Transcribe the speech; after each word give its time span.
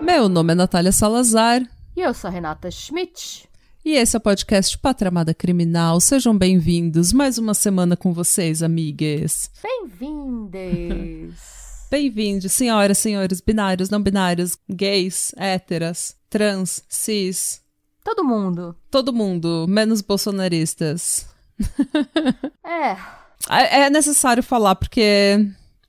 Meu 0.00 0.28
nome 0.28 0.52
é 0.52 0.54
Natália 0.54 0.92
Salazar. 0.92 1.62
E 1.96 2.00
eu 2.00 2.14
sou 2.14 2.28
a 2.28 2.30
Renata 2.30 2.70
Schmidt. 2.70 3.50
E 3.84 3.94
esse 3.94 4.14
é 4.14 4.18
o 4.18 4.20
podcast 4.20 4.78
Patramada 4.78 5.34
Criminal. 5.34 5.98
Sejam 6.00 6.38
bem-vindos. 6.38 7.12
Mais 7.12 7.36
uma 7.36 7.52
semana 7.52 7.96
com 7.96 8.12
vocês, 8.12 8.62
amigas. 8.62 9.50
Bem-vindes. 9.60 11.34
Bem-vindos, 11.90 12.52
senhoras, 12.52 12.98
senhores, 12.98 13.40
binários, 13.40 13.90
não 13.90 14.00
binários, 14.00 14.56
gays, 14.70 15.34
héteras, 15.36 16.14
trans, 16.30 16.84
cis. 16.88 17.60
Todo 18.04 18.24
mundo. 18.24 18.76
Todo 18.88 19.12
mundo, 19.12 19.66
menos 19.68 20.00
bolsonaristas. 20.00 21.26
é. 22.64 22.96
É 23.50 23.90
necessário 23.90 24.44
falar, 24.44 24.76
porque 24.76 25.44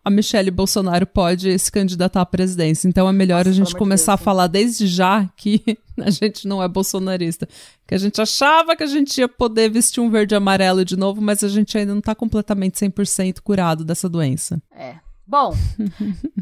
a 0.05 0.09
Michelle 0.09 0.51
Bolsonaro 0.51 1.07
pode 1.07 1.57
se 1.57 1.71
candidatar 1.71 2.21
à 2.21 2.25
presidência. 2.25 2.87
Então 2.87 3.07
é 3.07 3.13
melhor 3.13 3.39
Nossa, 3.45 3.49
a 3.49 3.53
gente 3.53 3.75
começar 3.75 4.13
Deus, 4.13 4.21
a 4.21 4.23
falar 4.23 4.47
desde 4.47 4.85
já 4.85 5.29
que 5.37 5.77
a 5.97 6.09
gente 6.09 6.47
não 6.47 6.61
é 6.61 6.67
bolsonarista. 6.67 7.47
Que 7.87 7.95
a 7.95 7.97
gente 7.97 8.21
achava 8.21 8.75
que 8.75 8.83
a 8.83 8.87
gente 8.87 9.17
ia 9.19 9.29
poder 9.29 9.69
vestir 9.69 10.01
um 10.01 10.09
verde 10.09 10.35
e 10.35 10.37
amarelo 10.37 10.83
de 10.83 10.97
novo, 10.97 11.21
mas 11.21 11.43
a 11.43 11.47
gente 11.47 11.77
ainda 11.77 11.93
não 11.93 12.01
tá 12.01 12.13
completamente 12.13 12.75
100% 12.75 13.39
curado 13.41 13.85
dessa 13.85 14.09
doença. 14.09 14.61
É. 14.71 14.95
Bom, 15.25 15.55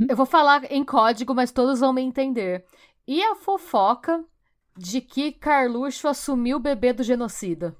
eu 0.09 0.15
vou 0.17 0.25
falar 0.25 0.63
em 0.71 0.83
código, 0.83 1.35
mas 1.35 1.51
todos 1.51 1.79
vão 1.79 1.93
me 1.93 2.01
entender. 2.01 2.65
E 3.07 3.21
a 3.21 3.35
fofoca 3.35 4.23
de 4.75 5.01
que 5.01 5.31
Carluxo 5.31 6.07
assumiu 6.07 6.57
o 6.57 6.59
bebê 6.59 6.93
do 6.93 7.03
genocida? 7.03 7.75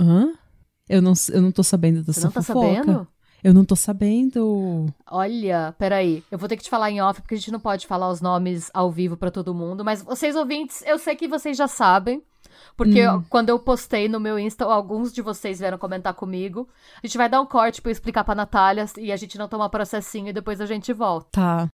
Hã? 0.00 0.32
Eu 0.88 1.00
não, 1.00 1.12
eu 1.32 1.40
não 1.40 1.52
tô 1.52 1.62
sabendo 1.62 2.02
dessa 2.02 2.22
Você 2.22 2.26
não 2.26 2.32
tá 2.32 2.42
fofoca. 2.42 2.66
sabendo? 2.76 3.08
Eu 3.44 3.52
não 3.52 3.62
tô 3.62 3.76
sabendo. 3.76 4.86
Olha, 5.06 5.74
peraí. 5.78 6.24
Eu 6.30 6.38
vou 6.38 6.48
ter 6.48 6.56
que 6.56 6.62
te 6.62 6.70
falar 6.70 6.90
em 6.90 7.02
off, 7.02 7.20
porque 7.20 7.34
a 7.34 7.36
gente 7.36 7.52
não 7.52 7.60
pode 7.60 7.86
falar 7.86 8.08
os 8.08 8.22
nomes 8.22 8.70
ao 8.72 8.90
vivo 8.90 9.18
para 9.18 9.30
todo 9.30 9.54
mundo. 9.54 9.84
Mas 9.84 10.02
vocês 10.02 10.34
ouvintes, 10.34 10.82
eu 10.86 10.98
sei 10.98 11.14
que 11.14 11.28
vocês 11.28 11.54
já 11.54 11.68
sabem. 11.68 12.22
Porque 12.74 13.06
hum. 13.06 13.22
quando 13.28 13.50
eu 13.50 13.58
postei 13.58 14.08
no 14.08 14.18
meu 14.18 14.38
Insta, 14.38 14.64
alguns 14.64 15.12
de 15.12 15.20
vocês 15.20 15.58
vieram 15.58 15.76
comentar 15.76 16.14
comigo. 16.14 16.66
A 17.02 17.06
gente 17.06 17.18
vai 17.18 17.28
dar 17.28 17.42
um 17.42 17.46
corte 17.46 17.82
pra 17.82 17.90
eu 17.90 17.92
explicar 17.92 18.24
pra 18.24 18.34
Natália 18.34 18.86
e 18.96 19.12
a 19.12 19.16
gente 19.16 19.36
não 19.36 19.46
tomar 19.46 19.68
processinho 19.68 20.28
e 20.28 20.32
depois 20.32 20.58
a 20.58 20.66
gente 20.66 20.90
volta. 20.94 21.28
Tá. 21.32 21.68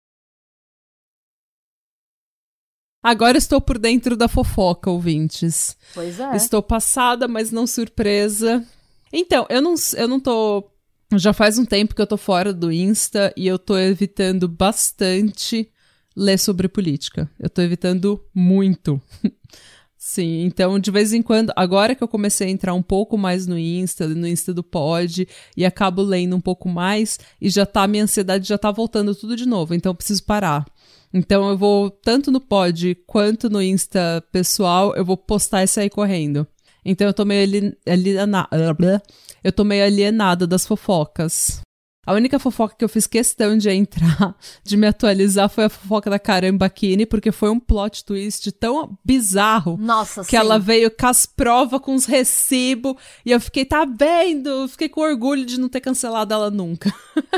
Agora 3.00 3.38
estou 3.38 3.60
por 3.60 3.78
dentro 3.78 4.16
da 4.16 4.26
fofoca, 4.26 4.90
ouvintes. 4.90 5.76
Pois 5.94 6.18
é. 6.18 6.34
Estou 6.34 6.62
passada, 6.64 7.28
mas 7.28 7.52
não 7.52 7.64
surpresa. 7.64 8.66
Então, 9.12 9.46
eu 9.48 9.62
não, 9.62 9.74
eu 9.96 10.08
não 10.08 10.20
tô 10.20 10.69
já 11.18 11.32
faz 11.32 11.58
um 11.58 11.64
tempo 11.64 11.94
que 11.94 12.00
eu 12.00 12.06
tô 12.06 12.16
fora 12.16 12.52
do 12.52 12.70
Insta 12.70 13.32
e 13.36 13.46
eu 13.46 13.58
tô 13.58 13.76
evitando 13.76 14.48
bastante 14.48 15.70
ler 16.16 16.38
sobre 16.38 16.68
política. 16.68 17.30
Eu 17.38 17.50
tô 17.50 17.62
evitando 17.62 18.22
muito. 18.34 19.00
Sim, 19.96 20.44
então 20.44 20.78
de 20.78 20.90
vez 20.90 21.12
em 21.12 21.20
quando, 21.20 21.52
agora 21.54 21.94
que 21.94 22.02
eu 22.02 22.08
comecei 22.08 22.46
a 22.46 22.50
entrar 22.50 22.72
um 22.72 22.82
pouco 22.82 23.18
mais 23.18 23.46
no 23.46 23.58
Insta, 23.58 24.08
no 24.08 24.26
Insta 24.26 24.54
do 24.54 24.62
Pod, 24.62 25.28
e 25.54 25.64
acabo 25.64 26.00
lendo 26.00 26.34
um 26.34 26.40
pouco 26.40 26.70
mais, 26.70 27.18
e 27.38 27.50
já 27.50 27.66
tá, 27.66 27.86
minha 27.86 28.04
ansiedade 28.04 28.48
já 28.48 28.56
tá 28.56 28.70
voltando 28.70 29.14
tudo 29.14 29.36
de 29.36 29.46
novo, 29.46 29.74
então 29.74 29.90
eu 29.90 29.94
preciso 29.94 30.24
parar. 30.24 30.64
Então 31.12 31.50
eu 31.50 31.58
vou, 31.58 31.90
tanto 31.90 32.30
no 32.30 32.40
Pod 32.40 32.94
quanto 33.06 33.50
no 33.50 33.60
Insta 33.60 34.24
pessoal, 34.32 34.94
eu 34.96 35.04
vou 35.04 35.18
postar 35.18 35.64
isso 35.64 35.78
aí 35.78 35.90
correndo. 35.90 36.46
Então 36.84 37.06
eu 37.06 37.14
tô 37.14 37.24
meio 37.24 37.74
alienada, 37.86 39.02
eu 39.42 39.52
tô 39.52 39.64
meio 39.64 39.84
alienada 39.84 40.46
das 40.46 40.66
fofocas. 40.66 41.60
A 42.06 42.14
única 42.14 42.38
fofoca 42.38 42.74
que 42.78 42.84
eu 42.84 42.88
fiz 42.88 43.06
questão 43.06 43.58
de 43.58 43.68
entrar, 43.70 44.34
de 44.64 44.74
me 44.74 44.86
atualizar, 44.86 45.50
foi 45.50 45.64
a 45.64 45.68
fofoca 45.68 46.08
da 46.08 46.18
Caramba 46.18 46.68
Kine, 46.70 47.04
porque 47.04 47.30
foi 47.30 47.50
um 47.50 47.60
plot 47.60 48.06
twist 48.06 48.50
tão 48.52 48.98
bizarro 49.04 49.76
Nossa, 49.78 50.22
que 50.22 50.30
sim. 50.30 50.36
ela 50.36 50.58
veio 50.58 50.90
com 50.90 51.06
as 51.06 51.26
provas, 51.26 51.78
com 51.80 51.94
os 51.94 52.06
recibos, 52.06 52.94
e 53.24 53.30
eu 53.30 53.38
fiquei, 53.38 53.66
tá 53.66 53.84
vendo? 53.84 54.66
Fiquei 54.68 54.88
com 54.88 55.02
orgulho 55.02 55.44
de 55.44 55.60
não 55.60 55.68
ter 55.68 55.82
cancelado 55.82 56.32
ela 56.32 56.50
nunca. 56.50 56.90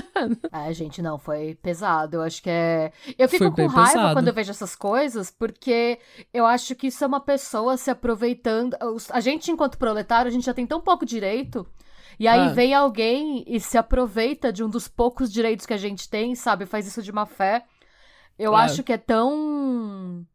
é, 0.53 0.72
gente, 0.72 1.03
não, 1.03 1.19
foi 1.19 1.59
pesado. 1.61 2.19
Eu 2.19 2.22
acho 2.22 2.41
que 2.41 2.51
é. 2.51 2.93
Eu 3.19 3.28
fico 3.28 3.45
foi 3.45 3.51
com 3.51 3.67
raiva 3.67 3.93
pesado. 3.93 4.15
quando 4.15 4.28
eu 4.28 4.34
vejo 4.34 4.53
essas 4.53 4.77
coisas, 4.77 5.28
porque 5.28 5.99
eu 6.33 6.47
acho 6.47 6.77
que 6.77 6.87
isso 6.87 7.03
é 7.03 7.06
uma 7.06 7.21
pessoa 7.21 7.77
se 7.77 7.91
aproveitando. 7.91 8.77
A 9.11 9.21
gente, 9.21 9.51
enquanto 9.51 9.77
proletário, 9.77 10.28
a 10.28 10.33
gente 10.33 10.47
já 10.47 10.55
tem 10.55 10.67
tão 10.67 10.81
pouco 10.81 11.05
direito 11.05 11.67
e 12.19 12.28
aí 12.28 12.41
ah. 12.41 12.53
vem 12.53 12.75
alguém 12.75 13.45
e 13.47 13.59
se 13.61 13.77
aproveita 13.78 14.53
de 14.53 14.62
um 14.62 14.69
dos 14.69 14.89
poucos 14.89 15.33
direitos 15.33 15.67
que 15.67 15.75
a 15.75 15.78
gente 15.78 16.09
tem, 16.09 16.34
sabe? 16.34 16.67
Faz 16.67 16.87
isso 16.87 17.03
de 17.03 17.12
má 17.12 17.27
fé. 17.27 17.65
Eu 18.39 18.55
ah. 18.55 18.65
acho 18.65 18.83
que 18.83 18.93
é 18.93 18.99
tão. 18.99 20.27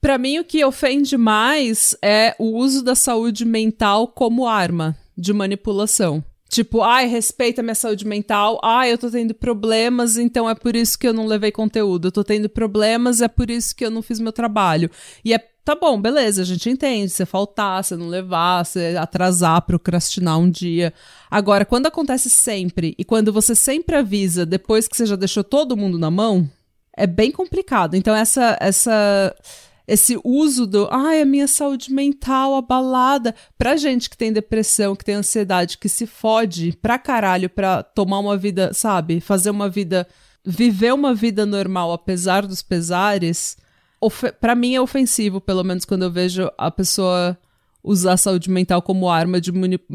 Para 0.00 0.18
mim, 0.18 0.38
o 0.38 0.44
que 0.44 0.64
ofende 0.64 1.16
mais 1.16 1.96
é 2.02 2.34
o 2.38 2.58
uso 2.58 2.82
da 2.82 2.94
saúde 2.94 3.44
mental 3.44 4.08
como 4.08 4.46
arma 4.46 4.96
de 5.16 5.32
manipulação. 5.32 6.22
Tipo, 6.48 6.82
ai, 6.82 7.06
respeita 7.06 7.62
minha 7.62 7.74
saúde 7.74 8.06
mental. 8.06 8.60
Ai, 8.62 8.92
eu 8.92 8.98
tô 8.98 9.10
tendo 9.10 9.34
problemas, 9.34 10.16
então 10.16 10.48
é 10.48 10.54
por 10.54 10.76
isso 10.76 10.98
que 10.98 11.08
eu 11.08 11.12
não 11.12 11.26
levei 11.26 11.50
conteúdo. 11.50 12.08
Eu 12.08 12.12
tô 12.12 12.22
tendo 12.22 12.48
problemas, 12.48 13.20
é 13.20 13.28
por 13.28 13.50
isso 13.50 13.74
que 13.74 13.84
eu 13.84 13.90
não 13.90 14.02
fiz 14.02 14.20
meu 14.20 14.32
trabalho. 14.32 14.90
E 15.24 15.32
é 15.32 15.38
Tá 15.64 15.74
bom, 15.74 15.98
beleza, 15.98 16.42
a 16.42 16.44
gente 16.44 16.68
entende. 16.68 17.10
Você 17.10 17.24
faltar, 17.24 17.82
você 17.82 17.96
não 17.96 18.06
levar, 18.06 18.64
você 18.64 18.96
atrasar, 18.98 19.62
procrastinar 19.62 20.38
um 20.38 20.50
dia. 20.50 20.92
Agora, 21.30 21.64
quando 21.64 21.86
acontece 21.86 22.28
sempre 22.28 22.94
e 22.98 23.04
quando 23.04 23.32
você 23.32 23.54
sempre 23.54 23.96
avisa 23.96 24.44
depois 24.44 24.86
que 24.86 24.94
você 24.94 25.06
já 25.06 25.16
deixou 25.16 25.42
todo 25.42 25.76
mundo 25.76 25.98
na 25.98 26.10
mão, 26.10 26.48
é 26.94 27.06
bem 27.06 27.32
complicado. 27.32 27.94
Então, 27.94 28.14
essa. 28.14 28.56
essa 28.60 29.34
esse 29.86 30.18
uso 30.24 30.66
do, 30.66 30.88
ai, 30.90 31.20
a 31.20 31.26
minha 31.26 31.46
saúde 31.46 31.92
mental 31.92 32.54
abalada, 32.54 33.34
pra 33.58 33.76
gente 33.76 34.08
que 34.08 34.16
tem 34.16 34.32
depressão, 34.32 34.96
que 34.96 35.04
tem 35.04 35.16
ansiedade, 35.16 35.76
que 35.76 35.90
se 35.90 36.06
fode 36.06 36.72
pra 36.80 36.98
caralho 36.98 37.50
pra 37.50 37.82
tomar 37.82 38.18
uma 38.18 38.34
vida, 38.34 38.72
sabe, 38.72 39.20
fazer 39.20 39.50
uma 39.50 39.68
vida, 39.68 40.08
viver 40.42 40.94
uma 40.94 41.14
vida 41.14 41.44
normal 41.44 41.92
apesar 41.92 42.46
dos 42.46 42.62
pesares, 42.62 43.58
para 44.40 44.54
mim 44.54 44.74
é 44.74 44.80
ofensivo, 44.80 45.40
pelo 45.40 45.64
menos 45.64 45.84
quando 45.84 46.02
eu 46.02 46.10
vejo 46.10 46.50
a 46.56 46.70
pessoa 46.70 47.38
usar 47.82 48.14
a 48.14 48.16
saúde 48.16 48.50
mental 48.50 48.80
como 48.80 49.10
arma 49.10 49.40
de, 49.40 49.52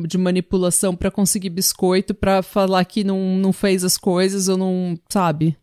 de 0.07 0.17
manipulação 0.17 0.95
para 0.95 1.09
conseguir 1.09 1.49
biscoito, 1.49 2.13
para 2.13 2.43
falar 2.43 2.85
que 2.85 3.03
não, 3.03 3.37
não 3.37 3.51
fez 3.51 3.83
as 3.83 3.97
coisas 3.97 4.47
ou 4.47 4.57
não, 4.57 4.99
sabe? 5.09 5.57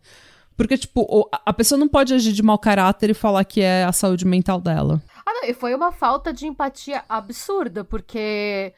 Porque, 0.56 0.76
tipo, 0.76 1.28
a 1.44 1.52
pessoa 1.52 1.78
não 1.78 1.86
pode 1.86 2.14
agir 2.14 2.32
de 2.32 2.42
mau 2.42 2.58
caráter 2.58 3.10
e 3.10 3.14
falar 3.14 3.44
que 3.44 3.60
é 3.60 3.84
a 3.84 3.92
saúde 3.92 4.26
mental 4.26 4.60
dela. 4.60 5.02
Ah, 5.24 5.32
não, 5.32 5.48
e 5.48 5.52
foi 5.52 5.74
uma 5.74 5.92
falta 5.92 6.32
de 6.32 6.46
empatia 6.46 7.04
absurda, 7.08 7.84
porque 7.84 8.72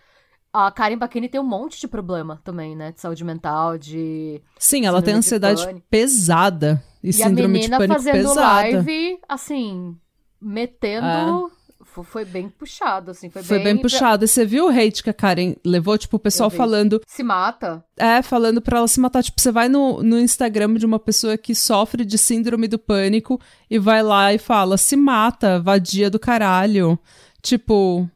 a 0.53 0.71
Karen 0.71 0.97
Bakini 0.97 1.29
tem 1.29 1.41
um 1.41 1.47
monte 1.47 1.81
de 1.81 1.87
problema 1.87 2.41
também, 2.43 2.75
né? 2.75 2.93
De 2.93 3.01
saúde 3.01 3.25
mental, 3.25 3.77
de. 3.77 4.41
Sim, 4.59 4.87
ela 4.87 5.03
tem 5.03 5.15
ansiedade 5.15 5.67
pesada. 5.91 6.83
E, 7.03 7.11
e 7.11 7.13
síndrome 7.13 7.61
de 7.61 7.71
pânico 7.71 7.95
fazendo 7.95 8.15
pesada. 8.15 8.43
live, 8.43 9.19
assim, 9.29 9.97
metendo. 10.41 11.53
É. 11.55 11.59
Foi 12.05 12.25
bem 12.25 12.49
puxado, 12.49 13.11
assim. 13.11 13.29
Foi, 13.29 13.43
foi 13.43 13.59
bem, 13.59 13.75
bem 13.75 13.83
puxado. 13.83 14.25
E 14.25 14.29
você 14.29 14.45
viu 14.45 14.67
o 14.67 14.69
hate 14.69 15.03
que 15.03 15.11
a 15.11 15.15
Karen 15.15 15.57
levou? 15.65 15.99
Tipo, 15.99 16.17
o 16.17 16.21
pessoal 16.21 16.49
falando. 16.49 17.01
Se 17.07 17.25
mata. 17.25 17.85
É, 17.97 18.23
falando 18.23 18.63
pra 18.63 18.79
ela 18.79 18.87
se 18.87 19.01
matar. 19.01 19.23
Tipo, 19.23 19.41
você 19.41 19.51
vai 19.51 19.69
no, 19.69 20.01
no 20.01 20.19
Instagram 20.19 20.75
de 20.75 20.87
uma 20.87 21.01
pessoa 21.01 21.37
que 21.37 21.57
sofre 21.57 22.05
de 22.05 22.17
síndrome 22.17 22.69
do 22.69 22.79
pânico 22.79 23.41
e 23.69 23.81
vai 23.81 24.01
lá 24.03 24.33
e 24.33 24.39
fala: 24.39 24.77
se 24.77 24.97
mata, 24.97 25.59
vadia 25.61 26.09
do 26.09 26.21
caralho. 26.21 26.97
Tipo, 27.43 28.09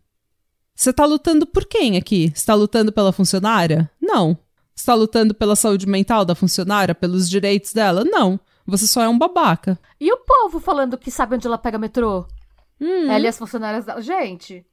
você 0.74 0.92
tá 0.92 1.04
lutando 1.04 1.46
por 1.46 1.64
quem 1.66 1.96
aqui? 1.96 2.32
Você 2.34 2.46
tá 2.46 2.54
lutando 2.54 2.92
pela 2.92 3.12
funcionária? 3.12 3.90
Não. 4.00 4.36
Você 4.74 4.86
tá 4.86 4.94
lutando 4.94 5.34
pela 5.34 5.54
saúde 5.54 5.86
mental 5.86 6.24
da 6.24 6.34
funcionária, 6.34 6.94
pelos 6.94 7.28
direitos 7.28 7.72
dela? 7.72 8.04
Não. 8.04 8.40
Você 8.66 8.86
só 8.86 9.02
é 9.02 9.08
um 9.08 9.18
babaca. 9.18 9.78
E 10.00 10.12
o 10.12 10.18
povo 10.18 10.60
falando 10.60 10.98
que 10.98 11.10
sabe 11.10 11.36
onde 11.36 11.46
ela 11.46 11.58
pega 11.58 11.78
metrô? 11.78 12.26
Hum. 12.80 13.10
Ela 13.10 13.24
e 13.24 13.28
as 13.28 13.38
funcionárias 13.38 13.84
dela. 13.84 14.00
Gente. 14.00 14.64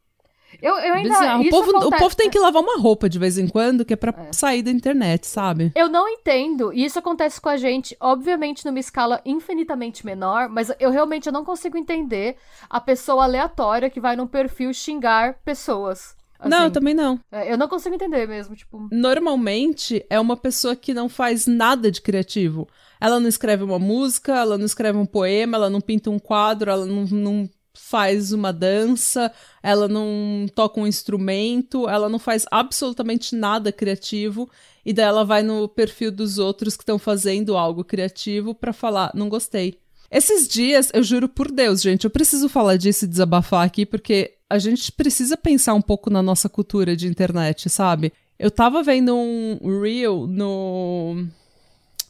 Eu, 0.61 0.75
eu 0.75 0.93
ainda. 0.93 1.37
O 1.37 1.49
povo, 1.49 1.69
acontece... 1.69 1.95
o 1.95 1.97
povo 1.97 2.15
tem 2.15 2.29
que 2.29 2.39
lavar 2.39 2.61
uma 2.61 2.77
roupa 2.77 3.07
de 3.07 3.19
vez 3.19 3.37
em 3.37 3.47
quando, 3.47 3.85
que 3.85 3.93
é 3.93 3.95
pra 3.95 4.13
é. 4.17 4.33
sair 4.33 4.61
da 4.61 4.71
internet, 4.71 5.27
sabe? 5.27 5.71
Eu 5.75 5.89
não 5.89 6.07
entendo. 6.07 6.73
E 6.73 6.83
isso 6.83 6.99
acontece 6.99 7.39
com 7.39 7.49
a 7.49 7.57
gente, 7.57 7.95
obviamente, 7.99 8.65
numa 8.65 8.79
escala 8.79 9.21
infinitamente 9.25 10.05
menor, 10.05 10.49
mas 10.49 10.71
eu 10.79 10.91
realmente 10.91 11.31
não 11.31 11.45
consigo 11.45 11.77
entender 11.77 12.35
a 12.69 12.79
pessoa 12.79 13.23
aleatória 13.23 13.89
que 13.89 13.99
vai 13.99 14.15
num 14.15 14.27
perfil 14.27 14.73
xingar 14.73 15.35
pessoas. 15.45 16.17
Assim, 16.39 16.49
não, 16.49 16.63
eu 16.63 16.71
também 16.71 16.93
não. 16.93 17.19
É, 17.29 17.51
eu 17.51 17.57
não 17.57 17.67
consigo 17.67 17.95
entender 17.95 18.25
mesmo, 18.25 18.55
tipo. 18.55 18.87
Normalmente 18.91 20.05
é 20.09 20.17
uma 20.17 20.37
pessoa 20.37 20.73
que 20.73 20.93
não 20.93 21.09
faz 21.09 21.45
nada 21.45 21.91
de 21.91 22.01
criativo. 22.01 22.65
Ela 22.99 23.19
não 23.19 23.27
escreve 23.27 23.63
uma 23.63 23.77
música, 23.77 24.37
ela 24.37 24.57
não 24.57 24.65
escreve 24.65 24.97
um 24.97 25.05
poema, 25.05 25.57
ela 25.57 25.69
não 25.69 25.81
pinta 25.81 26.09
um 26.09 26.17
quadro, 26.17 26.71
ela 26.71 26.85
não, 26.85 27.03
não 27.05 27.49
faz 27.73 28.31
uma 28.31 28.51
dança, 28.51 29.31
ela 29.61 29.87
não 29.87 30.47
toca 30.53 30.79
um 30.79 30.87
instrumento, 30.87 31.87
ela 31.87 32.09
não 32.09 32.19
faz 32.19 32.45
absolutamente 32.51 33.35
nada 33.35 33.71
criativo. 33.71 34.49
E 34.85 34.93
daí 34.93 35.05
ela 35.05 35.23
vai 35.23 35.43
no 35.43 35.67
perfil 35.67 36.11
dos 36.11 36.37
outros 36.37 36.75
que 36.75 36.83
estão 36.83 36.97
fazendo 36.97 37.57
algo 37.57 37.83
criativo 37.83 38.53
para 38.53 38.73
falar: 38.73 39.11
não 39.13 39.29
gostei. 39.29 39.79
Esses 40.11 40.47
dias, 40.47 40.89
eu 40.93 41.03
juro 41.03 41.29
por 41.29 41.51
Deus, 41.51 41.81
gente, 41.81 42.05
eu 42.05 42.09
preciso 42.09 42.49
falar 42.49 42.77
disso 42.77 43.05
e 43.05 43.07
desabafar 43.07 43.63
aqui, 43.63 43.85
porque 43.85 44.33
a 44.49 44.57
gente 44.57 44.91
precisa 44.91 45.37
pensar 45.37 45.75
um 45.75 45.81
pouco 45.81 46.09
na 46.09 46.23
nossa 46.23 46.49
cultura 46.49 46.95
de 46.95 47.07
internet, 47.07 47.69
sabe? 47.69 48.11
Eu 48.39 48.49
tava 48.49 48.81
vendo 48.81 49.15
um 49.15 49.81
reel 49.81 50.25
no, 50.25 51.27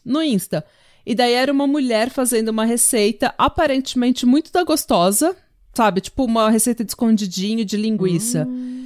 no 0.05 0.23
Insta. 0.23 0.65
E 1.05 1.13
daí 1.15 1.33
era 1.33 1.51
uma 1.51 1.67
mulher 1.67 2.09
fazendo 2.09 2.49
uma 2.49 2.65
receita 2.65 3.33
aparentemente 3.37 4.25
muito 4.25 4.51
da 4.51 4.63
gostosa, 4.63 5.35
sabe? 5.79 6.01
Tipo 6.01 6.25
uma 6.25 6.49
receita 6.49 6.83
de 6.83 6.91
escondidinho 6.91 7.63
de 7.63 7.77
linguiça. 7.77 8.45
Hum 8.45 8.78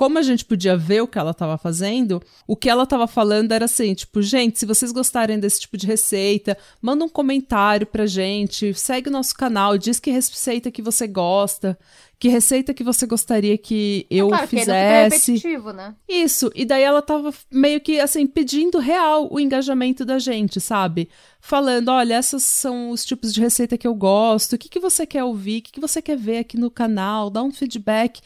como 0.00 0.18
a 0.18 0.22
gente 0.22 0.46
podia 0.46 0.78
ver 0.78 1.02
o 1.02 1.06
que 1.06 1.18
ela 1.18 1.32
estava 1.32 1.58
fazendo, 1.58 2.22
o 2.46 2.56
que 2.56 2.70
ela 2.70 2.84
estava 2.84 3.06
falando 3.06 3.52
era 3.52 3.66
assim, 3.66 3.92
tipo, 3.92 4.22
gente, 4.22 4.58
se 4.58 4.64
vocês 4.64 4.92
gostarem 4.92 5.38
desse 5.38 5.60
tipo 5.60 5.76
de 5.76 5.86
receita, 5.86 6.56
manda 6.80 7.04
um 7.04 7.08
comentário 7.08 7.86
pra 7.86 8.06
gente, 8.06 8.72
segue 8.72 9.10
o 9.10 9.12
nosso 9.12 9.34
canal, 9.34 9.76
diz 9.76 10.00
que 10.00 10.10
receita 10.10 10.70
que 10.70 10.80
você 10.80 11.06
gosta, 11.06 11.78
que 12.18 12.30
receita 12.30 12.72
que 12.72 12.82
você 12.82 13.04
gostaria 13.06 13.58
que 13.58 14.06
eu 14.08 14.28
é 14.28 14.30
claro, 14.30 14.46
fizesse. 14.48 15.32
Que 15.32 15.32
repetitivo, 15.32 15.72
né? 15.74 15.94
Isso, 16.08 16.50
e 16.54 16.64
daí 16.64 16.82
ela 16.82 17.02
tava 17.02 17.30
meio 17.52 17.78
que 17.78 18.00
assim 18.00 18.26
pedindo 18.26 18.78
real 18.78 19.28
o 19.30 19.38
engajamento 19.38 20.02
da 20.02 20.18
gente, 20.18 20.62
sabe? 20.62 21.10
Falando, 21.42 21.90
olha, 21.90 22.18
esses 22.18 22.42
são 22.42 22.88
os 22.88 23.04
tipos 23.04 23.34
de 23.34 23.40
receita 23.42 23.76
que 23.76 23.86
eu 23.86 23.94
gosto, 23.94 24.54
o 24.54 24.58
que, 24.58 24.70
que 24.70 24.80
você 24.80 25.04
quer 25.04 25.24
ouvir, 25.24 25.58
o 25.58 25.62
que, 25.62 25.72
que 25.72 25.80
você 25.80 26.00
quer 26.00 26.16
ver 26.16 26.38
aqui 26.38 26.56
no 26.56 26.70
canal, 26.70 27.28
dá 27.28 27.42
um 27.42 27.52
feedback 27.52 28.22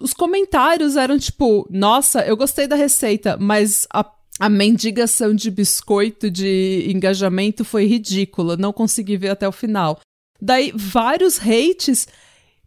os 0.00 0.12
comentários 0.12 0.96
eram 0.96 1.18
tipo: 1.18 1.66
nossa, 1.70 2.20
eu 2.22 2.36
gostei 2.36 2.66
da 2.66 2.76
receita, 2.76 3.36
mas 3.40 3.86
a, 3.92 4.04
a 4.40 4.48
mendigação 4.48 5.34
de 5.34 5.50
biscoito 5.50 6.30
de 6.30 6.86
engajamento 6.88 7.64
foi 7.64 7.86
ridícula, 7.86 8.56
não 8.56 8.72
consegui 8.72 9.16
ver 9.16 9.30
até 9.30 9.46
o 9.46 9.52
final. 9.52 10.00
Daí, 10.40 10.72
vários 10.74 11.38
hates. 11.38 12.06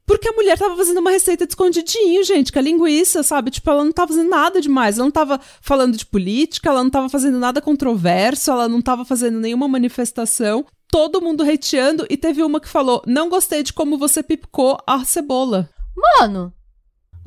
Porque 0.05 0.29
a 0.29 0.31
mulher 0.31 0.57
tava 0.57 0.77
fazendo 0.77 1.01
uma 1.01 1.11
receita 1.11 1.45
de 1.45 1.51
escondidinho, 1.51 2.23
gente, 2.23 2.49
com 2.49 2.59
a 2.59 2.61
linguiça, 2.61 3.23
sabe? 3.23 3.51
Tipo, 3.51 3.69
ela 3.69 3.83
não 3.83 3.91
tava 3.91 4.07
fazendo 4.07 4.29
nada 4.29 4.61
demais. 4.61 4.97
Ela 4.97 5.03
não 5.03 5.11
tava 5.11 5.37
falando 5.61 5.97
de 5.97 6.05
política, 6.05 6.69
ela 6.69 6.81
não 6.81 6.89
tava 6.89 7.09
fazendo 7.09 7.37
nada 7.37 7.61
controverso, 7.61 8.49
ela 8.49 8.69
não 8.69 8.81
tava 8.81 9.03
fazendo 9.03 9.37
nenhuma 9.37 9.67
manifestação. 9.67 10.65
Todo 10.89 11.21
mundo 11.21 11.43
hateando 11.43 12.07
e 12.09 12.15
teve 12.15 12.41
uma 12.41 12.61
que 12.61 12.69
falou: 12.69 13.01
Não 13.05 13.27
gostei 13.27 13.61
de 13.63 13.73
como 13.73 13.97
você 13.97 14.23
pipicou 14.23 14.77
a 14.87 15.03
cebola. 15.03 15.69
Mano, 15.93 16.53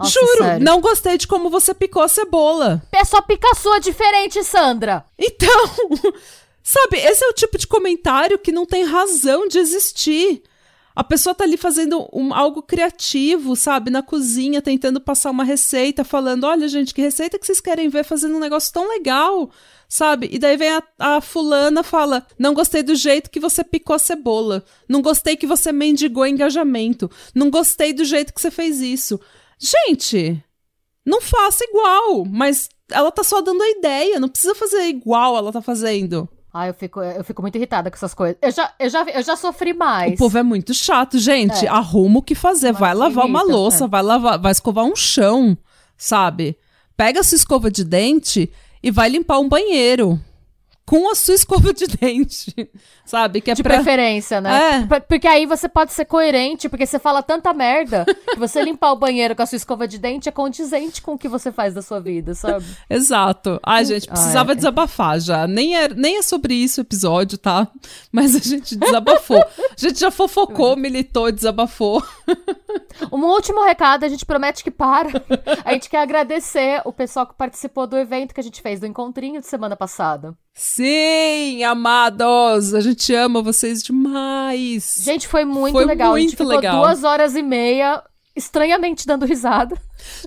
nossa, 0.00 0.10
Juro, 0.10 0.44
sério. 0.44 0.64
não 0.64 0.80
gostei 0.80 1.18
de 1.18 1.26
como 1.26 1.50
você 1.50 1.74
picou 1.74 2.02
a 2.02 2.08
cebola. 2.08 2.82
É 2.92 3.04
só 3.04 3.20
picar 3.22 3.54
sua 3.54 3.78
diferente, 3.78 4.42
Sandra. 4.42 5.04
Então, 5.18 5.64
sabe, 6.62 6.98
esse 6.98 7.24
é 7.24 7.28
o 7.28 7.34
tipo 7.34 7.58
de 7.58 7.66
comentário 7.66 8.38
que 8.38 8.52
não 8.52 8.64
tem 8.64 8.84
razão 8.84 9.46
de 9.46 9.58
existir. 9.58 10.42
A 10.94 11.04
pessoa 11.04 11.34
tá 11.34 11.44
ali 11.44 11.56
fazendo 11.56 12.08
um, 12.12 12.34
algo 12.34 12.62
criativo, 12.62 13.54
sabe, 13.54 13.90
na 13.90 14.02
cozinha, 14.02 14.60
tentando 14.60 15.00
passar 15.00 15.30
uma 15.30 15.44
receita, 15.44 16.04
falando: 16.04 16.44
olha, 16.44 16.68
gente, 16.68 16.92
que 16.92 17.00
receita 17.00 17.38
que 17.38 17.46
vocês 17.46 17.60
querem 17.60 17.88
ver 17.88 18.04
fazendo 18.04 18.36
um 18.36 18.40
negócio 18.40 18.72
tão 18.72 18.88
legal, 18.88 19.50
sabe? 19.88 20.28
E 20.32 20.38
daí 20.38 20.56
vem 20.56 20.70
a, 20.70 20.82
a 20.98 21.20
fulana 21.20 21.82
fala: 21.82 22.26
não 22.38 22.52
gostei 22.52 22.82
do 22.82 22.94
jeito 22.94 23.30
que 23.30 23.38
você 23.38 23.62
picou 23.62 23.94
a 23.94 23.98
cebola, 23.98 24.64
não 24.88 25.00
gostei 25.00 25.36
que 25.36 25.46
você 25.46 25.70
mendigou 25.72 26.26
engajamento, 26.26 27.10
não 27.34 27.50
gostei 27.50 27.92
do 27.92 28.04
jeito 28.04 28.34
que 28.34 28.40
você 28.40 28.50
fez 28.50 28.80
isso. 28.80 29.20
Gente, 29.60 30.42
não 31.04 31.20
faça 31.20 31.64
igual, 31.64 32.24
mas 32.24 32.68
ela 32.90 33.12
tá 33.12 33.22
só 33.22 33.40
dando 33.42 33.62
a 33.62 33.70
ideia, 33.70 34.18
não 34.18 34.28
precisa 34.28 34.54
fazer 34.54 34.84
igual 34.88 35.36
ela 35.36 35.52
tá 35.52 35.60
fazendo. 35.60 36.28
Ah, 36.52 36.66
eu 36.66 36.74
fico, 36.74 37.00
eu 37.00 37.22
fico 37.22 37.42
muito 37.42 37.54
irritada 37.56 37.90
com 37.90 37.96
essas 37.96 38.12
coisas. 38.12 38.36
Eu 38.42 38.50
já, 38.50 38.74
eu 38.78 38.90
já, 38.90 39.02
eu 39.04 39.22
já 39.22 39.36
sofri 39.36 39.72
mais. 39.72 40.14
O 40.14 40.16
povo 40.16 40.36
é 40.36 40.42
muito 40.42 40.74
chato, 40.74 41.16
gente. 41.16 41.64
É. 41.64 41.68
Arruma 41.68 42.18
o 42.18 42.22
que 42.22 42.34
fazer. 42.34 42.72
Mas 42.72 42.80
vai 42.80 42.94
lavar 42.94 43.26
uma 43.26 43.42
louça, 43.42 43.84
é. 43.84 43.88
vai 43.88 44.02
lavar, 44.02 44.38
vai 44.38 44.50
escovar 44.50 44.84
um 44.84 44.96
chão, 44.96 45.56
sabe? 45.96 46.56
Pega 46.96 47.20
a 47.20 47.22
sua 47.22 47.36
escova 47.36 47.70
de 47.70 47.84
dente 47.84 48.50
e 48.82 48.90
vai 48.90 49.08
limpar 49.08 49.38
um 49.38 49.48
banheiro 49.48 50.20
com 50.90 51.08
a 51.08 51.14
sua 51.14 51.34
escova 51.34 51.72
de 51.72 51.86
dente, 51.96 52.68
sabe? 53.04 53.40
Que 53.40 53.52
é 53.52 53.54
de 53.54 53.62
pra... 53.62 53.76
preferência, 53.76 54.40
né? 54.40 54.88
É. 54.90 55.00
Porque 55.02 55.28
aí 55.28 55.46
você 55.46 55.68
pode 55.68 55.92
ser 55.92 56.04
coerente, 56.04 56.68
porque 56.68 56.84
você 56.84 56.98
fala 56.98 57.22
tanta 57.22 57.54
merda 57.54 58.04
que 58.04 58.36
você 58.36 58.60
limpar 58.66 58.90
o 58.90 58.96
banheiro 58.96 59.36
com 59.36 59.42
a 59.42 59.46
sua 59.46 59.54
escova 59.54 59.86
de 59.86 59.98
dente 59.98 60.28
é 60.28 60.32
condizente 60.32 61.00
com 61.00 61.12
o 61.12 61.18
que 61.18 61.28
você 61.28 61.52
faz 61.52 61.74
da 61.74 61.80
sua 61.80 62.00
vida, 62.00 62.34
sabe? 62.34 62.64
Exato. 62.90 63.60
Ai, 63.62 63.84
gente, 63.84 64.08
precisava 64.08 64.50
é. 64.50 64.54
desabafar 64.56 65.20
já. 65.20 65.46
Nem 65.46 65.76
é, 65.76 65.88
nem 65.94 66.18
é 66.18 66.22
sobre 66.22 66.54
isso 66.54 66.80
o 66.80 66.82
episódio, 66.82 67.38
tá? 67.38 67.68
Mas 68.10 68.34
a 68.34 68.40
gente 68.40 68.74
desabafou. 68.74 69.38
a 69.38 69.76
gente 69.76 70.00
já 70.00 70.10
fofocou, 70.10 70.76
militou, 70.76 71.30
desabafou. 71.30 72.02
Um 73.12 73.24
último 73.26 73.62
recado, 73.64 74.02
a 74.02 74.08
gente 74.08 74.26
promete 74.26 74.64
que 74.64 74.72
para. 74.72 75.22
A 75.64 75.72
gente 75.72 75.88
quer 75.88 75.98
agradecer 75.98 76.82
o 76.84 76.92
pessoal 76.92 77.28
que 77.28 77.34
participou 77.34 77.86
do 77.86 77.96
evento 77.96 78.34
que 78.34 78.40
a 78.40 78.44
gente 78.44 78.60
fez 78.60 78.80
do 78.80 78.86
encontrinho 78.86 79.40
de 79.40 79.46
semana 79.46 79.76
passada. 79.76 80.36
Sim, 80.54 81.62
amados! 81.64 82.74
A 82.74 82.80
gente 82.80 83.14
ama 83.14 83.42
vocês 83.42 83.82
demais! 83.82 84.96
Gente, 85.02 85.26
foi 85.26 85.44
muito 85.44 85.72
foi 85.72 85.84
legal. 85.84 86.10
Muito 86.10 86.18
a 86.18 86.22
gente 86.22 86.36
ficou 86.36 86.46
legal. 86.46 86.78
duas 86.82 87.04
horas 87.04 87.34
e 87.34 87.42
meia 87.42 88.02
estranhamente 88.36 89.06
dando 89.06 89.26
risada. 89.26 89.76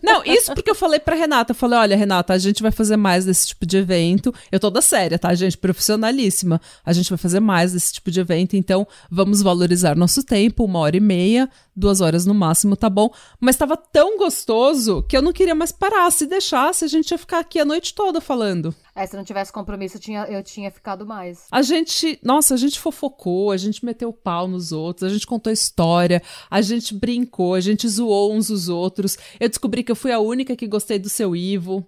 Não, 0.02 0.24
isso 0.24 0.54
porque 0.54 0.70
eu 0.70 0.76
falei 0.76 1.00
pra 1.00 1.16
Renata. 1.16 1.52
Eu 1.52 1.56
falei: 1.56 1.80
olha, 1.80 1.98
Renata, 1.98 2.34
a 2.34 2.38
gente 2.38 2.62
vai 2.62 2.72
fazer 2.72 2.98
mais 2.98 3.26
desse 3.26 3.48
tipo 3.48 3.66
de 3.66 3.78
evento. 3.78 4.34
Eu 4.52 4.60
toda 4.60 4.82
séria, 4.82 5.18
tá, 5.20 5.34
gente? 5.34 5.58
Profissionalíssima. 5.58 6.62
A 6.86 6.94
gente 6.94 7.10
vai 7.10 7.18
fazer 7.18 7.40
mais 7.40 7.74
desse 7.74 7.94
tipo 7.94 8.12
de 8.12 8.20
evento, 8.20 8.56
então 8.56 8.88
vamos 9.10 9.42
valorizar 9.42 9.96
nosso 9.96 10.24
tempo, 10.24 10.66
uma 10.66 10.80
hora 10.80 10.98
e 10.98 11.00
meia, 11.00 11.50
duas 11.76 12.02
horas 12.02 12.26
no 12.26 12.34
máximo, 12.34 12.76
tá 12.76 12.90
bom? 12.90 13.12
Mas 13.40 13.56
tava 13.56 13.76
tão 13.78 14.18
gostoso 14.18 15.04
que 15.04 15.16
eu 15.16 15.22
não 15.22 15.34
queria 15.34 15.56
mais 15.56 15.72
parar. 15.72 16.12
Se 16.12 16.26
deixasse, 16.26 16.86
a 16.86 16.88
gente 16.88 17.12
ia 17.12 17.18
ficar 17.18 17.40
aqui 17.40 17.60
a 17.60 17.66
noite 17.66 17.94
toda 17.94 18.22
falando. 18.22 18.74
É, 18.96 19.06
se 19.08 19.16
não 19.16 19.24
tivesse 19.24 19.52
compromisso, 19.52 19.98
eu 19.98 20.02
tinha, 20.02 20.24
eu 20.26 20.44
tinha 20.44 20.70
ficado 20.70 21.06
mais. 21.06 21.46
A 21.52 21.64
gente, 21.64 22.20
nossa, 22.22 22.54
a 22.54 22.58
gente 22.58 22.80
fofocou, 22.80 23.52
a 23.52 23.58
gente 23.58 23.84
meteu 23.84 24.10
o 24.10 24.14
pau 24.14 24.48
nos 24.48 24.72
outros, 24.72 25.10
a 25.10 25.14
gente 25.14 25.26
contou 25.26 25.52
história, 25.52 26.22
a 26.50 26.62
gente 26.62 26.94
brincou, 26.94 27.56
a 27.56 27.60
gente 27.60 27.88
zoou 27.88 28.34
uns 28.34 28.52
os 28.52 28.70
outros. 28.70 29.18
Eu 29.40 29.50
descobri 29.50 29.63
que 29.70 29.92
eu 29.92 29.96
fui 29.96 30.12
a 30.12 30.20
única 30.20 30.56
que 30.56 30.68
gostei 30.68 31.00
do 31.00 31.10
seu 31.10 31.36
Ivo. 31.36 31.86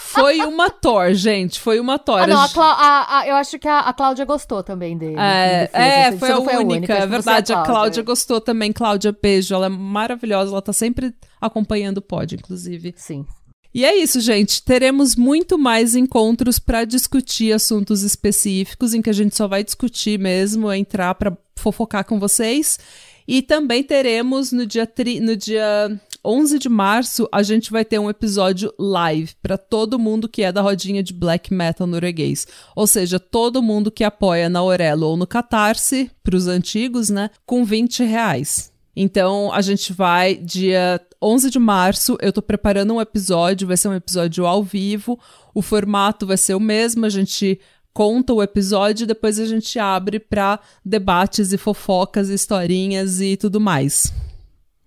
Foi 0.00 0.38
uma 0.40 0.70
Thor, 0.70 1.12
gente. 1.12 1.58
Foi 1.58 1.80
uma 1.80 1.98
Thor. 1.98 2.20
Ah, 2.20 2.26
não, 2.26 2.40
a 2.40 2.48
a, 2.54 3.18
a, 3.18 3.28
eu 3.28 3.34
acho 3.34 3.58
que 3.58 3.66
a, 3.66 3.92
Cláudia 3.92 4.24
gostou 4.24 4.62
também 4.62 4.96
dele. 4.96 5.16
É, 5.18 5.68
é 5.72 6.12
foi, 6.12 6.30
a 6.30 6.40
foi, 6.40 6.54
a 6.54 6.60
única. 6.60 6.94
É 6.94 7.06
verdade, 7.06 7.52
a 7.52 7.56
Cláudia, 7.56 7.72
Cláudia 7.72 8.02
gostou 8.02 8.40
também. 8.40 8.72
Cláudia, 8.72 9.16
beijo. 9.20 9.54
Ela 9.54 9.66
é 9.66 9.68
maravilhosa. 9.68 10.52
Ela 10.52 10.62
tá 10.62 10.72
sempre 10.72 11.14
acompanhando 11.40 11.98
o 11.98 12.02
pod, 12.02 12.34
inclusive. 12.36 12.94
Sim. 12.96 13.26
E 13.74 13.84
é 13.84 13.96
isso, 13.96 14.20
gente. 14.20 14.62
Teremos 14.62 15.16
muito 15.16 15.58
mais 15.58 15.96
encontros 15.96 16.60
para 16.60 16.84
discutir 16.84 17.52
assuntos 17.52 18.04
específicos, 18.04 18.94
em 18.94 19.02
que 19.02 19.10
a 19.10 19.14
gente 19.14 19.36
só 19.36 19.48
vai 19.48 19.64
discutir 19.64 20.16
mesmo, 20.16 20.72
entrar 20.72 21.16
para 21.16 21.36
fofocar 21.56 22.04
com 22.04 22.20
vocês. 22.20 22.78
E 23.26 23.42
também 23.42 23.82
teremos 23.82 24.52
no 24.52 24.64
dia, 24.64 24.86
tri... 24.86 25.18
no 25.18 25.36
dia 25.36 26.00
11 26.24 26.58
de 26.58 26.68
março, 26.68 27.28
a 27.30 27.42
gente 27.42 27.70
vai 27.70 27.84
ter 27.84 27.98
um 27.98 28.08
episódio 28.08 28.72
live 28.78 29.34
para 29.42 29.58
todo 29.58 29.98
mundo 29.98 30.28
que 30.28 30.42
é 30.42 30.50
da 30.50 30.62
rodinha 30.62 31.02
de 31.02 31.12
black 31.12 31.52
metal 31.52 31.86
norueguês. 31.86 32.46
Ou 32.74 32.86
seja, 32.86 33.20
todo 33.20 33.62
mundo 33.62 33.90
que 33.90 34.02
apoia 34.02 34.48
na 34.48 34.60
Aurelo 34.60 35.06
ou 35.06 35.16
no 35.16 35.26
Catarse, 35.26 36.10
para 36.22 36.36
os 36.36 36.46
antigos, 36.46 37.10
né, 37.10 37.30
com 37.44 37.64
20 37.64 38.04
reais. 38.04 38.72
Então, 38.96 39.52
a 39.52 39.60
gente 39.60 39.92
vai 39.92 40.36
dia 40.36 41.00
11 41.20 41.50
de 41.50 41.58
março. 41.58 42.16
Eu 42.20 42.32
tô 42.32 42.40
preparando 42.40 42.94
um 42.94 43.00
episódio, 43.00 43.66
vai 43.66 43.76
ser 43.76 43.88
um 43.88 43.94
episódio 43.94 44.46
ao 44.46 44.62
vivo. 44.62 45.18
O 45.52 45.60
formato 45.60 46.26
vai 46.26 46.36
ser 46.36 46.54
o 46.54 46.60
mesmo, 46.60 47.04
a 47.04 47.08
gente 47.08 47.60
conta 47.92 48.32
o 48.32 48.42
episódio 48.42 49.04
e 49.04 49.06
depois 49.06 49.38
a 49.38 49.46
gente 49.46 49.78
abre 49.78 50.18
para 50.18 50.58
debates 50.84 51.52
e 51.52 51.58
fofocas, 51.58 52.28
historinhas 52.28 53.20
e 53.20 53.36
tudo 53.36 53.60
mais. 53.60 54.12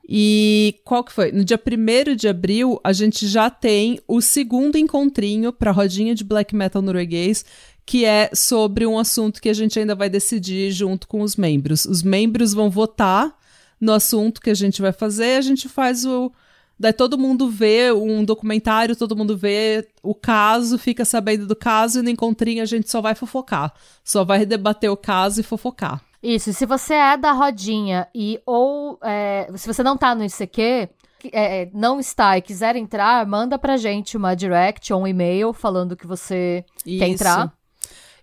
E 0.07 0.79
qual 0.85 1.03
que 1.03 1.11
foi? 1.11 1.31
No 1.33 1.43
dia 1.43 1.59
1 1.59 2.15
de 2.15 2.29
abril, 2.29 2.79
a 2.83 2.93
gente 2.93 3.27
já 3.27 3.49
tem 3.49 3.99
o 4.07 4.21
segundo 4.21 4.77
encontrinho 4.77 5.51
para 5.51 5.71
a 5.71 5.73
rodinha 5.73 6.15
de 6.15 6.23
black 6.23 6.55
metal 6.55 6.81
norueguês, 6.81 7.43
que 7.85 8.05
é 8.05 8.29
sobre 8.33 8.85
um 8.85 8.97
assunto 8.97 9.41
que 9.41 9.49
a 9.49 9.53
gente 9.53 9.77
ainda 9.77 9.95
vai 9.95 10.09
decidir 10.09 10.71
junto 10.71 11.07
com 11.07 11.21
os 11.21 11.35
membros. 11.35 11.85
Os 11.85 12.01
membros 12.03 12.53
vão 12.53 12.69
votar 12.69 13.37
no 13.81 13.91
assunto 13.91 14.39
que 14.39 14.49
a 14.49 14.55
gente 14.55 14.81
vai 14.81 14.93
fazer, 14.93 15.37
a 15.37 15.41
gente 15.41 15.67
faz 15.67 16.05
o 16.05 16.31
Daí 16.79 16.93
todo 16.93 17.17
mundo 17.17 17.49
vê 17.49 17.91
um 17.91 18.23
documentário, 18.23 18.95
todo 18.95 19.15
mundo 19.15 19.35
vê 19.35 19.87
o 20.03 20.13
caso, 20.13 20.77
fica 20.77 21.03
sabendo 21.03 21.47
do 21.47 21.55
caso 21.55 21.99
e 21.99 22.01
no 22.03 22.09
encontrinho 22.09 22.61
a 22.61 22.65
gente 22.65 22.89
só 22.89 23.01
vai 23.01 23.15
fofocar. 23.15 23.73
Só 24.03 24.23
vai 24.23 24.45
debater 24.45 24.89
o 24.89 24.95
caso 24.95 25.41
e 25.41 25.43
fofocar. 25.43 26.03
Isso, 26.27 26.51
se 26.51 26.65
você 26.65 26.93
é 26.93 27.15
da 27.15 27.31
rodinha 27.31 28.05
e 28.13 28.37
ou 28.45 28.99
é, 29.01 29.49
se 29.55 29.65
você 29.65 29.81
não 29.81 29.95
tá 29.95 30.13
no 30.13 30.25
ICQ, 30.25 30.89
é, 31.31 31.69
não 31.73 32.01
está 32.01 32.37
e 32.37 32.41
quiser 32.41 32.75
entrar, 32.75 33.25
manda 33.25 33.57
pra 33.57 33.77
gente 33.77 34.17
uma 34.17 34.35
direct 34.35 34.91
ou 34.91 35.03
um 35.03 35.07
e-mail 35.07 35.53
falando 35.53 35.95
que 35.95 36.05
você 36.05 36.65
Isso. 36.85 36.99
quer 36.99 37.07
entrar. 37.07 37.53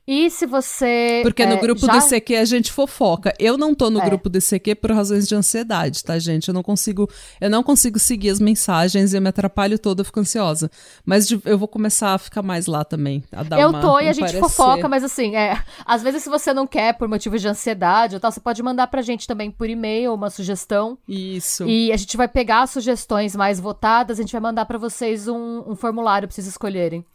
E 0.06 0.28
se 0.28 0.44
você. 0.44 1.20
Porque 1.22 1.42
é, 1.42 1.46
no 1.46 1.58
grupo 1.58 1.80
já... 1.80 1.98
do 1.98 2.06
ICQ 2.06 2.36
a 2.36 2.44
gente 2.44 2.70
fofoca. 2.70 3.32
Eu 3.38 3.56
não 3.56 3.74
tô 3.74 3.88
no 3.88 4.00
é. 4.00 4.04
grupo 4.04 4.28
do 4.28 4.36
ICQ 4.36 4.74
por 4.74 4.92
razões 4.92 5.26
de 5.26 5.34
ansiedade, 5.34 6.04
tá, 6.04 6.18
gente? 6.18 6.48
Eu 6.48 6.54
não 6.54 6.62
consigo. 6.62 7.08
Eu 7.40 7.48
não 7.48 7.62
consigo 7.62 7.98
seguir 7.98 8.28
as 8.28 8.38
mensagens 8.38 9.14
e 9.14 9.16
eu 9.16 9.22
me 9.22 9.28
atrapalho 9.28 9.78
toda, 9.78 10.02
eu 10.02 10.04
fico 10.04 10.20
ansiosa. 10.20 10.70
Mas 11.06 11.30
eu 11.30 11.56
vou 11.56 11.66
começar 11.66 12.12
a 12.12 12.18
ficar 12.18 12.42
mais 12.42 12.66
lá 12.66 12.84
também. 12.84 13.24
A 13.32 13.42
dar 13.42 13.58
eu 13.58 13.70
uma, 13.70 13.80
tô 13.80 13.98
e 13.98 14.08
a 14.08 14.12
gente 14.12 14.26
parecer. 14.26 14.40
fofoca, 14.40 14.88
mas 14.88 15.02
assim, 15.02 15.36
é. 15.36 15.62
Às 15.86 16.02
vezes, 16.02 16.22
se 16.22 16.28
você 16.28 16.52
não 16.52 16.66
quer 16.66 16.92
por 16.98 17.08
motivos 17.08 17.40
de 17.40 17.48
ansiedade 17.48 18.14
ou 18.14 18.20
tal, 18.20 18.30
você 18.30 18.40
pode 18.40 18.62
mandar 18.62 18.88
pra 18.88 19.00
gente 19.00 19.26
também 19.26 19.50
por 19.50 19.70
e-mail 19.70 20.12
uma 20.12 20.28
sugestão. 20.28 20.98
Isso. 21.08 21.64
E 21.66 21.90
a 21.90 21.96
gente 21.96 22.14
vai 22.14 22.28
pegar 22.28 22.62
as 22.62 22.70
sugestões 22.70 23.34
mais 23.34 23.58
votadas, 23.58 24.18
a 24.18 24.22
gente 24.22 24.32
vai 24.32 24.40
mandar 24.40 24.66
para 24.66 24.76
vocês 24.76 25.28
um, 25.28 25.62
um 25.66 25.74
formulário 25.74 26.28
pra 26.28 26.34
vocês 26.34 26.46
escolherem. 26.46 27.06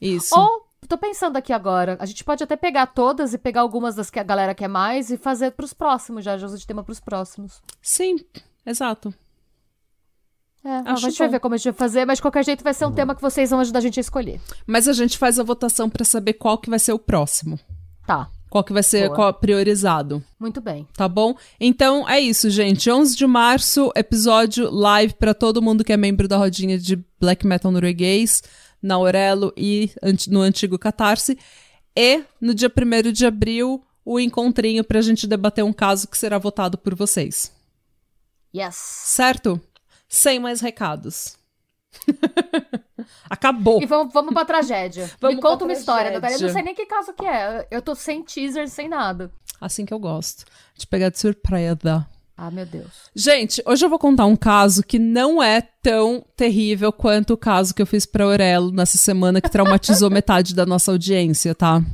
Isso. 0.00 0.36
Ou 0.38 0.67
Tô 0.86 0.96
pensando 0.96 1.36
aqui 1.36 1.52
agora. 1.52 1.96
A 2.00 2.06
gente 2.06 2.22
pode 2.22 2.42
até 2.42 2.56
pegar 2.56 2.86
todas 2.86 3.34
e 3.34 3.38
pegar 3.38 3.62
algumas 3.62 3.94
das 3.94 4.10
que 4.10 4.18
a 4.18 4.22
galera 4.22 4.54
quer 4.54 4.68
mais 4.68 5.10
e 5.10 5.16
fazer 5.16 5.52
pros 5.52 5.72
próximos 5.72 6.24
já, 6.24 6.38
já 6.38 6.46
usa 6.46 6.58
de 6.58 6.66
tema 6.66 6.84
pros 6.84 7.00
próximos. 7.00 7.62
Sim, 7.82 8.16
exato. 8.64 9.12
É, 10.64 10.90
a 10.90 10.96
gente 10.96 11.12
bom. 11.12 11.18
vai 11.18 11.28
ver 11.28 11.40
como 11.40 11.54
a 11.54 11.58
gente 11.58 11.70
vai 11.70 11.78
fazer, 11.78 12.04
mas 12.04 12.18
de 12.18 12.22
qualquer 12.22 12.44
jeito 12.44 12.64
vai 12.64 12.74
ser 12.74 12.86
um 12.86 12.92
tema 12.92 13.14
que 13.14 13.22
vocês 13.22 13.50
vão 13.50 13.60
ajudar 13.60 13.78
a 13.78 13.82
gente 13.82 13.98
a 13.98 14.02
escolher. 14.02 14.40
Mas 14.66 14.88
a 14.88 14.92
gente 14.92 15.16
faz 15.16 15.38
a 15.38 15.42
votação 15.42 15.88
para 15.88 16.04
saber 16.04 16.34
qual 16.34 16.58
que 16.58 16.70
vai 16.70 16.78
ser 16.78 16.92
o 16.92 16.98
próximo. 16.98 17.58
Tá. 18.06 18.28
Qual 18.50 18.64
que 18.64 18.72
vai 18.72 18.82
ser 18.82 19.10
qual, 19.10 19.32
priorizado. 19.34 20.22
Muito 20.40 20.60
bem. 20.60 20.88
Tá 20.94 21.06
bom? 21.06 21.36
Então 21.60 22.08
é 22.08 22.18
isso, 22.18 22.48
gente. 22.48 22.90
11 22.90 23.14
de 23.14 23.26
março, 23.26 23.92
episódio 23.94 24.70
live 24.70 25.14
para 25.14 25.34
todo 25.34 25.60
mundo 25.60 25.84
que 25.84 25.92
é 25.92 25.96
membro 25.96 26.26
da 26.26 26.38
rodinha 26.38 26.78
de 26.78 26.98
Black 27.20 27.46
Metal 27.46 27.70
norueguês 27.70 28.42
na 28.82 28.94
Aurelo 28.94 29.52
e 29.56 29.90
no 30.28 30.40
antigo 30.40 30.78
Catarse. 30.78 31.38
E 31.96 32.22
no 32.40 32.54
dia 32.54 32.70
1 32.70 33.12
de 33.12 33.26
abril, 33.26 33.84
o 34.04 34.18
encontrinho 34.18 34.84
para 34.84 34.98
a 34.98 35.02
gente 35.02 35.26
debater 35.26 35.64
um 35.64 35.72
caso 35.72 36.08
que 36.08 36.16
será 36.16 36.38
votado 36.38 36.78
por 36.78 36.94
vocês. 36.94 37.52
Yes. 38.54 38.76
Certo? 38.76 39.60
Sem 40.08 40.38
mais 40.38 40.60
recados. 40.60 41.36
Acabou. 43.28 43.82
E 43.82 43.86
vamos, 43.86 44.12
vamos 44.12 44.32
pra 44.32 44.44
tragédia. 44.44 45.10
Vamos 45.20 45.36
Me 45.36 45.42
conta 45.42 45.64
uma 45.64 45.72
história, 45.72 46.10
Eu 46.12 46.20
não 46.20 46.48
sei 46.52 46.62
nem 46.62 46.74
que 46.74 46.86
caso 46.86 47.12
que 47.12 47.26
é. 47.26 47.66
Eu 47.70 47.82
tô 47.82 47.94
sem 47.94 48.22
teaser, 48.22 48.68
sem 48.68 48.88
nada. 48.88 49.30
Assim 49.60 49.84
que 49.84 49.92
eu 49.92 49.98
gosto. 49.98 50.44
De 50.76 50.86
pegar 50.86 51.10
de 51.10 51.18
surpresa. 51.18 52.06
Ah, 52.40 52.52
meu 52.52 52.64
Deus. 52.64 53.10
Gente, 53.16 53.60
hoje 53.66 53.84
eu 53.84 53.90
vou 53.90 53.98
contar 53.98 54.24
um 54.26 54.36
caso 54.36 54.84
que 54.84 54.96
não 54.96 55.42
é 55.42 55.60
tão 55.60 56.24
terrível 56.36 56.92
quanto 56.92 57.34
o 57.34 57.36
caso 57.36 57.74
que 57.74 57.82
eu 57.82 57.86
fiz 57.86 58.06
pra 58.06 58.22
Aurelo 58.22 58.70
nessa 58.70 58.96
semana 58.96 59.40
que 59.40 59.50
traumatizou 59.50 60.08
metade 60.08 60.54
da 60.54 60.64
nossa 60.64 60.92
audiência, 60.92 61.52
tá? 61.52 61.84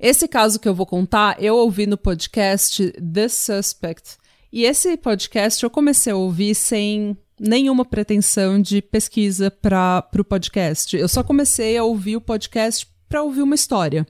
Esse 0.00 0.26
caso 0.26 0.58
que 0.58 0.66
eu 0.66 0.74
vou 0.74 0.86
contar, 0.86 1.36
eu 1.38 1.54
ouvi 1.54 1.86
no 1.86 1.98
podcast 1.98 2.92
The 2.92 3.28
Suspect. 3.28 4.16
E 4.50 4.64
esse 4.64 4.96
podcast 4.96 5.62
eu 5.62 5.68
comecei 5.68 6.14
a 6.14 6.16
ouvir 6.16 6.54
sem 6.54 7.14
nenhuma 7.38 7.84
pretensão 7.84 8.62
de 8.62 8.80
pesquisa 8.80 9.50
para 9.50 10.08
o 10.18 10.24
podcast. 10.24 10.96
Eu 10.96 11.08
só 11.08 11.22
comecei 11.22 11.76
a 11.76 11.84
ouvir 11.84 12.16
o 12.16 12.22
podcast 12.22 12.88
para 13.06 13.22
ouvir 13.22 13.42
uma 13.42 13.54
história. 13.54 14.06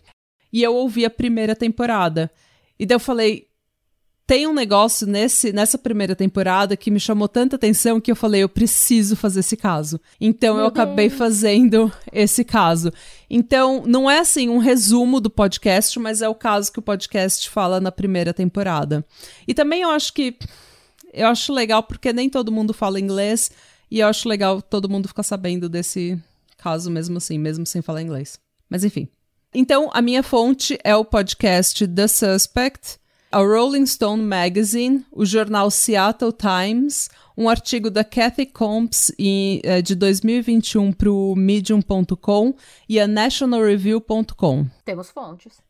E 0.53 0.62
eu 0.62 0.77
ouvi 0.77 1.05
a 1.05 1.11
primeira 1.11 1.57
temporada. 1.57 2.31
E 2.79 2.87
daí 2.87 2.95
eu 2.95 3.00
falei, 3.00 3.48
tem 4.28 4.47
um 4.47 4.52
negócio 4.52 5.06
nesse, 5.06 5.54
nessa 5.54 5.78
primeira 5.78 6.14
temporada 6.14 6.76
que 6.76 6.90
me 6.90 7.00
chamou 7.00 7.26
tanta 7.26 7.56
atenção 7.56 7.99
que 7.99 8.12
eu 8.12 8.14
falei, 8.14 8.42
eu 8.42 8.49
preciso 8.49 9.16
fazer 9.16 9.40
esse 9.40 9.56
caso. 9.56 9.99
Então 10.20 10.58
eu 10.58 10.66
acabei 10.66 11.08
Deus. 11.08 11.18
fazendo 11.18 11.90
esse 12.12 12.44
caso. 12.44 12.92
Então, 13.30 13.85
não 13.87 14.08
é 14.08 14.18
assim 14.18 14.50
um 14.50 14.58
resumo 14.58 15.18
do 15.18 15.30
podcast, 15.30 15.99
mas 15.99 16.20
é 16.20 16.28
o 16.28 16.35
caso 16.35 16.70
que 16.70 16.78
o 16.78 16.82
podcast 16.82 17.49
fala 17.49 17.80
na 17.80 17.90
primeira 17.90 18.35
temporada. 18.35 19.02
E 19.47 19.54
também 19.54 19.80
eu 19.80 19.88
acho 19.88 20.12
que 20.12 20.37
eu 21.14 21.28
acho 21.28 21.50
legal 21.50 21.82
porque 21.82 22.12
nem 22.12 22.28
todo 22.28 22.52
mundo 22.52 22.75
fala 22.75 23.00
inglês 23.00 23.50
e 23.90 24.00
eu 24.00 24.08
acho 24.08 24.28
legal 24.28 24.61
todo 24.61 24.90
mundo 24.90 25.08
ficar 25.08 25.23
sabendo 25.23 25.70
desse 25.70 26.23
caso 26.58 26.90
mesmo 26.90 27.16
assim, 27.16 27.38
mesmo 27.38 27.64
sem 27.64 27.80
falar 27.80 28.02
inglês. 28.02 28.38
Mas 28.68 28.85
enfim. 28.85 29.08
Então, 29.54 29.88
a 29.94 30.02
minha 30.02 30.23
fonte 30.23 30.78
é 30.85 30.94
o 30.94 31.02
podcast 31.02 31.88
The 31.88 32.06
Suspect 32.06 32.99
a 33.30 33.38
Rolling 33.38 33.87
Stone 33.87 34.23
Magazine, 34.23 35.04
o 35.12 35.25
jornal 35.25 35.70
Seattle 35.70 36.32
Times, 36.32 37.11
um 37.37 37.49
artigo 37.49 37.90
da 37.90 38.02
Kathy 38.02 38.47
Combs 38.47 39.12
é, 39.62 39.82
de 39.82 39.94
2021 39.94 40.92
para 40.92 41.11
o 41.11 41.35
Medium.com 41.37 42.54
e 42.88 42.99
a 42.99 43.06
NationalReview.com. 43.06 44.66
Temos 44.85 45.11
fontes. 45.11 45.61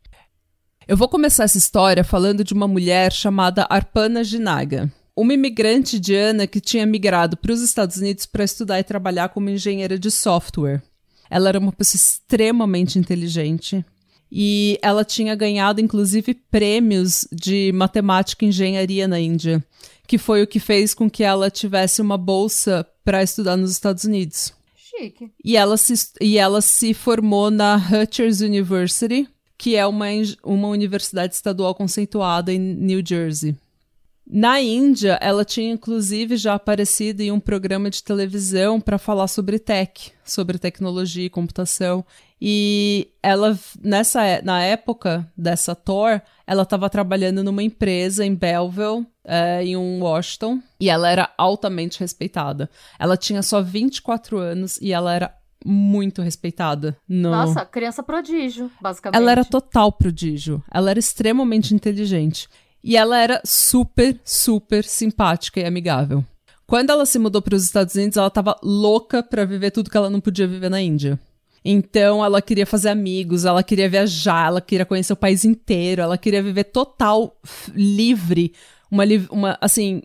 Eu 0.86 0.96
vou 0.96 1.08
começar 1.08 1.44
essa 1.44 1.58
história 1.58 2.02
falando 2.02 2.42
de 2.42 2.54
uma 2.54 2.66
mulher 2.66 3.12
chamada 3.12 3.66
Arpana 3.68 4.24
Ginaga, 4.24 4.90
uma 5.14 5.34
imigrante 5.34 5.96
indiana 5.96 6.46
que 6.46 6.60
tinha 6.60 6.86
migrado 6.86 7.36
para 7.36 7.52
os 7.52 7.60
Estados 7.60 7.96
Unidos 7.96 8.24
para 8.24 8.44
estudar 8.44 8.78
e 8.78 8.84
trabalhar 8.84 9.28
como 9.30 9.50
engenheira 9.50 9.98
de 9.98 10.10
software. 10.10 10.82
Ela 11.28 11.50
era 11.50 11.58
uma 11.58 11.72
pessoa 11.72 11.98
extremamente 11.98 12.98
inteligente, 12.98 13.84
e 14.30 14.78
ela 14.82 15.04
tinha 15.04 15.34
ganhado, 15.34 15.80
inclusive, 15.80 16.34
prêmios 16.34 17.26
de 17.32 17.72
matemática 17.72 18.44
e 18.44 18.48
engenharia 18.48 19.08
na 19.08 19.18
Índia, 19.18 19.64
que 20.06 20.18
foi 20.18 20.42
o 20.42 20.46
que 20.46 20.60
fez 20.60 20.94
com 20.94 21.08
que 21.08 21.24
ela 21.24 21.50
tivesse 21.50 22.02
uma 22.02 22.18
bolsa 22.18 22.86
para 23.04 23.22
estudar 23.22 23.56
nos 23.56 23.70
Estados 23.70 24.04
Unidos. 24.04 24.52
Chique. 24.76 25.30
E 25.44 25.56
ela 25.56 25.76
se, 25.76 25.94
e 26.20 26.38
ela 26.38 26.60
se 26.60 26.92
formou 26.92 27.50
na 27.50 27.76
Rutgers 27.76 28.40
University, 28.40 29.28
que 29.56 29.76
é 29.76 29.86
uma, 29.86 30.06
uma 30.44 30.68
universidade 30.68 31.34
estadual 31.34 31.74
conceituada 31.74 32.52
em 32.52 32.58
New 32.58 33.02
Jersey. 33.04 33.56
Na 34.30 34.60
Índia, 34.60 35.18
ela 35.22 35.42
tinha 35.42 35.72
inclusive 35.72 36.36
já 36.36 36.54
aparecido 36.54 37.22
em 37.22 37.32
um 37.32 37.40
programa 37.40 37.88
de 37.88 38.04
televisão 38.04 38.78
para 38.78 38.98
falar 38.98 39.26
sobre 39.26 39.58
tech, 39.58 40.12
sobre 40.22 40.58
tecnologia 40.58 41.24
e 41.24 41.30
computação. 41.30 42.04
E 42.40 43.08
ela, 43.22 43.58
nessa, 43.82 44.20
na 44.42 44.62
época 44.62 45.30
dessa 45.36 45.74
tour, 45.74 46.20
ela 46.46 46.62
estava 46.62 46.88
trabalhando 46.88 47.42
numa 47.42 47.62
empresa 47.62 48.24
em 48.24 48.34
Belleville, 48.34 49.06
é, 49.24 49.64
em 49.64 49.76
um 49.76 50.00
Washington, 50.02 50.60
e 50.80 50.88
ela 50.88 51.10
era 51.10 51.30
altamente 51.36 51.98
respeitada. 51.98 52.70
Ela 52.98 53.16
tinha 53.16 53.42
só 53.42 53.60
24 53.60 54.38
anos 54.38 54.78
e 54.80 54.92
ela 54.92 55.12
era 55.12 55.34
muito 55.64 56.22
respeitada. 56.22 56.96
No... 57.08 57.30
Nossa, 57.30 57.64
criança 57.64 58.02
prodígio, 58.02 58.70
basicamente. 58.80 59.20
Ela 59.20 59.32
era 59.32 59.44
total 59.44 59.90
prodígio. 59.92 60.62
Ela 60.70 60.90
era 60.90 60.98
extremamente 60.98 61.74
inteligente. 61.74 62.48
E 62.82 62.96
ela 62.96 63.18
era 63.18 63.42
super, 63.44 64.18
super 64.24 64.84
simpática 64.84 65.60
e 65.60 65.64
amigável. 65.64 66.24
Quando 66.66 66.90
ela 66.90 67.06
se 67.06 67.18
mudou 67.18 67.42
para 67.42 67.54
os 67.54 67.64
Estados 67.64 67.94
Unidos, 67.94 68.16
ela 68.16 68.28
estava 68.28 68.56
louca 68.62 69.22
para 69.22 69.44
viver 69.44 69.70
tudo 69.70 69.90
que 69.90 69.96
ela 69.96 70.10
não 70.10 70.20
podia 70.20 70.46
viver 70.46 70.70
na 70.70 70.80
Índia. 70.80 71.18
Então 71.64 72.24
ela 72.24 72.40
queria 72.40 72.66
fazer 72.66 72.88
amigos, 72.88 73.44
ela 73.44 73.62
queria 73.62 73.88
viajar, 73.88 74.48
ela 74.48 74.60
queria 74.60 74.86
conhecer 74.86 75.12
o 75.12 75.16
país 75.16 75.44
inteiro, 75.44 76.02
ela 76.02 76.16
queria 76.16 76.42
viver 76.42 76.64
total 76.64 77.36
livre, 77.74 78.52
uma, 78.90 79.04
uma 79.30 79.58
assim, 79.60 80.02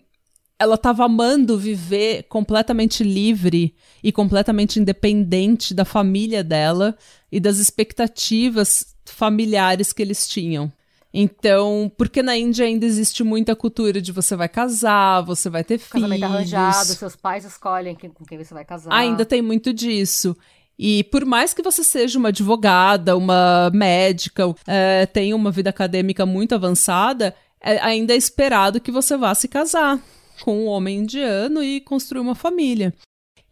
ela 0.58 0.74
estava 0.76 1.04
amando 1.04 1.58
viver 1.58 2.24
completamente 2.24 3.02
livre 3.02 3.74
e 4.02 4.12
completamente 4.12 4.78
independente 4.78 5.74
da 5.74 5.84
família 5.84 6.44
dela 6.44 6.96
e 7.30 7.40
das 7.40 7.58
expectativas 7.58 8.94
familiares 9.04 9.92
que 9.92 10.02
eles 10.02 10.28
tinham. 10.28 10.72
Então, 11.16 11.92
porque 11.96 12.22
na 12.24 12.36
Índia 12.36 12.66
ainda 12.66 12.84
existe 12.84 13.22
muita 13.22 13.54
cultura 13.54 14.02
de 14.02 14.10
você 14.10 14.34
vai 14.34 14.48
casar, 14.48 15.20
você 15.20 15.48
vai 15.48 15.62
ter 15.62 15.78
Casamento 15.78 16.10
filhos. 16.10 16.20
Casamento 16.20 16.56
arranjado, 16.58 16.98
seus 16.98 17.14
pais 17.14 17.44
escolhem 17.44 17.94
com 17.94 18.24
quem 18.24 18.36
você 18.36 18.52
vai 18.52 18.64
casar. 18.64 18.92
Ainda 18.92 19.24
tem 19.24 19.40
muito 19.40 19.72
disso. 19.72 20.36
E 20.78 21.04
por 21.04 21.24
mais 21.24 21.54
que 21.54 21.62
você 21.62 21.84
seja 21.84 22.18
uma 22.18 22.28
advogada, 22.28 23.16
uma 23.16 23.70
médica, 23.72 24.54
é, 24.66 25.06
tenha 25.06 25.36
uma 25.36 25.50
vida 25.50 25.70
acadêmica 25.70 26.26
muito 26.26 26.54
avançada, 26.54 27.34
é, 27.60 27.80
ainda 27.80 28.12
é 28.12 28.16
esperado 28.16 28.80
que 28.80 28.90
você 28.90 29.16
vá 29.16 29.34
se 29.34 29.48
casar 29.48 30.00
com 30.42 30.64
um 30.64 30.66
homem 30.66 30.98
indiano 30.98 31.62
e 31.62 31.80
construir 31.80 32.20
uma 32.20 32.34
família. 32.34 32.92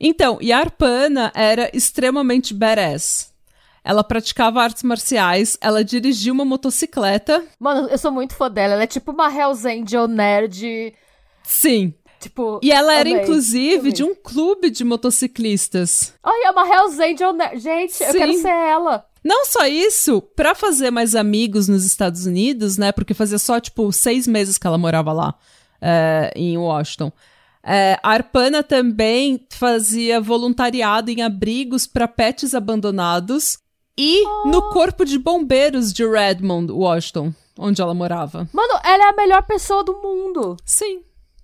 Então, 0.00 0.38
Yarpana 0.42 1.30
era 1.34 1.70
extremamente 1.72 2.52
badass. 2.52 3.32
Ela 3.84 4.04
praticava 4.04 4.62
artes 4.62 4.82
marciais, 4.82 5.56
ela 5.60 5.84
dirigia 5.84 6.32
uma 6.32 6.44
motocicleta. 6.44 7.44
Mano, 7.58 7.88
eu 7.88 7.98
sou 7.98 8.12
muito 8.12 8.34
fã 8.34 8.50
dela. 8.50 8.74
Ela 8.74 8.82
é 8.84 8.86
tipo 8.86 9.12
uma 9.12 9.32
Hells 9.32 9.66
Angel 9.66 10.06
nerd. 10.06 10.92
Sim. 11.42 11.94
Tipo, 12.22 12.60
e 12.62 12.70
ela 12.70 12.94
era, 12.94 13.10
amei. 13.10 13.22
inclusive, 13.22 13.78
amei. 13.80 13.92
de 13.92 14.04
um 14.04 14.14
clube 14.14 14.70
de 14.70 14.84
motociclistas. 14.84 16.14
Ai, 16.22 16.44
é 16.44 16.50
uma 16.50 16.66
Hells 16.66 17.02
Angel. 17.02 17.34
Gente, 17.58 17.94
Sim. 17.94 18.04
eu 18.04 18.12
quero 18.12 18.32
ser 18.34 18.48
ela. 18.48 19.04
Não 19.24 19.44
só 19.44 19.66
isso, 19.66 20.20
para 20.20 20.54
fazer 20.54 20.90
mais 20.90 21.14
amigos 21.14 21.68
nos 21.68 21.84
Estados 21.84 22.26
Unidos, 22.26 22.78
né? 22.78 22.92
Porque 22.92 23.12
fazia 23.12 23.38
só, 23.38 23.58
tipo, 23.58 23.90
seis 23.92 24.26
meses 24.26 24.56
que 24.56 24.66
ela 24.66 24.78
morava 24.78 25.12
lá, 25.12 25.34
é, 25.80 26.32
em 26.36 26.56
Washington. 26.56 27.12
É, 27.64 27.98
a 28.02 28.10
Arpana 28.10 28.62
também 28.62 29.46
fazia 29.50 30.20
voluntariado 30.20 31.10
em 31.10 31.22
abrigos 31.22 31.86
para 31.86 32.08
pets 32.08 32.54
abandonados 32.54 33.58
e 33.96 34.24
oh. 34.26 34.48
no 34.48 34.70
corpo 34.70 35.04
de 35.04 35.18
bombeiros 35.18 35.92
de 35.92 36.04
Redmond, 36.04 36.72
Washington, 36.72 37.32
onde 37.58 37.80
ela 37.80 37.94
morava. 37.94 38.48
Mano, 38.52 38.80
ela 38.84 39.04
é 39.04 39.08
a 39.10 39.16
melhor 39.16 39.42
pessoa 39.44 39.84
do 39.84 39.94
mundo. 39.94 40.56
Sim. 40.64 41.02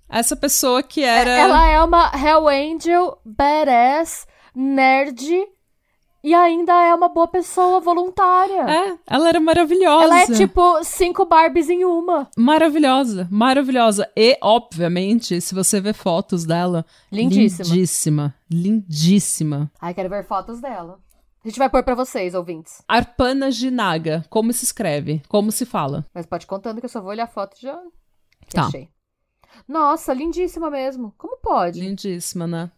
Essa 0.09 0.35
pessoa 0.35 0.81
que 0.81 1.03
era. 1.03 1.31
Ela 1.31 1.67
é 1.67 1.83
uma 1.83 2.11
Hell 2.15 2.47
Angel, 2.47 3.19
badass, 3.23 4.27
nerd 4.55 5.47
e 6.21 6.33
ainda 6.33 6.73
é 6.73 6.93
uma 6.93 7.07
boa 7.07 7.27
pessoa 7.27 7.79
voluntária. 7.79 8.69
É, 8.69 8.97
ela 9.07 9.29
era 9.29 9.39
maravilhosa. 9.39 10.03
Ela 10.03 10.21
é 10.21 10.25
tipo 10.27 10.83
cinco 10.83 11.25
Barbies 11.25 11.69
em 11.69 11.85
uma. 11.85 12.29
Maravilhosa, 12.37 13.27
maravilhosa. 13.31 14.09
E, 14.15 14.37
obviamente, 14.41 15.39
se 15.39 15.55
você 15.55 15.79
ver 15.79 15.93
fotos 15.93 16.45
dela. 16.45 16.85
Lindíssima. 17.11 17.63
Lindíssima. 17.69 18.35
Lindíssima. 18.51 19.71
Ai, 19.79 19.93
quero 19.93 20.09
ver 20.09 20.25
fotos 20.25 20.59
dela. 20.59 20.99
A 21.43 21.47
gente 21.47 21.57
vai 21.57 21.69
pôr 21.69 21.83
pra 21.83 21.95
vocês, 21.95 22.35
ouvintes. 22.35 22.83
Arpana 22.85 23.49
Ginaga. 23.49 24.25
Como 24.29 24.51
se 24.51 24.65
escreve? 24.65 25.21
Como 25.29 25.53
se 25.53 25.65
fala? 25.65 26.05
Mas 26.13 26.25
pode 26.25 26.45
contando 26.45 26.79
que 26.79 26.85
eu 26.85 26.89
só 26.89 26.99
vou 26.99 27.11
olhar 27.11 27.23
a 27.23 27.27
foto 27.27 27.55
e 27.57 27.61
já. 27.61 27.79
Tá. 28.51 28.65
Achei. 28.65 28.89
Nossa, 29.69 30.11
lindíssima 30.15 30.71
mesmo. 30.71 31.13
Como 31.15 31.37
pode? 31.37 31.79
Lindíssima, 31.79 32.47
né? 32.47 32.71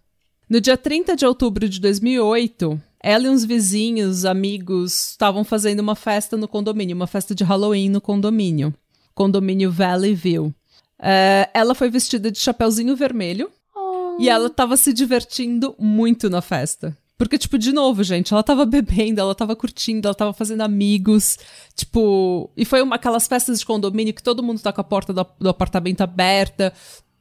No 0.50 0.60
dia 0.60 0.76
30 0.76 1.16
de 1.16 1.26
outubro 1.26 1.70
de 1.70 1.80
2008, 1.80 2.78
ela 3.02 3.28
e 3.28 3.30
uns 3.30 3.46
vizinhos, 3.46 4.26
amigos, 4.26 5.12
estavam 5.12 5.46
fazendo 5.46 5.80
uma 5.80 5.96
festa 5.96 6.36
no 6.36 6.50
condomínio, 6.50 6.94
uma 6.94 7.08
festa 7.08 7.34
de 7.34 7.46
Halloween 7.46 7.88
no 7.88 8.02
condomínio. 8.02 8.74
Condomínio 9.16 9.72
Valley 9.72 10.14
View. 10.14 10.54
É, 11.00 11.50
ela 11.54 11.74
foi 11.74 11.90
vestida 11.90 12.30
de 12.30 12.40
chapeuzinho 12.40 12.94
vermelho 12.94 13.50
oh. 13.74 14.18
e 14.20 14.28
ela 14.28 14.48
estava 14.48 14.76
se 14.76 14.92
divertindo 14.92 15.74
muito 15.80 16.30
na 16.30 16.42
festa. 16.42 16.96
Porque, 17.22 17.38
tipo, 17.38 17.56
de 17.56 17.72
novo, 17.72 18.04
gente, 18.04 18.34
ela 18.34 18.42
tava 18.42 18.66
bebendo, 18.66 19.22
ela 19.22 19.36
tava 19.36 19.56
curtindo, 19.56 20.08
ela 20.08 20.16
tava 20.16 20.34
fazendo 20.34 20.62
amigos. 20.62 21.38
Tipo. 21.76 22.50
E 22.58 22.66
foi 22.66 22.82
uma, 22.82 22.96
aquelas 22.96 23.28
festas 23.28 23.60
de 23.60 23.66
condomínio 23.66 24.12
que 24.12 24.24
todo 24.24 24.42
mundo 24.42 24.60
tá 24.60 24.74
com 24.74 24.82
a 24.82 24.84
porta 24.84 25.14
do, 25.14 25.24
do 25.40 25.48
apartamento 25.48 26.02
aberta, 26.02 26.74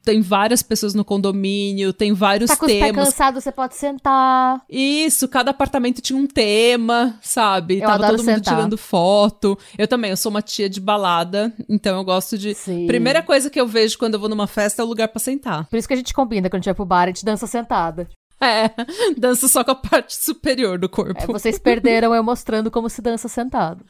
tem 0.02 0.22
várias 0.22 0.62
pessoas 0.62 0.94
no 0.94 1.04
condomínio, 1.04 1.92
tem 1.92 2.14
vários 2.14 2.48
tá 2.48 2.56
com 2.56 2.66
temas. 2.66 2.96
Tá 2.96 3.04
cansado, 3.04 3.40
você 3.42 3.52
pode 3.52 3.74
sentar. 3.76 4.62
Isso, 4.70 5.28
cada 5.28 5.50
apartamento 5.50 6.00
tinha 6.00 6.18
um 6.18 6.26
tema, 6.26 7.18
sabe? 7.20 7.80
Eu 7.80 7.86
Tava 7.86 8.06
todo 8.06 8.20
sentar. 8.20 8.34
mundo 8.36 8.44
tirando 8.44 8.78
foto. 8.78 9.58
Eu 9.76 9.86
também, 9.86 10.12
eu 10.12 10.16
sou 10.16 10.30
uma 10.30 10.40
tia 10.40 10.70
de 10.70 10.80
balada, 10.80 11.52
então 11.68 11.98
eu 11.98 12.04
gosto 12.04 12.38
de. 12.38 12.54
Sim. 12.54 12.86
Primeira 12.86 13.22
coisa 13.22 13.50
que 13.50 13.60
eu 13.60 13.66
vejo 13.66 13.98
quando 13.98 14.14
eu 14.14 14.20
vou 14.20 14.30
numa 14.30 14.46
festa 14.46 14.80
é 14.80 14.84
o 14.84 14.88
lugar 14.88 15.08
para 15.08 15.20
sentar. 15.20 15.66
Por 15.66 15.76
isso 15.76 15.86
que 15.86 15.92
a 15.92 15.98
gente 15.98 16.14
combina 16.14 16.48
quando 16.48 16.54
a 16.54 16.60
gente 16.60 16.68
vai 16.68 16.74
pro 16.74 16.86
bar, 16.86 17.02
a 17.02 17.08
gente 17.08 17.22
dança 17.22 17.46
sentada. 17.46 18.08
É, 18.42 18.70
dança 19.18 19.46
só 19.48 19.62
com 19.62 19.72
a 19.72 19.74
parte 19.74 20.16
superior 20.16 20.78
do 20.78 20.88
corpo. 20.88 21.20
É, 21.22 21.26
vocês 21.26 21.58
perderam 21.58 22.14
eu 22.14 22.24
mostrando 22.24 22.70
como 22.70 22.88
se 22.88 23.02
dança 23.02 23.28
sentado. 23.28 23.84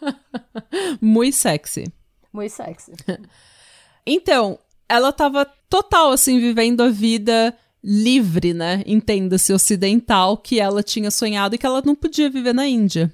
Muito 1.00 1.36
sexy. 1.36 1.84
Muito 2.32 2.52
sexy. 2.52 2.92
Então, 4.06 4.58
ela 4.86 5.10
tava 5.14 5.46
total, 5.70 6.12
assim, 6.12 6.38
vivendo 6.38 6.82
a 6.82 6.90
vida 6.90 7.56
livre, 7.82 8.52
né? 8.52 8.82
Entenda-se 8.86 9.50
ocidental 9.50 10.36
que 10.36 10.60
ela 10.60 10.82
tinha 10.82 11.10
sonhado 11.10 11.54
e 11.54 11.58
que 11.58 11.64
ela 11.64 11.80
não 11.82 11.94
podia 11.94 12.28
viver 12.28 12.52
na 12.52 12.66
Índia. 12.66 13.10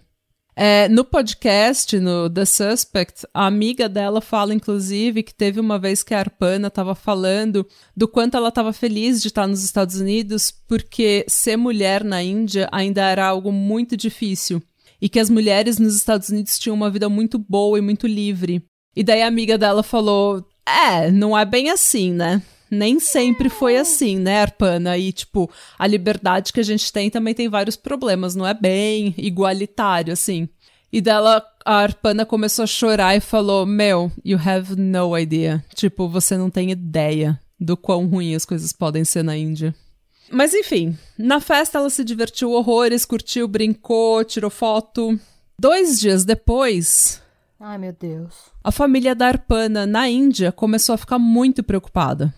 É, 0.54 0.88
no 0.88 1.04
podcast, 1.04 1.98
no 1.98 2.28
The 2.28 2.44
Suspect, 2.44 3.26
a 3.32 3.46
amiga 3.46 3.88
dela 3.88 4.20
fala, 4.20 4.52
inclusive, 4.52 5.22
que 5.22 5.34
teve 5.34 5.60
uma 5.60 5.78
vez 5.78 6.02
que 6.02 6.12
a 6.12 6.18
Arpana 6.18 6.68
estava 6.68 6.94
falando 6.94 7.66
do 7.96 8.08
quanto 8.08 8.36
ela 8.36 8.48
estava 8.48 8.72
feliz 8.72 9.22
de 9.22 9.28
estar 9.28 9.46
nos 9.46 9.64
Estados 9.64 9.96
Unidos, 9.96 10.52
porque 10.68 11.24
ser 11.28 11.56
mulher 11.56 12.04
na 12.04 12.22
Índia 12.22 12.68
ainda 12.72 13.02
era 13.02 13.26
algo 13.26 13.52
muito 13.52 13.96
difícil. 13.96 14.62
E 15.00 15.08
que 15.08 15.18
as 15.18 15.30
mulheres 15.30 15.78
nos 15.78 15.96
Estados 15.96 16.28
Unidos 16.28 16.58
tinham 16.58 16.76
uma 16.76 16.90
vida 16.90 17.08
muito 17.08 17.38
boa 17.38 17.78
e 17.78 17.82
muito 17.82 18.06
livre. 18.06 18.62
E 18.94 19.02
daí 19.02 19.22
a 19.22 19.26
amiga 19.28 19.56
dela 19.56 19.82
falou: 19.82 20.44
é, 20.66 21.10
não 21.10 21.36
é 21.36 21.44
bem 21.44 21.70
assim, 21.70 22.12
né? 22.12 22.42
Nem 22.70 23.00
sempre 23.00 23.48
foi 23.48 23.76
assim, 23.76 24.18
né, 24.18 24.42
Arpana? 24.42 24.96
E, 24.96 25.12
tipo, 25.12 25.50
a 25.78 25.86
liberdade 25.86 26.52
que 26.52 26.60
a 26.60 26.64
gente 26.64 26.92
tem 26.92 27.10
também 27.10 27.34
tem 27.34 27.48
vários 27.48 27.76
problemas, 27.76 28.34
não 28.34 28.46
é 28.46 28.54
bem 28.54 29.14
igualitário, 29.18 30.12
assim. 30.12 30.48
E 30.92 31.00
dela, 31.00 31.44
a 31.64 31.76
Arpana 31.76 32.24
começou 32.26 32.62
a 32.62 32.66
chorar 32.66 33.16
e 33.16 33.20
falou: 33.20 33.66
Meu, 33.66 34.10
you 34.24 34.38
have 34.44 34.76
no 34.76 35.16
idea. 35.18 35.64
Tipo, 35.74 36.08
você 36.08 36.36
não 36.36 36.50
tem 36.50 36.70
ideia 36.70 37.38
do 37.58 37.76
quão 37.76 38.06
ruim 38.06 38.34
as 38.34 38.44
coisas 38.44 38.72
podem 38.72 39.04
ser 39.04 39.22
na 39.22 39.36
Índia. 39.36 39.74
Mas 40.30 40.54
enfim, 40.54 40.96
na 41.18 41.40
festa 41.40 41.78
ela 41.78 41.90
se 41.90 42.04
divertiu 42.04 42.52
horrores, 42.52 43.04
curtiu, 43.04 43.48
brincou, 43.48 44.24
tirou 44.24 44.50
foto. 44.50 45.18
Dois 45.58 46.00
dias 46.00 46.24
depois, 46.24 47.20
Ai, 47.62 47.76
meu 47.76 47.92
Deus. 47.92 48.34
A 48.64 48.72
família 48.72 49.14
da 49.14 49.26
Arpana, 49.26 49.86
na 49.86 50.08
Índia, 50.08 50.50
começou 50.50 50.94
a 50.94 50.98
ficar 50.98 51.18
muito 51.18 51.62
preocupada. 51.62 52.34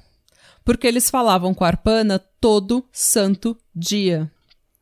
Porque 0.65 0.87
eles 0.87 1.11
falavam 1.11 1.53
com 1.55 1.65
a 1.65 1.69
Arpana 1.69 2.19
todo 2.41 2.85
santo 2.93 3.57
dia. 3.75 4.31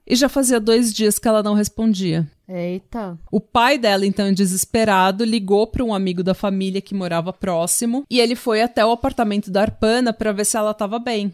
E 0.06 0.16
já 0.16 0.28
fazia 0.28 0.58
dois 0.58 0.92
dias 0.92 1.18
que 1.18 1.28
ela 1.28 1.42
não 1.42 1.54
respondia. 1.54 2.28
Eita. 2.48 3.16
O 3.30 3.40
pai 3.40 3.78
dela, 3.78 4.04
então, 4.04 4.32
desesperado, 4.32 5.24
ligou 5.24 5.68
para 5.68 5.84
um 5.84 5.94
amigo 5.94 6.22
da 6.22 6.34
família 6.34 6.80
que 6.80 6.94
morava 6.94 7.32
próximo 7.32 8.04
e 8.10 8.18
ele 8.18 8.34
foi 8.34 8.60
até 8.60 8.84
o 8.84 8.90
apartamento 8.90 9.52
da 9.52 9.62
Arpana 9.62 10.12
para 10.12 10.32
ver 10.32 10.44
se 10.44 10.56
ela 10.56 10.72
estava 10.72 10.98
bem. 10.98 11.32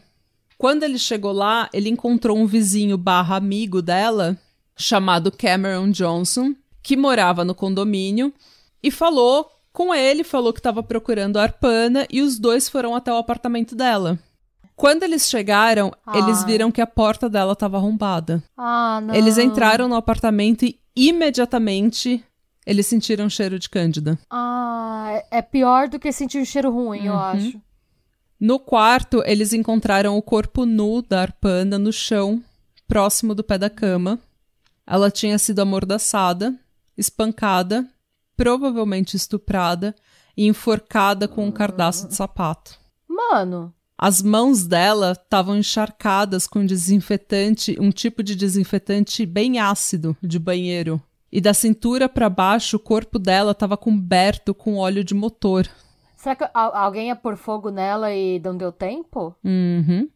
Quando 0.59 0.82
ele 0.82 0.98
chegou 0.98 1.32
lá, 1.32 1.70
ele 1.72 1.88
encontrou 1.88 2.37
um 2.37 2.46
vizinho 2.46 2.98
barra 2.98 3.37
amigo 3.37 3.80
dela, 3.80 4.37
chamado 4.76 5.32
Cameron 5.32 5.90
Johnson, 5.90 6.54
que 6.82 6.96
morava 6.96 7.44
no 7.44 7.54
condomínio 7.54 8.32
e 8.82 8.90
falou 8.90 9.50
com 9.72 9.94
ele, 9.94 10.22
falou 10.22 10.52
que 10.52 10.61
estava 10.61 10.82
procurando 10.82 11.38
a 11.38 11.42
Arpana 11.42 12.06
e 12.11 12.20
os 12.22 12.38
dois 12.38 12.68
foram 12.68 12.94
até 12.94 13.12
o 13.12 13.16
apartamento 13.16 13.74
dela. 13.74 14.18
Quando 14.76 15.02
eles 15.02 15.28
chegaram, 15.28 15.90
ah. 16.06 16.18
eles 16.18 16.44
viram 16.44 16.70
que 16.70 16.82
a 16.82 16.86
porta 16.86 17.28
dela 17.28 17.54
estava 17.54 17.78
arrombada. 17.78 18.42
Ah, 18.56 19.00
não. 19.02 19.14
Eles 19.14 19.38
entraram 19.38 19.88
no 19.88 19.96
apartamento 19.96 20.64
e 20.64 20.78
imediatamente 20.94 22.22
eles 22.66 22.86
sentiram 22.86 23.28
cheiro 23.30 23.58
de 23.58 23.70
cândida. 23.70 24.18
Ah, 24.30 25.22
é 25.30 25.40
pior 25.40 25.88
do 25.88 25.98
que 25.98 26.12
sentir 26.12 26.38
um 26.38 26.44
cheiro 26.44 26.70
ruim, 26.70 27.00
uhum. 27.00 27.06
eu 27.06 27.18
acho. 27.18 27.60
No 28.38 28.58
quarto, 28.58 29.22
eles 29.24 29.54
encontraram 29.54 30.16
o 30.16 30.22
corpo 30.22 30.66
nu 30.66 31.00
da 31.00 31.22
Arpana 31.22 31.78
no 31.78 31.92
chão, 31.92 32.42
próximo 32.86 33.34
do 33.34 33.42
pé 33.42 33.56
da 33.56 33.70
cama. 33.70 34.18
Ela 34.86 35.10
tinha 35.10 35.38
sido 35.38 35.60
amordaçada, 35.60 36.54
espancada 36.98 37.88
provavelmente 38.36 39.16
estuprada 39.16 39.94
e 40.36 40.46
enforcada 40.46 41.26
com 41.26 41.46
um 41.46 41.50
cardaço 41.50 42.06
de 42.06 42.14
sapato. 42.14 42.78
Mano. 43.08 43.72
As 43.98 44.20
mãos 44.20 44.66
dela 44.66 45.12
estavam 45.12 45.56
encharcadas 45.56 46.46
com 46.46 46.66
desinfetante, 46.66 47.76
um 47.80 47.90
tipo 47.90 48.22
de 48.22 48.37
desinfetante 48.37 49.24
bem 49.24 49.59
ácido 49.59 50.14
de 50.22 50.38
banheiro. 50.38 51.00
E 51.32 51.40
da 51.40 51.54
cintura 51.54 52.09
para 52.09 52.28
baixo, 52.28 52.76
o 52.76 52.80
corpo 52.80 53.18
dela 53.18 53.52
estava 53.52 53.76
coberto 53.76 54.54
com 54.54 54.76
óleo 54.76 55.02
de 55.02 55.14
motor. 55.14 55.66
Será 56.14 56.37
que 56.37 56.44
alguém 56.52 57.09
ia 57.09 57.16
pôr 57.16 57.37
fogo 57.37 57.70
nela 57.70 58.12
e 58.12 58.38
não 58.40 58.56
deu 58.56 58.70
tempo? 58.70 59.35
Uhum. 59.42 60.09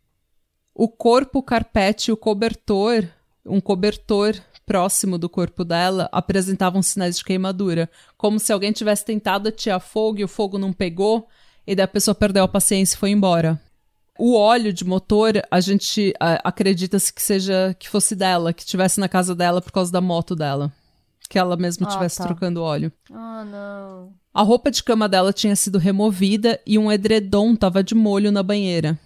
O 0.75 0.89
corpo, 0.89 1.39
o 1.39 1.43
carpete 1.43 2.11
e 2.11 2.13
o 2.13 2.17
cobertor, 2.17 3.09
um 3.47 3.61
cobertor 3.61 4.35
próximo 4.67 5.19
do 5.19 5.29
corpo 5.29 5.65
dela 5.65 6.09
apresentavam 6.13 6.83
sinais 6.83 7.17
de 7.19 7.25
queimadura, 7.25 7.91
como 8.17 8.39
se 8.39 8.53
alguém 8.53 8.73
tivesse 8.73 9.05
tentado 9.05 9.49
atirar 9.49 9.81
fogo 9.81 10.21
e 10.21 10.25
o 10.25 10.29
fogo 10.29 10.59
não 10.59 10.73
pegou, 10.73 11.27
e 11.67 11.75
daí 11.75 11.85
a 11.85 11.89
pessoa 11.89 12.15
perdeu 12.15 12.45
a 12.45 12.49
paciência 12.49 12.95
e 12.95 12.99
foi 12.99 13.11
embora. 13.11 13.61
O 14.23 14.35
óleo 14.35 14.71
de 14.71 14.85
motor, 14.85 15.43
a 15.51 15.61
gente 15.61 16.13
acredita-se 16.45 17.11
que 17.11 17.23
seja 17.23 17.75
que 17.79 17.89
fosse 17.89 18.15
dela, 18.15 18.53
que 18.53 18.67
tivesse 18.67 19.01
na 19.01 19.09
casa 19.09 19.35
dela 19.35 19.63
por 19.63 19.73
causa 19.73 19.91
da 19.91 19.99
moto 20.03 20.37
dela. 20.37 20.71
Que 21.27 21.39
ela 21.39 21.57
mesma 21.57 21.89
estivesse 21.89 22.21
ah, 22.21 22.25
tá. 22.25 22.29
trocando 22.29 22.63
óleo. 22.63 22.93
Ah, 23.11 23.47
não. 23.47 24.13
A 24.35 24.43
roupa 24.43 24.71
de 24.71 24.85
cama 24.85 25.09
dela 25.09 25.33
tinha 25.33 25.57
sido 25.57 25.79
removida 25.79 26.61
e 26.67 26.79
um 26.79 26.93
edredom 26.93 27.55
estava 27.55 27.83
de 27.83 27.95
molho 27.95 28.31
na 28.31 28.43
banheira. 28.43 29.01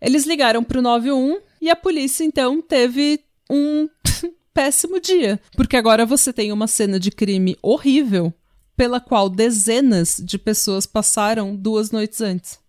Eles 0.00 0.24
ligaram 0.26 0.62
para 0.62 0.78
o 0.78 0.82
91 0.82 1.40
e 1.60 1.68
a 1.68 1.74
polícia 1.74 2.22
então 2.22 2.62
teve 2.62 3.24
um 3.50 3.88
péssimo 4.54 5.00
dia, 5.00 5.40
porque 5.56 5.76
agora 5.76 6.06
você 6.06 6.32
tem 6.32 6.52
uma 6.52 6.68
cena 6.68 7.00
de 7.00 7.10
crime 7.10 7.58
horrível 7.60 8.32
pela 8.76 9.00
qual 9.00 9.28
dezenas 9.28 10.22
de 10.24 10.38
pessoas 10.38 10.86
passaram 10.86 11.56
duas 11.56 11.90
noites 11.90 12.20
antes. 12.20 12.60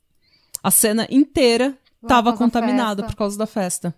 A 0.64 0.70
cena 0.70 1.08
inteira 1.10 1.78
estava 2.02 2.34
contaminado 2.34 3.04
por 3.04 3.16
causa 3.16 3.38
da 3.38 3.46
festa. 3.46 3.94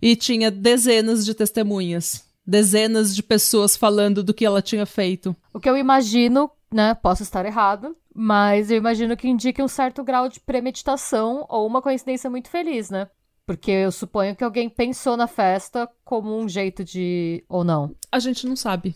E 0.00 0.14
tinha 0.16 0.50
dezenas 0.50 1.24
de 1.24 1.34
testemunhas. 1.34 2.24
Dezenas 2.46 3.14
de 3.14 3.22
pessoas 3.22 3.76
falando 3.76 4.22
do 4.22 4.32
que 4.32 4.44
ela 4.44 4.62
tinha 4.62 4.86
feito. 4.86 5.36
O 5.52 5.60
que 5.60 5.68
eu 5.68 5.76
imagino, 5.76 6.50
né? 6.72 6.94
Posso 6.94 7.22
estar 7.22 7.44
errado, 7.44 7.96
mas 8.14 8.70
eu 8.70 8.76
imagino 8.76 9.16
que 9.16 9.28
indique 9.28 9.62
um 9.62 9.68
certo 9.68 10.02
grau 10.02 10.28
de 10.28 10.40
premeditação 10.40 11.44
ou 11.48 11.66
uma 11.66 11.82
coincidência 11.82 12.30
muito 12.30 12.48
feliz, 12.48 12.90
né? 12.90 13.08
Porque 13.44 13.70
eu 13.70 13.92
suponho 13.92 14.36
que 14.36 14.44
alguém 14.44 14.68
pensou 14.68 15.16
na 15.16 15.26
festa 15.26 15.88
como 16.04 16.38
um 16.38 16.48
jeito 16.48 16.84
de. 16.84 17.44
ou 17.48 17.64
não. 17.64 17.94
A 18.10 18.18
gente 18.18 18.46
não 18.46 18.56
sabe. 18.56 18.94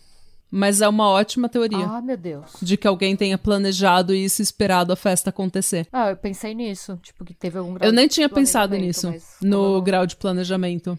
Mas 0.55 0.81
é 0.81 0.87
uma 0.87 1.09
ótima 1.09 1.49
teoria. 1.49 1.83
Ah, 1.83 1.99
meu 1.99 2.15
Deus. 2.15 2.45
De 2.61 2.77
que 2.77 2.87
alguém 2.87 3.15
tenha 3.15 3.39
planejado 3.39 4.13
isso 4.13 4.39
e 4.39 4.43
esperado 4.43 4.93
a 4.93 4.95
festa 4.95 5.31
acontecer. 5.31 5.87
Ah, 5.91 6.11
eu 6.11 6.15
pensei 6.15 6.53
nisso. 6.53 6.95
Tipo, 7.01 7.25
que 7.25 7.33
teve 7.33 7.57
algum 7.57 7.73
grau 7.73 7.89
Eu 7.89 7.91
nem 7.91 8.07
tinha 8.07 8.29
pensado 8.29 8.77
nisso, 8.77 9.11
no 9.41 9.81
grau 9.81 10.05
de 10.05 10.15
planejamento. 10.15 10.95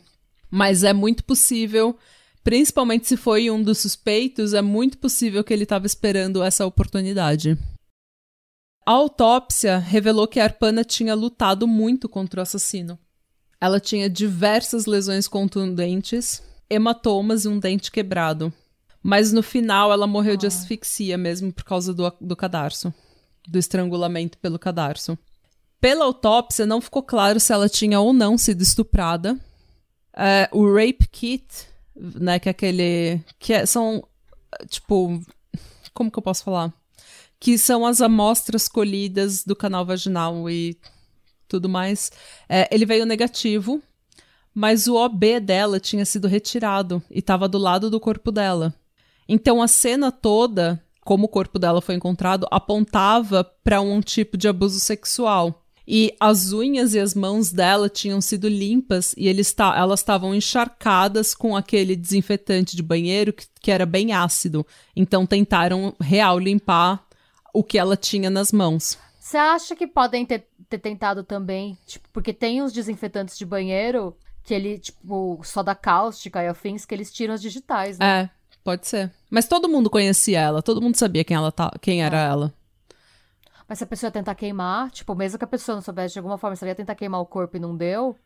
Mas 0.50 0.82
é 0.82 0.92
muito 0.92 1.22
possível, 1.22 1.96
principalmente 2.42 3.06
se 3.06 3.16
foi 3.16 3.48
um 3.48 3.62
dos 3.62 3.78
suspeitos, 3.78 4.54
é 4.54 4.60
muito 4.60 4.98
possível 4.98 5.44
que 5.44 5.52
ele 5.52 5.62
estava 5.62 5.86
esperando 5.86 6.42
essa 6.42 6.66
oportunidade. 6.66 7.56
A 8.84 8.90
autópsia 8.90 9.78
revelou 9.78 10.26
que 10.26 10.40
a 10.40 10.44
Arpana 10.44 10.82
tinha 10.82 11.14
lutado 11.14 11.68
muito 11.68 12.08
contra 12.08 12.40
o 12.40 12.42
assassino. 12.42 12.98
Ela 13.60 13.78
tinha 13.78 14.10
diversas 14.10 14.84
lesões 14.84 15.28
contundentes, 15.28 16.42
hematomas 16.68 17.44
e 17.44 17.48
um 17.48 17.60
dente 17.60 17.92
quebrado. 17.92 18.52
Mas 19.04 19.32
no 19.32 19.42
final 19.42 19.92
ela 19.92 20.06
morreu 20.06 20.36
de 20.36 20.48
asfixia 20.48 21.16
mesmo 21.16 21.52
por 21.52 21.62
causa 21.62 21.94
do, 21.94 22.12
do 22.20 22.34
cadarço 22.34 22.92
do 23.46 23.58
estrangulamento 23.58 24.38
pelo 24.38 24.58
cadarço. 24.58 25.18
Pela 25.80 26.04
autópsia, 26.04 26.64
não 26.64 26.80
ficou 26.80 27.02
claro 27.02 27.38
se 27.38 27.52
ela 27.52 27.68
tinha 27.68 28.00
ou 28.00 28.12
não 28.12 28.38
sido 28.38 28.62
estuprada. 28.62 29.38
É, 30.16 30.48
o 30.52 30.66
rape 30.72 31.06
kit, 31.10 31.46
né, 31.94 32.38
que 32.38 32.48
é 32.48 32.50
aquele. 32.50 33.20
que 33.38 33.52
é, 33.52 33.66
são. 33.66 34.06
Tipo. 34.68 35.20
Como 35.92 36.10
que 36.10 36.18
eu 36.18 36.22
posso 36.22 36.42
falar? 36.42 36.72
Que 37.38 37.58
são 37.58 37.86
as 37.86 38.00
amostras 38.00 38.66
colhidas 38.66 39.44
do 39.44 39.54
canal 39.54 39.84
vaginal 39.84 40.48
e 40.48 40.76
tudo 41.46 41.68
mais. 41.68 42.10
É, 42.48 42.68
ele 42.74 42.86
veio 42.86 43.04
negativo, 43.04 43.80
mas 44.52 44.88
o 44.88 44.96
OB 44.96 45.38
dela 45.40 45.78
tinha 45.78 46.04
sido 46.04 46.26
retirado 46.26 47.02
e 47.10 47.18
estava 47.18 47.48
do 47.48 47.58
lado 47.58 47.90
do 47.90 48.00
corpo 48.00 48.32
dela. 48.32 48.74
Então 49.28 49.62
a 49.62 49.68
cena 49.68 50.12
toda, 50.12 50.82
como 51.04 51.24
o 51.26 51.28
corpo 51.28 51.58
dela 51.58 51.80
foi 51.80 51.94
encontrado, 51.94 52.46
apontava 52.50 53.44
para 53.62 53.80
um 53.80 54.00
tipo 54.00 54.36
de 54.36 54.48
abuso 54.48 54.80
sexual. 54.80 55.62
E 55.86 56.14
as 56.18 56.52
unhas 56.52 56.94
e 56.94 56.98
as 56.98 57.14
mãos 57.14 57.52
dela 57.52 57.90
tinham 57.90 58.20
sido 58.20 58.48
limpas 58.48 59.14
e 59.18 59.28
eles 59.28 59.54
elas 59.58 60.00
estavam 60.00 60.34
encharcadas 60.34 61.34
com 61.34 61.54
aquele 61.54 61.94
desinfetante 61.94 62.74
de 62.74 62.82
banheiro 62.82 63.34
que, 63.34 63.46
que 63.60 63.70
era 63.70 63.84
bem 63.84 64.12
ácido. 64.12 64.66
Então 64.96 65.26
tentaram 65.26 65.94
real 66.00 66.38
limpar 66.38 67.04
o 67.52 67.62
que 67.62 67.78
ela 67.78 67.96
tinha 67.96 68.30
nas 68.30 68.50
mãos. 68.50 68.98
Você 69.20 69.36
acha 69.36 69.76
que 69.76 69.86
podem 69.86 70.24
ter, 70.24 70.46
ter 70.68 70.78
tentado 70.78 71.22
também, 71.22 71.78
tipo, 71.86 72.08
porque 72.12 72.32
tem 72.32 72.62
os 72.62 72.72
desinfetantes 72.72 73.36
de 73.36 73.44
banheiro 73.44 74.16
que 74.42 74.52
ele, 74.52 74.78
tipo, 74.78 75.40
só 75.42 75.62
da 75.62 75.74
cáustica 75.74 76.42
e 76.42 76.48
afins, 76.48 76.84
que 76.84 76.94
eles 76.94 77.10
tiram 77.10 77.32
as 77.32 77.40
digitais, 77.40 77.98
né? 77.98 78.22
É, 78.22 78.30
pode 78.64 78.86
ser. 78.86 79.12
Mas 79.30 79.46
todo 79.46 79.68
mundo 79.68 79.90
conhecia 79.90 80.40
ela, 80.40 80.62
todo 80.62 80.80
mundo 80.80 80.96
sabia 80.96 81.22
quem 81.22 81.36
ela 81.36 81.52
tá, 81.52 81.70
quem 81.80 82.02
era 82.02 82.18
é. 82.18 82.26
ela. 82.26 82.54
Mas 83.68 83.78
se 83.78 83.84
a 83.84 83.86
pessoa 83.86 84.10
tentar 84.10 84.34
queimar, 84.34 84.90
tipo, 84.90 85.14
mesmo 85.14 85.38
que 85.38 85.44
a 85.44 85.48
pessoa 85.48 85.76
não 85.76 85.82
soubesse 85.82 86.14
de 86.14 86.18
alguma 86.18 86.38
forma, 86.38 86.56
se 86.56 86.64
ela 86.64 86.70
ia 86.70 86.74
tentar 86.74 86.94
queimar 86.94 87.20
o 87.20 87.26
corpo 87.26 87.56
e 87.56 87.60
não 87.60 87.76
deu, 87.76 88.16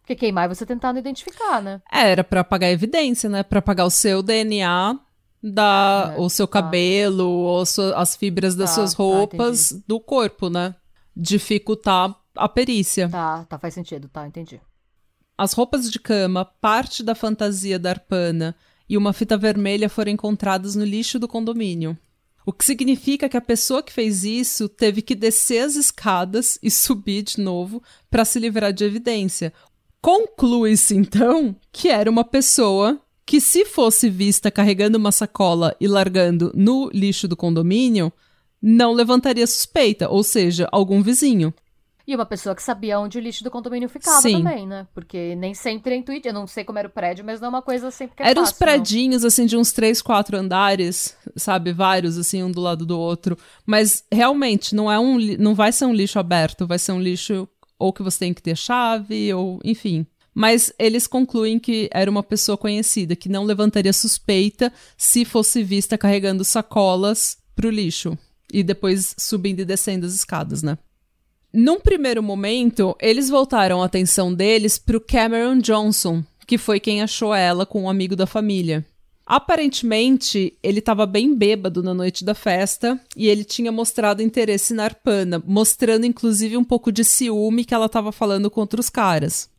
porque 0.00 0.14
queimar 0.16 0.46
é 0.46 0.54
você 0.54 0.64
tentar 0.64 0.92
não 0.92 1.00
identificar, 1.00 1.60
né? 1.60 1.82
É, 1.92 2.10
era 2.10 2.24
para 2.24 2.40
apagar 2.40 2.70
evidência, 2.70 3.28
né? 3.28 3.42
Para 3.42 3.58
apagar 3.58 3.86
o 3.86 3.90
seu 3.90 4.22
DNA 4.22 4.98
da 5.42 6.14
é, 6.16 6.20
o 6.20 6.28
seu 6.28 6.46
tá. 6.46 6.54
cabelo 6.54 7.28
ou 7.28 7.62
as 7.94 8.16
fibras 8.16 8.56
das 8.56 8.70
tá, 8.70 8.74
suas 8.76 8.94
tá, 8.94 9.02
roupas 9.02 9.70
tá, 9.70 9.78
do 9.86 10.00
corpo, 10.00 10.48
né? 10.48 10.74
Dificultar 11.16 12.16
a 12.34 12.48
perícia. 12.48 13.08
Tá, 13.08 13.44
tá, 13.44 13.58
faz 13.58 13.74
sentido, 13.74 14.08
tá, 14.08 14.26
entendi. 14.26 14.60
As 15.36 15.52
roupas 15.52 15.90
de 15.90 16.00
cama, 16.00 16.44
parte 16.44 17.02
da 17.02 17.14
fantasia 17.14 17.78
da 17.78 17.90
Arpana 17.90 18.56
e 18.88 18.96
uma 18.96 19.12
fita 19.12 19.36
vermelha 19.36 19.88
foram 19.88 20.12
encontradas 20.12 20.74
no 20.74 20.84
lixo 20.84 21.18
do 21.18 21.28
condomínio. 21.28 21.96
O 22.46 22.52
que 22.52 22.64
significa 22.64 23.28
que 23.28 23.36
a 23.36 23.42
pessoa 23.42 23.82
que 23.82 23.92
fez 23.92 24.24
isso 24.24 24.68
teve 24.68 25.02
que 25.02 25.14
descer 25.14 25.64
as 25.64 25.76
escadas 25.76 26.58
e 26.62 26.70
subir 26.70 27.22
de 27.22 27.40
novo 27.40 27.82
para 28.10 28.24
se 28.24 28.38
livrar 28.38 28.72
de 28.72 28.84
evidência. 28.84 29.52
Conclui-se 30.00 30.96
então 30.96 31.54
que 31.70 31.88
era 31.88 32.10
uma 32.10 32.24
pessoa 32.24 32.98
que 33.26 33.38
se 33.38 33.66
fosse 33.66 34.08
vista 34.08 34.50
carregando 34.50 34.96
uma 34.96 35.12
sacola 35.12 35.76
e 35.78 35.86
largando 35.86 36.50
no 36.54 36.88
lixo 36.94 37.28
do 37.28 37.36
condomínio, 37.36 38.10
não 38.62 38.94
levantaria 38.94 39.46
suspeita, 39.46 40.08
ou 40.08 40.22
seja, 40.22 40.66
algum 40.72 41.02
vizinho. 41.02 41.52
E 42.08 42.14
uma 42.14 42.24
pessoa 42.24 42.54
que 42.54 42.62
sabia 42.62 42.98
onde 42.98 43.18
o 43.18 43.20
lixo 43.20 43.44
do 43.44 43.50
condomínio 43.50 43.86
ficava 43.86 44.22
Sim. 44.22 44.38
também, 44.38 44.66
né? 44.66 44.86
Porque 44.94 45.36
nem 45.36 45.52
sempre 45.52 45.92
é 45.92 45.96
intuitivo. 45.98 46.30
Eu 46.30 46.40
não 46.40 46.46
sei 46.46 46.64
como 46.64 46.78
era 46.78 46.88
o 46.88 46.90
prédio, 46.90 47.22
mas 47.22 47.38
não 47.38 47.48
é 47.48 47.48
uma 47.50 47.60
coisa 47.60 47.90
sempre 47.90 48.16
que 48.16 48.22
é 48.22 48.30
Eram 48.30 48.44
uns 48.44 48.50
predinhos, 48.50 49.20
não. 49.20 49.28
assim, 49.28 49.44
de 49.44 49.58
uns 49.58 49.72
três, 49.72 50.00
quatro 50.00 50.34
andares, 50.34 51.14
sabe? 51.36 51.70
Vários, 51.70 52.16
assim, 52.16 52.42
um 52.42 52.50
do 52.50 52.62
lado 52.62 52.86
do 52.86 52.98
outro. 52.98 53.36
Mas, 53.66 54.04
realmente, 54.10 54.74
não 54.74 54.90
é 54.90 54.98
um... 54.98 55.18
Não 55.38 55.54
vai 55.54 55.70
ser 55.70 55.84
um 55.84 55.92
lixo 55.92 56.18
aberto. 56.18 56.66
Vai 56.66 56.78
ser 56.78 56.92
um 56.92 57.00
lixo 57.00 57.46
ou 57.78 57.92
que 57.92 58.02
você 58.02 58.20
tem 58.20 58.32
que 58.32 58.40
ter 58.40 58.56
chave, 58.56 59.34
ou... 59.34 59.60
Enfim. 59.62 60.06
Mas 60.32 60.72
eles 60.78 61.06
concluem 61.06 61.58
que 61.58 61.90
era 61.92 62.10
uma 62.10 62.22
pessoa 62.22 62.56
conhecida, 62.56 63.14
que 63.14 63.28
não 63.28 63.44
levantaria 63.44 63.92
suspeita 63.92 64.72
se 64.96 65.26
fosse 65.26 65.62
vista 65.62 65.98
carregando 65.98 66.42
sacolas 66.42 67.36
pro 67.54 67.68
lixo. 67.68 68.16
E 68.50 68.62
depois 68.62 69.14
subindo 69.18 69.60
e 69.60 69.64
descendo 69.66 70.06
as 70.06 70.14
escadas, 70.14 70.62
né? 70.62 70.78
Num 71.60 71.80
primeiro 71.80 72.22
momento, 72.22 72.96
eles 73.00 73.28
voltaram 73.28 73.82
a 73.82 73.86
atenção 73.86 74.32
deles 74.32 74.78
pro 74.78 75.00
Cameron 75.00 75.58
Johnson, 75.58 76.22
que 76.46 76.56
foi 76.56 76.78
quem 76.78 77.02
achou 77.02 77.34
ela 77.34 77.66
com 77.66 77.82
um 77.82 77.90
amigo 77.90 78.14
da 78.14 78.28
família. 78.28 78.86
Aparentemente, 79.26 80.56
ele 80.62 80.78
estava 80.78 81.04
bem 81.04 81.34
bêbado 81.34 81.82
na 81.82 81.92
noite 81.92 82.24
da 82.24 82.32
festa 82.32 83.00
e 83.16 83.26
ele 83.26 83.42
tinha 83.42 83.72
mostrado 83.72 84.22
interesse 84.22 84.72
na 84.72 84.84
Arpana, 84.84 85.42
mostrando 85.44 86.06
inclusive 86.06 86.56
um 86.56 86.62
pouco 86.62 86.92
de 86.92 87.02
ciúme 87.02 87.64
que 87.64 87.74
ela 87.74 87.86
estava 87.86 88.12
falando 88.12 88.48
contra 88.48 88.78
os 88.78 88.88
caras. 88.88 89.50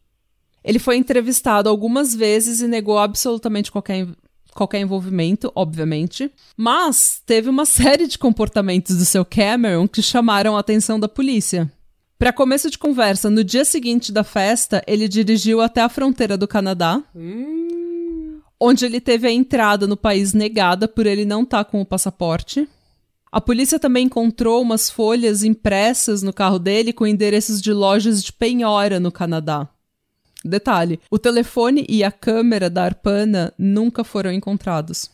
Ele 0.63 0.79
foi 0.79 0.95
entrevistado 0.95 1.67
algumas 1.67 2.15
vezes 2.15 2.61
e 2.61 2.67
negou 2.69 2.97
absolutamente 2.97 3.73
qualquer, 3.73 4.07
qualquer 4.53 4.79
envolvimento, 4.79 5.51
obviamente, 5.53 6.31
mas 6.55 7.21
teve 7.25 7.49
uma 7.49 7.65
série 7.67 8.07
de 8.07 8.17
comportamentos 8.17 8.95
do 8.95 9.03
seu 9.03 9.25
Cameron 9.25 9.85
que 9.85 10.01
chamaram 10.01 10.55
a 10.55 10.61
atenção 10.61 10.97
da 10.97 11.09
polícia. 11.09 11.69
Para 12.19 12.33
começo 12.33 12.69
de 12.69 12.77
conversa, 12.77 13.29
no 13.29 13.45
dia 13.45 13.63
seguinte 13.63 14.11
da 14.11 14.25
festa, 14.25 14.83
ele 14.85 15.07
dirigiu 15.07 15.61
até 15.61 15.79
a 15.79 15.87
fronteira 15.87 16.37
do 16.37 16.49
Canadá, 16.49 17.01
hum. 17.15 18.41
onde 18.59 18.85
ele 18.85 18.99
teve 18.99 19.25
a 19.25 19.31
entrada 19.31 19.87
no 19.87 19.95
país 19.95 20.33
negada 20.33 20.85
por 20.85 21.07
ele 21.07 21.23
não 21.23 21.43
estar 21.43 21.63
tá 21.63 21.71
com 21.71 21.79
o 21.79 21.85
passaporte. 21.85 22.67
A 23.31 23.39
polícia 23.39 23.79
também 23.79 24.07
encontrou 24.07 24.61
umas 24.61 24.89
folhas 24.89 25.45
impressas 25.45 26.21
no 26.21 26.33
carro 26.33 26.59
dele 26.59 26.91
com 26.91 27.07
endereços 27.07 27.61
de 27.61 27.71
lojas 27.71 28.21
de 28.21 28.33
penhora 28.33 28.99
no 28.99 29.13
Canadá. 29.13 29.69
Detalhe: 30.43 30.99
o 31.09 31.17
telefone 31.17 31.85
e 31.87 32.03
a 32.03 32.11
câmera 32.11 32.69
da 32.69 32.83
Arpana 32.83 33.53
nunca 33.57 34.03
foram 34.03 34.33
encontrados. 34.33 35.09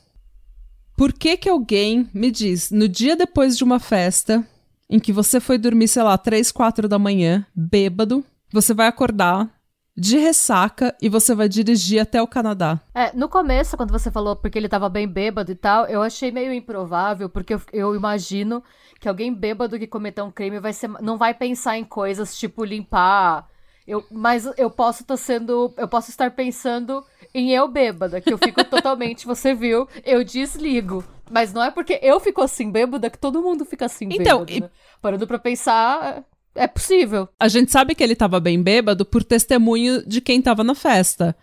Por 0.97 1.13
que 1.13 1.37
que 1.37 1.49
alguém 1.49 2.09
me 2.11 2.31
diz, 2.31 2.71
no 2.71 2.89
dia 2.89 3.15
depois 3.15 3.55
de 3.55 3.63
uma 3.63 3.79
festa, 3.79 4.43
em 4.89 4.99
que 4.99 5.11
você 5.11 5.39
foi 5.39 5.57
dormir, 5.57 5.87
sei 5.87 6.03
lá, 6.03 6.17
3, 6.17 6.51
4 6.51 6.87
da 6.87 6.99
manhã, 6.99 7.45
bêbado, 7.55 8.23
você 8.51 8.73
vai 8.73 8.87
acordar 8.87 9.49
de 9.97 10.17
ressaca 10.17 10.95
e 11.01 11.07
você 11.07 11.33
vai 11.33 11.47
dirigir 11.47 12.01
até 12.01 12.21
o 12.21 12.27
Canadá. 12.27 12.79
É, 12.93 13.15
no 13.15 13.29
começo, 13.29 13.77
quando 13.77 13.91
você 13.91 14.11
falou 14.11 14.35
porque 14.35 14.57
ele 14.57 14.67
tava 14.67 14.89
bem 14.89 15.07
bêbado 15.07 15.51
e 15.51 15.55
tal, 15.55 15.85
eu 15.85 16.01
achei 16.01 16.31
meio 16.31 16.51
improvável, 16.51 17.29
porque 17.29 17.53
eu, 17.53 17.61
eu 17.71 17.95
imagino 17.95 18.61
que 18.99 19.07
alguém 19.07 19.33
bêbado 19.33 19.79
que 19.79 19.87
cometeu 19.87 20.25
um 20.25 20.31
crime 20.31 20.59
vai 20.59 20.73
ser, 20.73 20.89
não 21.01 21.17
vai 21.17 21.33
pensar 21.33 21.77
em 21.77 21.83
coisas 21.85 22.37
tipo 22.37 22.65
limpar. 22.65 23.47
Eu, 23.87 24.03
mas 24.11 24.49
eu 24.57 24.69
posso 24.69 25.03
estar 25.03 25.15
sendo. 25.15 25.71
Eu 25.77 25.87
posso 25.87 26.09
estar 26.09 26.31
pensando 26.31 27.05
em 27.33 27.51
eu 27.51 27.67
bêbada, 27.67 28.19
que 28.19 28.33
eu 28.33 28.37
fico 28.37 28.63
totalmente, 28.65 29.27
você 29.27 29.53
viu, 29.53 29.87
eu 30.03 30.23
desligo. 30.23 31.03
Mas 31.29 31.53
não 31.53 31.63
é 31.63 31.71
porque 31.71 31.99
eu 32.01 32.19
fico 32.19 32.41
assim 32.41 32.71
bêbada 32.71 33.09
que 33.09 33.17
todo 33.17 33.41
mundo 33.41 33.65
fica 33.65 33.85
assim 33.85 34.07
então, 34.11 34.45
bêbado. 34.45 34.51
E... 34.51 34.61
Né? 34.61 34.69
Parando 35.01 35.27
pra 35.27 35.39
pensar, 35.39 36.23
é 36.53 36.67
possível. 36.67 37.27
A 37.39 37.47
gente 37.47 37.71
sabe 37.71 37.95
que 37.95 38.03
ele 38.03 38.15
tava 38.15 38.39
bem 38.39 38.61
bêbado 38.61 39.05
por 39.05 39.23
testemunho 39.23 40.05
de 40.07 40.21
quem 40.21 40.41
tava 40.41 40.63
na 40.63 40.75
festa. 40.75 41.35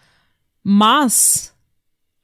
Mas 0.65 1.53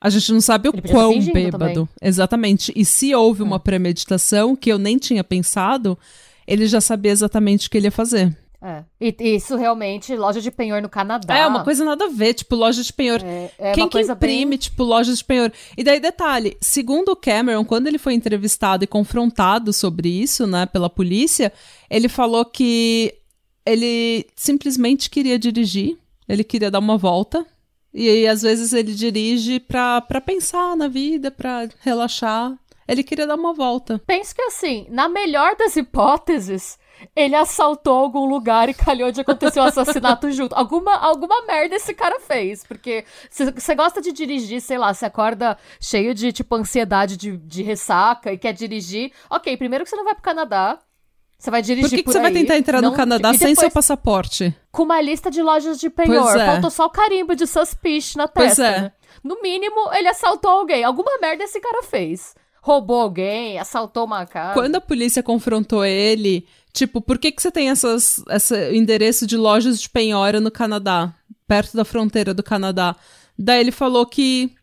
a 0.01 0.09
gente 0.09 0.33
não 0.33 0.41
sabe 0.41 0.69
o 0.69 0.83
quão 0.83 1.19
bêbado. 1.21 1.59
Também. 1.59 1.89
Exatamente. 2.01 2.73
E 2.75 2.85
se 2.85 3.15
houve 3.15 3.43
uma 3.43 3.57
hum. 3.57 3.61
premeditação 3.61 4.55
que 4.57 4.71
eu 4.71 4.79
nem 4.79 4.97
tinha 4.97 5.25
pensado, 5.25 5.99
ele 6.47 6.67
já 6.67 6.81
sabia 6.81 7.13
exatamente 7.13 7.67
o 7.67 7.71
que 7.71 7.77
ele 7.77 7.89
ia 7.89 7.93
fazer. 7.93 8.37
É. 8.61 8.83
E 9.01 9.15
isso 9.37 9.57
realmente, 9.57 10.17
loja 10.17 10.41
de 10.41 10.51
penhor 10.51 10.83
no 10.83 10.89
Canadá. 10.89 11.37
É, 11.37 11.47
uma 11.47 11.63
coisa 11.63 11.85
nada 11.85 12.07
a 12.07 12.09
ver, 12.09 12.35
tipo, 12.35 12.57
loja 12.57 12.83
de 12.83 12.93
penhor. 12.93 13.23
É, 13.23 13.51
é 13.59 13.73
Quem 13.73 13.89
que 13.89 14.01
imprime, 14.01 14.51
bem... 14.51 14.59
tipo, 14.59 14.83
loja 14.83 15.15
de 15.15 15.25
penhor? 15.25 15.53
E 15.77 15.85
daí, 15.85 16.01
detalhe, 16.01 16.57
segundo 16.61 17.11
o 17.11 17.17
Cameron, 17.17 17.65
quando 17.65 17.87
ele 17.87 17.99
foi 17.99 18.15
entrevistado 18.15 18.83
e 18.83 18.87
confrontado 18.87 19.73
sobre 19.73 20.09
isso, 20.09 20.47
né, 20.47 20.67
pela 20.67 20.91
polícia, 20.91 21.53
ele 21.89 22.09
falou 22.09 22.45
que 22.45 23.15
ele 23.65 24.27
simplesmente 24.35 25.09
queria 25.09 25.39
dirigir, 25.39 25.97
ele 26.29 26.43
queria 26.43 26.71
dar 26.71 26.81
uma 26.81 26.99
volta. 26.99 27.47
E 27.95 28.09
aí, 28.09 28.27
às 28.27 28.43
vezes, 28.43 28.73
ele 28.73 28.93
dirige 28.93 29.61
pra, 29.61 30.01
pra 30.01 30.21
pensar 30.21 30.77
na 30.77 30.89
vida, 30.89 31.31
pra 31.31 31.69
relaxar. 31.81 32.59
Ele 32.87 33.03
queria 33.03 33.27
dar 33.27 33.35
uma 33.35 33.53
volta. 33.53 34.01
Penso 34.07 34.35
que 34.35 34.43
assim, 34.43 34.87
na 34.89 35.09
melhor 35.09 35.55
das 35.57 35.77
hipóteses, 35.77 36.79
ele 37.15 37.35
assaltou 37.35 37.97
algum 37.99 38.27
lugar 38.27 38.69
e 38.69 38.75
calhou 38.75 39.11
de 39.11 39.21
acontecer 39.21 39.61
o 39.61 39.63
um 39.63 39.67
assassinato 39.67 40.31
junto. 40.33 40.55
Alguma, 40.55 40.97
alguma 40.97 41.43
merda 41.47 41.77
esse 41.77 41.95
cara 41.95 42.21
fez. 42.21 42.65
Porque 42.65 43.05
você 43.31 43.75
gosta 43.75 44.01
de 44.01 44.13
dirigir, 44.13 44.61
sei 44.61 44.79
lá, 44.79 44.93
você 44.93 45.07
acorda 45.07 45.57
cheio 45.81 46.15
de, 46.15 46.33
tipo, 46.33 46.55
ansiedade 46.55 47.17
de, 47.17 47.37
de 47.37 47.63
ressaca 47.63 48.33
e 48.33 48.39
quer 48.39 48.53
dirigir. 48.53 49.13
Ok, 49.31 49.57
primeiro 49.57 49.85
que 49.85 49.91
você 49.91 49.97
não 49.97 50.05
vai 50.05 50.15
pro 50.15 50.23
Canadá. 50.23 50.79
Você 51.39 51.53
vai 51.53 51.63
dirigir 51.63 51.89
por 51.89 51.97
que, 51.97 52.03
que 52.03 52.13
você 52.13 52.21
vai 52.21 52.33
tentar 52.33 52.57
entrar 52.57 52.83
não... 52.83 52.91
no 52.91 52.97
Canadá 52.97 53.33
sem 53.33 53.55
seu 53.55 53.71
passaporte? 53.71 54.53
Com 54.73 54.83
uma 54.83 55.01
lista 55.01 55.31
de 55.31 55.41
lojas 55.41 55.79
de 55.79 55.89
penhor. 55.89 56.37
É. 56.37 56.47
Faltou 56.47 56.71
só 56.71 56.87
o 56.87 56.91
carimbo 56.91 57.37
de 57.37 57.47
suspicion 57.47 58.19
na 58.19 58.27
testa. 58.27 58.41
Pois 58.41 58.59
é. 58.59 58.81
Né? 58.81 58.93
No 59.23 59.41
mínimo, 59.41 59.93
ele 59.93 60.09
assaltou 60.09 60.51
alguém. 60.51 60.83
Alguma 60.83 61.19
merda 61.21 61.45
esse 61.45 61.61
cara 61.61 61.85
fez. 61.85 62.35
Roubou 62.69 63.01
alguém, 63.01 63.59
assaltou 63.59 64.05
uma 64.05 64.27
casa. 64.27 64.55
Quando 64.55 64.77
a 64.77 64.81
polícia 64.81 65.23
confrontou 65.23 65.85
ele, 65.85 66.47
Tipo, 66.79 67.01
por 67.01 67.19
que, 67.19 67.33
que 67.33 67.43
você 67.43 67.51
tem 67.51 67.71
essas, 67.71 68.23
esse 68.29 68.73
endereço 68.73 69.27
de 69.27 69.37
lojas 69.37 69.81
de 69.81 69.89
penhora 69.89 70.41
no 70.41 70.49
Canadá, 70.49 71.13
perto 71.47 71.77
da 71.77 71.85
fronteira 71.85 72.33
do 72.33 72.43
Canadá? 72.43 72.95
Daí 73.37 73.59
ele 73.59 73.73
falou 73.73 74.07
que 74.07 74.55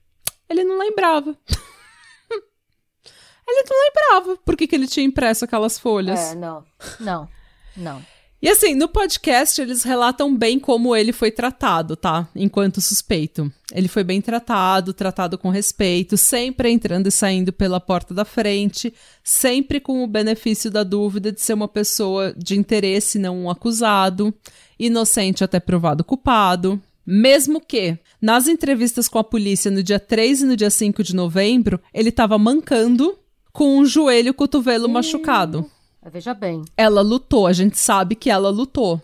ele 0.49 0.63
não 0.63 0.77
lembrava. 0.79 1.35
ele 3.45 3.63
não 3.69 3.83
lembrava 3.85 4.37
por 4.45 4.55
que, 4.55 4.65
que 4.65 4.75
ele 4.75 4.87
tinha 4.87 5.05
impresso 5.05 5.43
aquelas 5.43 5.77
folhas. 5.77 6.31
É, 6.31 6.35
não. 6.35 6.63
Não. 7.01 7.29
Não. 7.75 8.01
E 8.45 8.49
assim, 8.49 8.75
no 8.75 8.87
podcast 8.87 9.59
eles 9.59 9.81
relatam 9.81 10.37
bem 10.37 10.59
como 10.59 10.95
ele 10.95 11.11
foi 11.11 11.31
tratado, 11.31 11.95
tá? 11.95 12.27
Enquanto 12.35 12.79
suspeito. 12.79 13.51
Ele 13.73 13.87
foi 13.87 14.03
bem 14.03 14.21
tratado, 14.21 14.93
tratado 14.93 15.35
com 15.35 15.49
respeito, 15.49 16.15
sempre 16.15 16.69
entrando 16.69 17.07
e 17.07 17.11
saindo 17.11 17.51
pela 17.51 17.79
porta 17.79 18.13
da 18.13 18.23
frente, 18.23 18.93
sempre 19.23 19.79
com 19.79 20.03
o 20.03 20.07
benefício 20.07 20.69
da 20.69 20.83
dúvida 20.83 21.31
de 21.31 21.41
ser 21.41 21.55
uma 21.55 21.67
pessoa 21.67 22.35
de 22.37 22.55
interesse, 22.55 23.17
não 23.17 23.35
um 23.35 23.49
acusado, 23.49 24.31
inocente 24.77 25.43
até 25.43 25.59
provado 25.59 26.03
culpado. 26.03 26.79
Mesmo 27.03 27.59
que, 27.59 27.97
nas 28.21 28.47
entrevistas 28.47 29.07
com 29.07 29.17
a 29.17 29.23
polícia 29.23 29.71
no 29.71 29.81
dia 29.81 29.99
3 29.99 30.41
e 30.41 30.45
no 30.45 30.55
dia 30.55 30.69
5 30.69 31.01
de 31.03 31.15
novembro, 31.15 31.79
ele 31.91 32.09
estava 32.09 32.37
mancando 32.37 33.17
com 33.51 33.79
um 33.79 33.85
joelho 33.87 34.29
e 34.29 34.33
cotovelo 34.33 34.87
hum. 34.87 34.91
machucado. 34.91 35.67
Veja 36.11 36.33
bem. 36.33 36.63
Ela 36.77 37.01
lutou, 37.01 37.47
a 37.47 37.53
gente 37.53 37.77
sabe 37.77 38.15
que 38.15 38.29
ela 38.29 38.49
lutou. 38.49 39.01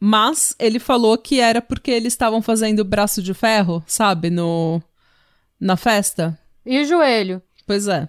Mas 0.00 0.54
ele 0.58 0.78
falou 0.78 1.18
que 1.18 1.40
era 1.40 1.60
porque 1.60 1.90
eles 1.90 2.12
estavam 2.12 2.40
fazendo 2.40 2.84
braço 2.84 3.20
de 3.20 3.34
ferro, 3.34 3.82
sabe, 3.86 4.30
no 4.30 4.80
na 5.60 5.76
festa. 5.76 6.38
E 6.64 6.80
o 6.80 6.84
joelho? 6.84 7.42
Pois 7.66 7.88
é. 7.88 8.08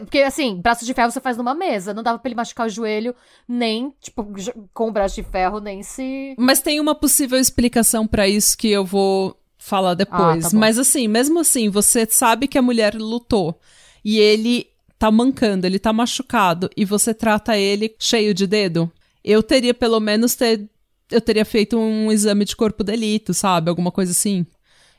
Porque, 0.00 0.18
assim, 0.18 0.60
braço 0.60 0.84
de 0.84 0.94
ferro 0.94 1.10
você 1.10 1.20
faz 1.20 1.36
numa 1.36 1.54
mesa. 1.54 1.92
Não 1.92 2.02
dava 2.02 2.18
pra 2.18 2.28
ele 2.28 2.36
machucar 2.36 2.66
o 2.66 2.70
joelho, 2.70 3.14
nem, 3.46 3.92
tipo, 4.00 4.26
com 4.72 4.88
o 4.88 4.92
braço 4.92 5.16
de 5.16 5.22
ferro, 5.24 5.60
nem 5.60 5.82
se. 5.82 6.34
Mas 6.38 6.60
tem 6.60 6.80
uma 6.80 6.94
possível 6.94 7.38
explicação 7.38 8.06
para 8.06 8.28
isso 8.28 8.56
que 8.56 8.70
eu 8.70 8.84
vou 8.84 9.36
falar 9.58 9.94
depois. 9.94 10.46
Ah, 10.46 10.50
tá 10.50 10.56
Mas, 10.56 10.78
assim, 10.78 11.08
mesmo 11.08 11.40
assim, 11.40 11.68
você 11.68 12.06
sabe 12.08 12.46
que 12.46 12.58
a 12.58 12.62
mulher 12.62 12.94
lutou. 12.94 13.58
E 14.04 14.18
ele 14.18 14.68
tá 15.04 15.10
mancando, 15.10 15.66
ele 15.66 15.78
tá 15.78 15.92
machucado 15.92 16.70
e 16.74 16.82
você 16.82 17.12
trata 17.12 17.58
ele 17.58 17.94
cheio 17.98 18.32
de 18.32 18.46
dedo, 18.46 18.90
eu 19.22 19.42
teria 19.42 19.74
pelo 19.74 20.00
menos 20.00 20.34
ter, 20.34 20.66
eu 21.10 21.20
teria 21.20 21.44
feito 21.44 21.76
um 21.76 22.10
exame 22.10 22.46
de 22.46 22.56
corpo 22.56 22.82
delito, 22.82 23.34
sabe? 23.34 23.68
Alguma 23.68 23.92
coisa 23.92 24.12
assim. 24.12 24.46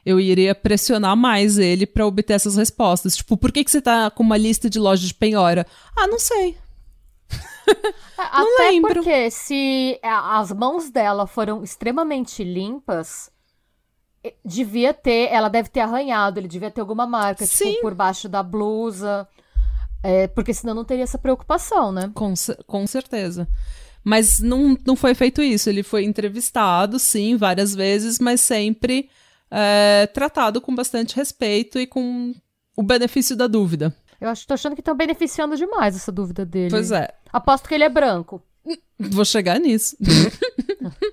Eu 0.05 0.19
iria 0.19 0.53
pressionar 0.53 1.17
mais 1.17 1.57
ele 1.57 1.87
para 1.87 2.05
obter 2.05 2.33
essas 2.33 2.55
respostas. 2.55 3.17
Tipo, 3.17 3.35
por 3.35 3.51
que, 3.51 3.63
que 3.63 3.71
você 3.71 3.81
tá 3.81 4.11
com 4.11 4.21
uma 4.21 4.37
lista 4.37 4.69
de 4.69 4.77
lojas 4.77 5.07
de 5.07 5.15
penhora? 5.15 5.65
Ah, 5.95 6.05
não 6.05 6.19
sei. 6.19 6.55
não 7.67 8.53
Até 8.55 8.69
lembro. 8.69 8.93
porque 8.93 9.31
se 9.31 9.99
as 10.03 10.51
mãos 10.51 10.91
dela 10.91 11.25
foram 11.25 11.63
extremamente 11.63 12.43
limpas, 12.43 13.31
devia 14.43 14.93
ter, 14.93 15.31
ela 15.31 15.49
deve 15.49 15.69
ter 15.69 15.79
arranhado, 15.79 16.39
ele 16.39 16.47
devia 16.47 16.69
ter 16.69 16.81
alguma 16.81 17.07
marca, 17.07 17.43
tipo, 17.43 17.57
Sim. 17.57 17.71
tipo, 17.71 17.81
por 17.81 17.95
baixo 17.95 18.29
da 18.29 18.43
blusa. 18.43 19.27
É, 20.07 20.27
porque 20.27 20.53
senão 20.53 20.75
não 20.75 20.85
teria 20.85 21.03
essa 21.03 21.17
preocupação, 21.17 21.91
né? 21.91 22.11
Com, 22.13 22.31
com 22.67 22.85
certeza. 22.85 23.47
Mas 24.03 24.39
não, 24.39 24.77
não 24.85 24.95
foi 24.95 25.15
feito 25.15 25.41
isso. 25.41 25.67
Ele 25.67 25.81
foi 25.81 26.03
entrevistado, 26.03 26.99
sim, 26.99 27.35
várias 27.35 27.73
vezes, 27.73 28.19
mas 28.19 28.39
sempre 28.39 29.09
é, 29.49 30.05
tratado 30.13 30.61
com 30.61 30.75
bastante 30.75 31.15
respeito 31.15 31.79
e 31.79 31.87
com 31.87 32.35
o 32.77 32.83
benefício 32.83 33.35
da 33.35 33.47
dúvida. 33.47 33.95
Eu 34.21 34.29
acho, 34.29 34.45
tô 34.45 34.53
achando 34.53 34.75
que 34.75 34.81
estão 34.81 34.95
beneficiando 34.95 35.57
demais 35.57 35.95
essa 35.95 36.11
dúvida 36.11 36.45
dele. 36.45 36.69
Pois 36.69 36.91
é. 36.91 37.09
Aposto 37.33 37.67
que 37.67 37.73
ele 37.73 37.83
é 37.83 37.89
branco. 37.89 38.39
Vou 38.99 39.25
chegar 39.25 39.59
nisso. 39.59 39.97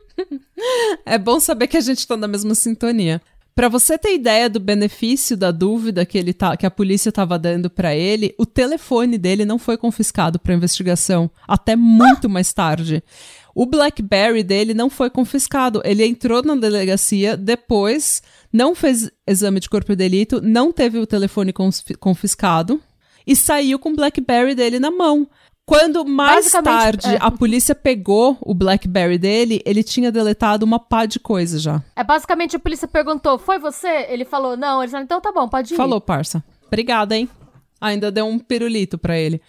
é 1.07 1.16
bom 1.16 1.40
saber 1.40 1.66
que 1.66 1.78
a 1.78 1.81
gente 1.81 2.07
tá 2.07 2.14
na 2.14 2.28
mesma 2.28 2.55
sintonia. 2.55 3.22
Para 3.54 3.68
você 3.68 3.98
ter 3.98 4.14
ideia 4.14 4.48
do 4.48 4.58
benefício 4.58 5.36
da 5.36 5.50
dúvida 5.50 6.06
que 6.06 6.16
ele 6.16 6.32
tá, 6.32 6.56
que 6.56 6.64
a 6.64 6.70
polícia 6.70 7.10
estava 7.10 7.38
dando 7.38 7.68
para 7.68 7.94
ele, 7.94 8.34
o 8.38 8.46
telefone 8.46 9.18
dele 9.18 9.44
não 9.44 9.58
foi 9.58 9.76
confiscado 9.76 10.38
para 10.38 10.54
investigação 10.54 11.30
até 11.46 11.76
muito 11.76 12.26
ah! 12.26 12.30
mais 12.30 12.52
tarde. 12.52 13.02
O 13.54 13.66
BlackBerry 13.66 14.42
dele 14.42 14.72
não 14.72 14.88
foi 14.88 15.10
confiscado. 15.10 15.82
Ele 15.84 16.06
entrou 16.06 16.42
na 16.42 16.54
delegacia 16.54 17.36
depois, 17.36 18.22
não 18.50 18.74
fez 18.74 19.10
exame 19.26 19.60
de 19.60 19.68
corpo 19.68 19.92
de 19.92 19.96
delito, 19.96 20.40
não 20.40 20.72
teve 20.72 20.98
o 20.98 21.06
telefone 21.06 21.52
confiscado 22.00 22.80
e 23.26 23.36
saiu 23.36 23.78
com 23.78 23.90
o 23.90 23.96
BlackBerry 23.96 24.54
dele 24.54 24.78
na 24.78 24.90
mão. 24.90 25.28
Quando 25.72 26.04
mais 26.04 26.50
tarde 26.50 27.14
é. 27.14 27.18
a 27.18 27.30
polícia 27.30 27.74
pegou 27.74 28.37
o 28.42 28.52
BlackBerry 28.52 29.16
dele, 29.16 29.62
ele 29.64 29.82
tinha 29.82 30.12
deletado 30.12 30.66
uma 30.66 30.78
pá 30.78 31.06
de 31.06 31.18
coisa 31.18 31.58
já. 31.58 31.82
É 31.96 32.04
basicamente 32.04 32.56
a 32.56 32.58
polícia 32.58 32.87
perguntou: 32.87 33.38
"Foi 33.38 33.58
você?" 33.58 34.06
Ele 34.11 34.26
falou: 34.26 34.54
"Não". 34.54 34.82
Ele 34.82 34.90
falou: 34.90 35.04
"Então 35.04 35.20
tá 35.20 35.32
bom, 35.32 35.48
pode 35.48 35.72
ir". 35.72 35.76
Falou, 35.76 36.00
parça. 36.00 36.44
Obrigada, 36.66 37.16
hein? 37.16 37.28
Ainda 37.80 38.12
deu 38.12 38.26
um 38.26 38.38
pirulito 38.38 38.98
para 38.98 39.18
ele. 39.18 39.40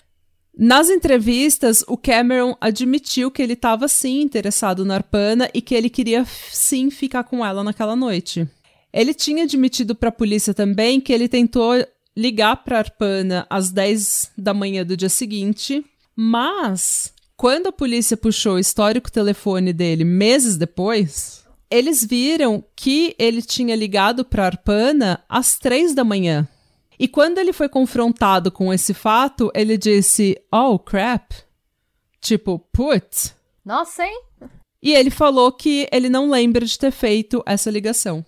Nas 0.57 0.89
entrevistas, 0.89 1.83
o 1.87 1.97
Cameron 1.97 2.55
admitiu 2.61 3.29
que 3.29 3.41
ele 3.41 3.53
estava 3.53 3.87
sim 3.87 4.21
interessado 4.21 4.85
na 4.85 4.95
Arpana 4.95 5.49
e 5.53 5.61
que 5.61 5.75
ele 5.75 5.89
queria 5.89 6.25
sim 6.51 6.89
ficar 6.89 7.23
com 7.23 7.45
ela 7.45 7.63
naquela 7.63 7.95
noite. 7.95 8.47
Ele 8.93 9.13
tinha 9.13 9.43
admitido 9.43 9.95
para 9.95 10.09
a 10.09 10.11
polícia 10.11 10.53
também 10.53 11.01
que 11.01 11.11
ele 11.11 11.27
tentou 11.27 11.73
ligar 12.15 12.57
para 12.57 12.77
Arpana 12.77 13.47
às 13.49 13.71
10 13.71 14.31
da 14.37 14.53
manhã 14.53 14.85
do 14.85 14.95
dia 14.95 15.09
seguinte 15.09 15.83
mas, 16.15 17.13
quando 17.35 17.67
a 17.67 17.71
polícia 17.71 18.15
puxou 18.15 18.55
o 18.55 18.59
histórico 18.59 19.11
telefone 19.11 19.73
dele 19.73 20.03
meses 20.03 20.57
depois, 20.57 21.43
eles 21.69 22.05
viram 22.05 22.63
que 22.75 23.15
ele 23.17 23.41
tinha 23.41 23.75
ligado 23.75 24.23
para 24.23 24.45
Arpana 24.45 25.23
às 25.27 25.57
três 25.57 25.95
da 25.95 26.03
manhã. 26.03 26.47
E 26.99 27.07
quando 27.07 27.39
ele 27.39 27.51
foi 27.51 27.67
confrontado 27.67 28.51
com 28.51 28.71
esse 28.71 28.93
fato, 28.93 29.51
ele 29.55 29.77
disse: 29.77 30.39
Oh, 30.51 30.77
crap. 30.77 31.33
Tipo, 32.21 32.59
put. 32.71 33.33
Nossa, 33.65 34.05
hein? 34.05 34.21
E 34.81 34.93
ele 34.93 35.09
falou 35.09 35.51
que 35.51 35.87
ele 35.91 36.09
não 36.09 36.29
lembra 36.29 36.65
de 36.65 36.77
ter 36.77 36.91
feito 36.91 37.41
essa 37.45 37.71
ligação. 37.71 38.23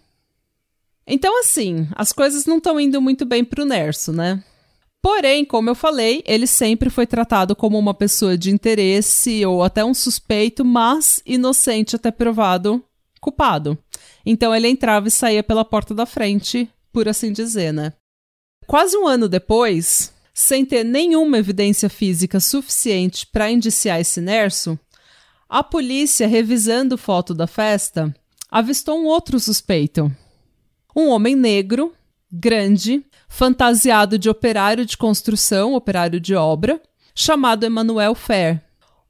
Então, 1.05 1.39
assim, 1.39 1.87
as 1.95 2.11
coisas 2.11 2.45
não 2.45 2.57
estão 2.57 2.79
indo 2.79 2.99
muito 2.99 3.25
bem 3.25 3.45
pro 3.45 3.65
Nerso, 3.65 4.11
né? 4.11 4.43
Porém, 5.05 5.45
como 5.45 5.69
eu 5.69 5.75
falei, 5.75 6.23
ele 6.25 6.47
sempre 6.47 6.89
foi 6.89 7.05
tratado 7.05 7.55
como 7.55 7.77
uma 7.77 7.93
pessoa 7.93 8.35
de 8.35 8.49
interesse 8.49 9.45
ou 9.45 9.61
até 9.61 9.85
um 9.85 9.93
suspeito, 9.93 10.65
mas 10.65 11.21
inocente 11.23 11.95
até 11.95 12.09
provado 12.09 12.83
culpado. 13.21 13.77
Então 14.25 14.53
ele 14.53 14.67
entrava 14.67 15.07
e 15.07 15.11
saía 15.11 15.43
pela 15.43 15.63
porta 15.63 15.93
da 15.93 16.07
frente, 16.07 16.67
por 16.91 17.07
assim 17.07 17.31
dizer, 17.31 17.71
né? 17.71 17.93
Quase 18.65 18.97
um 18.97 19.05
ano 19.05 19.29
depois, 19.29 20.11
sem 20.33 20.65
ter 20.65 20.83
nenhuma 20.83 21.37
evidência 21.37 21.87
física 21.87 22.39
suficiente 22.39 23.27
para 23.27 23.51
indiciar 23.51 23.99
esse 23.99 24.19
Nerso, 24.19 24.79
a 25.47 25.61
polícia, 25.61 26.25
revisando 26.25 26.97
foto 26.97 27.31
da 27.35 27.45
festa, 27.45 28.11
avistou 28.49 28.99
um 28.99 29.05
outro 29.05 29.39
suspeito. 29.39 30.11
Um 30.95 31.09
homem 31.09 31.35
negro, 31.35 31.93
grande, 32.31 33.05
fantasiado 33.27 34.17
de 34.17 34.29
operário 34.29 34.85
de 34.85 34.97
construção, 34.97 35.73
operário 35.73 36.19
de 36.19 36.35
obra, 36.35 36.81
chamado 37.13 37.65
Emmanuel 37.65 38.15
Fair. 38.15 38.61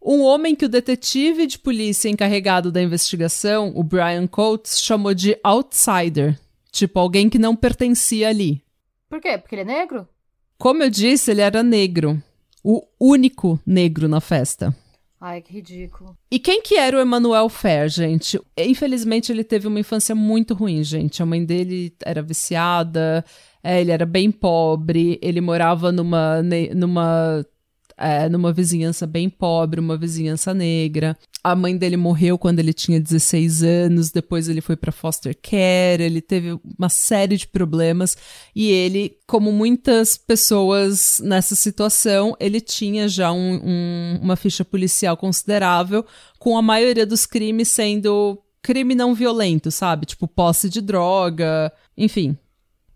Um 0.02 0.22
homem 0.22 0.56
que 0.56 0.66
o 0.66 0.70
detetive 0.70 1.48
de 1.48 1.58
polícia 1.58 2.10
encarregado 2.10 2.72
da 2.72 2.82
investigação, 2.82 3.72
o 3.76 3.84
Brian 3.84 4.28
Coates, 4.28 4.80
chamou 4.80 5.14
de 5.14 5.38
outsider. 5.44 6.40
Tipo, 6.72 7.00
alguém 7.00 7.30
que 7.30 7.40
não 7.40 7.56
pertencia 7.56 8.30
ali. 8.30 8.62
Por 9.10 9.20
quê? 9.20 9.38
Porque 9.38 9.56
ele 9.56 9.62
é 9.64 9.66
negro? 9.66 10.08
Como 10.58 10.84
eu 10.84 10.90
disse, 10.90 11.32
ele 11.32 11.42
era 11.42 11.64
negro. 11.64 12.22
O 12.64 12.86
único 13.00 13.60
negro 13.66 14.08
na 14.08 14.22
festa. 14.22 14.76
Ai, 15.28 15.42
que 15.42 15.52
ridículo. 15.52 16.16
E 16.30 16.38
quem 16.38 16.62
que 16.62 16.76
era 16.76 16.96
o 16.96 17.00
Emanuel 17.00 17.50
Fer, 17.50 17.90
gente? 17.90 18.40
Infelizmente, 18.56 19.32
ele 19.32 19.44
teve 19.44 19.68
uma 19.68 19.80
infância 19.80 20.14
muito 20.14 20.54
ruim, 20.54 20.84
gente. 20.84 21.24
A 21.24 21.26
mãe 21.26 21.44
dele 21.44 21.96
era 22.06 22.22
viciada, 22.22 23.26
é, 23.64 23.82
ele 23.82 23.90
era 23.90 24.06
bem 24.06 24.30
pobre, 24.30 25.18
ele 25.24 25.42
morava 25.42 25.92
numa, 25.92 26.44
numa 26.76 27.44
é, 27.98 28.28
numa 28.28 28.52
vizinhança 28.52 29.08
bem 29.08 29.30
pobre, 29.30 29.80
uma 29.80 29.98
vizinhança 29.98 30.54
negra. 30.54 31.18
A 31.44 31.56
mãe 31.56 31.78
dele 31.78 31.96
morreu 31.96 32.38
quando 32.38 32.60
ele 32.60 32.74
tinha 32.74 33.00
16 33.00 33.64
anos, 33.64 34.12
depois 34.12 34.50
ele 34.50 34.62
foi 34.62 34.76
para 34.76 34.92
foster 34.92 35.38
care, 35.42 36.04
ele 36.04 36.22
teve 36.22 36.60
uma 36.78 36.90
série 36.90 37.38
de 37.38 37.48
problemas 37.48 38.18
e 38.56 38.72
ele, 38.72 39.18
como 39.28 39.52
muitas 39.52 40.18
pessoas 40.18 41.22
nessa 41.24 41.56
situação, 41.56 42.36
ele 42.40 42.60
tinha 42.60 43.08
já 43.08 43.32
um, 43.32 43.62
um, 43.64 44.20
uma 44.22 44.36
ficha 44.36 44.66
policial 44.66 45.16
considerável, 45.16 46.06
com 46.40 46.58
a 46.58 46.62
maioria 46.62 47.06
dos 47.06 47.26
crimes 47.26 47.70
sendo 47.70 48.42
crime 48.62 48.96
não 48.96 49.14
violento, 49.14 49.70
sabe? 49.70 50.08
Tipo 50.08 50.28
posse 50.28 50.68
de 50.68 50.82
droga, 50.82 51.72
enfim. 51.96 52.36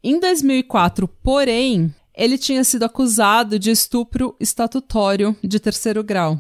Em 0.04 0.20
2004, 0.20 1.08
porém, 1.08 1.94
ele 2.20 2.38
tinha 2.38 2.66
sido 2.66 2.84
acusado 2.84 3.58
de 3.58 3.72
estupro 3.72 4.36
estatutório 4.42 5.34
de 5.42 5.58
terceiro 5.58 6.04
grau. 6.04 6.38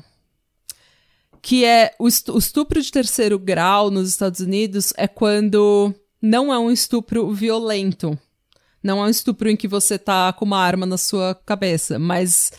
Que 1.42 1.64
é 1.64 1.96
o 1.98 2.06
estupro 2.06 2.82
de 2.82 2.92
terceiro 2.92 3.40
grau 3.40 3.90
nos 3.90 4.10
Estados 4.10 4.42
Unidos 4.42 4.92
é 4.98 5.08
quando 5.08 5.96
não 6.22 6.54
é 6.54 6.60
um 6.60 6.70
estupro 6.70 7.32
violento. 7.32 8.20
Não 8.84 9.00
é 9.00 9.08
um 9.08 9.10
estupro 9.10 9.50
em 9.50 9.56
que 9.56 9.70
você 9.70 9.98
tá 9.98 10.34
com 10.34 10.44
uma 10.44 10.60
arma 10.60 10.86
na 10.86 10.98
sua 10.98 11.34
cabeça, 11.34 11.98
mas 11.98 12.52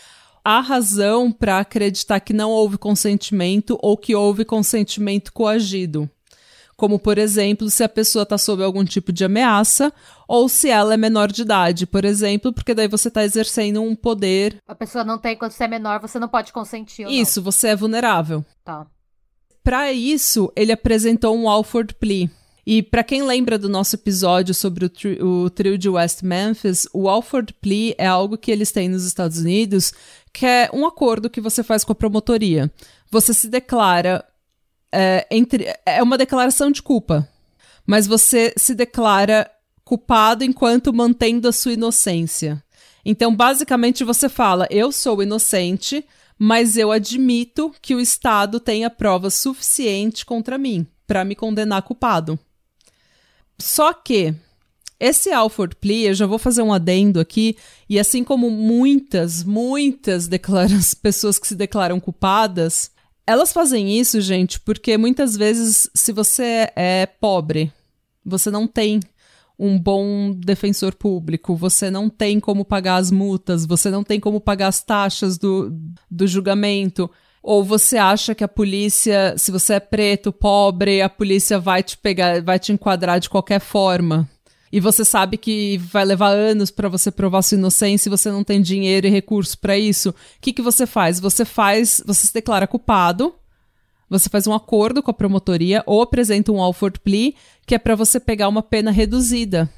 há 0.42 0.60
razão 0.60 1.30
para 1.30 1.58
acreditar 1.58 2.20
que 2.20 2.32
não 2.32 2.50
houve 2.50 2.78
consentimento 2.78 3.78
ou 3.82 3.98
que 3.98 4.14
houve 4.14 4.46
consentimento 4.46 5.30
coagido 5.30 6.10
como 6.80 6.98
por 6.98 7.18
exemplo 7.18 7.68
se 7.68 7.84
a 7.84 7.88
pessoa 7.90 8.22
está 8.22 8.38
sob 8.38 8.64
algum 8.64 8.82
tipo 8.82 9.12
de 9.12 9.22
ameaça 9.22 9.92
ou 10.26 10.48
se 10.48 10.70
ela 10.70 10.94
é 10.94 10.96
menor 10.96 11.30
de 11.30 11.42
idade, 11.42 11.86
por 11.86 12.06
exemplo, 12.06 12.54
porque 12.54 12.72
daí 12.72 12.88
você 12.88 13.08
está 13.08 13.22
exercendo 13.22 13.82
um 13.82 13.94
poder. 13.94 14.56
A 14.66 14.74
pessoa 14.74 15.04
não 15.04 15.18
tem, 15.18 15.36
quando 15.36 15.52
você 15.52 15.64
é 15.64 15.68
menor, 15.68 16.00
você 16.00 16.18
não 16.18 16.26
pode 16.26 16.54
consentir. 16.54 17.06
Isso, 17.06 17.42
você 17.42 17.68
é 17.68 17.76
vulnerável. 17.76 18.42
Tá. 18.64 18.86
Para 19.62 19.92
isso, 19.92 20.50
ele 20.56 20.72
apresentou 20.72 21.36
um 21.36 21.50
Alford 21.50 21.92
Plea. 21.96 22.30
E 22.66 22.82
para 22.82 23.04
quem 23.04 23.24
lembra 23.24 23.58
do 23.58 23.68
nosso 23.68 23.96
episódio 23.96 24.54
sobre 24.54 24.86
o, 24.86 24.88
tri 24.88 25.22
o 25.22 25.50
trio 25.50 25.76
de 25.76 25.88
West 25.90 26.22
Memphis, 26.22 26.88
o 26.94 27.10
Alford 27.10 27.52
Plea 27.60 27.94
é 27.98 28.06
algo 28.06 28.38
que 28.38 28.50
eles 28.50 28.72
têm 28.72 28.88
nos 28.88 29.04
Estados 29.04 29.38
Unidos, 29.38 29.92
que 30.32 30.46
é 30.46 30.70
um 30.72 30.86
acordo 30.86 31.28
que 31.28 31.42
você 31.42 31.62
faz 31.62 31.84
com 31.84 31.92
a 31.92 31.94
promotoria. 31.96 32.72
Você 33.10 33.34
se 33.34 33.48
declara 33.48 34.24
é, 34.92 35.26
entre, 35.30 35.66
é 35.86 36.02
uma 36.02 36.18
declaração 36.18 36.70
de 36.70 36.82
culpa, 36.82 37.28
mas 37.86 38.06
você 38.06 38.52
se 38.56 38.74
declara 38.74 39.50
culpado 39.84 40.44
enquanto 40.44 40.92
mantendo 40.92 41.48
a 41.48 41.52
sua 41.52 41.72
inocência. 41.72 42.62
Então, 43.04 43.34
basicamente, 43.34 44.04
você 44.04 44.28
fala: 44.28 44.66
eu 44.70 44.92
sou 44.92 45.22
inocente, 45.22 46.04
mas 46.38 46.76
eu 46.76 46.92
admito 46.92 47.74
que 47.80 47.94
o 47.94 48.00
Estado 48.00 48.60
tenha 48.60 48.90
prova 48.90 49.30
suficiente 49.30 50.24
contra 50.24 50.58
mim 50.58 50.86
para 51.06 51.24
me 51.24 51.34
condenar 51.34 51.82
culpado. 51.82 52.38
Só 53.58 53.92
que 53.92 54.34
esse 54.98 55.32
Alford 55.32 55.76
Plea, 55.76 56.10
eu 56.10 56.14
já 56.14 56.26
vou 56.26 56.38
fazer 56.38 56.62
um 56.62 56.72
adendo 56.72 57.18
aqui, 57.18 57.56
e 57.88 57.98
assim 57.98 58.22
como 58.22 58.50
muitas, 58.50 59.42
muitas 59.42 60.28
pessoas 61.02 61.38
que 61.38 61.48
se 61.48 61.54
declaram 61.54 61.98
culpadas, 61.98 62.90
elas 63.30 63.52
fazem 63.52 63.96
isso, 63.98 64.20
gente, 64.20 64.58
porque 64.58 64.98
muitas 64.98 65.36
vezes, 65.36 65.88
se 65.94 66.12
você 66.12 66.68
é 66.74 67.06
pobre, 67.06 67.72
você 68.24 68.50
não 68.50 68.66
tem 68.66 69.00
um 69.58 69.78
bom 69.78 70.32
defensor 70.32 70.94
público, 70.94 71.54
você 71.54 71.90
não 71.90 72.08
tem 72.08 72.40
como 72.40 72.64
pagar 72.64 72.96
as 72.96 73.10
multas, 73.10 73.64
você 73.64 73.90
não 73.90 74.02
tem 74.02 74.18
como 74.18 74.40
pagar 74.40 74.68
as 74.68 74.82
taxas 74.82 75.38
do, 75.38 75.70
do 76.10 76.26
julgamento. 76.26 77.10
Ou 77.42 77.62
você 77.62 77.96
acha 77.96 78.34
que 78.34 78.42
a 78.42 78.48
polícia, 78.48 79.34
se 79.38 79.50
você 79.50 79.74
é 79.74 79.80
preto, 79.80 80.32
pobre, 80.32 81.00
a 81.00 81.08
polícia 81.08 81.58
vai 81.58 81.82
te 81.82 81.96
pegar, 81.96 82.42
vai 82.42 82.58
te 82.58 82.72
enquadrar 82.72 83.20
de 83.20 83.30
qualquer 83.30 83.60
forma 83.60 84.28
e 84.72 84.78
você 84.78 85.04
sabe 85.04 85.36
que 85.36 85.78
vai 85.78 86.04
levar 86.04 86.28
anos 86.28 86.70
para 86.70 86.88
você 86.88 87.10
provar 87.10 87.42
sua 87.42 87.58
inocência 87.58 88.08
e 88.08 88.10
você 88.10 88.30
não 88.30 88.44
tem 88.44 88.62
dinheiro 88.62 89.06
e 89.06 89.10
recurso 89.10 89.58
para 89.58 89.76
isso, 89.76 90.10
o 90.10 90.14
que, 90.40 90.52
que 90.52 90.62
você 90.62 90.86
faz? 90.86 91.18
Você 91.18 91.44
faz, 91.44 92.02
você 92.06 92.26
se 92.26 92.32
declara 92.32 92.66
culpado, 92.66 93.34
você 94.08 94.28
faz 94.28 94.46
um 94.46 94.52
acordo 94.52 95.02
com 95.02 95.10
a 95.10 95.14
promotoria 95.14 95.82
ou 95.86 96.02
apresenta 96.02 96.52
um 96.52 96.60
Alford 96.60 97.00
Plea, 97.00 97.32
que 97.66 97.74
é 97.74 97.78
para 97.78 97.94
você 97.94 98.18
pegar 98.18 98.48
uma 98.48 98.62
pena 98.62 98.90
reduzida. 98.90 99.70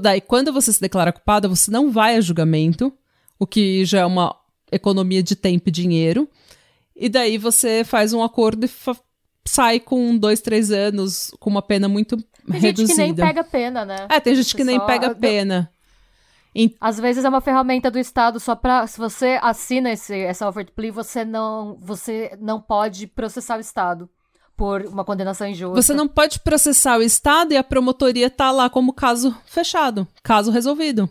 Daí, 0.00 0.20
quando 0.20 0.52
você 0.52 0.72
se 0.72 0.80
declara 0.80 1.12
culpada, 1.12 1.48
você 1.48 1.70
não 1.70 1.90
vai 1.90 2.16
a 2.16 2.20
julgamento, 2.20 2.92
o 3.38 3.46
que 3.46 3.84
já 3.84 4.00
é 4.00 4.06
uma 4.06 4.34
economia 4.70 5.22
de 5.22 5.34
tempo 5.34 5.68
e 5.68 5.72
dinheiro. 5.72 6.28
E 6.94 7.08
daí 7.08 7.38
você 7.38 7.84
faz 7.84 8.12
um 8.12 8.22
acordo 8.22 8.64
e 8.64 8.68
sai 9.48 9.80
com 9.80 10.16
dois, 10.16 10.40
três 10.40 10.70
anos 10.70 11.32
com 11.40 11.50
uma 11.50 11.62
pena 11.62 11.88
muito 11.88 12.16
tem 12.16 12.60
reduzida. 12.60 12.60
Tem 12.60 12.86
gente 12.86 12.94
que 12.94 13.02
nem 13.02 13.14
pega 13.14 13.44
pena, 13.44 13.84
né? 13.84 14.06
É, 14.10 14.20
tem 14.20 14.34
gente 14.34 14.56
que 14.56 14.64
nem 14.64 14.86
pega 14.86 15.14
pena. 15.14 15.70
Às 16.80 16.98
vezes 16.98 17.24
é 17.24 17.28
uma 17.28 17.40
ferramenta 17.40 17.90
do 17.90 17.98
Estado 17.98 18.40
só 18.40 18.54
para 18.54 18.86
se 18.86 18.98
você 18.98 19.38
assina 19.40 19.92
esse 19.92 20.14
essa 20.14 20.48
offer 20.48 20.66
plea, 20.72 20.92
você 20.92 21.24
não 21.24 21.78
você 21.80 22.36
não 22.40 22.60
pode 22.60 23.06
processar 23.06 23.58
o 23.58 23.60
Estado 23.60 24.08
por 24.56 24.82
uma 24.86 25.04
condenação 25.04 25.46
injusta. 25.46 25.80
Você 25.80 25.94
não 25.94 26.08
pode 26.08 26.40
processar 26.40 26.98
o 26.98 27.02
Estado 27.02 27.52
e 27.52 27.56
a 27.56 27.62
promotoria 27.62 28.28
tá 28.28 28.50
lá 28.50 28.68
como 28.68 28.92
caso 28.92 29.34
fechado, 29.46 30.06
caso 30.22 30.50
resolvido. 30.50 31.08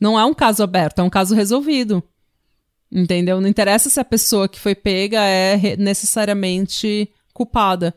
Não 0.00 0.18
é 0.18 0.24
um 0.24 0.32
caso 0.32 0.62
aberto, 0.62 1.00
é 1.00 1.02
um 1.02 1.10
caso 1.10 1.34
resolvido. 1.34 2.02
Entendeu? 2.90 3.40
Não 3.40 3.48
interessa 3.48 3.90
se 3.90 4.00
a 4.00 4.04
pessoa 4.04 4.48
que 4.48 4.58
foi 4.58 4.74
pega 4.74 5.20
é 5.20 5.76
necessariamente 5.76 7.08
culpada. 7.40 7.94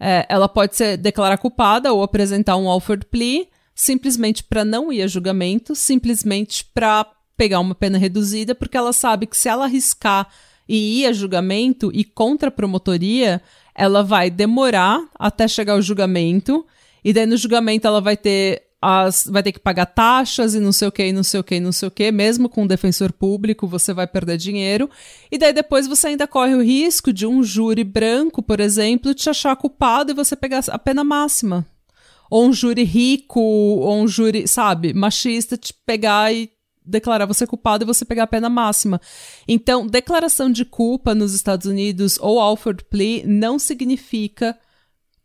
É, 0.00 0.24
ela 0.30 0.48
pode 0.48 0.74
ser 0.74 0.96
declarar 0.96 1.36
culpada 1.36 1.92
ou 1.92 2.02
apresentar 2.02 2.56
um 2.56 2.66
offered 2.66 3.04
plea 3.06 3.46
simplesmente 3.74 4.42
para 4.42 4.64
não 4.64 4.92
ir 4.92 5.02
a 5.02 5.06
julgamento, 5.06 5.74
simplesmente 5.74 6.64
para 6.74 7.06
pegar 7.36 7.60
uma 7.60 7.74
pena 7.74 7.98
reduzida, 7.98 8.54
porque 8.54 8.76
ela 8.76 8.92
sabe 8.92 9.26
que 9.26 9.36
se 9.36 9.48
ela 9.48 9.66
arriscar 9.66 10.26
e 10.68 11.00
ir 11.00 11.06
a 11.06 11.12
julgamento 11.12 11.90
e 11.94 12.02
contra 12.02 12.48
a 12.48 12.52
promotoria, 12.52 13.40
ela 13.74 14.02
vai 14.02 14.30
demorar 14.30 15.00
até 15.16 15.46
chegar 15.46 15.74
ao 15.74 15.82
julgamento, 15.82 16.66
e 17.04 17.12
daí 17.12 17.26
no 17.26 17.36
julgamento 17.36 17.86
ela 17.86 18.00
vai 18.00 18.16
ter 18.16 18.62
as, 18.80 19.26
vai 19.26 19.42
ter 19.42 19.52
que 19.52 19.58
pagar 19.58 19.86
taxas 19.86 20.54
e 20.54 20.60
não 20.60 20.70
sei 20.70 20.88
o 20.88 20.92
que, 20.92 21.06
e 21.06 21.12
não 21.12 21.24
sei 21.24 21.40
o 21.40 21.42
que, 21.42 21.56
e 21.56 21.60
não 21.60 21.72
sei 21.72 21.88
o 21.88 21.90
que, 21.90 22.12
mesmo 22.12 22.48
com 22.48 22.62
um 22.62 22.66
defensor 22.66 23.12
público, 23.12 23.66
você 23.66 23.92
vai 23.92 24.06
perder 24.06 24.36
dinheiro. 24.36 24.88
E 25.30 25.36
daí 25.36 25.52
depois 25.52 25.86
você 25.86 26.08
ainda 26.08 26.26
corre 26.26 26.54
o 26.54 26.62
risco 26.62 27.12
de 27.12 27.26
um 27.26 27.42
júri 27.42 27.82
branco, 27.82 28.42
por 28.42 28.60
exemplo, 28.60 29.14
te 29.14 29.28
achar 29.28 29.56
culpado 29.56 30.12
e 30.12 30.14
você 30.14 30.36
pegar 30.36 30.62
a 30.68 30.78
pena 30.78 31.02
máxima. 31.02 31.66
Ou 32.30 32.46
um 32.46 32.52
júri 32.52 32.84
rico, 32.84 33.40
ou 33.40 34.00
um 34.00 34.06
júri, 34.06 34.46
sabe, 34.46 34.92
machista, 34.92 35.56
te 35.56 35.74
pegar 35.84 36.32
e 36.32 36.50
declarar 36.84 37.26
você 37.26 37.46
culpado 37.46 37.84
e 37.84 37.86
você 37.86 38.04
pegar 38.04 38.24
a 38.24 38.28
pena 38.28 38.48
máxima. 38.48 39.00
Então, 39.46 39.86
declaração 39.86 40.50
de 40.50 40.64
culpa 40.64 41.14
nos 41.14 41.34
Estados 41.34 41.66
Unidos 41.66 42.18
ou 42.20 42.38
Alford 42.38 42.84
Plea 42.84 43.24
não 43.26 43.58
significa 43.58 44.56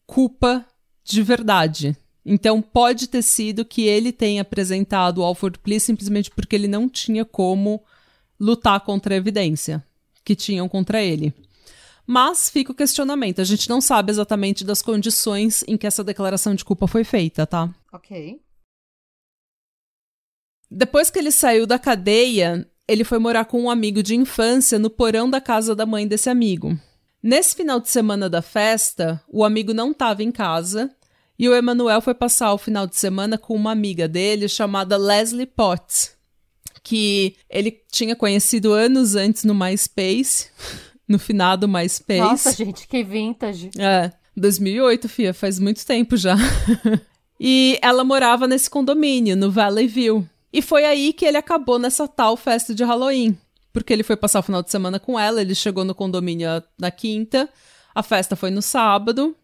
culpa 0.08 0.66
de 1.06 1.22
verdade 1.22 1.98
então 2.26 2.62
pode 2.62 3.08
ter 3.08 3.22
sido 3.22 3.66
que 3.66 3.84
ele 3.84 4.12
tenha 4.12 4.42
apresentado 4.42 5.20
o 5.20 5.24
Alford 5.24 5.60
Plea 5.60 5.80
simplesmente 5.80 6.32
porque 6.32 6.56
ele 6.56 6.68
não 6.68 6.88
tinha 6.88 7.26
como 7.26 7.84
lutar 8.40 8.80
contra 8.82 9.14
a 9.14 9.18
evidência 9.18 9.84
que 10.24 10.36
tinham 10.36 10.70
contra 10.70 11.02
ele. 11.02 11.34
Mas 12.06 12.50
fica 12.50 12.72
o 12.72 12.76
questionamento, 12.76 13.40
a 13.40 13.44
gente 13.44 13.70
não 13.70 13.80
sabe 13.80 14.12
exatamente 14.12 14.64
das 14.64 14.82
condições 14.82 15.64
em 15.68 15.78
que 15.78 15.88
essa 15.88 16.04
declaração 16.04 16.54
de 16.54 16.66
culpa 16.66 16.88
foi 16.88 17.04
feita, 17.04 17.48
tá? 17.48 17.74
Ok. 17.92 18.42
Depois 20.70 21.10
que 21.10 21.20
ele 21.20 21.32
saiu 21.32 21.66
da 21.66 21.80
cadeia, 21.80 22.68
ele 22.88 23.04
foi 23.04 23.20
morar 23.20 23.46
com 23.46 23.62
um 23.62 23.70
amigo 23.70 24.04
de 24.04 24.16
infância 24.16 24.78
no 24.80 24.90
porão 24.90 25.30
da 25.30 25.40
casa 25.40 25.76
da 25.76 25.86
mãe 25.86 26.08
desse 26.08 26.30
amigo. 26.30 26.78
Nesse 27.22 27.56
final 27.56 27.80
de 27.80 27.90
semana 27.90 28.30
da 28.30 28.42
festa, 28.42 29.24
o 29.30 29.46
amigo 29.46 29.74
não 29.74 29.92
estava 29.92 30.24
em 30.24 30.32
casa 30.32 30.94
e 31.38 31.50
o 31.50 31.56
Emanuel 31.56 32.02
foi 32.02 32.14
passar 32.14 32.54
o 32.54 32.58
final 32.58 32.88
de 32.88 32.96
semana 32.96 33.38
com 33.38 33.56
uma 33.56 33.72
amiga 33.72 34.08
dele 34.08 34.48
chamada 34.48 34.98
Leslie 34.98 35.46
Potts, 35.46 36.16
que 36.84 37.36
ele 37.50 37.72
tinha 37.92 38.16
conhecido 38.16 38.74
anos 38.74 39.16
antes 39.16 39.44
no 39.44 39.56
MySpace. 39.56 40.48
no 41.08 41.20
finado 41.20 41.68
MySpace. 41.68 42.20
Nossa, 42.20 42.52
gente, 42.52 42.88
que 42.88 43.04
vintage. 43.04 43.72
É, 43.78 44.12
2008, 44.36 45.10
fia, 45.10 45.34
faz 45.34 45.60
muito 45.60 45.86
tempo 45.86 46.18
já. 46.18 46.36
e 47.40 47.78
ela 47.82 48.04
morava 48.04 48.48
nesse 48.48 48.70
condomínio, 48.70 49.36
no 49.36 49.52
Valley 49.52 49.88
View. 49.88 50.28
E 50.52 50.62
foi 50.62 50.86
aí 50.86 51.14
que 51.14 51.26
ele 51.26 51.38
acabou 51.38 51.80
nessa 51.80 52.08
tal 52.08 52.38
festa 52.38 52.74
de 52.74 52.84
Halloween. 52.84 53.38
Porque 53.72 53.92
ele 53.92 54.04
foi 54.04 54.16
passar 54.16 54.40
o 54.40 54.44
final 54.44 54.62
de 54.62 54.70
semana 54.70 55.00
com 55.00 55.20
ela, 55.20 55.42
ele 55.42 55.56
chegou 55.56 55.84
no 55.84 55.96
condomínio 55.96 56.48
na 56.78 56.92
quinta, 56.92 57.50
a 57.94 58.04
festa 58.04 58.36
foi 58.36 58.52
no 58.52 58.62
sábado, 58.62 59.36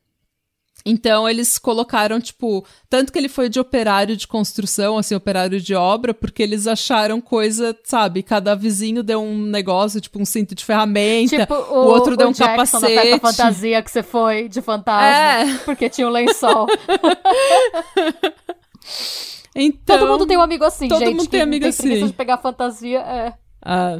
então 0.85 1.27
eles 1.27 1.59
colocaram, 1.59 2.21
tipo, 2.21 2.65
tanto 2.89 3.11
que 3.11 3.19
ele 3.19 3.27
foi 3.27 3.49
de 3.49 3.59
operário 3.59 4.15
de 4.15 4.25
construção, 4.27 4.97
assim, 4.97 5.13
operário 5.13 5.59
de 5.59 5.75
obra, 5.75 6.13
porque 6.13 6.41
eles 6.41 6.67
acharam 6.67 7.19
coisa, 7.19 7.77
sabe, 7.83 8.23
cada 8.23 8.55
vizinho 8.55 9.03
deu 9.03 9.21
um 9.21 9.37
negócio, 9.37 9.99
tipo, 9.99 10.17
um 10.19 10.25
cinto 10.25 10.55
de 10.55 10.63
ferramenta, 10.63 11.37
tipo, 11.37 11.53
o, 11.53 11.73
o 11.73 11.87
outro 11.87 12.15
deu 12.15 12.29
um 12.29 12.31
Jackson 12.31 12.79
capacete. 12.79 13.11
Da 13.11 13.19
fantasia 13.19 13.81
que 13.81 13.91
você 13.91 14.03
foi 14.03 14.47
de 14.47 14.61
fantasma, 14.61 15.05
é. 15.05 15.57
porque 15.65 15.89
tinha 15.89 16.07
um 16.07 16.11
lençol. 16.11 16.67
então, 19.53 19.99
todo 19.99 20.07
mundo 20.07 20.25
tem 20.25 20.37
um 20.37 20.41
amigo 20.41 20.63
assim, 20.63 20.87
todo 20.87 20.99
gente. 20.99 21.09
Todo 21.09 21.17
mundo 21.17 21.29
tem 21.29 21.41
amigo 21.41 21.63
tem 21.63 21.69
assim. 21.69 22.07
de 22.07 22.13
pegar 22.13 22.37
fantasia, 22.37 22.99
é. 22.99 23.33
Ah. 23.61 23.99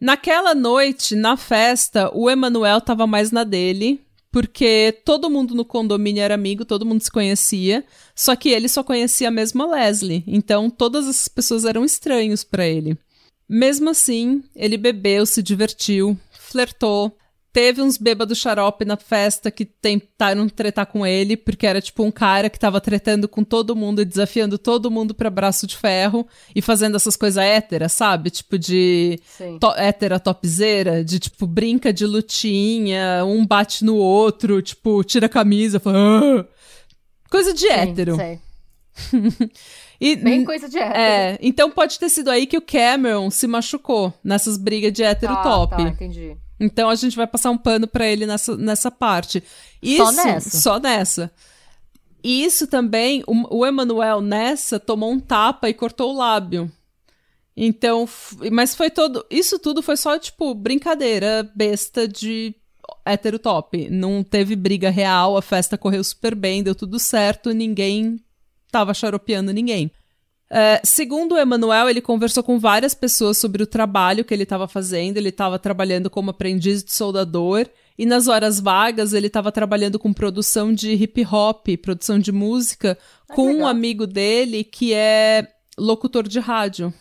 Naquela 0.00 0.54
noite, 0.54 1.14
na 1.14 1.36
festa, 1.36 2.10
o 2.12 2.28
Emanuel 2.28 2.80
tava 2.80 3.06
mais 3.06 3.30
na 3.30 3.44
dele 3.44 4.04
porque 4.32 4.98
todo 5.04 5.28
mundo 5.28 5.54
no 5.54 5.64
condomínio 5.64 6.22
era 6.22 6.34
amigo, 6.34 6.64
todo 6.64 6.86
mundo 6.86 7.02
se 7.02 7.10
conhecia, 7.10 7.84
só 8.16 8.34
que 8.34 8.48
ele 8.48 8.66
só 8.66 8.82
conhecia 8.82 9.28
a 9.28 9.30
mesma 9.30 9.66
Leslie, 9.66 10.24
então 10.26 10.70
todas 10.70 11.06
as 11.06 11.28
pessoas 11.28 11.66
eram 11.66 11.84
estranhos 11.84 12.42
para 12.42 12.66
ele. 12.66 12.96
Mesmo 13.46 13.90
assim, 13.90 14.42
ele 14.56 14.78
bebeu, 14.78 15.26
se 15.26 15.42
divertiu, 15.42 16.18
flertou, 16.32 17.14
Teve 17.52 17.82
uns 17.82 17.98
bêbados 17.98 18.38
xarope 18.38 18.82
na 18.84 18.96
festa 18.96 19.50
que 19.50 19.66
tentaram 19.66 20.48
tretar 20.48 20.86
com 20.86 21.06
ele, 21.06 21.36
porque 21.36 21.66
era 21.66 21.82
tipo 21.82 22.02
um 22.02 22.10
cara 22.10 22.48
que 22.48 22.58
tava 22.58 22.80
tretando 22.80 23.28
com 23.28 23.44
todo 23.44 23.76
mundo 23.76 24.00
e 24.00 24.06
desafiando 24.06 24.56
todo 24.56 24.90
mundo 24.90 25.14
pra 25.14 25.28
braço 25.28 25.66
de 25.66 25.76
ferro 25.76 26.26
e 26.56 26.62
fazendo 26.62 26.96
essas 26.96 27.14
coisas 27.14 27.44
héteras, 27.44 27.92
sabe? 27.92 28.30
Tipo 28.30 28.58
de 28.58 29.20
to 29.60 29.70
hétera 29.76 30.18
topzeira, 30.18 31.04
de 31.04 31.18
tipo 31.18 31.46
brinca 31.46 31.92
de 31.92 32.06
lutinha, 32.06 33.22
um 33.26 33.44
bate 33.44 33.84
no 33.84 33.96
outro, 33.96 34.62
tipo 34.62 35.04
tira 35.04 35.26
a 35.26 35.28
camisa, 35.28 35.78
fala, 35.78 35.98
ah! 35.98 36.46
coisa 37.28 37.52
de 37.52 37.60
Sim, 37.60 37.68
hétero. 37.68 38.16
Sei. 38.16 38.40
E, 40.02 40.16
Bem 40.16 40.44
coisa 40.44 40.68
de 40.68 40.76
hétero. 40.78 40.98
É, 40.98 41.38
então 41.40 41.70
pode 41.70 41.96
ter 41.96 42.08
sido 42.08 42.28
aí 42.28 42.44
que 42.44 42.58
o 42.58 42.60
Cameron 42.60 43.30
se 43.30 43.46
machucou 43.46 44.12
nessas 44.24 44.56
brigas 44.56 44.92
de 44.92 45.04
hétero 45.04 45.32
ah, 45.32 45.42
top. 45.44 45.76
Tá, 45.76 45.82
entendi. 45.82 46.36
Então 46.62 46.88
a 46.88 46.94
gente 46.94 47.16
vai 47.16 47.26
passar 47.26 47.50
um 47.50 47.58
pano 47.58 47.88
para 47.88 48.06
ele 48.06 48.24
nessa, 48.24 48.56
nessa 48.56 48.88
parte. 48.88 49.42
Isso, 49.82 50.04
só 50.04 50.12
nessa. 50.12 50.60
Só 50.60 50.78
nessa. 50.78 51.32
Isso 52.22 52.68
também, 52.68 53.24
o, 53.26 53.58
o 53.58 53.66
Emanuel 53.66 54.20
nessa 54.20 54.78
tomou 54.78 55.10
um 55.10 55.18
tapa 55.18 55.68
e 55.68 55.74
cortou 55.74 56.12
o 56.12 56.16
lábio. 56.16 56.70
Então, 57.56 58.08
mas 58.52 58.76
foi 58.76 58.90
todo. 58.90 59.26
Isso 59.28 59.58
tudo 59.58 59.82
foi 59.82 59.96
só, 59.96 60.16
tipo, 60.18 60.54
brincadeira 60.54 61.50
besta 61.52 62.06
de 62.06 62.54
hétero 63.04 63.40
top. 63.40 63.90
Não 63.90 64.22
teve 64.22 64.54
briga 64.54 64.88
real, 64.88 65.36
a 65.36 65.42
festa 65.42 65.76
correu 65.76 66.04
super 66.04 66.36
bem, 66.36 66.62
deu 66.62 66.76
tudo 66.76 66.96
certo, 67.00 67.50
ninguém 67.50 68.20
tava 68.70 68.94
xaropeando 68.94 69.52
ninguém. 69.52 69.90
Uh, 70.52 70.84
segundo 70.84 71.32
o 71.32 71.38
Emanuel, 71.38 71.88
ele 71.88 72.02
conversou 72.02 72.42
com 72.42 72.58
várias 72.58 72.92
pessoas 72.92 73.38
sobre 73.38 73.62
o 73.62 73.66
trabalho 73.66 74.22
que 74.22 74.34
ele 74.34 74.42
estava 74.42 74.68
fazendo. 74.68 75.16
Ele 75.16 75.30
estava 75.30 75.58
trabalhando 75.58 76.10
como 76.10 76.30
aprendiz 76.30 76.84
de 76.84 76.92
soldador 76.92 77.66
e 77.96 78.04
nas 78.04 78.28
horas 78.28 78.60
vagas 78.60 79.14
ele 79.14 79.28
estava 79.28 79.50
trabalhando 79.50 79.98
com 79.98 80.12
produção 80.12 80.70
de 80.70 80.92
hip 80.92 81.24
hop, 81.24 81.68
produção 81.80 82.18
de 82.18 82.30
música, 82.30 82.98
ah, 83.28 83.34
com 83.34 83.50
um 83.54 83.66
amigo 83.66 84.06
dele 84.06 84.62
que 84.62 84.92
é 84.92 85.48
locutor 85.78 86.28
de 86.28 86.38
rádio, 86.38 86.92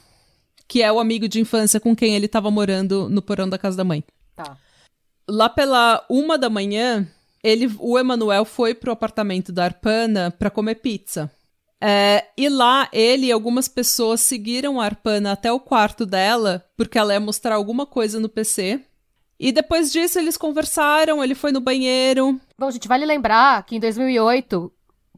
que 0.65 0.81
é 0.81 0.89
o 0.89 0.99
amigo 0.99 1.27
de 1.27 1.41
infância 1.41 1.77
com 1.77 1.93
quem 1.93 2.15
ele 2.15 2.27
estava 2.27 2.49
morando 2.49 3.09
no 3.09 3.21
porão 3.21 3.49
da 3.49 3.57
casa 3.57 3.75
da 3.75 3.83
mãe. 3.83 4.01
Tá. 4.33 4.57
Lá 5.29 5.49
pela 5.49 6.05
uma 6.09 6.37
da 6.37 6.49
manhã, 6.49 7.05
ele, 7.43 7.69
o 7.79 7.99
Emanuel 7.99 8.45
foi 8.45 8.73
pro 8.73 8.93
apartamento 8.93 9.51
da 9.51 9.65
Arpana 9.65 10.31
para 10.31 10.49
comer 10.49 10.75
pizza. 10.75 11.29
É, 11.83 12.25
e 12.37 12.47
lá 12.47 12.87
ele 12.93 13.27
e 13.27 13.31
algumas 13.31 13.67
pessoas 13.67 14.21
seguiram 14.21 14.79
a 14.79 14.85
Arpana 14.85 15.31
até 15.31 15.51
o 15.51 15.59
quarto 15.59 16.05
dela, 16.05 16.63
porque 16.77 16.97
ela 16.97 17.13
ia 17.13 17.19
mostrar 17.19 17.55
alguma 17.55 17.87
coisa 17.87 18.19
no 18.19 18.29
PC. 18.29 18.79
E 19.39 19.51
depois 19.51 19.91
disso 19.91 20.19
eles 20.19 20.37
conversaram, 20.37 21.23
ele 21.23 21.33
foi 21.33 21.51
no 21.51 21.59
banheiro. 21.59 22.39
Bom, 22.55 22.69
gente, 22.69 22.87
vale 22.87 23.03
lembrar 23.07 23.65
que 23.65 23.75
em 23.75 23.79
2008, 23.79 24.71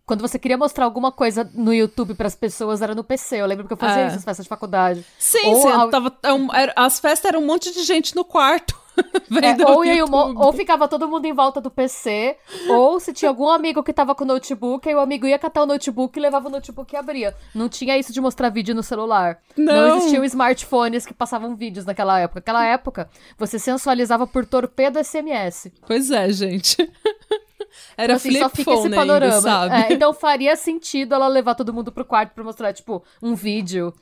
quando 0.06 0.22
você 0.22 0.40
queria 0.40 0.58
mostrar 0.58 0.86
alguma 0.86 1.12
coisa 1.12 1.50
no 1.54 1.74
YouTube 1.74 2.14
para 2.14 2.28
as 2.28 2.36
pessoas, 2.36 2.82
era 2.82 2.96
no 2.96 3.04
PC. 3.04 3.42
Eu 3.42 3.46
lembro 3.46 3.68
que 3.68 3.74
eu 3.74 3.78
fazia 3.78 4.04
é. 4.04 4.08
isso 4.08 4.16
nas 4.16 4.24
festas 4.24 4.46
de 4.46 4.50
faculdade. 4.50 5.06
Sim, 5.20 5.48
Ou 5.48 5.62
sim. 5.62 5.90
Tava, 5.92 6.18
é 6.56 6.74
as 6.78 7.02
festas 7.02 7.26
eram 7.26 7.42
um 7.42 7.46
monte 7.46 7.74
de 7.74 7.84
gente 7.84 8.16
no 8.16 8.24
quarto. 8.24 8.82
É, 9.42 9.56
ou, 9.66 10.46
ou 10.46 10.54
ficava 10.54 10.88
todo 10.88 11.08
mundo 11.08 11.26
em 11.26 11.34
volta 11.34 11.60
do 11.60 11.72
PC, 11.72 12.38
ou 12.70 13.00
se 13.00 13.12
tinha 13.12 13.30
algum 13.30 13.50
amigo 13.50 13.82
que 13.82 13.92
tava 13.92 14.14
com 14.14 14.24
o 14.24 14.28
notebook, 14.28 14.88
aí 14.88 14.94
o 14.94 15.00
amigo 15.00 15.26
ia 15.26 15.40
catar 15.40 15.64
o 15.64 15.66
notebook 15.66 16.18
e 16.18 16.22
levava 16.22 16.48
o 16.48 16.52
notebook 16.52 16.94
e 16.94 16.98
abria. 16.98 17.36
Não 17.54 17.68
tinha 17.68 17.98
isso 17.98 18.14
de 18.14 18.22
mostrar 18.22 18.50
vídeo 18.50 18.76
no 18.76 18.84
celular. 18.84 19.40
Não, 19.58 19.74
Não 19.74 19.98
existiam 19.98 20.24
smartphones 20.24 21.06
que 21.06 21.14
passavam 21.14 21.56
vídeos 21.56 21.86
naquela 21.86 22.20
época. 22.20 22.42
Naquela 22.42 22.66
época, 22.66 23.10
você 23.38 23.58
sensualizava 23.58 24.28
por 24.28 24.46
torpedo 24.46 25.04
SMS. 25.04 25.72
Pois 25.88 26.12
é, 26.12 26.32
gente. 26.32 26.78
Era 27.98 28.16
assim, 28.16 28.30
flip 28.30 28.44
só 28.44 28.50
fica 28.50 28.72
esse 28.74 28.90
panorama. 28.90 29.36
Ainda, 29.36 29.42
sabe? 29.42 29.76
É, 29.76 29.94
então 29.94 30.14
faria 30.14 30.56
sentido 30.56 31.16
ela 31.16 31.28
levar 31.28 31.56
todo 31.56 31.74
mundo 31.74 31.92
pro 31.92 32.06
quarto 32.06 32.34
pra 32.34 32.44
mostrar, 32.44 32.72
tipo, 32.72 33.04
um 33.22 33.34
vídeo 33.34 33.94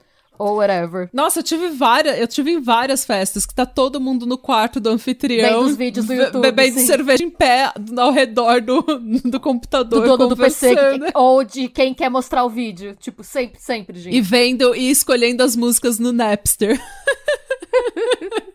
ou 0.41 0.55
whatever. 0.57 1.07
Nossa, 1.13 1.39
eu 1.39 1.43
tive 1.43 1.69
várias, 1.69 2.19
eu 2.19 2.27
tive 2.27 2.51
em 2.51 2.59
várias 2.59 3.05
festas 3.05 3.45
que 3.45 3.53
tá 3.53 3.65
todo 3.65 4.01
mundo 4.01 4.25
no 4.25 4.37
quarto 4.37 4.79
do 4.79 4.89
anfitrião. 4.89 5.61
Vendo 5.61 5.69
os 5.69 5.77
vídeos 5.77 6.05
do 6.07 6.13
YouTube. 6.13 6.41
Bebendo 6.41 6.79
sim. 6.79 6.85
cerveja 6.87 7.23
em 7.23 7.29
pé 7.29 7.71
ao 7.97 8.11
redor 8.11 8.59
do, 8.59 8.81
do 9.23 9.39
computador. 9.39 10.01
Do 10.01 10.17
dono 10.17 10.27
do 10.29 10.37
PC. 10.37 10.75
Ou 11.13 11.43
de 11.43 11.67
quem 11.67 11.93
quer 11.93 12.09
mostrar 12.09 12.43
o 12.43 12.49
vídeo. 12.49 12.95
Tipo, 12.99 13.23
sempre, 13.23 13.61
sempre, 13.61 13.99
gente. 13.99 14.15
E 14.15 14.21
vendo 14.21 14.75
e 14.75 14.89
escolhendo 14.89 15.43
as 15.43 15.55
músicas 15.55 15.99
no 15.99 16.11
Napster. 16.11 16.81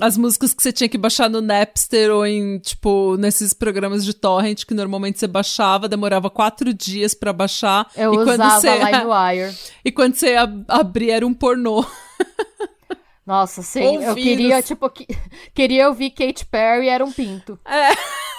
as 0.00 0.16
músicas 0.16 0.52
que 0.52 0.62
você 0.62 0.72
tinha 0.72 0.88
que 0.88 0.98
baixar 0.98 1.30
no 1.30 1.40
Napster 1.40 2.10
ou 2.10 2.26
em, 2.26 2.58
tipo, 2.58 3.16
nesses 3.16 3.52
programas 3.52 4.04
de 4.04 4.12
torrent 4.12 4.64
que 4.64 4.74
normalmente 4.74 5.18
você 5.18 5.26
baixava, 5.26 5.88
demorava 5.88 6.28
quatro 6.28 6.72
dias 6.74 7.14
para 7.14 7.32
baixar. 7.32 7.90
Eu 7.96 8.12
e 8.12 8.18
usava 8.18 8.36
quando 8.36 8.50
você, 8.50 8.78
LimeWire. 8.78 9.56
E 9.84 9.92
quando 9.92 10.14
você 10.14 10.34
abria 10.68 11.16
era 11.16 11.26
um 11.26 11.32
pornô. 11.32 11.84
Nossa, 13.24 13.62
sim. 13.62 14.04
Eu 14.04 14.14
queria, 14.14 14.62
tipo, 14.62 14.88
que... 14.88 15.06
queria 15.52 15.88
ouvir 15.88 16.10
Katy 16.10 16.46
Perry 16.46 16.88
era 16.88 17.04
um 17.04 17.10
pinto. 17.10 17.58
É. 17.64 17.90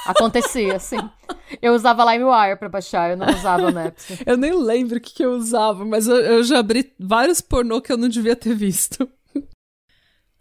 Acontecia, 0.05 0.77
assim. 0.77 0.97
Eu 1.61 1.73
usava 1.73 2.09
LimeWire 2.09 2.57
pra 2.57 2.69
baixar, 2.69 3.11
eu 3.11 3.17
não 3.17 3.27
usava 3.27 3.69
Napster. 3.71 4.19
eu 4.25 4.37
nem 4.37 4.53
lembro 4.53 4.97
o 4.97 5.01
que, 5.01 5.13
que 5.13 5.25
eu 5.25 5.31
usava, 5.31 5.83
mas 5.83 6.07
eu, 6.07 6.15
eu 6.17 6.43
já 6.43 6.59
abri 6.59 6.93
vários 6.97 7.41
pornô 7.41 7.81
que 7.81 7.91
eu 7.91 7.97
não 7.97 8.07
devia 8.07 8.35
ter 8.35 8.55
visto. 8.55 9.09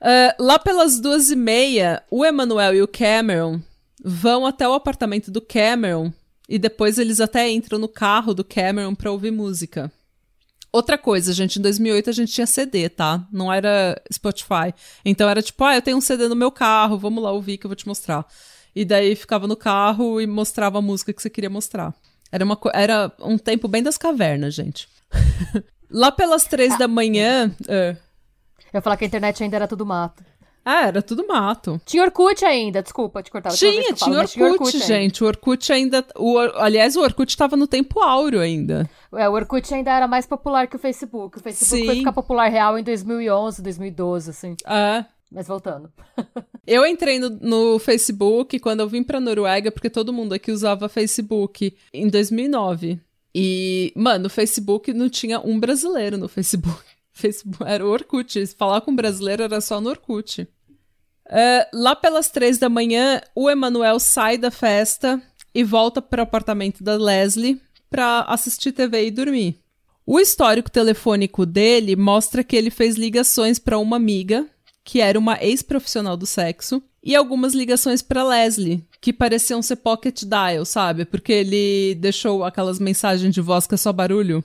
Uh, 0.00 0.42
lá 0.42 0.58
pelas 0.58 1.00
duas 1.00 1.30
e 1.30 1.36
meia, 1.36 2.02
o 2.10 2.24
Emmanuel 2.24 2.74
e 2.74 2.82
o 2.82 2.88
Cameron 2.88 3.60
vão 4.04 4.46
até 4.46 4.68
o 4.68 4.74
apartamento 4.74 5.30
do 5.30 5.40
Cameron 5.40 6.12
e 6.48 6.58
depois 6.58 6.98
eles 6.98 7.20
até 7.20 7.50
entram 7.50 7.78
no 7.78 7.88
carro 7.88 8.34
do 8.34 8.44
Cameron 8.44 8.94
pra 8.94 9.10
ouvir 9.10 9.30
música. 9.30 9.90
Outra 10.72 10.98
coisa, 10.98 11.32
gente, 11.32 11.58
em 11.58 11.62
2008 11.62 12.10
a 12.10 12.12
gente 12.12 12.32
tinha 12.32 12.46
CD, 12.46 12.88
tá? 12.88 13.26
Não 13.32 13.52
era 13.52 14.00
Spotify. 14.12 14.74
Então 15.04 15.28
era 15.28 15.40
tipo, 15.40 15.64
ah, 15.64 15.74
eu 15.74 15.82
tenho 15.82 15.96
um 15.96 16.02
CD 16.02 16.28
no 16.28 16.36
meu 16.36 16.50
carro, 16.50 16.98
vamos 16.98 17.22
lá 17.24 17.32
ouvir 17.32 17.56
que 17.56 17.64
eu 17.66 17.70
vou 17.70 17.76
te 17.76 17.88
mostrar. 17.88 18.26
E 18.74 18.84
daí 18.84 19.16
ficava 19.16 19.46
no 19.46 19.56
carro 19.56 20.20
e 20.20 20.26
mostrava 20.26 20.78
a 20.78 20.82
música 20.82 21.12
que 21.12 21.22
você 21.22 21.30
queria 21.30 21.48
mostrar. 21.48 21.94
Era, 22.30 22.44
uma, 22.44 22.58
era 22.74 23.10
um 23.20 23.38
tempo 23.38 23.68
bem 23.68 23.82
das 23.82 23.96
cavernas, 23.96 24.54
gente. 24.54 24.86
lá 25.90 26.12
pelas 26.12 26.44
três 26.44 26.76
da 26.76 26.86
manhã. 26.86 27.54
Uh, 27.62 27.96
eu 28.72 28.78
ia 28.78 28.82
falar 28.82 28.96
que 28.96 29.04
a 29.04 29.06
internet 29.06 29.42
ainda 29.42 29.56
era 29.56 29.68
tudo 29.68 29.84
mato. 29.86 30.24
Ah, 30.68 30.88
era 30.88 31.00
tudo 31.00 31.24
mato. 31.28 31.80
Tinha 31.86 32.02
Orkut 32.02 32.44
ainda, 32.44 32.82
desculpa 32.82 33.22
te 33.22 33.30
cortar. 33.30 33.52
Tinha, 33.52 33.94
tinha, 33.94 33.96
falo, 33.96 34.14
Orkut, 34.16 34.32
tinha 34.32 34.46
Orkut, 34.50 34.78
gente. 34.80 35.22
O 35.22 35.26
Orkut 35.28 35.72
ainda. 35.72 36.04
O, 36.16 36.36
aliás, 36.38 36.96
o 36.96 37.02
Orkut 37.02 37.30
estava 37.30 37.56
no 37.56 37.68
tempo 37.68 38.00
áureo 38.00 38.40
ainda. 38.40 38.90
É, 39.14 39.28
o 39.28 39.32
Orkut 39.32 39.72
ainda 39.72 39.92
era 39.92 40.08
mais 40.08 40.26
popular 40.26 40.66
que 40.66 40.74
o 40.74 40.78
Facebook. 40.78 41.38
O 41.38 41.40
Facebook 41.40 41.80
Sim. 41.80 41.86
foi 41.86 41.96
ficar 41.98 42.12
popular 42.12 42.48
real 42.48 42.76
em 42.76 42.82
2011, 42.82 43.62
2012, 43.62 44.30
assim. 44.30 44.56
É. 44.66 45.04
Mas 45.30 45.46
voltando. 45.46 45.88
eu 46.66 46.84
entrei 46.84 47.20
no, 47.20 47.30
no, 47.30 47.78
Facebook 47.78 48.58
quando 48.58 48.80
eu 48.80 48.88
vim 48.88 49.04
pra 49.04 49.20
Noruega, 49.20 49.70
porque 49.70 49.88
todo 49.88 50.12
mundo 50.12 50.32
aqui 50.32 50.50
usava 50.50 50.88
Facebook 50.88 51.76
em 51.94 52.08
2009. 52.08 53.00
E, 53.32 53.92
mano, 53.94 54.26
o 54.26 54.30
Facebook 54.30 54.92
não 54.92 55.08
tinha 55.08 55.38
um 55.38 55.60
brasileiro 55.60 56.18
no 56.18 56.28
Facebook. 56.28 56.95
Facebook, 57.16 57.68
era 57.68 57.84
o 57.84 57.90
Orkut. 57.90 58.46
Falar 58.58 58.82
com 58.82 58.94
brasileiro 58.94 59.42
era 59.42 59.60
só 59.60 59.80
no 59.80 59.90
Orkut. 59.90 60.42
Uh, 60.42 61.66
lá 61.72 61.96
pelas 61.96 62.30
três 62.30 62.58
da 62.58 62.68
manhã, 62.68 63.20
o 63.34 63.50
Emanuel 63.50 63.98
sai 63.98 64.38
da 64.38 64.50
festa 64.50 65.20
e 65.54 65.64
volta 65.64 66.00
para 66.00 66.20
o 66.20 66.22
apartamento 66.22 66.84
da 66.84 66.96
Leslie 66.96 67.60
para 67.90 68.20
assistir 68.22 68.72
TV 68.72 69.06
e 69.06 69.10
dormir. 69.10 69.56
O 70.06 70.20
histórico 70.20 70.70
telefônico 70.70 71.44
dele 71.44 71.96
mostra 71.96 72.44
que 72.44 72.54
ele 72.54 72.70
fez 72.70 72.96
ligações 72.96 73.58
para 73.58 73.78
uma 73.78 73.96
amiga, 73.96 74.46
que 74.84 75.00
era 75.00 75.18
uma 75.18 75.42
ex-profissional 75.42 76.16
do 76.16 76.26
sexo, 76.26 76.80
e 77.02 77.16
algumas 77.16 77.54
ligações 77.54 78.02
para 78.02 78.22
Leslie, 78.22 78.84
que 79.00 79.12
pareciam 79.12 79.62
ser 79.62 79.76
pocket 79.76 80.22
dial, 80.22 80.64
sabe? 80.64 81.04
Porque 81.04 81.32
ele 81.32 81.96
deixou 81.96 82.44
aquelas 82.44 82.78
mensagens 82.78 83.34
de 83.34 83.40
voz 83.40 83.66
que 83.66 83.74
é 83.74 83.78
só 83.78 83.92
barulho. 83.92 84.44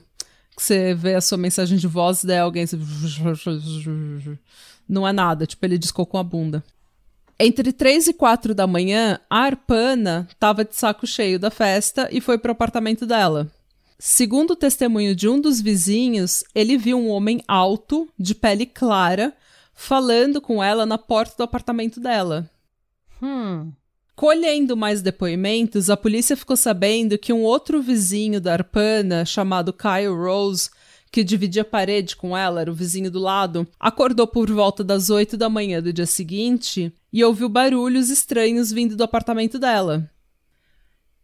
Que 0.56 0.62
você 0.62 0.94
vê 0.94 1.14
a 1.14 1.20
sua 1.20 1.38
mensagem 1.38 1.78
de 1.78 1.86
voz 1.86 2.22
e 2.22 2.26
daí 2.26 2.38
alguém. 2.38 2.64
Não 4.88 5.06
é 5.06 5.12
nada, 5.12 5.46
tipo, 5.46 5.64
ele 5.64 5.78
discou 5.78 6.04
com 6.04 6.18
a 6.18 6.22
bunda. 6.22 6.62
Entre 7.38 7.72
3 7.72 8.08
e 8.08 8.12
4 8.12 8.54
da 8.54 8.66
manhã, 8.66 9.18
a 9.28 9.38
Arpana 9.38 10.28
estava 10.30 10.64
de 10.64 10.76
saco 10.76 11.06
cheio 11.06 11.38
da 11.38 11.50
festa 11.50 12.08
e 12.12 12.20
foi 12.20 12.38
pro 12.38 12.52
apartamento 12.52 13.06
dela. 13.06 13.50
Segundo 13.98 14.52
o 14.52 14.56
testemunho 14.56 15.14
de 15.14 15.28
um 15.28 15.40
dos 15.40 15.60
vizinhos, 15.60 16.44
ele 16.54 16.76
viu 16.76 16.98
um 16.98 17.08
homem 17.08 17.42
alto, 17.48 18.08
de 18.18 18.34
pele 18.34 18.66
clara, 18.66 19.32
falando 19.74 20.40
com 20.40 20.62
ela 20.62 20.84
na 20.84 20.98
porta 20.98 21.34
do 21.36 21.42
apartamento 21.42 22.00
dela. 22.00 22.48
Hum. 23.20 23.72
Colhendo 24.14 24.76
mais 24.76 25.00
depoimentos, 25.00 25.88
a 25.88 25.96
polícia 25.96 26.36
ficou 26.36 26.56
sabendo 26.56 27.18
que 27.18 27.32
um 27.32 27.42
outro 27.42 27.80
vizinho 27.80 28.40
da 28.40 28.52
Arpana, 28.52 29.24
chamado 29.24 29.72
Kyle 29.72 30.14
Rose, 30.14 30.70
que 31.10 31.24
dividia 31.24 31.62
a 31.62 31.64
parede 31.64 32.16
com 32.16 32.36
ela, 32.36 32.60
era 32.60 32.70
o 32.70 32.74
vizinho 32.74 33.10
do 33.10 33.18
lado, 33.18 33.66
acordou 33.78 34.26
por 34.26 34.50
volta 34.50 34.82
das 34.84 35.10
8 35.10 35.36
da 35.36 35.48
manhã 35.48 35.82
do 35.82 35.92
dia 35.92 36.06
seguinte 36.06 36.92
e 37.12 37.22
ouviu 37.22 37.48
barulhos 37.48 38.10
estranhos 38.10 38.70
vindo 38.70 38.96
do 38.96 39.04
apartamento 39.04 39.58
dela. 39.58 40.10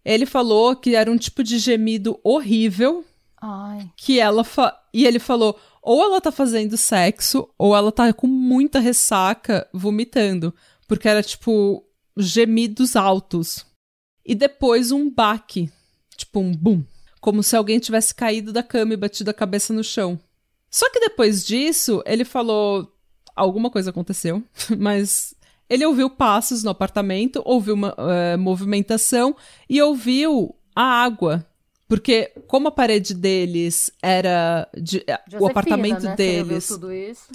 Ele 0.04 0.26
falou 0.26 0.76
que 0.76 0.94
era 0.94 1.10
um 1.10 1.18
tipo 1.18 1.42
de 1.42 1.58
gemido 1.58 2.18
horrível. 2.22 3.04
Ai. 3.40 3.90
Que 3.96 4.18
ela. 4.18 4.44
E 4.92 5.06
ele 5.06 5.18
falou: 5.18 5.58
ou 5.82 6.02
ela 6.02 6.20
tá 6.20 6.32
fazendo 6.32 6.76
sexo, 6.76 7.48
ou 7.58 7.76
ela 7.76 7.92
tá 7.92 8.12
com 8.12 8.26
muita 8.26 8.78
ressaca 8.78 9.68
vomitando. 9.72 10.54
Porque 10.86 11.08
era 11.08 11.22
tipo 11.22 11.84
gemidos 12.26 12.96
altos. 12.96 13.64
E 14.24 14.34
depois 14.34 14.92
um 14.92 15.10
baque, 15.10 15.70
tipo 16.16 16.40
um 16.40 16.52
bum, 16.52 16.82
como 17.20 17.42
se 17.42 17.56
alguém 17.56 17.78
tivesse 17.78 18.14
caído 18.14 18.52
da 18.52 18.62
cama 18.62 18.94
e 18.94 18.96
batido 18.96 19.30
a 19.30 19.34
cabeça 19.34 19.72
no 19.72 19.82
chão. 19.82 20.18
Só 20.70 20.90
que 20.90 21.00
depois 21.00 21.46
disso, 21.46 22.02
ele 22.04 22.24
falou 22.24 22.92
alguma 23.34 23.70
coisa 23.70 23.90
aconteceu, 23.90 24.42
mas 24.76 25.34
ele 25.68 25.86
ouviu 25.86 26.10
passos 26.10 26.62
no 26.62 26.70
apartamento, 26.70 27.42
ouviu 27.44 27.74
uma 27.74 27.94
uh, 27.94 28.38
movimentação 28.38 29.34
e 29.68 29.80
ouviu 29.80 30.54
a 30.74 30.82
água. 30.82 31.46
Porque, 31.88 32.32
como 32.46 32.68
a 32.68 32.70
parede 32.70 33.14
deles 33.14 33.90
era. 34.02 34.68
De, 34.74 35.02
Josefina, 35.26 35.40
o 35.40 35.46
apartamento 35.46 36.02
né? 36.02 36.14
deles. 36.14 36.68
tudo 36.68 36.92
isso. 36.92 37.28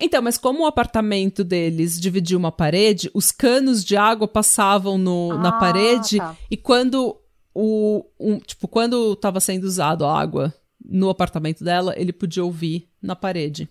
Então, 0.00 0.22
mas 0.22 0.38
como 0.38 0.62
o 0.62 0.66
apartamento 0.66 1.44
deles 1.44 2.00
dividia 2.00 2.38
uma 2.38 2.50
parede, 2.50 3.10
os 3.12 3.30
canos 3.30 3.84
de 3.84 3.96
água 3.96 4.26
passavam 4.26 4.96
no, 4.96 5.32
ah, 5.32 5.38
na 5.38 5.52
parede 5.52 6.16
tá. 6.16 6.36
e 6.50 6.56
quando 6.56 7.16
o 7.54 8.04
um, 8.18 8.38
tipo 8.38 8.66
quando 8.66 9.12
estava 9.12 9.40
sendo 9.40 9.64
usado 9.64 10.04
a 10.06 10.18
água 10.18 10.54
no 10.82 11.10
apartamento 11.10 11.62
dela, 11.62 11.94
ele 11.96 12.12
podia 12.12 12.44
ouvir 12.44 12.88
na 13.02 13.14
parede. 13.14 13.68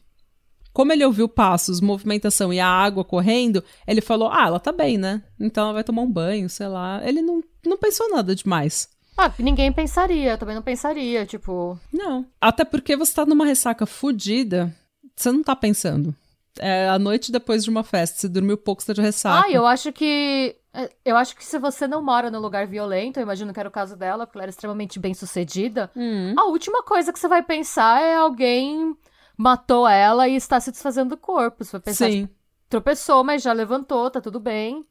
Como 0.71 0.93
ele 0.93 1.03
ouviu 1.03 1.27
passos, 1.27 1.81
movimentação 1.81 2.53
e 2.53 2.59
a 2.59 2.67
água 2.67 3.03
correndo, 3.03 3.63
ele 3.87 4.01
falou: 4.01 4.29
"Ah, 4.31 4.45
ela 4.45 4.59
tá 4.59 4.71
bem, 4.71 4.97
né? 4.97 5.23
Então 5.39 5.63
ela 5.63 5.73
vai 5.73 5.83
tomar 5.83 6.03
um 6.03 6.11
banho, 6.11 6.47
sei 6.47 6.67
lá". 6.67 7.01
Ele 7.03 7.21
não, 7.21 7.41
não 7.65 7.77
pensou 7.77 8.09
nada 8.11 8.35
demais. 8.35 8.87
Ah, 9.17 9.33
ninguém 9.37 9.73
pensaria, 9.73 10.37
também 10.37 10.55
não 10.55 10.61
pensaria, 10.61 11.25
tipo. 11.25 11.77
Não. 11.91 12.25
Até 12.39 12.63
porque 12.63 12.95
você 12.95 13.13
tá 13.13 13.25
numa 13.25 13.45
ressaca 13.45 13.85
fodida, 13.85 14.73
você 15.21 15.31
não 15.31 15.43
tá 15.43 15.55
pensando. 15.55 16.15
É 16.57 16.89
a 16.89 16.97
noite 16.97 17.31
depois 17.31 17.63
de 17.63 17.69
uma 17.69 17.83
festa, 17.83 18.19
você 18.19 18.27
dormiu 18.27 18.57
pouco, 18.57 18.81
você 18.81 18.87
tá 18.87 18.93
de 18.93 19.01
ressaca. 19.01 19.45
Ah, 19.47 19.51
eu 19.51 19.65
acho 19.65 19.91
que. 19.91 20.55
É, 20.73 20.89
eu 21.03 21.15
acho 21.17 21.35
que 21.35 21.43
se 21.43 21.57
você 21.57 21.87
não 21.87 22.01
mora 22.01 22.29
num 22.29 22.39
lugar 22.39 22.67
violento, 22.67 23.17
eu 23.17 23.23
imagino 23.23 23.53
que 23.53 23.59
era 23.59 23.69
o 23.69 23.71
caso 23.71 23.95
dela, 23.95 24.25
porque 24.25 24.37
ela 24.37 24.43
era 24.43 24.49
extremamente 24.49 24.99
bem 24.99 25.13
sucedida, 25.13 25.89
hum. 25.95 26.35
a 26.37 26.45
última 26.45 26.83
coisa 26.83 27.11
que 27.11 27.19
você 27.19 27.27
vai 27.27 27.41
pensar 27.41 28.01
é 28.01 28.15
alguém 28.15 28.95
matou 29.37 29.87
ela 29.87 30.27
e 30.27 30.35
está 30.35 30.59
se 30.59 30.71
desfazendo 30.71 31.11
do 31.11 31.17
corpo. 31.17 31.63
Você 31.63 31.71
vai 31.71 31.81
pensar, 31.81 32.09
Sim. 32.09 32.21
Tipo, 32.23 32.33
tropeçou, 32.69 33.23
mas 33.23 33.41
já 33.41 33.51
levantou, 33.51 34.11
tá 34.11 34.21
tudo 34.21 34.39
bem. 34.39 34.85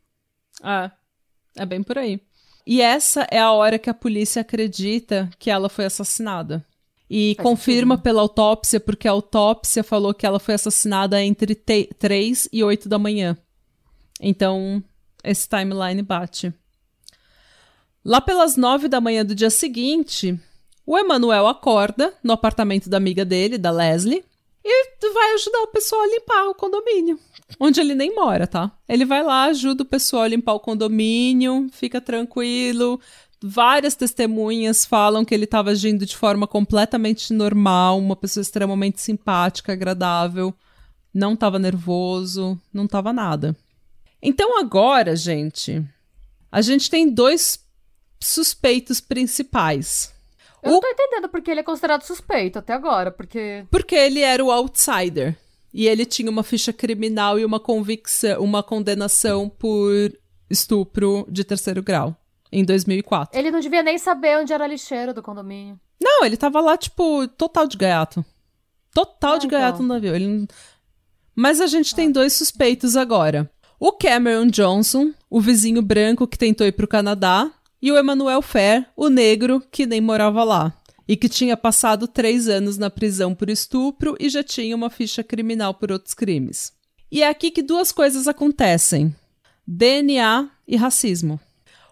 É, 0.63 0.91
é 1.57 1.67
bem 1.67 1.83
por 1.83 1.97
aí. 1.99 2.21
E 2.67 2.83
essa 2.83 3.27
é 3.31 3.39
a 3.39 3.53
hora 3.53 3.79
que 3.79 3.89
a 3.89 3.95
polícia 3.95 4.43
acredita 4.43 5.31
que 5.39 5.51
ela 5.51 5.69
foi 5.69 5.85
assassinada. 5.85 6.65
E 7.11 7.35
Faz 7.37 7.49
confirma 7.49 7.95
sentido. 7.95 8.05
pela 8.05 8.21
autópsia, 8.21 8.79
porque 8.79 9.09
a 9.09 9.13
autópsia 9.13 9.83
falou 9.83 10.13
que 10.13 10.27
ela 10.27 10.39
foi 10.39 10.55
assassinada 10.55 11.23
entre 11.23 11.55
3 11.55 12.49
e 12.53 12.63
8 12.63 12.89
da 12.89 12.99
manhã. 12.99 13.37
Então, 14.21 14.83
esse 15.25 15.49
timeline 15.49 16.03
bate. 16.03 16.53
Lá 18.05 18.21
pelas 18.21 18.57
9 18.57 18.89
da 18.89 19.01
manhã 19.01 19.25
do 19.25 19.35
dia 19.35 19.51
seguinte, 19.51 20.39
o 20.87 20.99
Emanuel 20.99 21.47
acorda 21.47 22.13
no 22.23 22.33
apartamento 22.33 22.89
da 22.89 22.97
amiga 22.97 23.25
dele, 23.25 23.59
da 23.59 23.71
Leslie, 23.71 24.25
e 24.65 25.13
vai 25.13 25.35
ajudar 25.35 25.63
o 25.63 25.69
pessoal 25.69 26.03
a 26.03 26.07
limpar 26.07 26.49
o 26.49 26.55
condomínio. 26.55 27.19
Onde 27.59 27.81
ele 27.81 27.95
nem 27.95 28.15
mora, 28.15 28.47
tá? 28.47 28.71
Ele 28.87 29.05
vai 29.07 29.23
lá, 29.23 29.45
ajuda 29.45 29.83
o 29.83 29.87
pessoal 29.87 30.23
a 30.25 30.29
limpar 30.29 30.55
o 30.55 30.61
condomínio, 30.61 31.69
fica 31.73 32.01
tranquilo, 32.01 33.01
Várias 33.43 33.95
testemunhas 33.95 34.85
falam 34.85 35.25
que 35.25 35.33
ele 35.33 35.45
estava 35.45 35.71
agindo 35.71 36.05
de 36.05 36.17
forma 36.17 36.47
completamente 36.47 37.33
normal, 37.33 37.99
uma 37.99 38.17
pessoa 38.17 38.43
extremamente 38.43 39.01
simpática, 39.01 39.73
agradável, 39.73 40.53
não 41.15 41.35
estava 41.35 41.59
nervoso, 41.59 42.61
não 42.73 42.87
estava 42.87 43.13
nada. 43.13 43.57
Então 44.21 44.59
agora, 44.59 45.15
gente, 45.15 45.85
a 46.51 46.61
gente 46.61 46.91
tem 46.91 47.09
dois 47.09 47.65
suspeitos 48.21 49.01
principais. 49.01 50.13
Eu 50.61 50.71
o... 50.71 50.73
não 50.75 50.81
tô 50.81 50.89
entendendo 50.89 51.29
porque 51.29 51.53
ele 51.53 51.61
é 51.61 51.65
considerado 51.65 52.03
suspeito 52.03 52.59
até 52.59 52.73
agora, 52.73 53.13
porque. 53.13 53.65
Porque 53.71 53.95
ele 53.95 54.21
era 54.21 54.45
o 54.45 54.51
outsider. 54.51 55.37
E 55.73 55.87
ele 55.87 56.05
tinha 56.05 56.31
uma 56.31 56.43
ficha 56.43 56.73
criminal 56.73 57.39
e 57.39 57.45
uma 57.45 57.61
convicção, 57.61 58.43
uma 58.43 58.65
condenação 58.65 59.49
por 59.49 60.13
estupro 60.51 61.25
de 61.31 61.45
terceiro 61.45 61.83
grau 61.83 62.17
em 62.51 62.65
2004. 62.65 63.39
Ele 63.39 63.51
não 63.51 63.61
devia 63.61 63.83
nem 63.83 63.99
saber 63.99 64.39
onde 64.39 64.53
era 64.53 64.65
a 64.65 64.69
lixeira 64.69 65.13
do 65.13 65.23
condomínio. 65.23 65.79
Não, 66.01 66.25
ele 66.25 66.37
tava 66.37 66.61
lá, 66.61 66.77
tipo, 66.77 67.27
total 67.29 67.67
de 67.67 67.77
gaiato. 67.77 68.25
Total 68.95 69.35
ah, 69.35 69.39
de 69.39 69.47
então. 69.47 69.59
gaiato 69.59 69.83
no 69.83 69.89
navio. 69.89 70.15
Ele... 70.15 70.47
Mas 71.35 71.61
a 71.61 71.67
gente 71.67 71.93
ah. 71.93 71.97
tem 71.97 72.11
dois 72.11 72.33
suspeitos 72.33 72.97
agora. 72.97 73.51
O 73.81 73.93
Cameron 73.93 74.47
Johnson, 74.47 75.13
o 75.31 75.41
vizinho 75.41 75.81
branco 75.83 76.27
que 76.27 76.39
tentou 76.39 76.67
ir 76.67 76.73
pro 76.73 76.89
Canadá, 76.89 77.51
e 77.81 77.93
o 77.93 77.99
Emmanuel 77.99 78.43
Fair, 78.43 78.87
o 78.97 79.09
negro 79.09 79.63
que 79.71 79.87
nem 79.87 80.01
morava 80.01 80.43
lá. 80.43 80.75
E 81.07 81.17
que 81.17 81.29
tinha 81.29 81.57
passado 81.57 82.07
três 82.07 82.49
anos 82.49 82.77
na 82.77 82.91
prisão 82.91 83.35
por 83.35 83.49
estupro 83.49 84.17
e 84.21 84.29
já 84.29 84.43
tinha 84.43 84.75
uma 84.75 84.91
ficha 84.91 85.23
criminal 85.23 85.73
por 85.73 85.91
outros 85.91 86.13
crimes. 86.13 86.73
E 87.11 87.23
é 87.23 87.29
aqui 87.29 87.51
que 87.51 87.63
duas 87.63 87.93
coisas 87.93 88.29
acontecem: 88.29 89.15
DNA 89.67 90.51
e 90.67 90.77
racismo. 90.77 91.41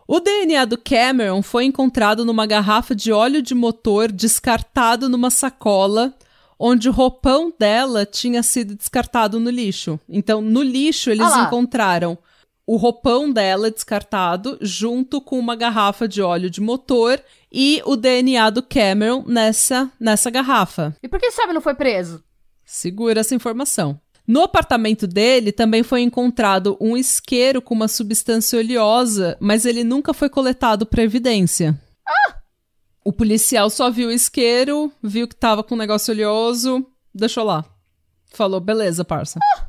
O 0.08 0.20
DNA 0.20 0.64
do 0.64 0.78
Cameron 0.78 1.42
foi 1.42 1.64
encontrado 1.64 2.24
numa 2.24 2.46
garrafa 2.46 2.94
de 2.94 3.10
óleo 3.10 3.42
de 3.42 3.54
motor 3.54 4.12
descartado 4.12 5.08
numa 5.08 5.30
sacola, 5.30 6.14
onde 6.58 6.88
o 6.88 6.92
roupão 6.92 7.52
dela 7.58 8.06
tinha 8.06 8.42
sido 8.42 8.76
descartado 8.76 9.40
no 9.40 9.50
lixo. 9.50 9.98
Então, 10.08 10.40
no 10.40 10.62
lixo, 10.62 11.10
eles 11.10 11.26
ah 11.26 11.44
encontraram 11.44 12.16
o 12.66 12.76
roupão 12.76 13.30
dela 13.30 13.70
descartado 13.70 14.58
junto 14.60 15.20
com 15.20 15.38
uma 15.38 15.54
garrafa 15.54 16.08
de 16.08 16.20
óleo 16.22 16.50
de 16.50 16.60
motor 16.60 17.20
e 17.50 17.80
o 17.84 17.96
DNA 17.96 18.50
do 18.50 18.62
Cameron 18.62 19.24
nessa, 19.26 19.90
nessa 19.98 20.30
garrafa. 20.30 20.96
E 21.02 21.08
por 21.08 21.18
que 21.18 21.28
homem 21.40 21.54
não 21.54 21.60
foi 21.60 21.74
preso? 21.74 22.22
Segura 22.64 23.20
essa 23.20 23.34
informação. 23.34 24.00
No 24.26 24.42
apartamento 24.42 25.06
dele 25.06 25.52
também 25.52 25.82
foi 25.82 26.02
encontrado 26.02 26.76
um 26.80 26.96
isqueiro 26.96 27.62
com 27.62 27.74
uma 27.74 27.86
substância 27.86 28.58
oleosa, 28.58 29.36
mas 29.40 29.64
ele 29.64 29.84
nunca 29.84 30.12
foi 30.12 30.28
coletado 30.28 30.84
para 30.84 31.02
evidência. 31.02 31.80
Ah! 32.06 32.36
O 33.04 33.12
policial 33.12 33.70
só 33.70 33.88
viu 33.88 34.08
o 34.08 34.12
isqueiro, 34.12 34.92
viu 35.00 35.28
que 35.28 35.36
tava 35.36 35.62
com 35.62 35.76
um 35.76 35.78
negócio 35.78 36.12
oleoso, 36.12 36.84
deixou 37.14 37.44
lá. 37.44 37.64
Falou, 38.32 38.58
beleza, 38.58 39.04
parça. 39.04 39.38
Ah! 39.40 39.66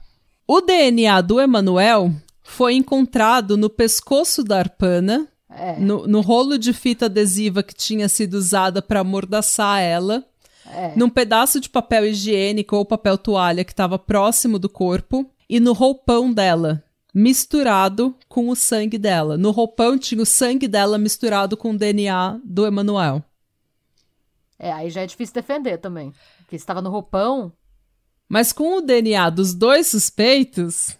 O 0.47 0.61
DNA 0.61 1.21
do 1.21 1.39
Emanuel 1.39 2.11
foi 2.41 2.73
encontrado 2.73 3.57
no 3.57 3.69
pescoço 3.69 4.43
da 4.43 4.59
Arpana, 4.59 5.27
é. 5.49 5.77
no, 5.77 6.07
no 6.07 6.21
rolo 6.21 6.57
de 6.57 6.73
fita 6.73 7.05
adesiva 7.05 7.61
que 7.61 7.75
tinha 7.75 8.09
sido 8.09 8.35
usada 8.35 8.81
para 8.81 9.01
amordaçar 9.01 9.81
ela 9.81 10.25
é. 10.73 10.93
num 10.95 11.09
pedaço 11.09 11.59
de 11.59 11.69
papel 11.69 12.05
higiênico 12.05 12.75
ou 12.75 12.85
papel 12.85 13.17
toalha 13.17 13.63
que 13.63 13.71
estava 13.71 13.97
próximo 13.97 14.59
do 14.59 14.69
corpo 14.69 15.29
e 15.49 15.59
no 15.59 15.73
roupão 15.73 16.31
dela, 16.31 16.83
misturado 17.13 18.15
com 18.27 18.49
o 18.49 18.55
sangue 18.55 18.97
dela. 18.97 19.37
No 19.37 19.51
roupão 19.51 19.97
tinha 19.97 20.21
o 20.21 20.25
sangue 20.25 20.67
dela 20.67 20.97
misturado 20.97 21.55
com 21.55 21.71
o 21.71 21.77
DNA 21.77 22.39
do 22.43 22.65
Emanuel. 22.65 23.23
É, 24.59 24.71
aí 24.71 24.89
já 24.89 25.01
é 25.01 25.05
difícil 25.05 25.35
defender 25.35 25.77
também. 25.77 26.13
Porque 26.39 26.55
estava 26.55 26.81
no 26.81 26.89
roupão. 26.89 27.51
Mas 28.27 28.51
com 28.51 28.77
o 28.77 28.81
DNA 28.81 29.29
dos 29.29 29.53
dois 29.53 29.87
suspeitos, 29.87 30.97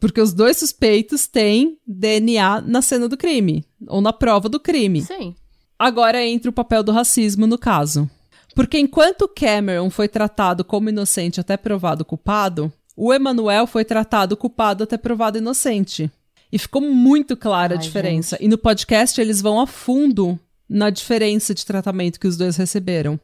porque 0.00 0.20
os 0.20 0.32
dois 0.32 0.56
suspeitos 0.56 1.26
têm 1.26 1.78
DNA 1.86 2.60
na 2.62 2.82
cena 2.82 3.08
do 3.08 3.16
crime, 3.16 3.64
ou 3.86 4.00
na 4.00 4.12
prova 4.12 4.48
do 4.48 4.58
crime. 4.58 5.02
Sim. 5.02 5.34
Agora 5.78 6.24
entra 6.24 6.50
o 6.50 6.54
papel 6.54 6.82
do 6.82 6.90
racismo 6.90 7.46
no 7.46 7.56
caso. 7.56 8.10
Porque 8.58 8.76
enquanto 8.76 9.28
Cameron 9.28 9.88
foi 9.88 10.08
tratado 10.08 10.64
como 10.64 10.88
inocente 10.88 11.40
até 11.40 11.56
provado 11.56 12.04
culpado, 12.04 12.72
o 12.96 13.14
Emanuel 13.14 13.68
foi 13.68 13.84
tratado 13.84 14.36
culpado 14.36 14.82
até 14.82 14.98
provado 14.98 15.38
inocente. 15.38 16.10
E 16.50 16.58
ficou 16.58 16.82
muito 16.82 17.36
clara 17.36 17.74
Ai, 17.74 17.78
a 17.78 17.80
diferença. 17.80 18.34
Gente. 18.34 18.46
E 18.46 18.48
no 18.48 18.58
podcast 18.58 19.20
eles 19.20 19.40
vão 19.40 19.60
a 19.60 19.66
fundo 19.68 20.36
na 20.68 20.90
diferença 20.90 21.54
de 21.54 21.64
tratamento 21.64 22.18
que 22.18 22.26
os 22.26 22.36
dois 22.36 22.56
receberam. 22.56 23.20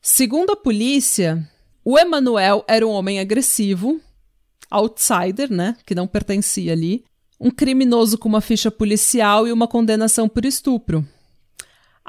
Segundo 0.00 0.52
a 0.52 0.56
polícia, 0.56 1.44
o 1.84 1.98
Emanuel 1.98 2.64
era 2.68 2.86
um 2.86 2.90
homem 2.90 3.18
agressivo, 3.18 4.00
outsider, 4.70 5.52
né? 5.52 5.76
Que 5.84 5.96
não 5.96 6.06
pertencia 6.06 6.72
ali. 6.72 7.02
Um 7.40 7.50
criminoso 7.50 8.16
com 8.16 8.28
uma 8.28 8.40
ficha 8.40 8.70
policial 8.70 9.48
e 9.48 9.52
uma 9.52 9.66
condenação 9.66 10.28
por 10.28 10.44
estupro. 10.44 11.04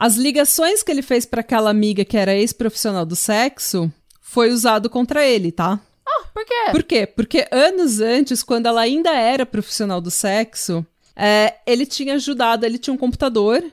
As 0.02 0.16
ligações 0.16 0.82
que 0.82 0.90
ele 0.90 1.04
fez 1.04 1.28
para 1.28 1.42
aquela 1.42 1.70
amiga 1.70 2.04
que 2.04 2.18
era 2.18 2.34
ex-profissional 2.34 3.06
do 3.06 3.16
sexo 3.16 3.94
foi 4.20 4.50
usado 4.50 4.90
contra 4.90 5.24
ele, 5.24 5.52
tá? 5.52 5.80
Ah, 6.04 6.26
por 6.34 6.44
quê? 6.44 6.72
Por 6.72 6.84
quê? 6.84 7.06
Porque 7.06 7.48
anos 7.52 8.02
antes, 8.02 8.42
quando 8.42 8.66
ela 8.66 8.82
ainda 8.82 9.12
era 9.12 9.46
profissional 9.46 10.02
do 10.02 10.10
sexo, 10.10 10.84
é, 11.16 11.54
ele 11.68 11.86
tinha 11.86 12.16
ajudado, 12.16 12.66
ele 12.66 12.80
tinha 12.80 12.96
um 12.96 12.98
computador 12.98 13.64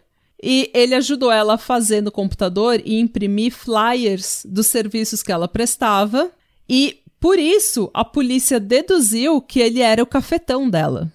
e 0.42 0.70
ele 0.74 0.94
ajudou 0.96 1.32
ela 1.32 1.54
a 1.54 1.58
fazer 1.58 2.02
no 2.02 2.12
computador 2.12 2.78
e 2.84 3.00
imprimir 3.00 3.50
flyers 3.50 4.42
dos 4.44 4.66
serviços 4.66 5.22
que 5.22 5.32
ela 5.32 5.48
prestava. 5.48 6.30
E 6.68 7.00
por 7.18 7.38
isso 7.38 7.90
a 7.94 8.04
polícia 8.04 8.60
deduziu 8.60 9.40
que 9.40 9.60
ele 9.60 9.80
era 9.80 10.02
o 10.02 10.06
cafetão 10.06 10.68
dela. 10.68 11.10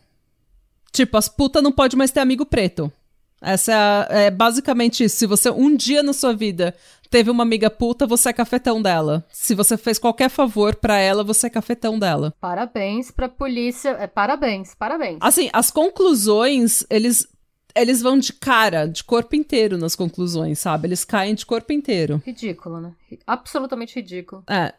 Tipo, 0.91 1.17
as 1.17 1.29
putas 1.29 1.61
não 1.61 1.71
pode 1.71 1.95
mais 1.95 2.09
ter 2.09 2.19
amigo 2.19 2.47
preto. 2.47 2.91
Essa 3.43 4.07
é, 4.09 4.25
é, 4.25 4.31
basicamente 4.31 5.03
isso. 5.03 5.17
Se 5.17 5.27
você 5.27 5.49
um 5.49 5.75
dia 5.75 6.01
na 6.01 6.13
sua 6.13 6.33
vida 6.33 6.73
teve 7.09 7.29
uma 7.29 7.43
amiga 7.43 7.69
puta, 7.69 8.07
você 8.07 8.29
é 8.29 8.33
cafetão 8.33 8.81
dela. 8.81 9.23
Se 9.31 9.53
você 9.53 9.77
fez 9.77 9.99
qualquer 9.99 10.29
favor 10.29 10.75
para 10.75 10.97
ela, 10.97 11.23
você 11.23 11.47
é 11.47 11.49
cafetão 11.49 11.99
dela. 11.99 12.33
Parabéns 12.39 13.11
pra 13.11 13.27
polícia. 13.27 13.89
É, 13.89 14.07
parabéns, 14.07 14.73
parabéns. 14.73 15.17
Assim, 15.21 15.49
as 15.51 15.69
conclusões, 15.69 16.85
eles 16.89 17.27
eles 17.75 18.01
vão 18.01 18.17
de 18.17 18.31
cara, 18.33 18.87
de 18.87 19.03
corpo 19.03 19.35
inteiro 19.35 19.77
nas 19.77 19.95
conclusões, 19.95 20.59
sabe? 20.59 20.87
Eles 20.87 21.03
caem 21.03 21.35
de 21.35 21.45
corpo 21.45 21.73
inteiro. 21.73 22.21
Ridículo, 22.25 22.79
né? 22.79 22.93
Absolutamente 23.25 23.95
ridículo. 23.95 24.43
É. 24.47 24.73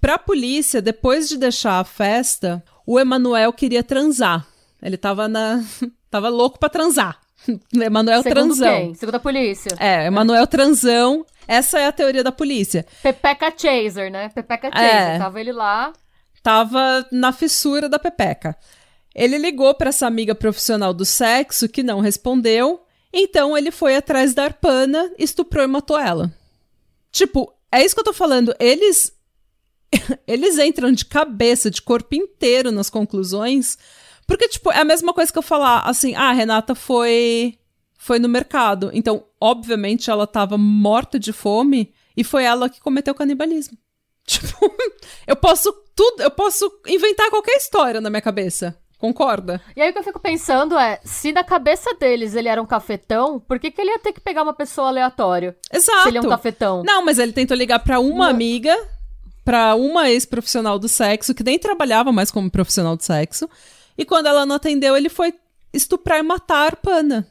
Pra 0.00 0.18
polícia, 0.18 0.80
depois 0.80 1.28
de 1.28 1.36
deixar 1.36 1.80
a 1.80 1.84
festa, 1.84 2.62
o 2.86 2.98
Emanuel 2.98 3.52
queria 3.52 3.82
transar. 3.82 4.46
Ele 4.82 4.96
tava 4.96 5.28
na. 5.28 5.62
tava 6.10 6.28
louco 6.28 6.58
pra 6.58 6.68
transar. 6.68 7.20
Emanuel 7.74 8.22
Transão. 8.22 8.80
Quem? 8.80 8.94
Segundo 8.94 9.14
a 9.14 9.20
polícia. 9.20 9.70
É, 9.78 10.06
Emanuel 10.06 10.46
Transão. 10.46 11.24
Essa 11.46 11.80
é 11.80 11.86
a 11.86 11.92
teoria 11.92 12.22
da 12.22 12.32
polícia. 12.32 12.86
Pepeca 13.02 13.52
Chaser, 13.56 14.10
né? 14.10 14.28
Pepeca. 14.28 14.70
Chaser. 14.70 15.14
É. 15.14 15.18
Tava 15.18 15.40
ele 15.40 15.52
lá. 15.52 15.92
Tava 16.42 17.06
na 17.10 17.32
fissura 17.32 17.88
da 17.88 17.98
Pepeca. 17.98 18.56
Ele 19.14 19.36
ligou 19.36 19.74
para 19.74 19.88
essa 19.88 20.06
amiga 20.06 20.34
profissional 20.34 20.94
do 20.94 21.04
sexo 21.04 21.68
que 21.68 21.82
não 21.82 22.00
respondeu, 22.00 22.80
então 23.12 23.58
ele 23.58 23.70
foi 23.70 23.96
atrás 23.96 24.32
da 24.32 24.44
Arpana, 24.44 25.10
estuprou 25.18 25.64
e 25.64 25.66
matou 25.66 25.98
ela. 25.98 26.32
Tipo, 27.10 27.52
é 27.72 27.84
isso 27.84 27.94
que 27.94 28.00
eu 28.00 28.04
tô 28.04 28.12
falando. 28.12 28.54
Eles 28.58 29.12
eles 30.26 30.58
entram 30.58 30.92
de 30.92 31.04
cabeça, 31.04 31.70
de 31.70 31.82
corpo 31.82 32.14
inteiro 32.14 32.70
nas 32.70 32.88
conclusões, 32.88 33.76
porque 34.30 34.46
tipo, 34.46 34.70
é 34.70 34.78
a 34.78 34.84
mesma 34.84 35.12
coisa 35.12 35.32
que 35.32 35.36
eu 35.36 35.42
falar 35.42 35.80
assim: 35.80 36.14
"Ah, 36.14 36.28
a 36.28 36.32
Renata 36.32 36.72
foi 36.72 37.58
foi 37.98 38.20
no 38.20 38.28
mercado". 38.28 38.88
Então, 38.94 39.24
obviamente 39.40 40.08
ela 40.08 40.24
tava 40.24 40.56
morta 40.56 41.18
de 41.18 41.32
fome 41.32 41.92
e 42.16 42.22
foi 42.22 42.44
ela 42.44 42.70
que 42.70 42.80
cometeu 42.80 43.12
canibalismo. 43.12 43.76
Tipo, 44.24 44.72
eu 45.26 45.34
posso 45.34 45.72
tudo, 45.96 46.22
eu 46.22 46.30
posso 46.30 46.70
inventar 46.86 47.28
qualquer 47.30 47.56
história 47.56 48.00
na 48.00 48.08
minha 48.08 48.22
cabeça. 48.22 48.78
Concorda? 48.98 49.60
E 49.74 49.82
aí 49.82 49.90
o 49.90 49.92
que 49.92 49.98
eu 49.98 50.04
fico 50.04 50.20
pensando 50.20 50.78
é, 50.78 51.00
se 51.02 51.32
na 51.32 51.42
cabeça 51.42 51.92
deles 51.94 52.36
ele 52.36 52.48
era 52.48 52.62
um 52.62 52.66
cafetão, 52.66 53.40
por 53.40 53.58
que, 53.58 53.72
que 53.72 53.80
ele 53.80 53.90
ia 53.90 53.98
ter 53.98 54.12
que 54.12 54.20
pegar 54.20 54.44
uma 54.44 54.54
pessoa 54.54 54.88
aleatória? 54.88 55.56
Exato. 55.72 56.02
Se 56.02 56.08
ele 56.10 56.18
é 56.18 56.20
um 56.20 56.28
cafetão. 56.28 56.84
Não, 56.84 57.04
mas 57.04 57.18
ele 57.18 57.32
tentou 57.32 57.56
ligar 57.56 57.80
para 57.80 57.98
uma 57.98 58.28
amiga, 58.28 58.76
para 59.44 59.74
uma 59.74 60.08
ex-profissional 60.08 60.78
do 60.78 60.88
sexo, 60.88 61.34
que 61.34 61.42
nem 61.42 61.58
trabalhava 61.58 62.12
mais 62.12 62.30
como 62.30 62.48
profissional 62.48 62.94
do 62.94 63.02
sexo. 63.02 63.48
E 64.00 64.04
quando 64.06 64.28
ela 64.28 64.46
não 64.46 64.56
atendeu, 64.56 64.96
ele 64.96 65.10
foi 65.10 65.34
estuprar 65.74 66.20
e 66.20 66.22
matar 66.22 66.72
a 66.72 66.76
Pana, 66.76 67.28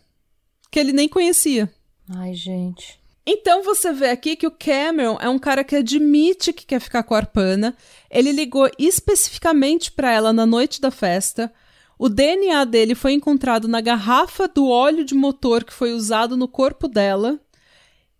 que 0.70 0.80
ele 0.80 0.94
nem 0.94 1.10
conhecia. 1.10 1.68
Ai, 2.08 2.36
gente. 2.36 3.00
Então 3.26 3.64
você 3.64 3.92
vê 3.92 4.12
aqui 4.12 4.36
que 4.36 4.46
o 4.46 4.52
Cameron 4.52 5.18
é 5.20 5.28
um 5.28 5.40
cara 5.40 5.64
que 5.64 5.76
admite 5.76 6.54
que 6.54 6.68
quer 6.68 6.80
ficar 6.80 7.02
com 7.02 7.16
a 7.16 7.18
Arpana. 7.18 7.76
Ele 8.08 8.32
ligou 8.32 8.70
especificamente 8.78 9.92
para 9.92 10.12
ela 10.12 10.32
na 10.32 10.46
noite 10.46 10.80
da 10.80 10.92
festa. 10.92 11.52
O 11.98 12.08
DNA 12.08 12.64
dele 12.66 12.94
foi 12.94 13.14
encontrado 13.14 13.68
na 13.68 13.82
garrafa 13.82 14.48
do 14.48 14.68
óleo 14.68 15.04
de 15.04 15.16
motor 15.16 15.64
que 15.64 15.74
foi 15.74 15.92
usado 15.92 16.38
no 16.38 16.48
corpo 16.48 16.88
dela. 16.88 17.40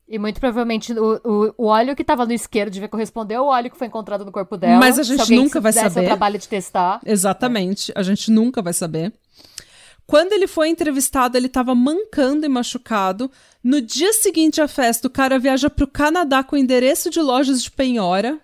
E 0.10 0.18
muito 0.18 0.40
provavelmente 0.40 0.92
o, 0.92 1.22
o, 1.24 1.54
o 1.56 1.66
óleo 1.68 1.96
que 1.96 2.02
estava 2.02 2.26
no 2.26 2.34
isqueiro 2.34 2.72
devia 2.72 2.90
corresponder 2.90 3.36
ao 3.36 3.46
óleo 3.46 3.70
que 3.70 3.78
foi 3.78 3.86
encontrado 3.86 4.26
no 4.26 4.32
corpo 4.32 4.58
dela. 4.58 4.80
Mas 4.80 4.98
a 4.98 5.04
gente 5.04 5.36
nunca 5.36 5.62
vai 5.62 5.72
saber. 5.72 6.02
o 6.02 6.06
trabalho 6.06 6.40
de 6.40 6.48
testar. 6.48 7.00
Exatamente. 7.06 7.92
A 7.96 8.02
gente 8.02 8.32
nunca 8.32 8.60
vai 8.60 8.74
saber. 8.74 9.14
Quando 10.08 10.34
ele 10.34 10.48
foi 10.48 10.70
entrevistado, 10.70 11.38
ele 11.38 11.46
estava 11.46 11.76
mancando 11.76 12.44
e 12.44 12.50
machucado. 12.50 13.30
No 13.64 13.80
dia 13.80 14.12
seguinte 14.12 14.60
à 14.60 14.68
festa, 14.68 15.08
o 15.08 15.12
cara 15.12 15.38
viaja 15.38 15.70
para 15.70 15.86
o 15.86 15.88
Canadá 15.88 16.44
com 16.44 16.58
endereço 16.58 17.12
de 17.12 17.22
lojas 17.22 17.62
de 17.62 17.70
penhora. 17.70 18.40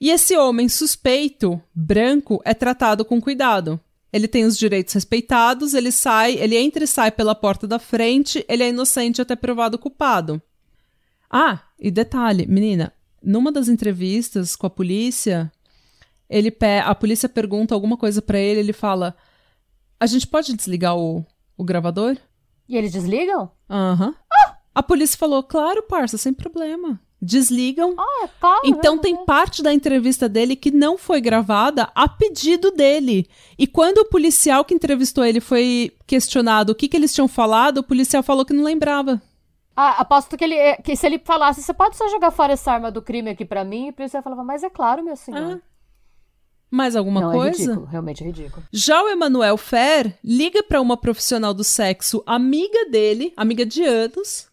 E 0.00 0.08
esse 0.08 0.34
homem 0.34 0.66
suspeito, 0.66 1.60
branco, 1.74 2.40
é 2.42 2.54
tratado 2.54 3.04
com 3.04 3.20
cuidado. 3.20 3.78
Ele 4.10 4.26
tem 4.26 4.46
os 4.46 4.56
direitos 4.56 4.94
respeitados, 4.94 5.74
ele 5.74 5.92
sai, 5.92 6.36
ele 6.36 6.56
entra 6.56 6.82
e 6.82 6.86
sai 6.86 7.10
pela 7.10 7.34
porta 7.34 7.66
da 7.66 7.78
frente, 7.78 8.42
ele 8.48 8.62
é 8.62 8.70
inocente 8.70 9.20
até 9.20 9.36
provado 9.36 9.78
culpado. 9.78 10.40
Ah, 11.30 11.60
e 11.78 11.90
detalhe, 11.90 12.46
menina, 12.46 12.92
numa 13.22 13.52
das 13.52 13.68
entrevistas 13.68 14.56
com 14.56 14.66
a 14.66 14.70
polícia, 14.70 15.50
ele 16.28 16.54
a 16.84 16.94
polícia 16.94 17.28
pergunta 17.28 17.74
alguma 17.74 17.96
coisa 17.96 18.20
para 18.20 18.38
ele, 18.38 18.60
ele 18.60 18.72
fala: 18.72 19.16
a 19.98 20.06
gente 20.06 20.26
pode 20.26 20.54
desligar 20.54 20.96
o, 20.96 21.24
o 21.56 21.64
gravador? 21.64 22.16
E 22.68 22.76
eles 22.76 22.92
desligam? 22.92 23.50
Aham. 23.68 24.06
Uhum. 24.06 24.14
Ah! 24.32 24.56
A 24.72 24.82
polícia 24.82 25.18
falou, 25.18 25.42
claro, 25.42 25.82
parça, 25.82 26.16
sem 26.16 26.32
problema. 26.32 27.00
Desligam. 27.20 27.94
Ah, 27.98 28.24
é 28.24 28.28
claro. 28.40 28.60
Então 28.64 28.96
tem 28.96 29.26
parte 29.26 29.62
da 29.62 29.74
entrevista 29.74 30.28
dele 30.28 30.56
que 30.56 30.70
não 30.70 30.96
foi 30.96 31.20
gravada 31.20 31.90
a 31.94 32.08
pedido 32.08 32.70
dele. 32.70 33.28
E 33.58 33.66
quando 33.66 33.98
o 33.98 34.04
policial 34.06 34.64
que 34.64 34.72
entrevistou 34.72 35.24
ele 35.24 35.40
foi 35.40 35.92
questionado 36.06 36.72
o 36.72 36.74
que, 36.74 36.88
que 36.88 36.96
eles 36.96 37.12
tinham 37.12 37.28
falado, 37.28 37.78
o 37.78 37.82
policial 37.82 38.22
falou 38.22 38.44
que 38.44 38.54
não 38.54 38.64
lembrava. 38.64 39.20
Ah, 39.76 40.00
aposto 40.00 40.36
que 40.36 40.44
ele 40.44 40.76
que 40.82 40.94
se 40.96 41.06
ele 41.06 41.18
falasse, 41.18 41.62
você 41.62 41.72
pode 41.72 41.96
só 41.96 42.08
jogar 42.08 42.30
fora 42.30 42.52
essa 42.52 42.72
arma 42.72 42.90
do 42.90 43.00
crime 43.00 43.30
aqui 43.30 43.44
para 43.44 43.64
mim, 43.64 43.90
o 43.90 43.92
policial 43.92 44.22
falava, 44.22 44.44
mas 44.44 44.62
é 44.62 44.70
claro, 44.70 45.02
meu 45.02 45.16
senhor. 45.16 45.60
Ah. 45.62 45.70
Mais 46.70 46.94
alguma 46.94 47.20
Não, 47.20 47.32
coisa? 47.32 47.58
É 47.58 47.66
ridículo, 47.66 47.86
realmente 47.86 48.22
é 48.22 48.26
ridículo. 48.26 48.62
Já 48.72 49.02
o 49.02 49.08
Emanuel 49.08 49.56
Fer 49.56 50.16
liga 50.22 50.62
para 50.62 50.80
uma 50.80 50.96
profissional 50.96 51.52
do 51.52 51.64
sexo, 51.64 52.22
amiga 52.24 52.88
dele, 52.88 53.32
amiga 53.36 53.66
de 53.66 53.82
anos. 53.82 54.48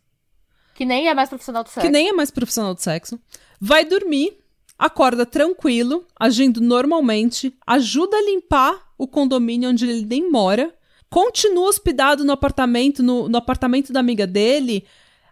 Que 0.73 0.83
nem 0.83 1.07
é 1.07 1.13
mais 1.13 1.29
profissional 1.29 1.63
do 1.63 1.69
sexo. 1.69 1.85
Que 1.85 1.91
nem 1.91 2.09
é 2.09 2.13
mais 2.13 2.31
profissional 2.31 2.73
do 2.73 2.81
sexo. 2.81 3.19
Vai 3.61 3.85
dormir, 3.85 4.37
acorda 4.79 5.25
tranquilo, 5.27 6.05
agindo 6.19 6.59
normalmente, 6.59 7.55
ajuda 7.65 8.17
a 8.17 8.21
limpar 8.21 8.87
o 8.97 9.07
condomínio 9.07 9.69
onde 9.69 9.87
ele 9.87 10.05
nem 10.05 10.31
mora, 10.31 10.73
continua 11.09 11.69
hospedado 11.69 12.25
no 12.25 12.31
apartamento, 12.31 13.03
no, 13.03 13.29
no 13.29 13.37
apartamento 13.37 13.93
da 13.93 13.99
amiga 13.99 14.25
dele, 14.25 14.85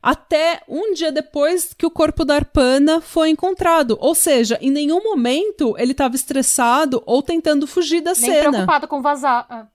até 0.06 0.62
um 0.70 0.94
dia 0.94 1.12
depois 1.12 1.74
que 1.74 1.84
o 1.84 1.90
corpo 1.90 2.24
da 2.24 2.36
Arpana 2.36 3.02
foi 3.02 3.32
encontrado. 3.32 3.98
Ou 4.00 4.14
seja, 4.14 4.56
em 4.62 4.70
nenhum 4.70 5.04
momento 5.04 5.74
ele 5.80 5.94
estava 5.94 6.16
estressado 6.16 7.02
ou 7.08 7.24
tentando 7.24 7.66
fugir 7.66 8.02
da 8.02 8.12
Nem 8.12 8.22
cena. 8.22 8.34
Nem 8.34 8.52
preocupado 8.52 8.88
com 8.88 9.02
vazar. 9.02 9.48
Ah. 9.50 9.66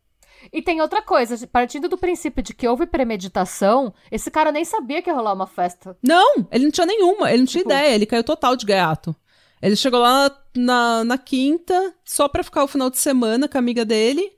E 0.53 0.63
tem 0.63 0.81
outra 0.81 1.03
coisa, 1.03 1.45
partindo 1.49 1.89
do 1.89 1.99
princípio 1.99 2.45
de 2.45 2.55
que 2.55 2.69
houve 2.69 2.87
premeditação, 2.87 3.93
esse 4.09 4.31
cara 4.31 4.53
nem 4.53 4.65
sabia 4.65 5.03
que 5.03 5.11
ia 5.11 5.15
rolar 5.17 5.33
uma 5.33 5.49
festa. 5.49 5.97
Não, 6.01 6.47
ele 6.53 6.63
não 6.63 6.71
tinha 6.71 6.87
nenhuma, 6.87 7.29
ele 7.29 7.39
não 7.39 7.47
tinha 7.47 7.65
tipo... 7.65 7.75
ideia, 7.75 7.93
ele 7.93 8.07
caiu 8.07 8.23
total 8.23 8.55
de 8.55 8.65
gaiato. 8.65 9.17
Ele 9.61 9.75
chegou 9.75 9.99
lá 9.99 10.31
na, 10.57 11.03
na 11.03 11.19
quinta, 11.19 11.93
só 12.05 12.29
pra 12.29 12.45
ficar 12.45 12.63
o 12.63 12.69
final 12.69 12.89
de 12.89 12.99
semana 12.99 13.49
com 13.49 13.59
a 13.59 13.61
amiga 13.61 13.85
dele, 13.85 14.33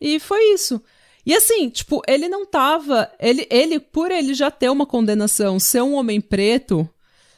E 0.00 0.20
foi 0.20 0.52
isso. 0.52 0.80
E 1.26 1.34
assim, 1.34 1.68
tipo, 1.70 2.02
ele 2.06 2.28
não 2.28 2.44
tava. 2.44 3.10
Ele, 3.18 3.46
ele, 3.50 3.80
por 3.80 4.10
ele 4.10 4.34
já 4.34 4.50
ter 4.50 4.70
uma 4.70 4.86
condenação, 4.86 5.58
ser 5.58 5.82
um 5.82 5.94
homem 5.94 6.20
preto, 6.20 6.88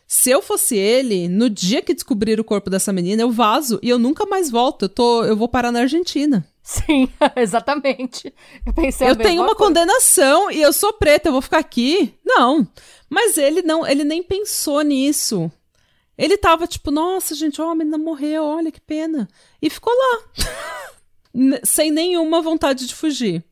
se 0.07 0.31
eu 0.31 0.41
fosse 0.41 0.77
ele, 0.77 1.29
no 1.29 1.51
dia 1.51 1.83
que 1.83 1.93
descobrir 1.93 2.39
o 2.39 2.45
corpo 2.45 2.71
dessa 2.71 2.93
menina, 2.93 3.23
eu 3.23 3.31
vazo 3.31 3.81
e 3.83 3.89
eu 3.89 3.99
nunca 3.99 4.25
mais 4.25 4.51
volto. 4.51 4.85
Eu, 4.85 4.89
tô, 4.89 5.25
eu 5.25 5.37
vou 5.37 5.49
parar 5.49 5.73
na 5.73 5.81
Argentina. 5.81 6.47
Sim, 6.63 7.09
exatamente. 7.37 8.33
Eu 8.65 8.73
pensei 8.73 9.09
Eu 9.09 9.17
tenho 9.17 9.43
uma 9.43 9.55
coisa. 9.55 9.69
condenação 9.75 10.51
e 10.51 10.61
eu 10.63 10.73
sou 10.73 10.93
preta, 10.93 11.29
eu 11.29 11.33
vou 11.33 11.43
ficar 11.43 11.59
aqui? 11.59 12.15
Não. 12.25 12.67
Mas 13.11 13.37
ele 13.37 13.63
não, 13.63 13.87
ele 13.87 14.05
nem 14.05 14.23
pensou 14.23 14.83
nisso. 14.83 15.51
Ele 16.17 16.37
tava 16.37 16.67
tipo, 16.67 16.91
nossa, 16.91 17.35
gente, 17.35 17.61
ó, 17.61 17.71
a 17.71 17.75
menina 17.75 17.99
morreu, 17.99 18.45
olha 18.45 18.71
que 18.73 18.81
pena. 18.81 19.29
E 19.61 19.69
ficou 19.69 19.93
lá. 19.93 21.61
Sem 21.65 21.91
nenhuma 21.91 22.41
vontade 22.41 22.87
de 22.87 22.95
fugir. 22.95 23.45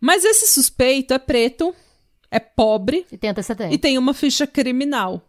Mas 0.00 0.24
esse 0.24 0.46
suspeito 0.46 1.12
é 1.12 1.18
preto, 1.18 1.74
é 2.30 2.38
pobre 2.38 3.06
e 3.10 3.18
tem. 3.54 3.72
E 3.72 3.78
tem 3.78 3.98
uma 3.98 4.14
ficha 4.14 4.46
criminal. 4.46 5.22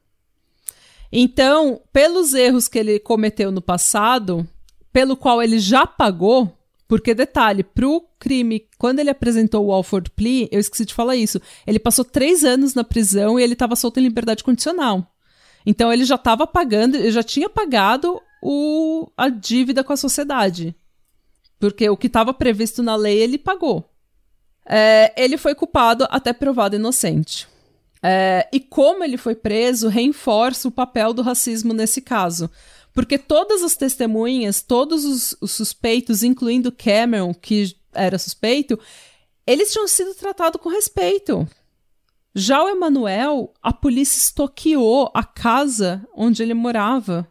Então, 1.11 1.82
pelos 1.91 2.34
erros 2.34 2.67
que 2.67 2.78
ele 2.78 2.99
cometeu 2.99 3.51
no 3.51 3.61
passado, 3.61 4.47
pelo 4.93 5.17
qual 5.17 5.41
ele 5.41 5.59
já 5.59 5.88
pagou, 5.88 6.55
porque, 6.88 7.13
detalhe, 7.13 7.63
pro 7.63 8.03
crime, 8.20 8.67
quando 8.78 8.99
ele 8.99 9.09
apresentou 9.09 9.65
o 9.65 9.72
Alford 9.72 10.11
Plea, 10.11 10.47
eu 10.51 10.59
esqueci 10.59 10.86
de 10.86 10.93
falar 10.93 11.15
isso, 11.15 11.41
ele 11.65 11.80
passou 11.80 12.05
três 12.05 12.43
anos 12.43 12.74
na 12.74 12.84
prisão 12.84 13.39
e 13.39 13.43
ele 13.43 13.53
estava 13.53 13.76
solto 13.76 13.99
em 13.99 14.03
liberdade 14.03 14.43
condicional. 14.43 15.05
Então 15.65 15.91
ele 15.91 16.03
já 16.03 16.15
estava 16.15 16.47
pagando, 16.47 16.95
ele 16.95 17.11
já 17.11 17.24
tinha 17.24 17.49
pagado 17.49 18.22
o, 18.41 19.09
a 19.15 19.30
dívida 19.30 19.84
com 19.84 19.93
a 19.93 19.97
sociedade. 19.97 20.76
Porque 21.59 21.89
o 21.89 21.97
que 21.97 22.07
estava 22.07 22.34
previsto 22.34 22.82
na 22.82 22.95
lei 22.95 23.20
ele 23.20 23.38
pagou. 23.38 23.89
É, 24.70 25.11
ele 25.17 25.36
foi 25.36 25.55
culpado 25.55 26.07
até 26.11 26.32
provado 26.32 26.76
inocente. 26.76 27.47
É, 28.03 28.47
e 28.53 28.59
como 28.59 29.03
ele 29.03 29.17
foi 29.17 29.36
preso, 29.36 29.88
reforça 29.89 30.67
o 30.67 30.72
papel 30.72 31.11
do 31.11 31.24
racismo 31.24 31.74
nesse 31.74 32.01
caso. 32.01 32.49
Porque 32.93 33.17
todas 33.17 33.63
as 33.63 33.76
testemunhas, 33.76 34.61
todos 34.61 35.05
os, 35.05 35.36
os 35.41 35.51
suspeitos, 35.51 36.24
incluindo 36.24 36.72
Cameron, 36.72 37.34
que 37.34 37.76
era 37.93 38.17
suspeito, 38.20 38.80
eles 39.45 39.72
tinham 39.72 39.88
sido 39.88 40.13
tratados 40.13 40.61
com 40.61 40.70
respeito. 40.70 41.47
Já 42.34 42.63
o 42.63 42.70
Emanuel, 42.70 43.53
a 43.61 43.74
polícia 43.74 44.17
estoqueou 44.17 45.11
a 45.13 45.24
casa 45.24 46.05
onde 46.15 46.43
ele 46.43 46.53
morava. 46.53 47.28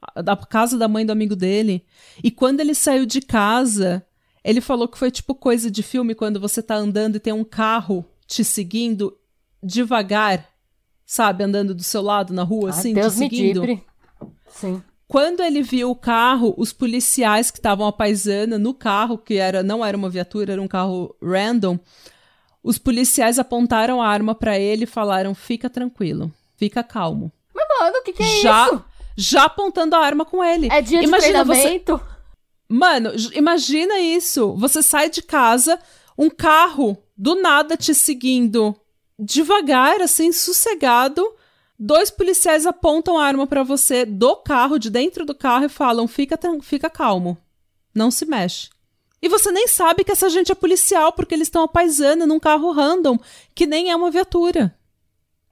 A 0.00 0.36
casa 0.36 0.78
da 0.78 0.86
mãe 0.86 1.04
do 1.04 1.12
amigo 1.12 1.34
dele. 1.34 1.84
E 2.22 2.30
quando 2.30 2.60
ele 2.60 2.74
saiu 2.74 3.06
de 3.06 3.20
casa, 3.20 4.05
ele 4.46 4.60
falou 4.60 4.86
que 4.86 4.96
foi 4.96 5.10
tipo 5.10 5.34
coisa 5.34 5.68
de 5.68 5.82
filme 5.82 6.14
quando 6.14 6.38
você 6.38 6.62
tá 6.62 6.76
andando 6.76 7.16
e 7.16 7.20
tem 7.20 7.32
um 7.32 7.42
carro 7.42 8.04
te 8.28 8.44
seguindo 8.44 9.18
devagar, 9.60 10.48
sabe? 11.04 11.42
Andando 11.42 11.74
do 11.74 11.82
seu 11.82 12.00
lado 12.00 12.32
na 12.32 12.44
rua, 12.44 12.68
ah, 12.68 12.70
assim, 12.70 12.94
Deus 12.94 13.14
te 13.14 13.18
seguindo. 13.18 13.62
Me 13.62 13.82
Sim. 14.46 14.80
Quando 15.08 15.42
ele 15.42 15.62
viu 15.62 15.90
o 15.90 15.96
carro, 15.96 16.54
os 16.56 16.72
policiais 16.72 17.50
que 17.50 17.58
estavam 17.58 17.88
a 17.88 17.92
paisana 17.92 18.56
no 18.56 18.72
carro, 18.72 19.18
que 19.18 19.34
era 19.34 19.64
não 19.64 19.84
era 19.84 19.96
uma 19.96 20.08
viatura, 20.08 20.52
era 20.52 20.62
um 20.62 20.68
carro 20.68 21.16
random, 21.20 21.76
os 22.62 22.78
policiais 22.78 23.40
apontaram 23.40 24.00
a 24.00 24.06
arma 24.06 24.32
para 24.32 24.56
ele 24.56 24.84
e 24.84 24.86
falaram: 24.86 25.34
"Fica 25.34 25.68
tranquilo, 25.68 26.32
fica 26.56 26.84
calmo". 26.84 27.32
Mas 27.52 27.66
mano, 27.80 27.96
o 27.98 28.02
que, 28.04 28.12
que 28.12 28.22
é 28.22 28.40
já, 28.42 28.66
isso? 28.66 28.84
Já 29.16 29.44
apontando 29.46 29.96
a 29.96 29.98
arma 29.98 30.24
com 30.24 30.42
ele. 30.44 30.68
É 30.70 30.80
dia 30.80 31.02
imagina 31.02 31.42
de 31.42 31.50
treinamento? 31.50 31.96
Você... 31.96 32.15
Mano, 32.68 33.12
imagina 33.32 33.98
isso. 33.98 34.54
Você 34.56 34.82
sai 34.82 35.08
de 35.08 35.22
casa, 35.22 35.78
um 36.16 36.28
carro 36.28 36.96
do 37.16 37.34
nada 37.34 37.76
te 37.76 37.94
seguindo 37.94 38.74
devagar, 39.18 40.00
assim, 40.02 40.32
sossegado 40.32 41.34
Dois 41.78 42.10
policiais 42.10 42.64
apontam 42.64 43.18
a 43.18 43.24
arma 43.26 43.46
para 43.46 43.62
você 43.62 44.06
do 44.06 44.36
carro, 44.36 44.78
de 44.78 44.88
dentro 44.88 45.26
do 45.26 45.34
carro, 45.34 45.66
e 45.66 45.68
falam: 45.68 46.08
fica, 46.08 46.38
fica 46.62 46.88
calmo, 46.88 47.36
não 47.94 48.10
se 48.10 48.24
mexe. 48.24 48.70
E 49.20 49.28
você 49.28 49.50
nem 49.50 49.68
sabe 49.68 50.02
que 50.02 50.12
essa 50.12 50.30
gente 50.30 50.50
é 50.50 50.54
policial, 50.54 51.12
porque 51.12 51.34
eles 51.34 51.48
estão 51.48 51.62
apaisando 51.62 52.26
num 52.26 52.40
carro 52.40 52.70
random, 52.70 53.18
que 53.54 53.66
nem 53.66 53.90
é 53.90 53.96
uma 53.96 54.10
viatura. 54.10 54.74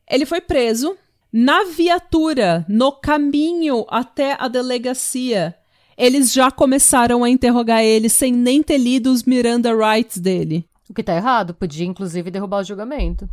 Ele 0.09 0.25
foi 0.25 0.41
preso. 0.41 0.97
Na 1.37 1.65
viatura, 1.65 2.65
no 2.69 2.93
caminho 2.93 3.85
até 3.89 4.37
a 4.39 4.47
delegacia, 4.47 5.57
eles 5.97 6.33
já 6.33 6.51
começaram 6.51 7.25
a 7.25 7.31
interrogar 7.31 7.83
ele 7.83 8.09
sem 8.09 8.33
nem 8.33 8.63
ter 8.63 8.79
lido 8.79 9.13
os 9.13 9.23
Miranda 9.23 9.73
Rights 9.75 10.19
dele. 10.19 10.67
O 10.89 10.95
que 10.95 11.03
tá 11.03 11.15
errado, 11.15 11.55
podia 11.55 11.87
inclusive 11.87 12.31
derrubar 12.31 12.61
o 12.61 12.65
julgamento. 12.65 13.29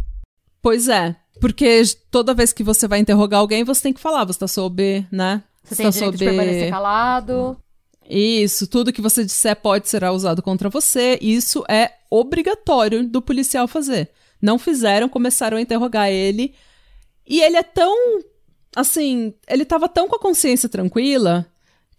Pois 0.61 0.87
é. 0.87 1.15
Porque 1.39 1.81
toda 2.09 2.33
vez 2.33 2.53
que 2.53 2.63
você 2.63 2.87
vai 2.87 2.99
interrogar 2.99 3.39
alguém, 3.39 3.63
você 3.63 3.83
tem 3.83 3.93
que 3.93 3.99
falar, 3.99 4.25
você 4.25 4.39
tá 4.39 4.47
sob, 4.47 5.05
né? 5.11 5.43
Você, 5.63 5.75
você 5.75 5.83
tem 5.83 5.85
tá 5.85 5.91
direito 5.91 6.11
sob... 6.11 6.17
de 6.17 6.25
permanecer 6.25 6.69
calado. 6.69 7.57
Isso, 8.07 8.67
tudo 8.67 8.91
que 8.91 9.01
você 9.01 9.23
disser 9.23 9.55
pode 9.55 9.87
ser 9.87 10.03
usado 10.03 10.41
contra 10.41 10.69
você. 10.69 11.17
Isso 11.21 11.63
é 11.69 11.91
obrigatório 12.09 13.07
do 13.07 13.21
policial 13.21 13.67
fazer. 13.67 14.09
Não 14.41 14.59
fizeram, 14.59 15.07
começaram 15.07 15.57
a 15.57 15.61
interrogar 15.61 16.09
ele. 16.09 16.53
E 17.27 17.41
ele 17.41 17.57
é 17.57 17.63
tão. 17.63 18.21
Assim, 18.75 19.33
ele 19.47 19.65
tava 19.65 19.87
tão 19.87 20.07
com 20.07 20.15
a 20.15 20.19
consciência 20.19 20.67
tranquila 20.67 21.50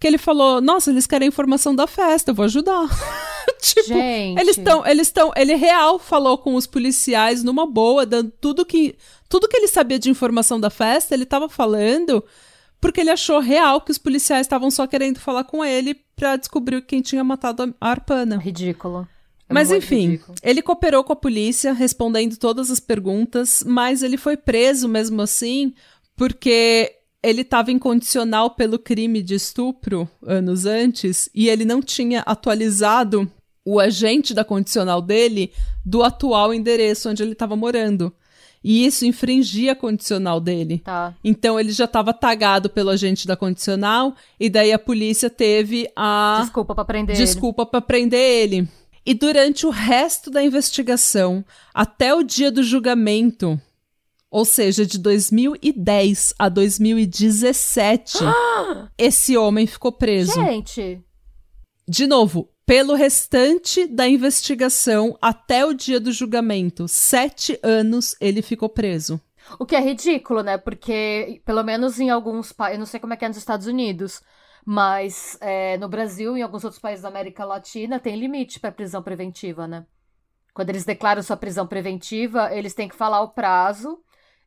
que 0.03 0.07
ele 0.09 0.19
falou: 0.19 0.61
Nossa, 0.61 0.91
eles 0.91 1.07
querem 1.07 1.29
informação 1.29 1.73
da 1.73 1.87
festa, 1.87 2.33
eu 2.33 2.35
vou 2.35 2.45
ajudar. 2.45 2.89
tipo, 3.63 3.87
Gente. 3.87 4.41
eles 4.41 4.59
estão, 4.59 4.85
eles 4.85 5.07
estão, 5.07 5.33
ele 5.37 5.55
real 5.55 5.97
falou 5.97 6.37
com 6.37 6.57
os 6.57 6.67
policiais 6.67 7.45
numa 7.45 7.65
boa, 7.65 8.05
dando 8.05 8.33
tudo 8.41 8.67
que, 8.67 8.97
tudo 9.29 9.47
que 9.49 9.57
ele 9.57 9.69
sabia 9.69 10.01
de 10.01 10.11
informação 10.11 10.59
da 10.59 10.71
festa, 10.71 11.15
ele 11.15 11.25
tava 11.25 11.49
falando, 11.49 12.23
porque 12.81 13.01
ele 13.01 13.11
achou 13.11 13.39
real 13.39 13.81
que 13.81 13.93
os 13.93 13.99
policiais 13.99 14.45
estavam 14.45 14.73
só 14.73 14.89
querendo 14.89 15.21
falar 15.21 15.45
com 15.45 15.65
ele 15.65 15.95
para 16.17 16.35
descobrir 16.35 16.83
quem 16.83 17.01
tinha 17.01 17.23
matado 17.23 17.73
a 17.81 17.89
Arpana. 17.89 18.39
Ridículo. 18.39 19.07
É 19.49 19.55
mas 19.55 19.71
enfim, 19.71 20.19
ele 20.43 20.63
cooperou 20.63 21.05
com 21.05 21.13
a 21.13 21.17
polícia, 21.17 21.73
respondendo 21.73 22.37
todas 22.37 22.73
as 22.73 22.81
perguntas, 22.81 23.63
mas 23.65 24.03
ele 24.03 24.17
foi 24.17 24.37
preso 24.37 24.89
mesmo 24.89 25.23
assim, 25.23 25.73
porque 26.17 26.93
ele 27.23 27.43
estava 27.43 27.71
incondicional 27.71 28.51
pelo 28.51 28.79
crime 28.79 29.23
de 29.23 29.35
estupro 29.35 30.09
anos 30.27 30.67
antes 30.67 31.29
e 31.35 31.49
ele 31.49 31.65
não 31.65 31.81
tinha 31.81 32.21
atualizado 32.21 33.31
o 33.65 33.79
agente 33.79 34.35
da 34.35 34.45
condicional 34.45 35.01
dele 35.01 35.53
do 35.85 36.03
atual 36.03 36.53
endereço 36.53 37.09
onde 37.09 37.23
ele 37.23 37.33
estava 37.33 37.55
morando. 37.55 38.13
E 38.65 38.87
isso 38.87 39.05
infringia 39.05 39.73
a 39.73 39.77
condicional 39.77 40.41
dele. 40.41 40.79
Tá. 40.79 41.15
Então 41.23 41.59
ele 41.59 41.73
já 41.73 41.85
estava 41.85 42.13
tagado 42.13 42.71
pelo 42.71 42.91
agente 42.91 43.27
da 43.27 43.37
condicional 43.37 44.15
e 44.39 44.49
daí 44.49 44.73
a 44.73 44.79
polícia 44.79 45.29
teve 45.29 45.89
a 45.97 46.41
desculpa 46.43 46.75
para 46.75 46.85
prender 46.85 47.17
desculpa 47.17 47.67
para 47.67 47.81
prender 47.81 48.21
ele. 48.21 48.69
E 49.05 49.15
durante 49.15 49.67
o 49.67 49.71
resto 49.71 50.31
da 50.31 50.45
investigação, 50.45 51.45
até 51.75 52.15
o 52.15 52.23
dia 52.23 52.53
do 52.53 52.63
julgamento, 52.63 53.61
ou 54.33 54.47
seja, 54.47 54.87
de 54.87 54.99
2010 54.99 56.33
a 56.39 56.49
2017, 56.49 58.17
esse 58.97 59.37
homem 59.37 59.67
ficou 59.67 59.93
preso. 59.93 60.33
Gente. 60.33 61.05
De 61.87 62.07
novo, 62.07 62.49
pelo 62.65 62.95
restante 62.95 63.87
da 63.87 64.09
investigação 64.09 65.19
até 65.21 65.67
o 65.67 65.75
dia 65.75 66.01
do 66.01 66.11
julgamento. 66.11 66.89
Sete 66.89 67.61
anos 67.63 68.17
ele 68.19 68.41
ficou 68.41 68.71
preso. 68.71 69.21
O 69.59 69.67
que 69.67 69.77
é 69.77 69.81
ridículo, 69.81 70.43
né? 70.43 70.57
Porque, 70.57 71.43
pelo 71.45 71.63
menos 71.63 72.01
em 72.01 72.09
alguns 72.09 72.53
países, 72.53 72.77
eu 72.77 72.79
não 72.79 72.87
sei 72.87 73.01
como 73.01 73.13
é 73.13 73.17
que 73.19 73.27
é 73.27 73.29
nos 73.29 73.37
Estados 73.37 73.67
Unidos, 73.67 74.23
mas 74.65 75.37
é, 75.43 75.77
no 75.77 75.91
Brasil 75.91 76.39
e 76.39 76.41
em 76.41 76.43
alguns 76.43 76.65
outros 76.65 76.81
países 76.81 77.03
da 77.03 77.09
América 77.09 77.45
Latina 77.45 78.01
tem 78.01 78.17
limite 78.17 78.59
para 78.59 78.73
prisão 78.73 79.03
preventiva, 79.03 79.67
né? 79.69 79.85
Quando 80.55 80.71
eles 80.71 80.87
declaram 80.87 81.23
sua 81.23 81.37
prisão 81.37 81.67
preventiva, 81.67 82.51
eles 82.55 82.73
têm 82.73 82.89
que 82.89 82.97
falar 82.97 83.21
o 83.21 83.29
prazo 83.29 83.99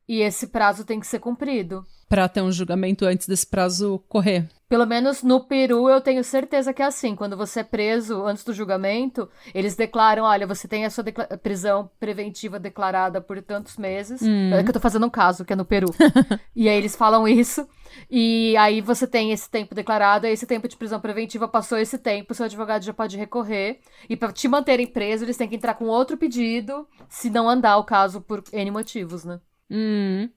e 0.07 0.21
esse 0.21 0.47
prazo 0.47 0.85
tem 0.85 0.99
que 0.99 1.07
ser 1.07 1.19
cumprido. 1.19 1.85
Para 2.07 2.29
ter 2.29 2.41
um 2.41 2.51
julgamento 2.51 3.05
antes 3.05 3.27
desse 3.27 3.47
prazo 3.47 4.03
correr. 4.07 4.47
Pelo 4.69 4.85
menos 4.85 5.21
no 5.21 5.41
Peru 5.41 5.89
eu 5.89 6.01
tenho 6.01 6.23
certeza 6.23 6.73
que 6.73 6.81
é 6.81 6.85
assim. 6.85 7.15
Quando 7.15 7.37
você 7.37 7.59
é 7.59 7.63
preso 7.63 8.25
antes 8.25 8.43
do 8.43 8.53
julgamento, 8.53 9.29
eles 9.53 9.75
declaram: 9.75 10.23
olha, 10.23 10.45
você 10.45 10.67
tem 10.67 10.85
a 10.85 10.89
sua 10.89 11.03
prisão 11.41 11.89
preventiva 11.99 12.59
declarada 12.59 13.21
por 13.21 13.41
tantos 13.41 13.77
meses. 13.77 14.21
Hum. 14.21 14.53
É 14.53 14.63
que 14.63 14.69
eu 14.69 14.73
tô 14.73 14.79
fazendo 14.79 15.05
um 15.05 15.09
caso, 15.09 15.45
que 15.45 15.53
é 15.53 15.55
no 15.55 15.65
Peru. 15.65 15.93
e 16.55 16.69
aí 16.69 16.77
eles 16.77 16.95
falam 16.95 17.27
isso. 17.27 17.67
E 18.09 18.55
aí 18.57 18.81
você 18.81 19.07
tem 19.07 19.31
esse 19.31 19.49
tempo 19.49 19.73
declarado, 19.73 20.27
esse 20.27 20.45
tempo 20.45 20.67
de 20.67 20.77
prisão 20.77 20.99
preventiva 20.99 21.47
passou 21.47 21.77
esse 21.77 21.97
tempo, 21.97 22.33
seu 22.33 22.45
advogado 22.45 22.83
já 22.83 22.93
pode 22.93 23.17
recorrer. 23.17 23.79
E 24.09 24.15
para 24.15 24.31
te 24.31 24.47
manterem 24.47 24.87
preso, 24.87 25.25
eles 25.25 25.37
têm 25.37 25.47
que 25.47 25.55
entrar 25.55 25.75
com 25.75 25.85
outro 25.85 26.17
pedido, 26.17 26.87
se 27.07 27.29
não 27.29 27.49
andar 27.49 27.77
o 27.77 27.83
caso 27.83 28.19
por 28.19 28.43
N 28.51 28.71
motivos, 28.71 29.23
né? 29.23 29.39
Hum. 29.69 30.29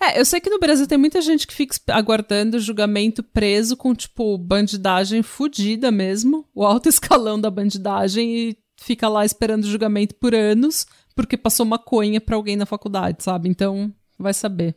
É, 0.00 0.20
eu 0.20 0.24
sei 0.24 0.40
que 0.40 0.50
no 0.50 0.60
Brasil 0.60 0.86
tem 0.86 0.96
muita 0.96 1.20
gente 1.20 1.46
que 1.46 1.54
fica 1.54 1.76
aguardando 1.88 2.60
julgamento 2.60 3.22
preso 3.22 3.76
com, 3.76 3.94
tipo, 3.94 4.38
bandidagem 4.38 5.22
fodida 5.22 5.90
mesmo, 5.90 6.46
o 6.54 6.64
alto 6.64 6.88
escalão 6.90 7.40
da 7.40 7.50
bandidagem 7.50 8.30
e 8.30 8.56
fica 8.76 9.08
lá 9.08 9.24
esperando 9.24 9.66
julgamento 9.66 10.14
por 10.14 10.34
anos 10.34 10.86
porque 11.18 11.36
passou 11.36 11.66
maconha 11.66 12.20
pra 12.20 12.36
alguém 12.36 12.54
na 12.54 12.64
faculdade, 12.64 13.24
sabe? 13.24 13.48
Então, 13.48 13.92
vai 14.16 14.32
saber. 14.32 14.76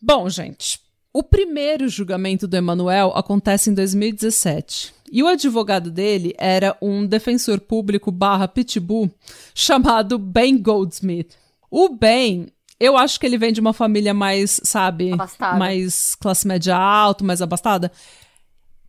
Bom, 0.00 0.26
gente, 0.26 0.80
o 1.12 1.22
primeiro 1.22 1.86
julgamento 1.86 2.48
do 2.48 2.56
Emanuel 2.56 3.12
acontece 3.14 3.68
em 3.68 3.74
2017. 3.74 4.94
E 5.12 5.22
o 5.22 5.26
advogado 5.26 5.90
dele 5.90 6.34
era 6.38 6.74
um 6.80 7.04
defensor 7.04 7.60
público 7.60 8.10
barra 8.10 8.48
pitbull 8.48 9.10
chamado 9.54 10.18
Ben 10.18 10.56
Goldsmith. 10.56 11.36
O 11.70 11.90
Ben, 11.90 12.46
eu 12.82 12.96
acho 12.96 13.20
que 13.20 13.24
ele 13.24 13.38
vem 13.38 13.52
de 13.52 13.60
uma 13.60 13.72
família 13.72 14.12
mais, 14.12 14.60
sabe, 14.64 15.12
abastada. 15.12 15.56
mais 15.56 16.16
classe 16.16 16.46
média 16.46 16.76
alta, 16.76 17.22
mais 17.22 17.40
abastada. 17.40 17.92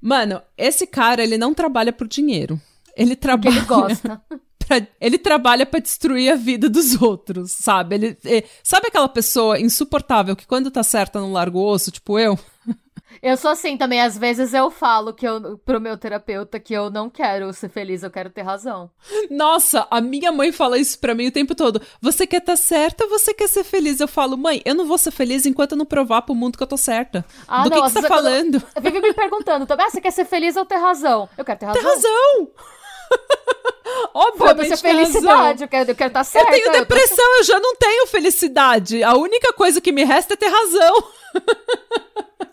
Mano, 0.02 0.41
esse 0.58 0.88
cara, 0.88 1.24
ele 1.24 1.38
não 1.38 1.54
trabalha 1.54 1.94
por 1.94 2.08
dinheiro. 2.08 2.60
Ele 2.98 3.16
trabalha. 3.16 3.62
Porque 3.62 3.74
ele 3.74 3.88
gosta. 3.88 4.22
Pra, 4.66 4.82
ele 5.02 5.18
trabalha 5.18 5.66
para 5.66 5.82
destruir 5.82 6.32
a 6.32 6.38
vida 6.38 6.70
dos 6.70 7.02
outros, 7.02 7.52
sabe? 7.52 7.96
Ele, 7.96 8.18
é, 8.24 8.46
sabe 8.64 8.88
aquela 8.88 9.10
pessoa 9.10 9.60
insuportável 9.60 10.38
que 10.38 10.48
quando 10.48 10.72
tá 10.72 10.82
certa 10.82 11.20
não 11.20 11.34
larga 11.34 11.58
o 11.58 11.66
osso, 11.66 11.91
tipo 11.91 12.18
eu? 12.18 12.39
Eu 13.22 13.38
sou 13.38 13.51
assim 13.51 13.78
também, 13.78 14.01
às 14.01 14.18
vezes 14.18 14.53
eu 14.53 14.70
falo 14.70 15.14
que 15.14 15.28
eu, 15.28 15.57
pro 15.59 15.80
meu 15.80 15.97
terapeuta 15.97 16.59
que 16.59 16.74
eu 16.74 16.89
não 16.89 17.09
quero 17.09 17.51
ser 17.53 17.70
feliz, 17.70 18.03
eu 18.03 18.11
quero 18.11 18.30
ter 18.30 18.41
razão. 18.41 18.89
Nossa, 19.30 19.88
a 19.89 20.01
minha 20.01 20.32
mãe 20.32 20.51
fala 20.51 20.78
isso 20.78 20.99
pra 20.99 21.16
mim 21.16 21.28
o 21.28 21.32
tempo 21.32 21.55
todo. 21.55 21.82
Você 22.01 22.26
quer 22.26 22.38
estar 22.38 22.53
tá 22.53 22.57
certa, 22.57 23.07
você 23.07 23.34
quer 23.34 23.47
ser 23.47 23.64
feliz? 23.64 23.99
Eu 23.99 24.07
falo, 24.07 24.38
mãe, 24.38 24.61
eu 24.66 24.76
não 24.76 24.86
vou 24.86 24.97
ser 24.97 25.11
feliz 25.11 25.45
enquanto 25.45 25.74
eu 25.74 25.78
não 25.78 25.86
provar 25.86 26.22
pro 26.24 26.36
mundo 26.36 26.57
que 26.57 26.64
eu 26.64 26.68
tô 26.68 26.78
certa. 26.78 27.26
Ah, 27.47 27.64
Do 27.64 27.70
não, 27.70 27.78
que, 27.78 27.84
que 27.84 27.93
você 27.93 28.01
tá 28.01 28.07
falando? 28.07 28.55
Eu, 28.55 28.61
eu 28.76 28.82
vivo 28.82 29.01
me 29.01 29.14
perguntando 29.14 29.66
também, 29.66 29.86
ah, 29.86 29.89
você 29.89 30.01
quer 30.01 30.11
ser 30.11 30.26
feliz 30.26 30.55
ou 30.55 30.66
ter 30.66 30.78
razão? 30.78 31.30
Eu 31.38 31.45
quero 31.45 31.59
ter 31.59 31.66
razão. 31.66 31.82
Ter 31.82 31.88
razão! 31.88 32.51
Obviamente. 34.14 34.68
Foda-se 34.68 34.82
felicidade, 34.82 35.64
eu 35.64 35.68
quero, 35.68 35.91
eu 35.91 35.95
quero 35.95 36.07
estar 36.07 36.24
certa. 36.24 36.55
Eu 36.55 36.61
tenho 36.61 36.72
depressão, 36.72 37.26
eu, 37.26 37.32
tô... 37.32 37.38
eu 37.38 37.43
já 37.43 37.59
não 37.59 37.76
tenho 37.76 38.07
felicidade. 38.07 39.03
A 39.03 39.16
única 39.16 39.53
coisa 39.53 39.82
que 39.82 39.91
me 39.91 40.03
resta 40.03 40.34
é 40.34 40.38
ter 40.38 40.47
razão. 40.47 41.03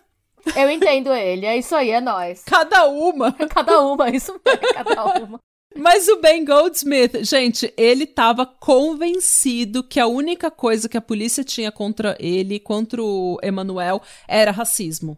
Eu 0.57 0.71
entendo 0.71 1.13
ele, 1.13 1.47
é 1.47 1.57
isso 1.57 1.75
aí, 1.75 1.91
é 1.91 2.01
nós. 2.01 2.43
Cada 2.45 2.87
uma. 2.87 3.33
Cada 3.49 3.81
uma, 3.81 4.11
isso 4.11 4.39
mesmo, 4.45 4.75
cada 4.75 5.05
uma. 5.05 5.41
Mas 5.77 6.09
o 6.09 6.21
Ben 6.21 6.45
Goldsmith, 6.45 7.23
gente, 7.23 7.73
ele 7.77 8.05
estava 8.05 8.45
convencido 8.45 9.85
que 9.85 10.01
a 10.01 10.07
única 10.07 10.51
coisa 10.51 10.89
que 10.89 10.97
a 10.97 11.01
polícia 11.01 11.45
tinha 11.45 11.71
contra 11.71 12.17
ele, 12.19 12.59
contra 12.59 13.03
o 13.03 13.39
Emanuel, 13.43 14.03
era 14.27 14.51
racismo. 14.51 15.17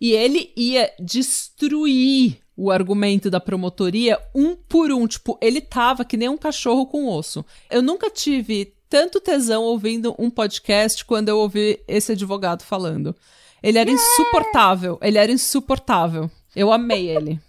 E 0.00 0.12
ele 0.12 0.52
ia 0.56 0.92
destruir 0.98 2.38
o 2.56 2.70
argumento 2.70 3.30
da 3.30 3.38
promotoria 3.38 4.18
um 4.34 4.56
por 4.56 4.90
um. 4.90 5.06
Tipo, 5.06 5.38
ele 5.40 5.60
tava 5.60 6.04
que 6.04 6.16
nem 6.16 6.28
um 6.28 6.38
cachorro 6.38 6.86
com 6.86 7.08
osso. 7.08 7.44
Eu 7.70 7.82
nunca 7.82 8.10
tive 8.10 8.74
tanto 8.88 9.20
tesão 9.20 9.62
ouvindo 9.62 10.14
um 10.18 10.30
podcast 10.30 11.04
quando 11.04 11.28
eu 11.28 11.38
ouvi 11.38 11.80
esse 11.86 12.12
advogado 12.12 12.62
falando. 12.62 13.14
Ele 13.62 13.78
era 13.78 13.90
yeah! 13.90 14.12
insuportável. 14.12 14.98
Ele 15.00 15.18
era 15.18 15.32
insuportável. 15.32 16.30
Eu 16.54 16.72
amei 16.72 17.08
ele. 17.08 17.40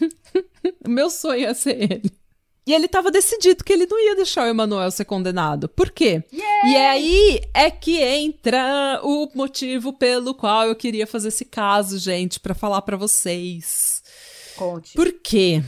Meu 0.86 1.08
sonho 1.08 1.46
é 1.46 1.54
ser 1.54 1.80
ele. 1.80 2.20
E 2.66 2.74
ele 2.74 2.86
estava 2.86 3.10
decidido 3.10 3.64
que 3.64 3.72
ele 3.72 3.86
não 3.86 3.98
ia 3.98 4.14
deixar 4.14 4.44
o 4.44 4.48
Emanuel 4.48 4.90
ser 4.90 5.04
condenado. 5.04 5.68
Por 5.68 5.90
quê? 5.90 6.22
E 6.30 6.76
aí 6.76 7.40
é 7.54 7.70
que 7.70 8.00
entra 8.00 9.00
o 9.02 9.28
motivo 9.34 9.92
pelo 9.92 10.34
qual 10.34 10.66
eu 10.66 10.76
queria 10.76 11.06
fazer 11.06 11.28
esse 11.28 11.44
caso, 11.44 11.98
gente, 11.98 12.38
para 12.38 12.54
falar 12.54 12.82
para 12.82 12.96
vocês. 12.96 14.02
Conte. 14.56 14.94
Por 14.94 15.10
quê? 15.12 15.62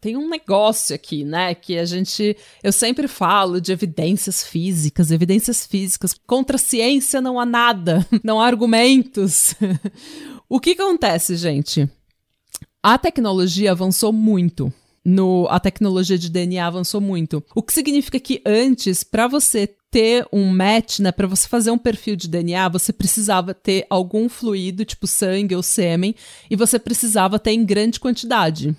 Tem 0.00 0.16
um 0.16 0.30
negócio 0.30 0.94
aqui, 0.94 1.24
né, 1.24 1.54
que 1.54 1.76
a 1.76 1.84
gente, 1.84 2.34
eu 2.62 2.72
sempre 2.72 3.06
falo 3.06 3.60
de 3.60 3.70
evidências 3.70 4.42
físicas, 4.42 5.10
evidências 5.10 5.66
físicas. 5.66 6.14
Contra 6.26 6.56
a 6.56 6.58
ciência 6.58 7.20
não 7.20 7.38
há 7.38 7.44
nada, 7.44 8.06
não 8.24 8.40
há 8.40 8.46
argumentos. 8.46 9.54
o 10.48 10.58
que 10.58 10.70
acontece, 10.70 11.36
gente? 11.36 11.86
A 12.82 12.96
tecnologia 12.96 13.72
avançou 13.72 14.10
muito. 14.10 14.72
No, 15.04 15.46
a 15.50 15.60
tecnologia 15.60 16.16
de 16.16 16.30
DNA 16.30 16.66
avançou 16.66 17.00
muito. 17.00 17.44
O 17.54 17.62
que 17.62 17.72
significa 17.72 18.18
que 18.18 18.40
antes, 18.46 19.04
para 19.04 19.28
você 19.28 19.66
ter 19.90 20.26
um 20.32 20.46
match, 20.46 21.00
né, 21.00 21.12
para 21.12 21.26
você 21.26 21.48
fazer 21.48 21.70
um 21.70 21.78
perfil 21.78 22.16
de 22.16 22.28
DNA, 22.28 22.68
você 22.68 22.92
precisava 22.92 23.52
ter 23.52 23.86
algum 23.90 24.28
fluido, 24.28 24.84
tipo 24.84 25.06
sangue 25.06 25.54
ou 25.54 25.62
sêmen, 25.62 26.14
e 26.48 26.56
você 26.56 26.78
precisava 26.78 27.38
ter 27.38 27.50
em 27.52 27.64
grande 27.64 28.00
quantidade. 28.00 28.74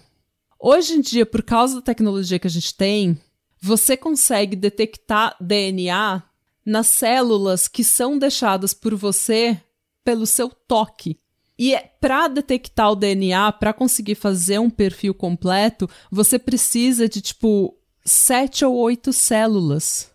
Hoje 0.64 0.94
em 0.94 1.02
dia, 1.02 1.26
por 1.26 1.42
causa 1.42 1.76
da 1.78 1.82
tecnologia 1.82 2.38
que 2.38 2.46
a 2.46 2.50
gente 2.50 2.76
tem, 2.76 3.20
você 3.60 3.98
consegue 3.98 4.56
detectar 4.56 5.36
DNA 5.42 6.22
nas 6.64 6.86
células 6.86 7.68
que 7.68 7.84
são 7.84 8.20
deixadas 8.20 8.72
por 8.72 8.94
você 8.94 9.60
pelo 10.04 10.28
seu 10.28 10.50
toque. 10.50 11.18
E 11.58 11.74
é, 11.74 11.80
para 12.00 12.28
detectar 12.28 12.92
o 12.92 12.96
DNA, 12.96 13.52
para 13.54 13.74
conseguir 13.74 14.14
fazer 14.14 14.60
um 14.60 14.70
perfil 14.70 15.16
completo, 15.16 15.90
você 16.12 16.38
precisa 16.38 17.10
de 17.10 17.22
tipo 17.22 17.76
sete 18.06 18.64
ou 18.64 18.76
oito 18.76 19.12
células. 19.12 20.12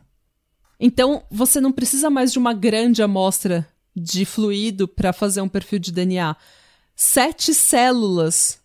Então, 0.78 1.24
você 1.28 1.60
não 1.60 1.72
precisa 1.72 2.08
mais 2.08 2.32
de 2.32 2.38
uma 2.38 2.52
grande 2.52 3.02
amostra 3.02 3.68
de 3.96 4.24
fluido 4.24 4.86
para 4.86 5.12
fazer 5.12 5.40
um 5.40 5.48
perfil 5.48 5.80
de 5.80 5.90
DNA. 5.90 6.36
Sete 6.94 7.52
células 7.52 8.64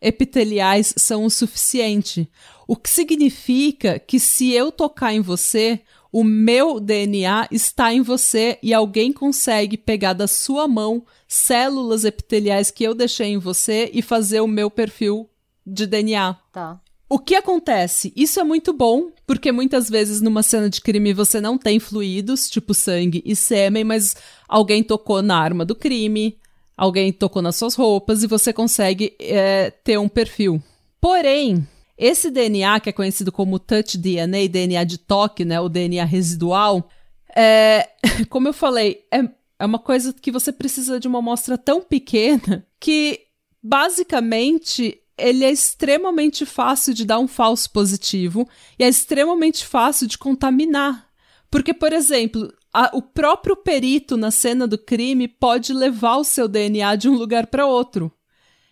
epiteliais 0.00 0.94
são 0.96 1.24
o 1.24 1.30
suficiente. 1.30 2.28
O 2.66 2.76
que 2.76 2.90
significa 2.90 3.98
que 3.98 4.18
se 4.18 4.52
eu 4.52 4.72
tocar 4.72 5.14
em 5.14 5.20
você, 5.20 5.80
o 6.12 6.24
meu 6.24 6.80
DNA 6.80 7.48
está 7.50 7.92
em 7.92 8.00
você 8.00 8.58
e 8.62 8.72
alguém 8.72 9.12
consegue 9.12 9.76
pegar 9.76 10.12
da 10.12 10.26
sua 10.26 10.66
mão 10.66 11.04
células 11.28 12.04
epiteliais 12.04 12.70
que 12.70 12.84
eu 12.84 12.94
deixei 12.94 13.28
em 13.28 13.38
você 13.38 13.90
e 13.92 14.02
fazer 14.02 14.40
o 14.40 14.48
meu 14.48 14.70
perfil 14.70 15.28
de 15.66 15.86
DNA. 15.86 16.36
Tá. 16.52 16.80
O 17.08 17.20
que 17.20 17.36
acontece? 17.36 18.12
Isso 18.16 18.40
é 18.40 18.44
muito 18.44 18.72
bom, 18.72 19.12
porque 19.26 19.52
muitas 19.52 19.88
vezes 19.88 20.20
numa 20.20 20.42
cena 20.42 20.68
de 20.68 20.80
crime 20.80 21.12
você 21.12 21.40
não 21.40 21.56
tem 21.56 21.78
fluidos, 21.78 22.50
tipo 22.50 22.74
sangue 22.74 23.22
e 23.24 23.36
sêmen, 23.36 23.84
mas 23.84 24.16
alguém 24.48 24.82
tocou 24.82 25.22
na 25.22 25.38
arma 25.38 25.64
do 25.64 25.76
crime, 25.76 26.36
alguém 26.76 27.12
tocou 27.12 27.40
nas 27.40 27.56
suas 27.56 27.74
roupas 27.74 28.22
e 28.22 28.26
você 28.26 28.52
consegue 28.52 29.16
é, 29.18 29.70
ter 29.70 29.98
um 29.98 30.08
perfil. 30.08 30.62
Porém, 31.00 31.66
esse 31.96 32.30
DNA, 32.30 32.80
que 32.80 32.90
é 32.90 32.92
conhecido 32.92 33.32
como 33.32 33.58
touch 33.58 33.96
DNA, 33.96 34.48
DNA 34.48 34.84
de 34.84 34.98
toque, 34.98 35.44
né, 35.44 35.58
o 35.60 35.68
DNA 35.68 36.04
residual, 36.04 36.88
é, 37.34 37.88
como 38.28 38.48
eu 38.48 38.52
falei, 38.52 39.04
é, 39.10 39.20
é 39.58 39.66
uma 39.66 39.78
coisa 39.78 40.12
que 40.12 40.30
você 40.30 40.52
precisa 40.52 41.00
de 41.00 41.08
uma 41.08 41.20
amostra 41.20 41.56
tão 41.56 41.80
pequena 41.80 42.66
que, 42.78 43.20
basicamente, 43.62 45.00
ele 45.16 45.44
é 45.44 45.50
extremamente 45.50 46.44
fácil 46.44 46.92
de 46.92 47.06
dar 47.06 47.18
um 47.18 47.26
falso 47.28 47.70
positivo 47.70 48.46
e 48.78 48.84
é 48.84 48.88
extremamente 48.88 49.64
fácil 49.64 50.06
de 50.06 50.18
contaminar. 50.18 51.06
Porque, 51.50 51.72
por 51.72 51.92
exemplo, 51.92 52.52
a, 52.76 52.90
o 52.92 53.00
próprio 53.00 53.56
perito 53.56 54.18
na 54.18 54.30
cena 54.30 54.66
do 54.66 54.76
crime 54.76 55.26
pode 55.26 55.72
levar 55.72 56.16
o 56.18 56.24
seu 56.24 56.46
DNA 56.46 56.94
de 56.96 57.08
um 57.08 57.14
lugar 57.14 57.46
para 57.46 57.66
outro. 57.66 58.12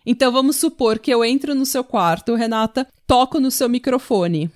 Então 0.05 0.31
vamos 0.31 0.57
supor 0.57 0.99
que 0.99 1.11
eu 1.11 1.25
entro 1.25 1.55
no 1.55 1.65
seu 1.65 1.83
quarto, 1.83 2.35
Renata, 2.35 2.87
toco 3.07 3.41
no 3.41 3.51
seu 3.51 3.67
microfone. 3.67 4.51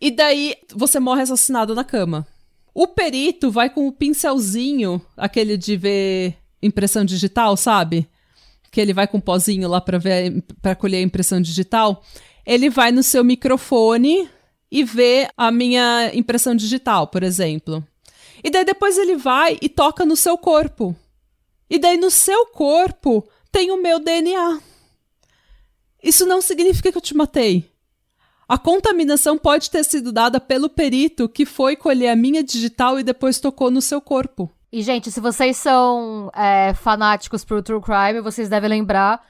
E 0.00 0.10
daí 0.10 0.54
você 0.74 0.98
morre 0.98 1.20
assassinado 1.20 1.74
na 1.74 1.84
cama. 1.84 2.26
O 2.72 2.88
perito 2.88 3.50
vai 3.50 3.68
com 3.68 3.86
o 3.86 3.92
pincelzinho, 3.92 5.02
aquele 5.14 5.58
de 5.58 5.76
ver 5.76 6.34
impressão 6.62 7.04
digital, 7.04 7.54
sabe? 7.54 8.08
Que 8.70 8.80
ele 8.80 8.94
vai 8.94 9.06
com 9.06 9.18
um 9.18 9.20
pozinho 9.20 9.68
lá 9.68 9.78
para 9.78 9.98
ver 9.98 10.42
para 10.62 10.74
colher 10.74 10.98
a 10.98 11.02
impressão 11.02 11.38
digital. 11.38 12.02
Ele 12.46 12.70
vai 12.70 12.90
no 12.90 13.02
seu 13.02 13.22
microfone 13.22 14.26
e 14.70 14.82
vê 14.84 15.28
a 15.36 15.50
minha 15.50 16.10
impressão 16.14 16.54
digital, 16.54 17.08
por 17.08 17.22
exemplo. 17.22 17.86
E 18.42 18.50
daí 18.50 18.64
depois 18.64 18.98
ele 18.98 19.16
vai 19.16 19.58
e 19.60 19.68
toca 19.68 20.04
no 20.04 20.16
seu 20.16 20.36
corpo. 20.36 20.94
E 21.68 21.78
daí 21.78 21.96
no 21.96 22.10
seu 22.10 22.46
corpo 22.46 23.26
tem 23.50 23.70
o 23.70 23.80
meu 23.80 23.98
DNA. 23.98 24.60
Isso 26.02 26.26
não 26.26 26.40
significa 26.40 26.92
que 26.92 26.98
eu 26.98 27.02
te 27.02 27.16
matei. 27.16 27.70
A 28.48 28.56
contaminação 28.56 29.36
pode 29.36 29.70
ter 29.70 29.84
sido 29.84 30.12
dada 30.12 30.38
pelo 30.38 30.68
perito 30.68 31.28
que 31.28 31.44
foi 31.44 31.74
colher 31.74 32.10
a 32.10 32.16
minha 32.16 32.44
digital 32.44 32.98
e 33.00 33.02
depois 33.02 33.40
tocou 33.40 33.70
no 33.70 33.82
seu 33.82 34.00
corpo. 34.00 34.48
E, 34.70 34.82
gente, 34.82 35.10
se 35.10 35.20
vocês 35.20 35.56
são 35.56 36.30
é, 36.34 36.74
fanáticos 36.74 37.44
pro 37.44 37.62
True 37.62 37.80
Crime, 37.80 38.20
vocês 38.20 38.48
devem 38.48 38.70
lembrar 38.70 39.24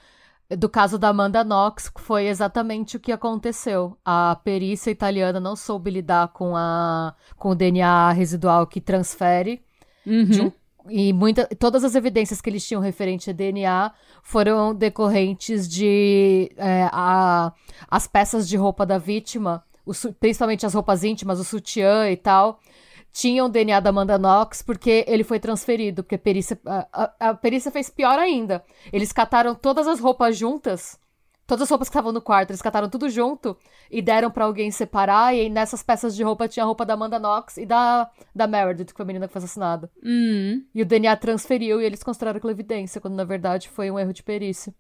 do 0.51 0.69
caso 0.69 0.99
da 0.99 1.09
Amanda 1.09 1.43
Knox, 1.43 1.91
foi 1.99 2.27
exatamente 2.27 2.97
o 2.97 3.01
que 3.01 3.11
aconteceu. 3.11 3.97
A 4.05 4.39
perícia 4.45 4.91
italiana 4.91 5.41
não 5.41 5.57
soube 5.57 5.91
lidar 5.91 6.29
com, 6.29 6.57
a, 6.57 7.15
com 7.37 7.51
o 7.51 7.55
DNA 7.55 8.13
residual 8.13 8.67
que 8.67 8.81
transfere 8.81 9.63
uhum. 10.07 10.47
um 10.47 10.53
e 10.89 11.13
muita, 11.13 11.47
todas 11.59 11.85
as 11.85 11.95
evidências 11.95 12.41
que 12.41 12.49
eles 12.49 12.67
tinham 12.67 12.81
referente 12.81 13.31
a 13.31 13.33
DNA 13.33 13.93
foram 14.23 14.75
decorrentes 14.75 15.69
de 15.69 16.51
é, 16.57 16.89
a, 16.93 17.53
as 17.91 18.07
peças 18.07 18.49
de 18.49 18.57
roupa 18.57 18.87
da 18.87 18.99
vítima, 18.99 19.65
principalmente 20.21 20.67
as 20.67 20.75
roupas 20.75 21.05
íntimas, 21.05 21.41
o 21.41 21.45
sutiã 21.45 22.11
e 22.11 22.17
tal, 22.17 22.61
tinham 23.17 23.49
DNA 23.49 23.81
da 23.81 23.89
Amanda 23.89 24.19
Knox 24.19 24.61
porque 24.61 25.03
ele 25.09 25.25
foi 25.25 25.41
transferido, 25.41 26.03
porque 26.03 26.17
a 26.17 26.19
perícia, 26.19 26.61
a, 26.67 26.87
a, 26.93 27.31
a 27.31 27.35
perícia 27.35 27.71
fez 27.71 27.89
pior 27.89 28.19
ainda. 28.19 28.63
Eles 28.93 29.11
cataram 29.11 29.55
todas 29.55 29.89
as 29.89 29.99
roupas 29.99 30.37
juntas 30.37 30.99
Todas 31.47 31.63
as 31.63 31.71
roupas 31.71 31.89
que 31.89 31.93
estavam 31.93 32.11
no 32.11 32.21
quarto, 32.21 32.51
eles 32.51 32.61
cataram 32.61 32.89
tudo 32.89 33.09
junto 33.09 33.57
e 33.89 34.03
deram 34.03 34.33
para 34.33 34.45
alguém 34.45 34.69
separar. 34.73 35.33
E 35.33 35.49
nessas 35.49 35.81
peças 35.81 36.17
de 36.17 36.25
roupa 36.25 36.49
tinha 36.49 36.65
a 36.65 36.67
roupa 36.67 36.85
da 36.85 36.95
Amanda 36.95 37.21
Knox 37.21 37.57
e 37.57 37.65
da, 37.65 38.11
da 38.35 38.49
Meredith, 38.49 38.87
que 38.87 38.97
foi 38.97 39.05
a 39.05 39.07
menina 39.07 39.29
que 39.29 39.33
foi 39.33 39.39
assassinada. 39.39 39.89
Hum. 40.05 40.65
E 40.75 40.83
o 40.83 40.85
DNA 40.85 41.15
transferiu 41.15 41.81
e 41.81 41.85
eles 41.85 42.03
consideraram 42.03 42.39
aquela 42.39 42.53
evidência, 42.53 43.01
quando 43.01 43.15
na 43.15 43.23
verdade 43.23 43.69
foi 43.69 43.89
um 43.93 43.99
erro 43.99 44.13
de 44.13 44.25
perícia. 44.25 44.75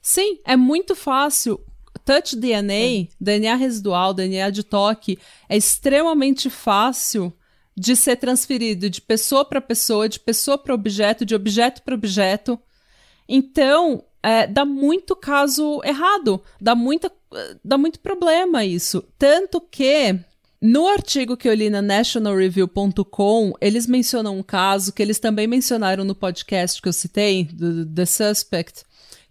Sim, 0.00 0.40
é 0.46 0.56
muito 0.56 0.96
fácil. 0.96 1.60
Touch 2.02 2.34
DNA, 2.34 3.02
é. 3.02 3.08
DNA 3.20 3.54
residual, 3.54 4.14
DNA 4.14 4.48
de 4.48 4.62
toque, 4.62 5.18
é 5.50 5.56
extremamente 5.56 6.48
fácil 6.48 7.30
de 7.76 7.94
ser 7.94 8.16
transferido 8.16 8.88
de 8.88 9.00
pessoa 9.00 9.44
para 9.44 9.60
pessoa, 9.60 10.08
de 10.08 10.18
pessoa 10.18 10.56
para 10.56 10.74
objeto, 10.74 11.24
de 11.24 11.34
objeto 11.34 11.82
para 11.82 11.94
objeto. 11.94 12.58
Então, 13.28 14.02
é, 14.22 14.46
dá 14.46 14.64
muito 14.64 15.14
caso 15.14 15.80
errado, 15.84 16.42
dá, 16.60 16.74
muita, 16.74 17.12
dá 17.62 17.76
muito 17.76 18.00
problema 18.00 18.64
isso. 18.64 19.04
Tanto 19.18 19.60
que 19.60 20.18
no 20.60 20.88
artigo 20.88 21.36
que 21.36 21.48
eu 21.48 21.54
li 21.54 21.68
na 21.68 21.82
nationalreview.com, 21.82 23.52
eles 23.60 23.86
mencionam 23.86 24.38
um 24.38 24.42
caso 24.42 24.92
que 24.92 25.02
eles 25.02 25.18
também 25.18 25.46
mencionaram 25.46 26.02
no 26.02 26.14
podcast 26.14 26.80
que 26.80 26.88
eu 26.88 26.92
citei, 26.92 27.44
do 27.44 27.84
The 27.84 28.06
Suspect, 28.06 28.84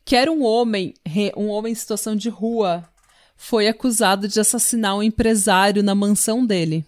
que 0.05 0.15
era 0.15 0.31
um 0.31 0.43
homem, 0.43 0.93
um 1.35 1.47
homem 1.47 1.71
em 1.71 1.75
situação 1.75 2.15
de 2.15 2.29
rua, 2.29 2.87
foi 3.35 3.67
acusado 3.67 4.27
de 4.27 4.39
assassinar 4.39 4.95
um 4.95 5.03
empresário 5.03 5.81
na 5.81 5.95
mansão 5.95 6.45
dele. 6.45 6.85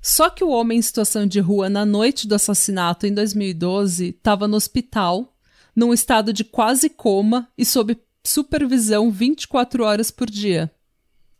Só 0.00 0.30
que 0.30 0.44
o 0.44 0.50
homem 0.50 0.78
em 0.78 0.82
situação 0.82 1.26
de 1.26 1.40
rua, 1.40 1.68
na 1.68 1.84
noite 1.84 2.26
do 2.26 2.34
assassinato, 2.34 3.06
em 3.06 3.12
2012, 3.12 4.10
estava 4.10 4.46
no 4.46 4.56
hospital 4.56 5.34
num 5.74 5.92
estado 5.92 6.32
de 6.32 6.44
quase 6.44 6.88
coma 6.88 7.48
e 7.56 7.64
sob 7.64 7.96
supervisão 8.24 9.10
24 9.10 9.84
horas 9.84 10.10
por 10.10 10.28
dia. 10.28 10.70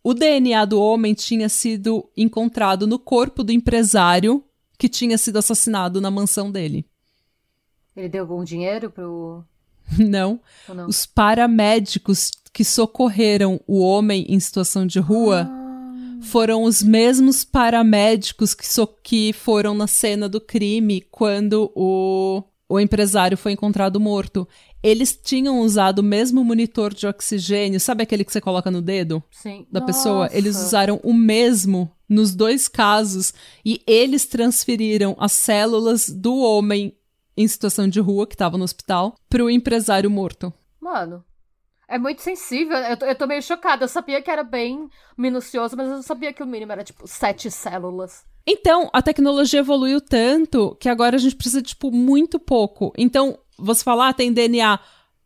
O 0.03 0.15
DNA 0.15 0.65
do 0.65 0.81
homem 0.81 1.13
tinha 1.13 1.49
sido 1.49 2.09
encontrado 2.17 2.87
no 2.87 2.99
corpo 2.99 3.43
do 3.43 3.53
empresário 3.53 4.45
que 4.79 4.89
tinha 4.89 5.19
sido 5.19 5.39
assassinado 5.39 6.01
na 6.01 6.11
mansão 6.11 6.51
dele. 6.51 6.87
Ele 7.97 8.09
deu 8.09 8.23
algum 8.23 8.45
dinheiro 8.45 8.91
pro. 8.91 9.45
Não. 9.99 10.39
não? 10.69 10.87
Os 10.87 11.05
paramédicos 11.05 12.31
que 12.53 12.63
socorreram 12.63 13.61
o 13.67 13.81
homem 13.81 14.27
em 14.29 14.39
situação 14.39 14.87
de 14.87 15.01
rua 15.01 15.49
ah. 15.51 15.58
Foram 16.23 16.65
os 16.65 16.83
mesmos 16.83 17.45
paramédicos 17.45 18.55
que, 18.55 18.67
so 18.67 18.87
que 18.87 19.33
foram 19.33 19.75
na 19.75 19.87
cena 19.87 20.29
do 20.29 20.41
crime 20.41 21.01
quando 21.11 21.71
o 21.75 22.43
o 22.69 22.79
empresário 22.79 23.37
foi 23.37 23.53
encontrado 23.53 23.99
morto. 23.99 24.47
Eles 24.83 25.19
tinham 25.21 25.61
usado 25.61 26.01
o 26.01 26.03
mesmo 26.03 26.45
monitor 26.45 26.93
de 26.93 27.07
oxigênio, 27.07 27.81
sabe 27.81 28.03
aquele 28.03 28.25
que 28.25 28.31
você 28.31 28.41
coloca 28.41 28.71
no 28.71 28.83
dedo 28.83 29.23
Sim. 29.31 29.67
da 29.73 29.81
Nossa. 29.81 29.93
pessoa? 29.93 30.29
Eles 30.31 30.57
usaram 30.57 31.01
o 31.03 31.15
mesmo 31.15 31.91
nos 32.09 32.35
dois 32.35 32.69
casos 32.69 33.33
e 33.65 33.83
eles 33.87 34.27
transferiram 34.27 35.17
as 35.19 35.33
células 35.33 36.09
do 36.09 36.37
homem 36.37 36.95
em 37.37 37.49
situação 37.49 37.89
de 37.89 38.01
rua, 38.01 38.27
que 38.27 38.35
estava 38.35 38.59
no 38.59 38.65
hospital, 38.65 39.15
para 39.29 39.45
o 39.45 39.51
empresário 39.51 40.11
morto. 40.11 40.53
Mano, 40.81 41.25
é 41.89 41.99
muito 41.99 42.21
sensível. 42.23 42.77
Eu 42.77 42.97
tô, 42.97 43.07
eu 43.07 43.15
tô 43.15 43.27
meio 43.27 43.43
chocada. 43.43 43.85
Eu 43.85 43.89
sabia 43.89 44.21
que 44.21 44.31
era 44.31 44.45
bem 44.45 44.89
minucioso, 45.17 45.77
mas 45.77 45.89
eu 45.89 45.95
não 45.95 46.03
sabia 46.03 46.33
que 46.33 46.43
o 46.43 46.47
mínimo 46.47 46.71
era 46.71 46.85
tipo 46.85 47.07
sete 47.09 47.51
células. 47.51 48.25
Então, 48.47 48.89
a 48.93 49.03
tecnologia 49.03 49.61
evoluiu 49.61 50.01
tanto 50.01 50.77
que 50.79 50.89
agora 50.89 51.17
a 51.17 51.19
gente 51.19 51.35
precisa, 51.35 51.63
tipo, 51.63 51.91
muito 51.91 52.39
pouco. 52.39 52.93
Então, 52.97 53.39
você 53.59 53.83
falar, 53.83 54.11
ah, 54.11 54.15
tem 54.15 54.33
DNA. 54.33 54.79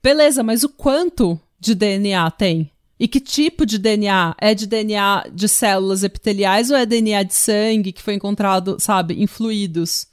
Beleza, 0.02 0.42
mas 0.42 0.64
o 0.64 0.68
quanto 0.68 1.38
de 1.58 1.74
DNA 1.74 2.30
tem? 2.30 2.70
E 2.98 3.08
que 3.08 3.20
tipo 3.20 3.66
de 3.66 3.78
DNA? 3.78 4.34
É 4.38 4.54
de 4.54 4.66
DNA 4.66 5.26
de 5.32 5.48
células 5.48 6.04
epiteliais 6.04 6.70
ou 6.70 6.76
é 6.76 6.86
DNA 6.86 7.24
de 7.24 7.34
sangue 7.34 7.92
que 7.92 8.02
foi 8.02 8.14
encontrado, 8.14 8.76
sabe, 8.78 9.20
em 9.20 9.26
fluidos? 9.26 10.06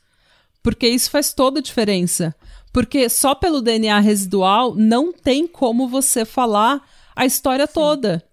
Porque 0.61 0.87
isso 0.87 1.09
faz 1.09 1.33
toda 1.33 1.59
a 1.59 1.63
diferença. 1.63 2.35
Porque 2.71 3.09
só 3.09 3.33
pelo 3.33 3.61
DNA 3.61 3.99
residual 3.99 4.75
não 4.75 5.11
tem 5.11 5.47
como 5.47 5.87
você 5.87 6.25
falar 6.25 6.81
a 7.15 7.25
história 7.25 7.65
Sim. 7.67 7.73
toda. 7.73 8.23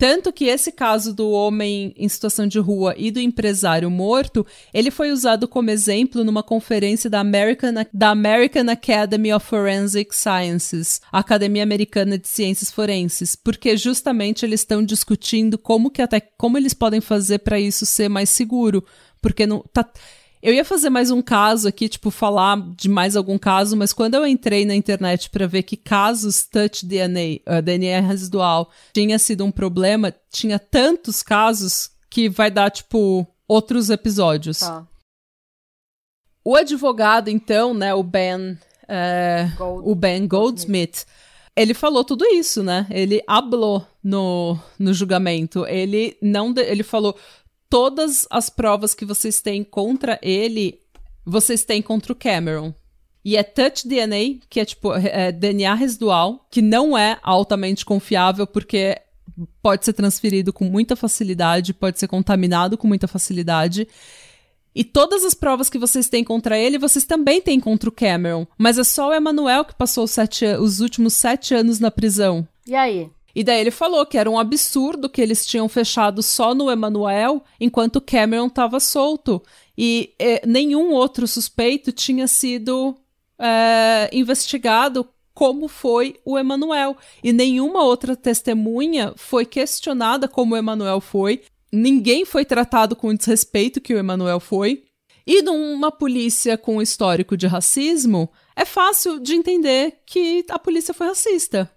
Tanto 0.00 0.32
que 0.32 0.46
esse 0.46 0.72
caso 0.72 1.12
do 1.12 1.28
homem 1.28 1.92
em 1.94 2.08
situação 2.08 2.46
de 2.46 2.58
rua 2.58 2.94
e 2.96 3.10
do 3.10 3.20
empresário 3.20 3.90
morto, 3.90 4.46
ele 4.72 4.90
foi 4.90 5.12
usado 5.12 5.46
como 5.46 5.68
exemplo 5.68 6.24
numa 6.24 6.42
conferência 6.42 7.10
da 7.10 7.20
American, 7.20 7.74
da 7.92 8.08
American 8.08 8.70
Academy 8.70 9.30
of 9.30 9.44
Forensic 9.44 10.16
Sciences, 10.16 11.02
a 11.12 11.18
Academia 11.18 11.62
Americana 11.62 12.16
de 12.16 12.26
Ciências 12.26 12.70
Forenses, 12.70 13.36
porque 13.36 13.76
justamente 13.76 14.42
eles 14.42 14.60
estão 14.60 14.82
discutindo 14.82 15.58
como 15.58 15.90
que 15.90 16.00
até 16.00 16.18
como 16.18 16.56
eles 16.56 16.72
podem 16.72 17.02
fazer 17.02 17.40
para 17.40 17.60
isso 17.60 17.84
ser 17.84 18.08
mais 18.08 18.30
seguro, 18.30 18.82
porque 19.20 19.46
não 19.46 19.62
tá 19.70 19.86
eu 20.42 20.54
ia 20.54 20.64
fazer 20.64 20.88
mais 20.88 21.10
um 21.10 21.20
caso 21.20 21.68
aqui, 21.68 21.88
tipo, 21.88 22.10
falar 22.10 22.58
de 22.74 22.88
mais 22.88 23.14
algum 23.14 23.38
caso, 23.38 23.76
mas 23.76 23.92
quando 23.92 24.14
eu 24.14 24.26
entrei 24.26 24.64
na 24.64 24.74
internet 24.74 25.28
para 25.28 25.46
ver 25.46 25.62
que 25.62 25.76
casos 25.76 26.44
touch 26.44 26.86
DNA, 26.86 27.40
uh, 27.46 27.60
DNA 27.62 28.00
residual, 28.00 28.70
tinha 28.92 29.18
sido 29.18 29.44
um 29.44 29.50
problema, 29.50 30.14
tinha 30.30 30.58
tantos 30.58 31.22
casos 31.22 31.90
que 32.08 32.28
vai 32.28 32.50
dar, 32.50 32.70
tipo, 32.70 33.26
outros 33.46 33.90
episódios. 33.90 34.60
Tá. 34.60 34.86
O 36.42 36.56
advogado, 36.56 37.28
então, 37.28 37.74
né, 37.74 37.94
o 37.94 38.02
Ben, 38.02 38.58
Gold, 39.58 39.88
o 39.90 39.94
Ben 39.94 40.26
Goldsmith, 40.26 41.04
ele 41.54 41.74
falou 41.74 42.02
tudo 42.02 42.24
isso, 42.24 42.62
né? 42.62 42.86
Ele 42.90 43.22
hablou 43.26 43.86
no, 44.02 44.58
no 44.78 44.94
julgamento. 44.94 45.66
Ele 45.66 46.16
não, 46.22 46.52
de, 46.52 46.62
ele 46.62 46.82
falou 46.82 47.14
todas 47.70 48.26
as 48.28 48.50
provas 48.50 48.94
que 48.94 49.04
vocês 49.04 49.40
têm 49.40 49.62
contra 49.62 50.18
ele, 50.20 50.80
vocês 51.24 51.64
têm 51.64 51.80
contra 51.80 52.12
o 52.12 52.16
Cameron. 52.16 52.74
E 53.24 53.36
é 53.36 53.42
touch 53.42 53.86
DNA, 53.86 54.40
que 54.48 54.60
é 54.60 54.64
tipo 54.64 54.92
é 54.94 55.30
DNA 55.30 55.74
residual, 55.74 56.46
que 56.50 56.60
não 56.60 56.98
é 56.98 57.18
altamente 57.22 57.84
confiável 57.84 58.46
porque 58.46 59.00
pode 59.62 59.84
ser 59.84 59.92
transferido 59.92 60.52
com 60.52 60.64
muita 60.64 60.96
facilidade, 60.96 61.72
pode 61.72 61.98
ser 61.98 62.08
contaminado 62.08 62.76
com 62.76 62.88
muita 62.88 63.06
facilidade. 63.06 63.86
E 64.74 64.84
todas 64.84 65.24
as 65.24 65.34
provas 65.34 65.68
que 65.68 65.78
vocês 65.78 66.08
têm 66.08 66.24
contra 66.24 66.58
ele, 66.58 66.78
vocês 66.78 67.04
também 67.04 67.40
têm 67.40 67.60
contra 67.60 67.88
o 67.88 67.92
Cameron. 67.92 68.46
Mas 68.56 68.78
é 68.78 68.84
só 68.84 69.08
o 69.08 69.12
Emanuel 69.12 69.64
que 69.64 69.74
passou 69.74 70.04
os, 70.04 70.12
sete, 70.12 70.46
os 70.46 70.80
últimos 70.80 71.12
sete 71.14 71.54
anos 71.54 71.78
na 71.78 71.90
prisão. 71.90 72.46
E 72.66 72.74
aí? 72.74 73.10
E 73.34 73.44
daí 73.44 73.60
ele 73.60 73.70
falou 73.70 74.04
que 74.04 74.18
era 74.18 74.30
um 74.30 74.38
absurdo 74.38 75.08
que 75.08 75.20
eles 75.20 75.46
tinham 75.46 75.68
fechado 75.68 76.22
só 76.22 76.54
no 76.54 76.70
Emanuel, 76.70 77.42
enquanto 77.60 78.00
Cameron 78.00 78.46
estava 78.46 78.80
solto. 78.80 79.42
E 79.76 80.14
eh, 80.18 80.42
nenhum 80.46 80.90
outro 80.92 81.26
suspeito 81.26 81.92
tinha 81.92 82.26
sido 82.26 82.96
eh, 83.38 84.10
investigado 84.12 85.08
como 85.32 85.68
foi 85.68 86.16
o 86.24 86.38
Emanuel. 86.38 86.96
E 87.22 87.32
nenhuma 87.32 87.82
outra 87.84 88.16
testemunha 88.16 89.14
foi 89.16 89.46
questionada 89.46 90.28
como 90.28 90.54
o 90.54 90.58
Emanuel 90.58 91.00
foi. 91.00 91.42
Ninguém 91.72 92.24
foi 92.24 92.44
tratado 92.44 92.96
com 92.96 93.08
o 93.08 93.16
desrespeito 93.16 93.80
que 93.80 93.94
o 93.94 93.98
Emanuel 93.98 94.40
foi. 94.40 94.84
E 95.26 95.42
numa 95.42 95.92
polícia 95.92 96.58
com 96.58 96.82
histórico 96.82 97.36
de 97.36 97.46
racismo, 97.46 98.28
é 98.56 98.64
fácil 98.64 99.20
de 99.20 99.34
entender 99.34 100.00
que 100.04 100.44
a 100.48 100.58
polícia 100.58 100.92
foi 100.92 101.06
racista 101.06 101.70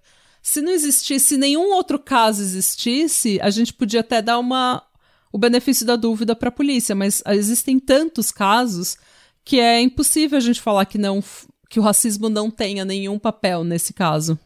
se 0.43 0.61
não 0.61 0.73
existisse 0.73 1.37
nenhum 1.37 1.71
outro 1.71 1.97
caso 1.97 2.41
existisse, 2.41 3.39
a 3.41 3.49
gente 3.49 3.73
podia 3.73 4.01
até 4.01 4.21
dar 4.21 4.37
uma 4.37 4.83
o 5.31 5.37
benefício 5.37 5.83
da 5.83 5.95
dúvida 5.95 6.35
para 6.35 6.49
a 6.49 6.51
polícia, 6.51 6.93
mas 6.93 7.23
existem 7.27 7.79
tantos 7.79 8.29
casos 8.29 8.97
que 9.43 9.59
é 9.59 9.81
impossível 9.81 10.37
a 10.37 10.41
gente 10.41 10.61
falar 10.61 10.85
que 10.85 10.97
não 10.97 11.23
que 11.69 11.79
o 11.79 11.83
racismo 11.83 12.29
não 12.29 12.51
tenha 12.51 12.85
nenhum 12.85 13.17
papel 13.17 13.63
nesse 13.63 13.93
caso. 13.93 14.37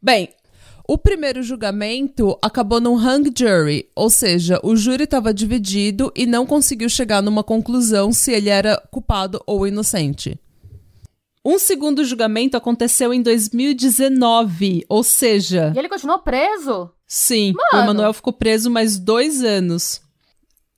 Bem, 0.00 0.30
o 0.88 0.96
primeiro 0.96 1.42
julgamento 1.42 2.38
acabou 2.40 2.80
num 2.80 2.94
hung 2.94 3.30
jury, 3.36 3.88
ou 3.94 4.08
seja, 4.08 4.58
o 4.62 4.74
júri 4.74 5.04
estava 5.04 5.34
dividido 5.34 6.10
e 6.16 6.24
não 6.26 6.46
conseguiu 6.46 6.88
chegar 6.88 7.22
numa 7.22 7.44
conclusão 7.44 8.12
se 8.12 8.32
ele 8.32 8.48
era 8.48 8.80
culpado 8.90 9.42
ou 9.46 9.66
inocente. 9.66 10.38
Um 11.44 11.58
segundo 11.58 12.04
julgamento 12.04 12.56
aconteceu 12.56 13.14
em 13.14 13.22
2019, 13.22 14.84
ou 14.88 15.02
seja. 15.02 15.72
E 15.74 15.78
ele 15.78 15.88
continuou 15.88 16.18
preso? 16.18 16.90
Sim, 17.06 17.54
Mano. 17.54 17.82
o 17.82 17.84
Emanuel 17.84 18.12
ficou 18.12 18.32
preso 18.32 18.70
mais 18.70 18.98
dois 18.98 19.42
anos. 19.42 20.02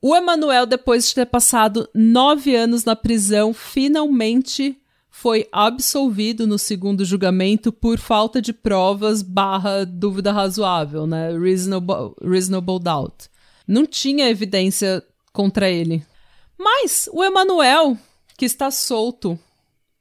O 0.00 0.14
Emanuel, 0.16 0.66
depois 0.66 1.08
de 1.08 1.14
ter 1.14 1.26
passado 1.26 1.88
nove 1.94 2.54
anos 2.56 2.84
na 2.84 2.96
prisão, 2.96 3.52
finalmente 3.52 4.76
foi 5.10 5.46
absolvido 5.52 6.46
no 6.46 6.58
segundo 6.58 7.04
julgamento 7.04 7.70
por 7.70 7.98
falta 7.98 8.40
de 8.40 8.52
provas 8.52 9.20
barra 9.22 9.84
dúvida 9.84 10.32
razoável, 10.32 11.06
né? 11.06 11.36
Reasonable, 11.38 12.14
reasonable 12.20 12.80
doubt. 12.80 13.28
Não 13.66 13.86
tinha 13.86 14.28
evidência 14.28 15.04
contra 15.32 15.70
ele. 15.70 16.04
Mas 16.58 17.08
o 17.12 17.22
Emanuel, 17.22 17.96
que 18.36 18.44
está 18.44 18.70
solto, 18.70 19.38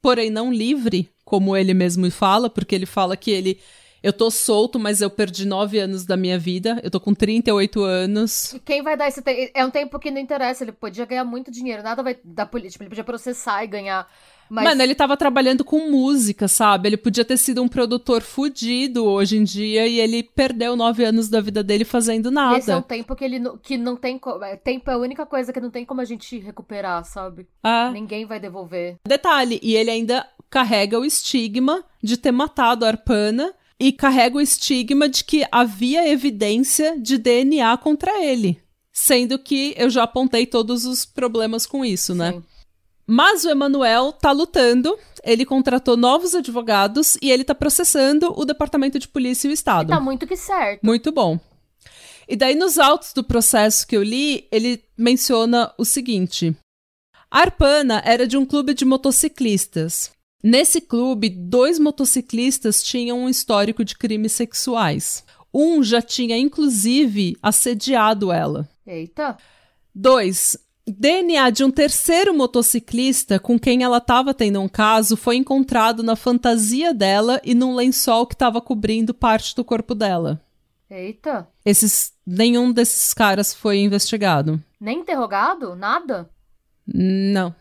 porém 0.02 0.28
não 0.28 0.52
livre, 0.52 1.08
como 1.24 1.56
ele 1.56 1.72
mesmo 1.72 2.10
fala, 2.10 2.50
porque 2.50 2.74
ele 2.74 2.84
fala 2.84 3.16
que 3.16 3.30
ele 3.30 3.58
eu 4.02 4.12
tô 4.12 4.30
solto, 4.32 4.80
mas 4.80 5.00
eu 5.00 5.08
perdi 5.08 5.46
nove 5.46 5.78
anos 5.78 6.04
da 6.04 6.16
minha 6.16 6.36
vida. 6.36 6.80
Eu 6.82 6.90
tô 6.90 6.98
com 6.98 7.14
38 7.14 7.84
anos. 7.84 8.56
Quem 8.64 8.82
vai 8.82 8.96
dar 8.96 9.06
esse 9.06 9.22
tempo? 9.22 9.52
É 9.54 9.64
um 9.64 9.70
tempo 9.70 9.96
que 10.00 10.10
não 10.10 10.20
interessa. 10.20 10.64
Ele 10.64 10.72
podia 10.72 11.04
ganhar 11.04 11.24
muito 11.24 11.52
dinheiro. 11.52 11.84
Nada 11.84 12.02
vai 12.02 12.18
dar 12.24 12.46
política. 12.46 12.82
Ele 12.82 12.88
podia 12.88 13.04
processar 13.04 13.62
e 13.62 13.68
ganhar. 13.68 14.08
Mas... 14.52 14.64
Mano, 14.64 14.82
ele 14.82 14.94
tava 14.94 15.16
trabalhando 15.16 15.64
com 15.64 15.90
música, 15.90 16.46
sabe? 16.46 16.86
Ele 16.86 16.98
podia 16.98 17.24
ter 17.24 17.38
sido 17.38 17.62
um 17.62 17.68
produtor 17.68 18.20
fudido 18.20 19.06
hoje 19.06 19.38
em 19.38 19.44
dia 19.44 19.86
e 19.86 19.98
ele 19.98 20.22
perdeu 20.22 20.76
nove 20.76 21.02
anos 21.02 21.30
da 21.30 21.40
vida 21.40 21.62
dele 21.62 21.86
fazendo 21.86 22.30
nada. 22.30 22.58
esse 22.58 22.70
é 22.70 22.76
um 22.76 22.82
tempo 22.82 23.16
que 23.16 23.24
ele 23.24 23.40
que 23.62 23.78
não 23.78 23.96
tem. 23.96 24.20
É, 24.42 24.56
tempo 24.56 24.90
é 24.90 24.92
a 24.92 24.98
única 24.98 25.24
coisa 25.24 25.54
que 25.54 25.60
não 25.60 25.70
tem 25.70 25.86
como 25.86 26.02
a 26.02 26.04
gente 26.04 26.38
recuperar, 26.38 27.02
sabe? 27.02 27.46
Ah. 27.62 27.90
Ninguém 27.94 28.26
vai 28.26 28.38
devolver. 28.38 28.96
Detalhe, 29.08 29.58
e 29.62 29.74
ele 29.74 29.90
ainda 29.90 30.28
carrega 30.50 31.00
o 31.00 31.04
estigma 31.06 31.82
de 32.02 32.18
ter 32.18 32.30
matado 32.30 32.84
a 32.84 32.88
Arpana 32.88 33.54
e 33.80 33.90
carrega 33.90 34.36
o 34.36 34.40
estigma 34.40 35.08
de 35.08 35.24
que 35.24 35.46
havia 35.50 36.06
evidência 36.06 37.00
de 37.00 37.16
DNA 37.16 37.74
contra 37.78 38.22
ele. 38.22 38.60
Sendo 38.92 39.38
que 39.38 39.74
eu 39.78 39.88
já 39.88 40.02
apontei 40.02 40.44
todos 40.44 40.84
os 40.84 41.06
problemas 41.06 41.64
com 41.64 41.82
isso, 41.82 42.14
né? 42.14 42.32
Sim. 42.32 42.44
Mas 43.06 43.44
o 43.44 43.50
Emanuel 43.50 44.12
tá 44.12 44.30
lutando, 44.30 44.96
ele 45.24 45.44
contratou 45.44 45.96
novos 45.96 46.34
advogados 46.34 47.16
e 47.20 47.30
ele 47.30 47.44
tá 47.44 47.54
processando 47.54 48.32
o 48.36 48.44
Departamento 48.44 48.98
de 48.98 49.08
Polícia 49.08 49.48
e 49.48 49.50
o 49.50 49.54
Estado. 49.54 49.92
E 49.92 49.94
tá 49.94 50.00
muito 50.00 50.26
que 50.26 50.36
certo. 50.36 50.80
Muito 50.82 51.10
bom. 51.10 51.38
E 52.28 52.36
daí, 52.36 52.54
nos 52.54 52.78
autos 52.78 53.12
do 53.12 53.24
processo 53.24 53.86
que 53.86 53.96
eu 53.96 54.02
li, 54.02 54.46
ele 54.50 54.82
menciona 54.96 55.72
o 55.76 55.84
seguinte: 55.84 56.56
a 57.30 57.40
Arpana 57.40 58.02
era 58.04 58.26
de 58.26 58.36
um 58.36 58.46
clube 58.46 58.74
de 58.74 58.84
motociclistas. 58.84 60.10
Nesse 60.42 60.80
clube, 60.80 61.28
dois 61.28 61.78
motociclistas 61.78 62.82
tinham 62.82 63.20
um 63.20 63.28
histórico 63.28 63.84
de 63.84 63.96
crimes 63.96 64.32
sexuais. 64.32 65.24
Um 65.54 65.82
já 65.82 66.02
tinha, 66.02 66.36
inclusive, 66.36 67.36
assediado 67.42 68.32
ela. 68.32 68.68
Eita! 68.86 69.36
Dois, 69.94 70.56
DNA 70.86 71.50
de 71.50 71.62
um 71.62 71.70
terceiro 71.70 72.34
motociclista 72.34 73.38
com 73.38 73.58
quem 73.58 73.84
ela 73.84 73.98
estava 73.98 74.34
tendo 74.34 74.60
um 74.60 74.68
caso 74.68 75.16
foi 75.16 75.36
encontrado 75.36 76.02
na 76.02 76.16
fantasia 76.16 76.92
dela 76.92 77.40
e 77.44 77.54
num 77.54 77.74
lençol 77.74 78.26
que 78.26 78.34
estava 78.34 78.60
cobrindo 78.60 79.14
parte 79.14 79.54
do 79.54 79.64
corpo 79.64 79.94
dela. 79.94 80.40
Eita! 80.90 81.48
Esses, 81.64 82.12
nenhum 82.26 82.72
desses 82.72 83.14
caras 83.14 83.54
foi 83.54 83.78
investigado. 83.78 84.62
Nem 84.80 84.98
interrogado? 84.98 85.76
Nada? 85.76 86.28
Não. 86.86 87.54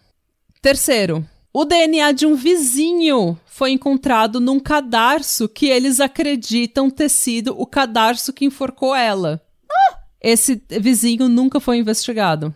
Terceiro, 0.59 1.25
o 1.53 1.63
DNA 1.63 2.11
de 2.13 2.25
um 2.25 2.35
vizinho 2.35 3.39
foi 3.45 3.71
encontrado 3.71 4.39
num 4.39 4.59
cadarço 4.59 5.47
que 5.47 5.67
eles 5.67 5.99
acreditam 5.99 6.89
ter 6.89 7.09
sido 7.09 7.55
o 7.59 7.67
cadarço 7.67 8.33
que 8.33 8.45
enforcou 8.45 8.95
ela. 8.95 9.39
Ah! 9.69 9.99
Esse 10.19 10.61
vizinho 10.69 11.29
nunca 11.29 11.59
foi 11.59 11.77
investigado. 11.77 12.53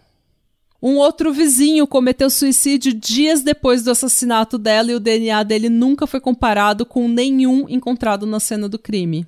Um 0.88 0.98
outro 0.98 1.34
vizinho 1.34 1.88
cometeu 1.88 2.30
suicídio 2.30 2.94
dias 2.94 3.42
depois 3.42 3.84
do 3.84 3.90
assassinato 3.90 4.56
dela 4.56 4.92
e 4.92 4.94
o 4.94 5.00
DNA 5.00 5.42
dele 5.42 5.68
nunca 5.68 6.06
foi 6.06 6.20
comparado 6.20 6.86
com 6.86 7.08
nenhum 7.08 7.68
encontrado 7.68 8.28
na 8.28 8.40
cena 8.40 8.70
do 8.70 8.78
crime. 8.78 9.26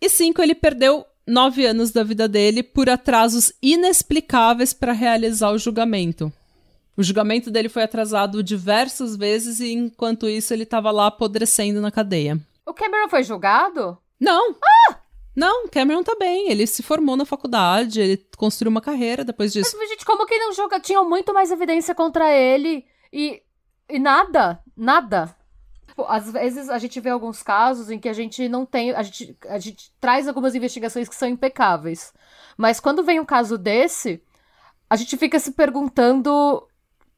E 0.00 0.08
cinco, 0.08 0.40
ele 0.40 0.54
perdeu 0.54 1.04
nove 1.26 1.66
anos 1.66 1.90
da 1.90 2.02
vida 2.02 2.26
dele 2.26 2.62
por 2.62 2.88
atrasos 2.88 3.52
inexplicáveis 3.60 4.72
para 4.72 4.94
realizar 4.94 5.50
o 5.50 5.58
julgamento. 5.58 6.32
O 6.96 7.02
julgamento 7.02 7.50
dele 7.50 7.68
foi 7.68 7.82
atrasado 7.82 8.42
diversas 8.42 9.16
vezes 9.16 9.60
e 9.60 9.70
enquanto 9.70 10.26
isso 10.26 10.54
ele 10.54 10.62
estava 10.62 10.90
lá 10.90 11.08
apodrecendo 11.08 11.78
na 11.82 11.90
cadeia. 11.90 12.40
O 12.64 12.72
Cameron 12.72 13.10
foi 13.10 13.22
julgado? 13.22 13.98
Não. 14.18 14.56
Ah! 14.88 15.03
Não, 15.34 15.68
Cameron 15.68 16.02
tá 16.02 16.14
bem. 16.18 16.50
Ele 16.50 16.66
se 16.66 16.82
formou 16.82 17.16
na 17.16 17.24
faculdade, 17.24 18.00
ele 18.00 18.26
construiu 18.36 18.70
uma 18.70 18.80
carreira 18.80 19.24
depois 19.24 19.52
disso. 19.52 19.76
Mas, 19.76 19.88
gente, 19.88 20.04
como 20.04 20.26
que 20.26 20.38
não 20.38 20.52
joga? 20.52 20.78
Tinha 20.78 21.02
muito 21.02 21.34
mais 21.34 21.50
evidência 21.50 21.94
contra 21.94 22.30
ele 22.32 22.84
e. 23.12 23.42
E 23.88 23.98
nada. 23.98 24.60
Nada. 24.76 25.36
Tipo, 25.86 26.04
às 26.08 26.30
vezes 26.30 26.68
a 26.68 26.78
gente 26.78 26.98
vê 27.00 27.10
alguns 27.10 27.42
casos 27.42 27.90
em 27.90 27.98
que 27.98 28.08
a 28.08 28.12
gente 28.12 28.48
não 28.48 28.64
tem. 28.64 28.92
A 28.92 29.02
gente, 29.02 29.36
a 29.48 29.58
gente 29.58 29.92
traz 30.00 30.26
algumas 30.26 30.54
investigações 30.54 31.08
que 31.08 31.14
são 31.14 31.28
impecáveis. 31.28 32.12
Mas 32.56 32.80
quando 32.80 33.04
vem 33.04 33.20
um 33.20 33.24
caso 33.24 33.58
desse, 33.58 34.22
a 34.88 34.96
gente 34.96 35.16
fica 35.16 35.38
se 35.38 35.52
perguntando 35.52 36.66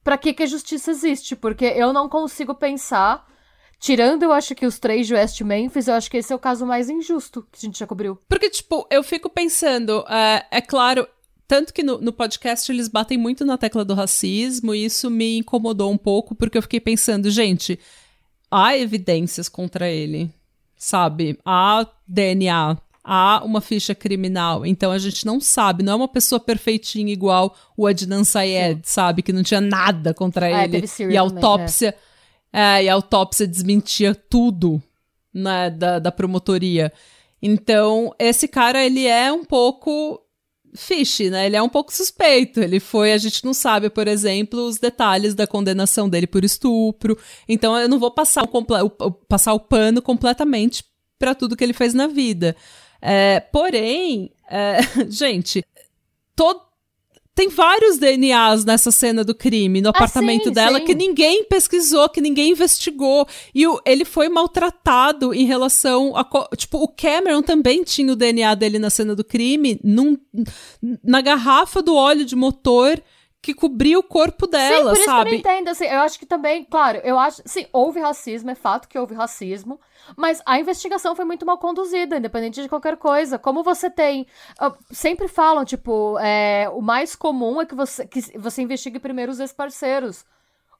para 0.02 0.18
que, 0.18 0.32
que 0.32 0.42
a 0.42 0.46
justiça 0.46 0.90
existe, 0.90 1.34
porque 1.34 1.64
eu 1.64 1.92
não 1.92 2.08
consigo 2.08 2.54
pensar. 2.54 3.26
Tirando, 3.78 4.22
eu 4.22 4.32
acho 4.32 4.54
que 4.54 4.66
os 4.66 4.78
três 4.78 5.06
de 5.06 5.14
West 5.14 5.40
Memphis, 5.42 5.86
eu 5.86 5.94
acho 5.94 6.10
que 6.10 6.16
esse 6.16 6.32
é 6.32 6.36
o 6.36 6.38
caso 6.38 6.64
mais 6.64 6.88
injusto 6.88 7.46
que 7.52 7.58
a 7.58 7.66
gente 7.66 7.78
já 7.78 7.86
cobriu. 7.86 8.18
Porque, 8.28 8.48
tipo, 8.48 8.86
eu 8.90 9.02
fico 9.02 9.28
pensando, 9.28 10.04
é, 10.08 10.46
é 10.50 10.60
claro, 10.60 11.06
tanto 11.46 11.72
que 11.72 11.82
no, 11.82 11.98
no, 11.98 12.12
podcast 12.12 12.70
eles 12.72 12.88
batem 12.88 13.18
muito 13.18 13.44
na 13.44 13.58
tecla 13.58 13.84
do 13.84 13.94
racismo, 13.94 14.74
e 14.74 14.84
isso 14.84 15.10
me 15.10 15.38
incomodou 15.38 15.92
um 15.92 15.98
pouco, 15.98 16.34
porque 16.34 16.56
eu 16.56 16.62
fiquei 16.62 16.80
pensando, 16.80 17.30
gente, 17.30 17.78
há 18.50 18.76
evidências 18.76 19.48
contra 19.48 19.88
ele, 19.88 20.32
sabe? 20.76 21.38
Há 21.44 21.86
DNA, 22.08 22.78
há 23.04 23.42
uma 23.44 23.60
ficha 23.60 23.94
criminal. 23.94 24.66
Então 24.66 24.90
a 24.90 24.98
gente 24.98 25.24
não 25.24 25.40
sabe, 25.40 25.82
não 25.82 25.92
é 25.92 25.96
uma 25.96 26.08
pessoa 26.08 26.40
perfeitinha 26.40 27.12
igual 27.12 27.54
o 27.76 27.86
Adnan 27.86 28.24
Syed, 28.24 28.76
Sim. 28.76 28.80
sabe? 28.82 29.22
Que 29.22 29.32
não 29.32 29.42
tinha 29.42 29.60
nada 29.60 30.12
contra 30.12 30.48
é, 30.50 30.64
ele. 30.64 30.84
E 31.10 31.16
a 31.16 31.20
autópsia. 31.20 31.92
Também, 31.92 32.02
é. 32.12 32.15
É. 32.57 32.84
e 32.84 32.88
a 32.88 32.94
autópsia 32.94 33.46
desmentia 33.46 34.14
tudo 34.14 34.82
né, 35.32 35.70
da, 35.70 35.98
da 35.98 36.11
promotoria. 36.11 36.92
Então, 37.40 38.14
esse 38.18 38.48
cara, 38.48 38.84
ele 38.84 39.07
é 39.07 39.30
um 39.30 39.44
pouco 39.44 40.20
fish, 40.74 41.20
né? 41.30 41.46
Ele 41.46 41.57
é 41.57 41.62
um 41.62 41.68
pouco 41.68 41.92
suspeito. 41.92 42.61
Ele 42.61 42.78
foi, 42.78 43.12
a 43.12 43.18
gente 43.18 43.44
não 43.44 43.54
sabe, 43.54 43.90
por 43.90 44.07
exemplo, 44.07 44.66
os 44.66 44.78
detalhes 44.78 45.34
da 45.34 45.46
condenação 45.46 46.09
dele 46.09 46.26
por 46.26 46.44
estupro. 46.44 47.18
Então 47.48 47.76
eu 47.78 47.88
não 47.88 47.98
vou 47.98 48.11
passar 48.11 48.44
o, 48.44 48.50
o 48.52 49.11
passar 49.11 49.54
o 49.54 49.61
pano 49.61 50.02
completamente 50.02 50.84
para 51.18 51.34
tudo 51.34 51.57
que 51.57 51.64
ele 51.64 51.72
fez 51.72 51.94
na 51.94 52.07
vida. 52.07 52.54
É, 53.00 53.40
porém, 53.40 54.32
é, 54.50 54.78
gente, 55.09 55.64
todo, 56.34 56.66
tem 57.37 57.50
vários 57.50 57.99
DNAs 57.99 58.64
nessa 58.64 58.91
cena 58.91 59.22
do 59.22 59.34
crime, 59.34 59.83
no 59.83 59.88
ah, 59.88 59.91
apartamento 59.91 60.45
sim, 60.45 60.53
dela, 60.53 60.79
sim. 60.79 60.87
que 60.87 60.95
ninguém 60.95 61.45
pesquisou, 61.45 62.08
que 62.08 62.22
ninguém 62.22 62.53
investigou. 62.53 63.29
E 63.54 63.67
o, 63.67 63.79
ele 63.84 64.07
foi 64.07 64.30
maltratado 64.30 65.34
em 65.34 65.45
relação 65.45 66.17
a. 66.17 66.26
Tipo, 66.57 66.79
o 66.79 66.88
Cameron 66.88 67.42
também 67.42 67.84
tinha 67.84 68.11
o 68.11 68.17
DNA 68.17 68.54
dele 68.54 68.79
na 68.79 68.88
cena 68.88 69.14
do 69.14 69.22
crime, 69.22 69.79
num, 69.84 70.17
na 71.04 71.21
garrafa 71.21 71.83
do 71.83 71.95
óleo 71.95 72.25
de 72.25 72.34
motor 72.34 72.99
que 73.46 73.54
cobria 73.54 73.96
o 73.96 74.02
corpo 74.02 74.48
dela, 74.48 74.92
sim, 74.96 75.02
por 75.02 75.04
sabe? 75.04 75.30
Isso 75.30 75.42
que 75.42 75.48
eu 75.48 75.52
entendo, 75.52 75.68
assim, 75.68 75.84
eu 75.84 76.00
acho 76.00 76.18
que 76.18 76.26
também, 76.26 76.64
claro, 76.64 77.00
eu 77.04 77.16
acho, 77.16 77.42
sim, 77.46 77.64
houve 77.72 78.00
racismo, 78.00 78.50
é 78.50 78.56
fato 78.56 78.88
que 78.88 78.98
houve 78.98 79.14
racismo, 79.14 79.80
mas 80.16 80.42
a 80.44 80.58
investigação 80.58 81.14
foi 81.14 81.24
muito 81.24 81.46
mal 81.46 81.56
conduzida, 81.56 82.16
independente 82.16 82.60
de 82.60 82.68
qualquer 82.68 82.96
coisa. 82.96 83.38
Como 83.38 83.62
você 83.62 83.88
tem, 83.88 84.26
uh, 84.60 84.74
sempre 84.90 85.28
falam, 85.28 85.64
tipo, 85.64 86.18
é, 86.18 86.68
o 86.74 86.82
mais 86.82 87.14
comum 87.14 87.60
é 87.60 87.66
que 87.66 87.74
você, 87.76 88.04
que 88.04 88.20
você 88.36 88.62
investigue 88.62 88.98
primeiro 88.98 89.30
os 89.30 89.38
ex-parceiros 89.38 90.24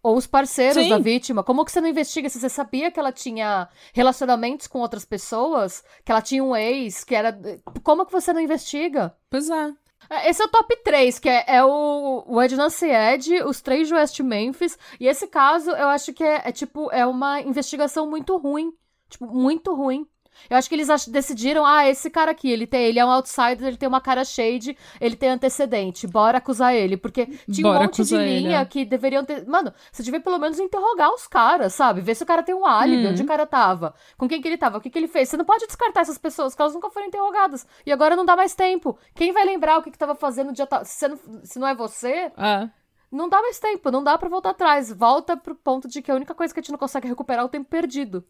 ou 0.03 0.17
os 0.17 0.27
parceiros 0.27 0.83
Sim. 0.83 0.89
da 0.89 0.99
vítima. 0.99 1.45
Como 1.45 1.65
que 1.65 1.71
você 1.71 1.81
não 1.81 1.89
investiga 1.89 2.29
se 2.29 2.41
você 2.41 2.49
sabia 2.49 2.91
que 2.91 2.99
ela 2.99 3.13
tinha 3.13 3.69
relacionamentos 3.93 4.67
com 4.67 4.81
outras 4.81 5.05
pessoas, 5.05 5.85
que 6.05 6.11
ela 6.11 6.21
tinha 6.21 6.43
um 6.43 6.57
ex, 6.57 7.05
que 7.05 7.15
era, 7.15 7.39
como 7.85 8.05
que 8.05 8.13
você 8.13 8.33
não 8.33 8.41
investiga? 8.41 9.15
Pois 9.31 9.49
é. 9.51 9.73
É, 10.09 10.31
esse 10.31 10.43
é 10.43 10.45
o 10.45 10.49
top 10.49 10.77
3, 10.85 11.19
que 11.19 11.29
é, 11.29 11.45
é 11.47 11.65
o, 11.65 12.25
o 12.27 12.43
Ednan 12.43 12.69
Ed, 12.83 13.43
os 13.43 13.61
três 13.61 13.89
de 13.89 13.95
West 13.95 14.19
Memphis. 14.21 14.79
E 15.01 15.07
esse 15.07 15.27
caso, 15.27 15.71
eu 15.71 15.89
acho 15.89 16.13
que 16.13 16.23
é, 16.23 16.43
é, 16.45 16.53
tipo, 16.53 16.91
é 16.93 17.07
uma 17.07 17.41
investigação 17.41 18.09
muito 18.09 18.37
ruim. 18.37 18.73
Tipo, 19.09 19.27
muito 19.27 19.75
ruim. 19.75 20.07
Eu 20.49 20.57
acho 20.57 20.69
que 20.69 20.75
eles 20.75 20.89
decidiram, 21.07 21.65
ah, 21.65 21.89
esse 21.89 22.11
cara 22.11 22.31
aqui, 22.31 22.51
ele 22.51 22.67
tem, 22.67 22.85
ele 22.85 22.99
é 22.99 23.05
um 23.05 23.11
outsider, 23.11 23.69
ele 23.69 23.77
tem 23.77 23.89
uma 23.89 24.01
cara 24.01 24.25
shade, 24.25 24.77
ele 25.01 25.17
tem 25.17 25.31
antecedente, 25.31 26.07
bora 26.07 26.39
acusar 26.39 26.75
ele, 26.75 26.97
porque 26.97 27.27
tinha 27.51 27.67
bora 27.67 27.81
um 27.81 27.83
monte 27.83 28.05
de 28.05 28.17
linha 28.17 28.39
ele, 28.39 28.53
é. 28.55 28.65
que 28.65 28.85
deveriam 28.85 29.25
ter, 29.25 29.47
mano, 29.47 29.73
você 29.91 30.03
devia 30.03 30.21
pelo 30.21 30.39
menos 30.39 30.59
interrogar 30.59 31.13
os 31.13 31.27
caras, 31.27 31.75
sabe? 31.75 32.01
Ver 32.01 32.15
se 32.15 32.23
o 32.23 32.27
cara 32.27 32.43
tem 32.43 32.55
um 32.55 32.67
álibi, 32.67 33.07
hum. 33.07 33.11
onde 33.11 33.23
o 33.23 33.27
cara 33.27 33.47
tava, 33.47 33.95
com 34.17 34.29
quem 34.29 34.41
que 34.41 34.49
ele 34.49 34.59
tava, 34.59 34.79
o 34.79 34.81
que 34.81 34.91
que 34.91 34.99
ele 34.99 35.09
fez. 35.09 35.29
Você 35.29 35.37
não 35.37 35.45
pode 35.45 35.67
descartar 35.67 36.01
essas 36.01 36.19
pessoas, 36.19 36.53
porque 36.53 36.63
elas 36.63 36.75
nunca 36.75 36.91
foram 36.91 37.07
interrogadas. 37.07 37.67
E 37.85 37.93
agora 37.93 38.17
não 38.17 38.25
dá 38.25 38.37
mais 38.37 38.55
tempo. 38.55 38.99
Quem 39.15 39.33
vai 39.33 39.45
lembrar 39.45 39.79
o 39.79 39.83
que 39.83 39.91
que 39.91 39.99
tava 39.99 40.15
fazendo 40.15 40.49
no 40.49 40.53
dia 40.53 40.67
tal? 40.67 40.85
Se 40.85 41.09
não, 41.09 41.19
se 41.43 41.59
não 41.59 41.67
é 41.67 41.75
você, 41.75 42.33
é. 42.37 42.71
não 43.11 43.29
dá 43.29 43.41
mais 43.41 43.59
tempo, 43.59 43.91
não 43.91 44.03
dá 44.03 44.17
para 44.17 44.29
voltar 44.29 44.51
atrás. 44.51 44.93
Volta 44.93 45.37
pro 45.37 45.55
ponto 45.55 45.89
de 45.89 46.03
que 46.03 46.11
a 46.11 46.15
única 46.15 46.35
coisa 46.35 46.53
que 46.53 46.61
a 46.61 46.63
gente 46.63 46.73
não 46.73 46.79
consegue 46.79 47.09
recuperar 47.09 47.43
é 47.43 47.47
o 47.47 47.51
tempo 47.51 47.69
perdido. 47.69 48.25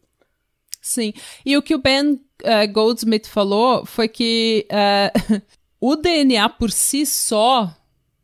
Sim. 0.87 1.13
E 1.45 1.57
o 1.57 1.61
que 1.61 1.75
o 1.75 1.79
Ben 1.79 2.13
uh, 2.13 2.71
Goldsmith 2.71 3.27
falou 3.27 3.85
foi 3.85 4.07
que 4.07 4.65
uh, 4.71 5.41
o 5.81 5.97
DNA 5.97 6.47
por 6.47 6.71
si 6.71 7.05
só 7.05 7.75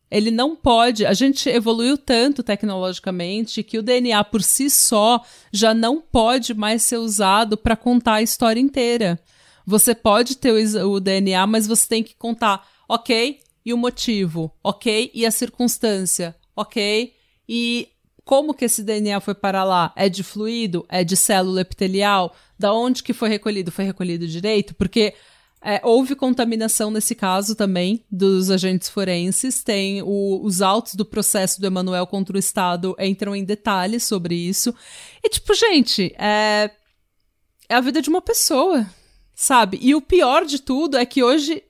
ele 0.10 0.31
não 0.31 0.56
pode. 0.56 1.06
A 1.06 1.14
gente 1.14 1.49
evoluiu 1.49 1.98
tanto 1.98 2.41
tecnologicamente 2.41 3.64
que 3.64 3.77
o 3.77 3.84
DNA 3.84 4.23
por 4.23 4.41
si 4.41 4.69
só 4.69 5.22
já 5.52 5.73
não 5.73 5.99
pode 5.99 6.53
mais 6.53 6.84
ser 6.84 6.99
usado 6.99 7.57
para 7.57 7.76
contar 7.76 8.14
a 8.15 8.22
história 8.22 8.61
inteira. 8.61 9.19
Você 9.65 9.94
pode 9.94 10.38
ter 10.38 10.53
o, 10.53 10.94
o 10.94 10.99
DNA, 11.02 11.45
mas 11.45 11.68
você 11.68 11.85
tem 11.85 12.02
que 12.02 12.15
contar, 12.15 12.65
ok, 12.88 13.41
e 13.65 13.73
o 13.73 13.77
motivo, 13.77 14.53
ok, 14.64 15.11
e 15.14 15.26
a 15.26 15.31
circunstância, 15.31 16.34
ok, 16.56 17.14
e 17.48 17.90
como 18.26 18.54
que 18.54 18.66
esse 18.66 18.84
DNA 18.84 19.20
foi 19.20 19.36
para 19.36 19.64
lá? 19.64 19.91
É 19.95 20.08
de 20.08 20.24
fluido? 20.24 20.86
É 20.90 21.04
de 21.04 21.16
célula 21.16 21.62
epitelial? 21.62 22.36
Da 22.58 22.74
onde 22.74 23.04
que 23.04 23.14
foi 23.14 23.30
recolhido? 23.30 23.72
Foi 23.72 23.84
recolhido 23.84 24.28
direito? 24.28 24.74
Porque 24.76 25.14
é, 25.62 25.82
houve 25.84 26.16
contaminação 26.16 26.91
nesse 26.91 27.16
caso 27.16 27.56
também 27.56 28.04
dos 28.10 28.50
agentes 28.50 28.90
forenses. 28.90 29.64
Tem 29.64 30.02
o, 30.02 30.41
os 30.44 30.62
autos 30.62 30.95
do 30.95 31.06
processo 31.06 31.60
do 31.60 31.68
Emanuel 31.68 32.08
contra 32.08 32.36
o 32.36 32.40
Estado 32.40 32.95
entram 33.00 33.36
em 33.36 33.44
detalhes 33.44 34.04
sobre 34.04 34.36
isso. 34.36 34.74
E, 35.24 35.30
tipo, 35.30 35.54
gente, 35.54 36.14
é, 36.18 36.72
é 37.68 37.76
a 37.76 37.82
vida 37.82 38.02
de 38.02 38.10
uma 38.10 38.22
pessoa, 38.22 38.86
sabe? 39.36 39.80
E 39.82 39.94
o 39.95 40.02
pior 40.02 40.45
de 40.45 40.62
tudo 40.62 40.98
é 40.98 41.06
que 41.06 41.24
hoje 41.24 41.64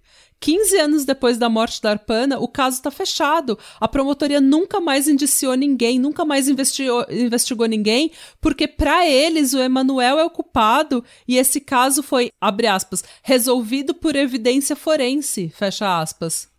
15 0.44 0.78
anos 0.78 1.06
depois 1.06 1.38
da 1.38 1.48
morte 1.48 1.82
da 1.82 1.92
Arpana, 1.92 2.38
o 2.38 2.50
caso 2.50 2.76
está 2.76 2.92
fechado. 2.92 3.58
A 3.80 3.88
promotoria 3.88 4.42
nunca 4.42 4.82
mais 4.82 5.08
indiciou 5.08 5.54
ninguém, 5.54 5.98
nunca 5.98 6.26
mais 6.26 6.50
investigou, 6.50 7.06
investigou 7.10 7.66
ninguém, 7.66 8.12
porque 8.42 8.68
para 8.68 9.08
eles 9.08 9.54
o 9.54 9.60
Emanuel 9.60 10.20
é 10.20 10.26
o 10.26 10.30
culpado 10.30 11.02
e 11.26 11.38
esse 11.38 11.62
caso 11.62 12.04
foi, 12.04 12.30
abre 12.42 12.68
aspas, 12.68 13.06
resolvido 13.24 13.94
por 13.94 14.18
evidência 14.18 14.76
forense, 14.76 15.48
fecha 15.48 16.02
aspas. 16.02 16.53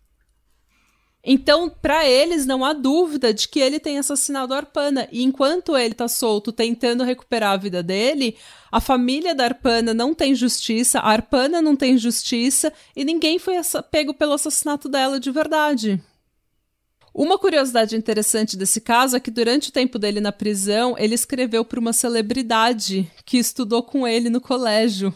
Então, 1.27 1.67
para 1.67 2.07
eles, 2.07 2.45
não 2.45 2.63
há 2.63 2.71
dúvida 2.71 3.33
de 3.33 3.49
que 3.49 3.59
ele 3.59 3.79
tem 3.79 3.97
assassinado 3.97 4.53
a 4.53 4.57
Arpana. 4.57 5.07
E 5.11 5.23
enquanto 5.23 5.75
ele 5.75 5.95
tá 5.95 6.07
solto 6.07 6.51
tentando 6.51 7.03
recuperar 7.03 7.53
a 7.53 7.57
vida 7.57 7.81
dele, 7.81 8.37
a 8.71 8.79
família 8.79 9.33
da 9.33 9.45
Arpana 9.45 9.91
não 9.91 10.13
tem 10.13 10.35
justiça, 10.35 10.99
a 10.99 11.09
Arpana 11.09 11.63
não 11.63 11.75
tem 11.75 11.97
justiça 11.97 12.71
e 12.95 13.03
ninguém 13.03 13.39
foi 13.39 13.55
pego 13.89 14.13
pelo 14.13 14.33
assassinato 14.33 14.87
dela 14.87 15.19
de 15.19 15.31
verdade. 15.31 15.99
Uma 17.11 17.39
curiosidade 17.39 17.95
interessante 17.95 18.55
desse 18.55 18.81
caso 18.81 19.15
é 19.15 19.19
que 19.19 19.31
durante 19.31 19.69
o 19.69 19.71
tempo 19.71 19.97
dele 19.97 20.19
na 20.19 20.33
prisão, 20.33 20.95
ele 20.97 21.15
escreveu 21.15 21.63
para 21.63 21.79
uma 21.79 21.93
celebridade 21.93 23.09
que 23.25 23.37
estudou 23.37 23.81
com 23.81 24.05
ele 24.05 24.29
no 24.29 24.41
colégio, 24.41 25.15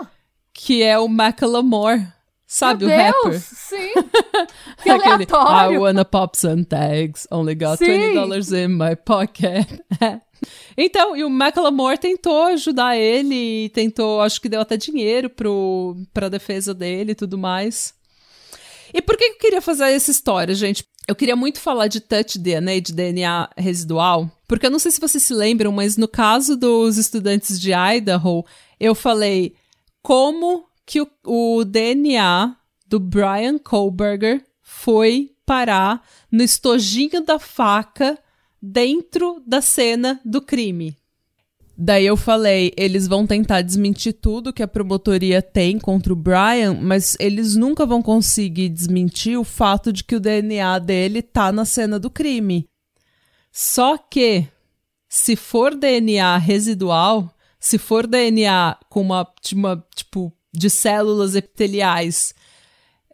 ah. 0.00 0.08
que 0.52 0.82
é 0.82 0.98
o 0.98 1.08
Macklemore. 1.08 2.19
Sabe 2.52 2.84
Meu 2.84 2.92
o 2.92 2.98
Deus, 2.98 3.14
rapper? 3.14 3.40
Sim. 3.40 3.92
Que 4.82 4.90
aleatório. 4.90 5.76
I 5.76 5.78
wanna 5.78 6.04
pop 6.04 6.36
some 6.36 6.64
tags. 6.64 7.28
Only 7.30 7.54
got 7.54 7.78
sim. 7.78 7.86
20 7.86 8.14
dollars 8.14 8.50
in 8.50 8.68
my 8.68 8.96
pocket. 8.96 9.68
então, 10.76 11.16
e 11.16 11.22
o 11.22 11.30
Macklemore 11.30 11.96
tentou 11.96 12.42
ajudar 12.46 12.96
ele, 12.96 13.68
tentou, 13.68 14.20
acho 14.20 14.40
que 14.40 14.48
deu 14.48 14.60
até 14.60 14.76
dinheiro 14.76 15.30
pro, 15.30 15.96
pra 16.12 16.28
defesa 16.28 16.74
dele 16.74 17.12
e 17.12 17.14
tudo 17.14 17.38
mais. 17.38 17.94
E 18.92 19.00
por 19.00 19.16
que 19.16 19.24
eu 19.26 19.38
queria 19.38 19.62
fazer 19.62 19.84
essa 19.92 20.10
história, 20.10 20.52
gente? 20.52 20.84
Eu 21.06 21.14
queria 21.14 21.36
muito 21.36 21.60
falar 21.60 21.86
de 21.86 22.00
touch 22.00 22.36
DNA, 22.36 22.80
de 22.80 22.92
DNA 22.92 23.48
residual, 23.56 24.28
porque 24.48 24.66
eu 24.66 24.70
não 24.72 24.80
sei 24.80 24.90
se 24.90 25.00
vocês 25.00 25.22
se 25.22 25.32
lembram, 25.32 25.70
mas 25.70 25.96
no 25.96 26.08
caso 26.08 26.56
dos 26.56 26.98
estudantes 26.98 27.60
de 27.60 27.70
Idaho, 27.72 28.44
eu 28.80 28.92
falei 28.92 29.54
como 30.02 30.68
que 30.90 31.00
o, 31.00 31.08
o 31.24 31.64
DNA 31.64 32.56
do 32.84 32.98
Brian 32.98 33.58
Kohlberger 33.58 34.44
foi 34.60 35.30
parar 35.46 36.04
no 36.32 36.42
estojinho 36.42 37.24
da 37.24 37.38
faca 37.38 38.18
dentro 38.60 39.40
da 39.46 39.60
cena 39.60 40.20
do 40.24 40.42
crime. 40.42 40.96
Daí 41.78 42.04
eu 42.04 42.16
falei, 42.16 42.74
eles 42.76 43.06
vão 43.06 43.24
tentar 43.24 43.62
desmentir 43.62 44.14
tudo 44.14 44.52
que 44.52 44.64
a 44.64 44.68
promotoria 44.68 45.40
tem 45.40 45.78
contra 45.78 46.12
o 46.12 46.16
Brian, 46.16 46.74
mas 46.74 47.16
eles 47.20 47.54
nunca 47.54 47.86
vão 47.86 48.02
conseguir 48.02 48.68
desmentir 48.68 49.38
o 49.38 49.44
fato 49.44 49.92
de 49.92 50.02
que 50.02 50.16
o 50.16 50.20
DNA 50.20 50.76
dele 50.80 51.22
tá 51.22 51.52
na 51.52 51.64
cena 51.64 52.00
do 52.00 52.10
crime. 52.10 52.68
Só 53.52 53.96
que, 53.96 54.44
se 55.08 55.36
for 55.36 55.72
DNA 55.72 56.36
residual, 56.36 57.32
se 57.60 57.78
for 57.78 58.08
DNA 58.08 58.76
com 58.88 59.02
uma, 59.02 59.24
uma 59.54 59.86
tipo, 59.94 60.34
de 60.52 60.68
células 60.70 61.34
epiteliais 61.34 62.34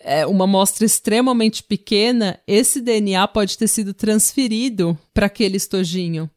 é, 0.01 0.27
uma 0.27 0.45
amostra 0.45 0.85
extremamente 0.85 1.63
pequena, 1.63 2.39
esse 2.47 2.81
DNA 2.81 3.27
pode 3.29 3.57
ter 3.57 3.67
sido 3.67 3.95
transferido 3.95 4.97
para 5.13 5.27
aquele 5.27 5.57
estojinho. 5.57 6.31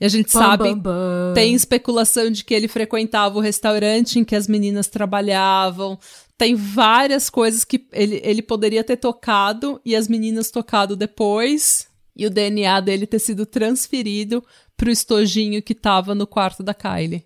E 0.00 0.04
a 0.04 0.08
gente 0.08 0.32
bam, 0.32 0.40
sabe, 0.40 0.64
bam, 0.64 0.78
bam. 0.78 1.34
tem 1.34 1.54
especulação 1.54 2.30
de 2.30 2.44
que 2.44 2.54
ele 2.54 2.68
frequentava 2.68 3.38
o 3.38 3.40
restaurante 3.40 4.18
em 4.18 4.24
que 4.24 4.34
as 4.34 4.46
meninas 4.46 4.86
trabalhavam. 4.86 5.98
Tem 6.38 6.54
várias 6.54 7.28
coisas 7.28 7.64
que 7.64 7.86
ele, 7.92 8.20
ele 8.24 8.42
poderia 8.42 8.82
ter 8.82 8.96
tocado 8.96 9.80
e 9.84 9.94
as 9.94 10.08
meninas 10.08 10.50
tocado 10.50 10.96
depois. 10.96 11.86
E 12.16 12.26
o 12.26 12.30
DNA 12.30 12.80
dele 12.80 13.06
ter 13.06 13.18
sido 13.18 13.46
transferido 13.46 14.44
para 14.76 14.88
o 14.88 14.92
estojinho 14.92 15.62
que 15.62 15.72
estava 15.72 16.14
no 16.14 16.26
quarto 16.26 16.62
da 16.62 16.74
Kylie. 16.74 17.24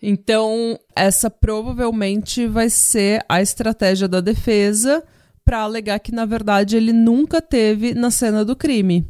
Então, 0.00 0.78
essa 0.94 1.28
provavelmente 1.28 2.46
vai 2.46 2.70
ser 2.70 3.24
a 3.28 3.42
estratégia 3.42 4.06
da 4.06 4.20
defesa 4.20 5.04
para 5.44 5.60
alegar 5.60 5.98
que, 5.98 6.12
na 6.12 6.24
verdade, 6.24 6.76
ele 6.76 6.92
nunca 6.92 7.42
teve 7.42 7.94
na 7.94 8.10
cena 8.10 8.44
do 8.44 8.54
crime. 8.54 9.06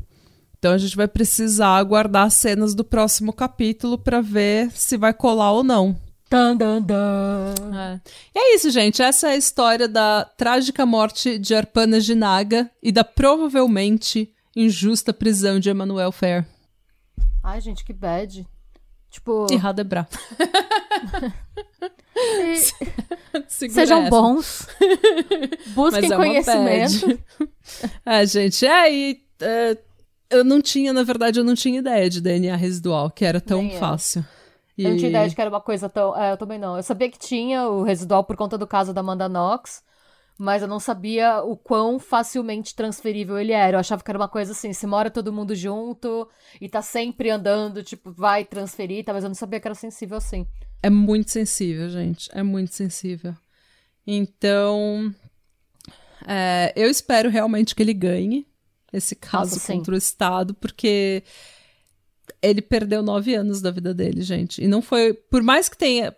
Então, 0.59 0.73
a 0.73 0.79
gente 0.79 0.97
vai 0.97 1.07
precisar 1.07 1.77
aguardar 1.77 2.31
cenas 2.31 2.75
do 2.75 2.85
próximo 2.85 3.33
capítulo 3.33 3.99
para 3.99 4.21
ver 4.21 4.71
se 4.73 4.97
vai 4.97 5.13
colar 5.13 5.53
ou 5.53 5.63
não. 5.63 5.97
Dun, 6.31 6.57
dun, 6.57 6.83
dun. 6.83 7.75
É. 7.75 8.01
E 8.35 8.39
é 8.39 8.55
isso, 8.55 8.71
gente. 8.71 9.03
Essa 9.03 9.29
é 9.29 9.33
a 9.33 9.37
história 9.37 9.89
da 9.89 10.25
trágica 10.37 10.85
morte 10.85 11.39
de 11.39 11.55
Arpana 11.55 12.01
Ginaga 12.01 12.71
e 12.83 12.93
da 12.93 13.03
provavelmente 13.05 14.31
injusta 14.55 15.13
prisão 15.13 15.59
de 15.61 15.71
Emmanuel 15.71 16.13
Fair. 16.13 16.47
Ai, 17.43 17.61
gente, 17.61 17.85
que 17.85 17.93
bad. 17.93 18.47
Tipo. 19.11 19.47
E 19.51 19.57
Radebra. 19.57 20.07
Sejam 23.49 24.01
essa. 24.03 24.11
bons. 24.11 24.67
Busquem 25.75 26.13
é 26.13 26.17
conhecimento. 26.17 27.21
é, 28.05 28.27
gente, 28.27 28.67
é, 28.67 28.93
e, 28.93 29.23
é, 29.41 29.79
eu 30.31 30.45
não 30.45 30.61
tinha, 30.61 30.93
na 30.93 31.03
verdade, 31.03 31.39
eu 31.39 31.45
não 31.45 31.55
tinha 31.55 31.79
ideia 31.79 32.11
de 32.11 32.21
DNA 32.21 32.57
residual, 32.57 33.11
que 33.11 33.25
era 33.25 33.41
tão 33.41 33.71
fácil. 33.71 34.25
E... 34.77 34.85
Eu 34.85 34.91
não 34.91 34.97
tinha 34.97 35.11
ideia 35.11 35.29
de 35.29 35.35
que 35.35 35.41
era 35.41 35.51
uma 35.51 35.61
coisa 35.61 35.89
tão. 35.89 36.17
É, 36.17 36.33
eu 36.33 36.37
também 36.37 36.59
não. 36.59 36.77
Eu 36.77 36.83
sabia 36.83 37.11
que 37.11 37.19
tinha 37.19 37.69
o 37.69 37.83
residual 37.83 38.25
por 38.25 38.37
conta 38.37 38.59
do 38.59 38.67
caso 38.67 38.93
da 38.93 39.01
Amanda 39.01 39.29
Knox 39.29 39.83
mas 40.39 40.63
eu 40.63 40.69
não 40.69 40.79
sabia 40.79 41.43
o 41.43 41.57
quão 41.57 41.99
facilmente 41.99 42.73
transferível 42.73 43.37
ele 43.37 43.51
era. 43.53 43.77
Eu 43.77 43.81
achava 43.81 44.05
que 44.05 44.11
era 44.11 44.19
uma 44.19 44.29
coisa 44.29 44.53
assim, 44.53 44.73
se 44.73 44.87
mora 44.87 45.11
todo 45.11 45.33
mundo 45.33 45.53
junto 45.53 46.29
e 46.61 46.69
tá 46.69 46.81
sempre 46.81 47.29
andando, 47.29 47.83
tipo, 47.83 48.13
vai 48.13 48.45
transferir, 48.45 49.05
tá? 49.05 49.13
mas 49.13 49.25
eu 49.25 49.29
não 49.29 49.35
sabia 49.35 49.59
que 49.59 49.67
era 49.67 49.75
sensível 49.75 50.17
assim. 50.17 50.47
É 50.81 50.89
muito 50.89 51.33
sensível, 51.33 51.91
gente. 51.91 52.31
É 52.33 52.43
muito 52.45 52.73
sensível. 52.73 53.35
Então, 54.07 55.13
é, 56.25 56.73
eu 56.77 56.89
espero 56.89 57.29
realmente 57.29 57.75
que 57.75 57.83
ele 57.83 57.93
ganhe 57.93 58.47
esse 58.93 59.17
caso 59.17 59.57
Nossa, 59.57 59.73
contra 59.73 59.95
o 59.95 59.99
Estado, 59.99 60.55
porque 60.55 61.25
ele 62.41 62.63
perdeu 62.63 63.03
nove 63.03 63.35
anos 63.35 63.61
da 63.61 63.73
vida 63.73 63.93
dele, 63.93 64.23
gente. 64.23 64.63
E 64.63 64.69
não 64.69 64.81
foi. 64.81 65.13
Por 65.15 65.43
mais 65.43 65.69
que 65.69 65.77
tenha. 65.77 66.15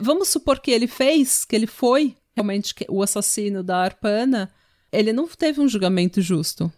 Vamos 0.00 0.28
supor 0.28 0.60
que 0.60 0.70
ele 0.70 0.86
fez, 0.86 1.44
que 1.44 1.56
ele 1.56 1.66
foi 1.66 2.16
realmente 2.36 2.74
o 2.88 3.02
assassino 3.02 3.62
da 3.62 3.78
Arpana, 3.78 4.50
ele 4.90 5.12
não 5.12 5.26
teve 5.26 5.60
um 5.60 5.68
julgamento 5.68 6.20
justo. 6.20 6.72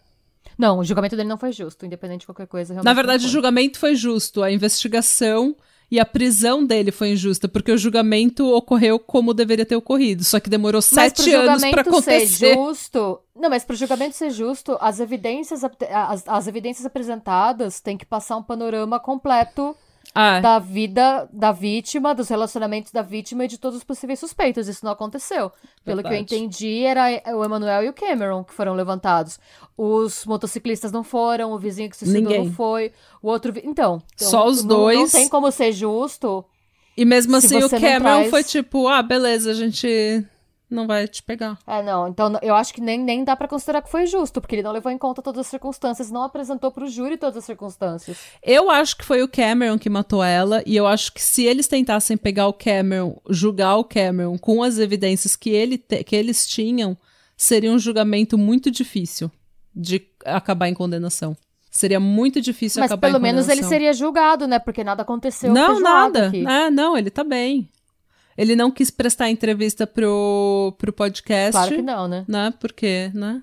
Não, 0.56 0.78
o 0.78 0.84
julgamento 0.84 1.16
dele 1.16 1.28
não 1.28 1.38
foi 1.38 1.52
justo, 1.52 1.84
independente 1.84 2.20
de 2.20 2.26
qualquer 2.26 2.46
coisa. 2.46 2.80
Na 2.82 2.92
verdade, 2.92 3.26
o 3.26 3.28
julgamento 3.28 3.78
foi 3.78 3.96
justo. 3.96 4.42
A 4.42 4.52
investigação 4.52 5.56
e 5.90 6.00
a 6.00 6.04
prisão 6.04 6.64
dele 6.64 6.90
foi 6.90 7.10
injusta, 7.10 7.48
porque 7.48 7.70
o 7.70 7.78
julgamento 7.78 8.46
ocorreu 8.52 8.98
como 8.98 9.34
deveria 9.34 9.66
ter 9.66 9.76
ocorrido, 9.76 10.24
só 10.24 10.40
que 10.40 10.50
demorou 10.50 10.80
sete 10.80 11.32
anos 11.32 11.62
para 11.62 11.82
acontecer. 11.82 12.26
Ser 12.26 12.54
justo, 12.54 13.20
não, 13.34 13.50
mas 13.50 13.64
para 13.64 13.74
o 13.74 13.76
julgamento 13.76 14.16
ser 14.16 14.30
justo, 14.30 14.76
as 14.80 14.98
evidências, 14.98 15.62
as, 15.64 16.26
as 16.26 16.46
evidências 16.46 16.86
apresentadas 16.86 17.80
têm 17.80 17.96
que 17.96 18.06
passar 18.06 18.36
um 18.36 18.42
panorama 18.42 18.98
completo 18.98 19.76
ah. 20.14 20.40
da 20.40 20.58
vida 20.58 21.28
da 21.32 21.52
vítima, 21.52 22.14
dos 22.14 22.28
relacionamentos 22.28 22.90
da 22.90 23.02
vítima 23.02 23.44
e 23.44 23.48
de 23.48 23.58
todos 23.58 23.78
os 23.78 23.84
possíveis 23.84 24.18
suspeitos. 24.18 24.66
Isso 24.66 24.84
não 24.84 24.92
aconteceu. 24.92 25.52
Pelo 25.84 26.02
Verdade. 26.02 26.08
que 26.08 26.34
eu 26.34 26.38
entendi, 26.38 26.84
era 26.84 27.04
o 27.36 27.44
Emanuel 27.44 27.84
e 27.84 27.88
o 27.88 27.92
Cameron 27.92 28.42
que 28.42 28.52
foram 28.52 28.74
levantados. 28.74 29.38
Os 29.76 30.24
motociclistas 30.24 30.90
não 30.90 31.04
foram, 31.04 31.52
o 31.52 31.58
vizinho 31.58 31.90
que 31.90 31.96
se 31.96 32.04
suicidou 32.04 32.44
não 32.44 32.52
foi, 32.52 32.92
o 33.22 33.28
outro. 33.28 33.52
Então, 33.62 34.02
então, 34.14 34.28
só 34.28 34.46
os 34.46 34.62
não, 34.62 34.68
dois. 34.76 34.98
Não 34.98 35.20
tem 35.20 35.28
como 35.28 35.50
ser 35.50 35.72
justo. 35.72 36.44
E 36.96 37.04
mesmo 37.04 37.36
assim, 37.36 37.62
o 37.62 37.68
Cameron 37.68 38.00
traz... 38.00 38.30
foi 38.30 38.44
tipo, 38.44 38.88
ah, 38.88 39.02
beleza, 39.02 39.50
a 39.50 39.54
gente 39.54 40.24
não 40.70 40.86
vai 40.86 41.06
te 41.06 41.22
pegar. 41.22 41.58
É, 41.66 41.82
não. 41.82 42.08
Então 42.08 42.38
eu 42.42 42.54
acho 42.54 42.72
que 42.74 42.80
nem, 42.80 42.98
nem 42.98 43.24
dá 43.24 43.36
para 43.36 43.48
considerar 43.48 43.82
que 43.82 43.90
foi 43.90 44.06
justo, 44.06 44.40
porque 44.40 44.56
ele 44.56 44.62
não 44.62 44.72
levou 44.72 44.90
em 44.90 44.98
conta 44.98 45.22
todas 45.22 45.40
as 45.40 45.46
circunstâncias, 45.46 46.10
não 46.10 46.22
apresentou 46.22 46.70
pro 46.70 46.86
júri 46.86 47.16
todas 47.16 47.36
as 47.36 47.44
circunstâncias. 47.44 48.18
Eu 48.42 48.70
acho 48.70 48.96
que 48.96 49.04
foi 49.04 49.22
o 49.22 49.28
Cameron 49.28 49.78
que 49.78 49.90
matou 49.90 50.22
ela, 50.22 50.62
e 50.66 50.76
eu 50.76 50.86
acho 50.86 51.12
que 51.12 51.22
se 51.22 51.44
eles 51.44 51.68
tentassem 51.68 52.16
pegar 52.16 52.48
o 52.48 52.52
Cameron, 52.52 53.20
julgar 53.28 53.76
o 53.76 53.84
Cameron 53.84 54.38
com 54.38 54.62
as 54.62 54.78
evidências 54.78 55.36
que, 55.36 55.50
ele 55.50 55.78
te, 55.78 56.02
que 56.02 56.16
eles 56.16 56.46
tinham, 56.46 56.96
seria 57.36 57.70
um 57.70 57.78
julgamento 57.78 58.36
muito 58.38 58.70
difícil 58.70 59.30
de 59.74 60.06
acabar 60.24 60.68
em 60.68 60.74
condenação. 60.74 61.36
Seria 61.70 61.98
muito 61.98 62.40
difícil 62.40 62.80
Mas 62.80 62.92
acabar 62.92 63.08
em 63.08 63.12
condenação. 63.14 63.36
Mas 63.36 63.46
pelo 63.46 63.56
menos 63.56 63.66
ele 63.66 63.68
seria 63.68 63.92
julgado, 63.92 64.46
né? 64.46 64.60
Porque 64.60 64.84
nada 64.84 65.02
aconteceu. 65.02 65.52
Não, 65.52 65.80
nada. 65.80 66.28
Aqui. 66.28 66.46
É, 66.46 66.70
não, 66.70 66.96
ele 66.96 67.10
tá 67.10 67.24
bem. 67.24 67.68
Ele 68.36 68.56
não 68.56 68.70
quis 68.70 68.90
prestar 68.90 69.30
entrevista 69.30 69.86
pro, 69.86 70.74
pro 70.78 70.92
podcast. 70.92 71.52
Claro 71.52 71.76
que 71.76 71.82
não, 71.82 72.08
né? 72.08 72.24
né? 72.26 72.52
Porque, 72.58 73.10
né? 73.14 73.42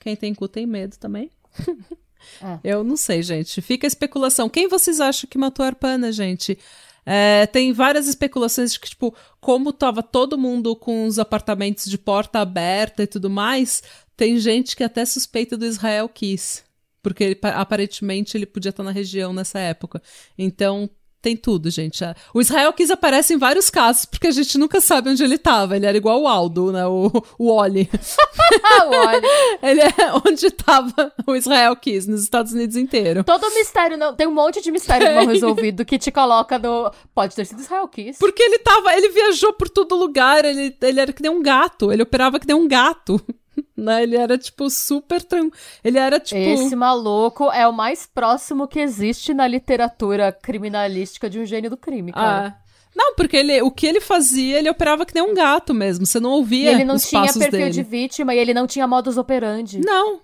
Quem 0.00 0.16
tem 0.16 0.34
cu 0.34 0.48
tem 0.48 0.66
medo 0.66 0.96
também. 0.98 1.30
É. 2.40 2.60
Eu 2.62 2.84
não 2.84 2.96
sei, 2.96 3.20
gente. 3.20 3.60
Fica 3.60 3.84
a 3.84 3.88
especulação. 3.88 4.48
Quem 4.48 4.68
vocês 4.68 5.00
acham 5.00 5.28
que 5.28 5.36
matou 5.36 5.64
a 5.64 5.68
Arpana, 5.68 6.12
gente? 6.12 6.56
É, 7.04 7.46
tem 7.46 7.72
várias 7.72 8.06
especulações 8.06 8.72
de 8.72 8.80
que, 8.80 8.90
tipo, 8.90 9.14
como 9.40 9.72
tava 9.72 10.02
todo 10.02 10.38
mundo 10.38 10.76
com 10.76 11.06
os 11.06 11.18
apartamentos 11.18 11.86
de 11.86 11.98
porta 11.98 12.38
aberta 12.38 13.02
e 13.02 13.06
tudo 13.06 13.28
mais, 13.28 13.82
tem 14.16 14.38
gente 14.38 14.76
que 14.76 14.84
até 14.84 15.04
suspeita 15.04 15.56
do 15.56 15.66
Israel 15.66 16.08
Kiss. 16.08 16.62
Porque 17.02 17.24
ele, 17.24 17.40
aparentemente 17.42 18.36
ele 18.36 18.46
podia 18.46 18.70
estar 18.70 18.84
na 18.84 18.92
região 18.92 19.32
nessa 19.32 19.58
época. 19.58 20.00
Então, 20.38 20.88
tem 21.22 21.36
tudo, 21.36 21.70
gente. 21.70 22.02
O 22.34 22.40
Israel 22.40 22.72
Kiss 22.72 22.92
aparece 22.92 23.32
em 23.32 23.38
vários 23.38 23.70
casos, 23.70 24.04
porque 24.04 24.26
a 24.26 24.30
gente 24.32 24.58
nunca 24.58 24.80
sabe 24.80 25.08
onde 25.08 25.22
ele 25.22 25.38
tava. 25.38 25.76
Ele 25.76 25.86
era 25.86 25.96
igual 25.96 26.20
o 26.20 26.26
Aldo, 26.26 26.72
né? 26.72 26.84
O, 26.84 27.10
o 27.38 27.48
Oli. 27.48 27.88
o 28.86 29.08
Oli. 29.08 29.26
ele 29.62 29.80
é 29.82 29.94
onde 30.26 30.50
tava 30.50 31.12
o 31.24 31.36
Israel 31.36 31.76
Kiss, 31.76 32.10
nos 32.10 32.22
Estados 32.22 32.52
Unidos 32.52 32.74
inteiro. 32.74 33.22
Todo 33.22 33.54
mistério, 33.54 33.96
não. 33.96 34.16
Tem 34.16 34.26
um 34.26 34.34
monte 34.34 34.60
de 34.60 34.72
mistério 34.72 35.14
não 35.14 35.26
resolvido 35.26 35.84
que 35.84 35.96
te 35.96 36.10
coloca 36.10 36.58
no. 36.58 36.90
Pode 37.14 37.36
ter 37.36 37.46
sido 37.46 37.60
Israel 37.60 37.86
Kiss. 37.86 38.18
Porque 38.18 38.42
ele 38.42 38.58
tava. 38.58 38.92
Ele 38.92 39.08
viajou 39.10 39.52
por 39.52 39.68
todo 39.68 39.94
lugar, 39.94 40.44
ele, 40.44 40.76
ele 40.82 41.00
era 41.00 41.12
que 41.12 41.22
nem 41.22 41.30
um 41.30 41.40
gato. 41.40 41.92
Ele 41.92 42.02
operava 42.02 42.40
que 42.40 42.48
nem 42.48 42.56
um 42.56 42.66
gato. 42.66 43.24
né? 43.76 44.02
Ele 44.02 44.16
era, 44.16 44.38
tipo, 44.38 44.68
super 44.70 45.22
tranquilo. 45.22 45.54
Ele 45.82 45.98
era, 45.98 46.18
tipo. 46.20 46.40
Esse 46.40 46.74
maluco 46.76 47.50
é 47.50 47.66
o 47.66 47.72
mais 47.72 48.06
próximo 48.06 48.68
que 48.68 48.80
existe 48.80 49.34
na 49.34 49.46
literatura 49.46 50.32
criminalística 50.32 51.28
de 51.28 51.38
um 51.38 51.46
gênio 51.46 51.70
do 51.70 51.76
crime, 51.76 52.12
cara. 52.12 52.56
Ah. 52.58 52.62
Não, 52.94 53.14
porque 53.14 53.38
ele, 53.38 53.62
o 53.62 53.70
que 53.70 53.86
ele 53.86 54.00
fazia, 54.00 54.58
ele 54.58 54.68
operava 54.68 55.06
que 55.06 55.14
nem 55.14 55.24
um 55.24 55.34
gato 55.34 55.72
mesmo. 55.72 56.04
Você 56.04 56.20
não 56.20 56.30
ouvia. 56.30 56.72
E 56.72 56.74
ele 56.74 56.84
não 56.84 56.98
tinha 56.98 57.22
perfil 57.22 57.50
dele. 57.50 57.70
de 57.70 57.82
vítima 57.82 58.34
e 58.34 58.38
ele 58.38 58.52
não 58.52 58.66
tinha 58.66 58.86
modus 58.86 59.16
operandi. 59.16 59.80
Não. 59.80 60.20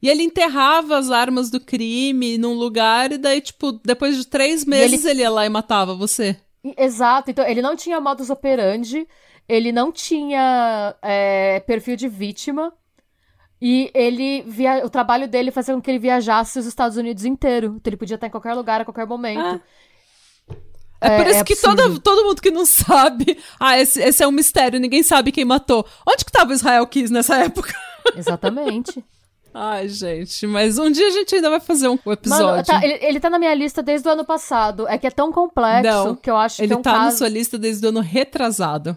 E 0.00 0.08
ele 0.08 0.22
enterrava 0.22 0.98
as 0.98 1.10
armas 1.10 1.50
do 1.50 1.60
crime 1.60 2.36
num 2.38 2.54
lugar 2.54 3.12
e 3.12 3.18
daí, 3.18 3.40
tipo, 3.40 3.72
depois 3.72 4.16
de 4.16 4.26
três 4.26 4.64
meses 4.64 5.04
ele... 5.04 5.10
ele 5.10 5.22
ia 5.22 5.30
lá 5.30 5.46
e 5.46 5.48
matava 5.48 5.94
você. 5.94 6.36
Exato. 6.76 7.30
Então, 7.30 7.46
ele 7.46 7.60
não 7.60 7.76
tinha 7.76 8.00
modus 8.00 8.30
operandi 8.30 9.06
ele 9.48 9.72
não 9.72 9.92
tinha 9.92 10.94
é, 11.02 11.60
perfil 11.60 11.96
de 11.96 12.08
vítima. 12.08 12.72
E 13.60 13.90
ele 13.94 14.42
via... 14.42 14.84
o 14.84 14.90
trabalho 14.90 15.26
dele 15.26 15.50
fazia 15.50 15.74
com 15.74 15.80
que 15.80 15.90
ele 15.90 15.98
viajasse 15.98 16.58
os 16.58 16.66
Estados 16.66 16.96
Unidos 16.96 17.24
inteiro. 17.24 17.76
Então 17.76 17.90
ele 17.90 17.96
podia 17.96 18.16
estar 18.16 18.26
em 18.26 18.30
qualquer 18.30 18.54
lugar, 18.54 18.80
a 18.80 18.84
qualquer 18.84 19.06
momento. 19.06 19.60
É, 21.00 21.06
é 21.06 21.16
por 21.16 21.26
isso 21.26 21.40
é 21.40 21.44
que 21.44 21.56
todo, 21.56 21.98
todo 22.00 22.24
mundo 22.24 22.40
que 22.40 22.50
não 22.50 22.64
sabe. 22.66 23.38
Ah, 23.60 23.78
esse, 23.78 24.00
esse 24.02 24.22
é 24.22 24.26
um 24.26 24.32
mistério, 24.32 24.80
ninguém 24.80 25.02
sabe 25.02 25.32
quem 25.32 25.44
matou. 25.44 25.86
Onde 26.06 26.24
que 26.24 26.32
tava 26.32 26.50
o 26.50 26.54
Israel 26.54 26.86
Kiss 26.86 27.12
nessa 27.12 27.36
época? 27.36 27.74
Exatamente. 28.16 29.04
Ai, 29.56 29.88
gente, 29.88 30.48
mas 30.48 30.78
um 30.78 30.90
dia 30.90 31.06
a 31.06 31.10
gente 31.12 31.32
ainda 31.36 31.48
vai 31.48 31.60
fazer 31.60 31.88
um 31.88 31.98
episódio. 32.06 32.46
Mano, 32.46 32.64
tá, 32.64 32.84
ele, 32.84 32.98
ele 33.00 33.20
tá 33.20 33.30
na 33.30 33.38
minha 33.38 33.54
lista 33.54 33.84
desde 33.84 34.08
o 34.08 34.10
ano 34.10 34.24
passado. 34.24 34.88
É 34.88 34.98
que 34.98 35.06
é 35.06 35.10
tão 35.10 35.30
complexo 35.30 35.88
não, 35.88 36.16
que 36.16 36.28
eu 36.28 36.36
acho 36.36 36.56
que 36.56 36.72
é 36.72 36.76
um 36.76 36.82
tá 36.82 36.92
caso... 36.92 37.04
na 37.04 37.10
sua 37.12 37.28
lista 37.28 37.56
desde 37.56 37.86
o 37.86 37.90
ano 37.90 38.00
retrasado. 38.00 38.96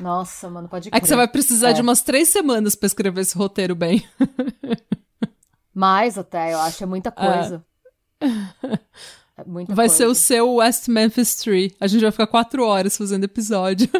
Nossa, 0.00 0.48
mano, 0.48 0.68
pode 0.68 0.90
crer. 0.90 0.98
É 0.98 1.00
que 1.00 1.08
você 1.08 1.16
vai 1.16 1.28
precisar 1.28 1.70
é. 1.70 1.72
de 1.74 1.82
umas 1.82 2.02
três 2.02 2.28
semanas 2.28 2.74
para 2.74 2.86
escrever 2.86 3.20
esse 3.20 3.36
roteiro 3.36 3.74
bem. 3.74 4.06
Mais 5.74 6.18
até, 6.18 6.52
eu 6.52 6.58
acho, 6.60 6.82
é 6.82 6.86
muita 6.86 7.10
coisa. 7.12 7.64
É. 8.20 9.44
muita 9.46 9.74
vai 9.74 9.86
coisa. 9.86 9.96
ser 9.96 10.06
o 10.06 10.14
seu 10.14 10.54
West 10.54 10.88
Memphis 10.88 11.36
Tree. 11.36 11.74
A 11.80 11.86
gente 11.86 12.02
vai 12.02 12.10
ficar 12.10 12.26
quatro 12.26 12.64
horas 12.64 12.96
fazendo 12.96 13.24
episódio. 13.24 13.88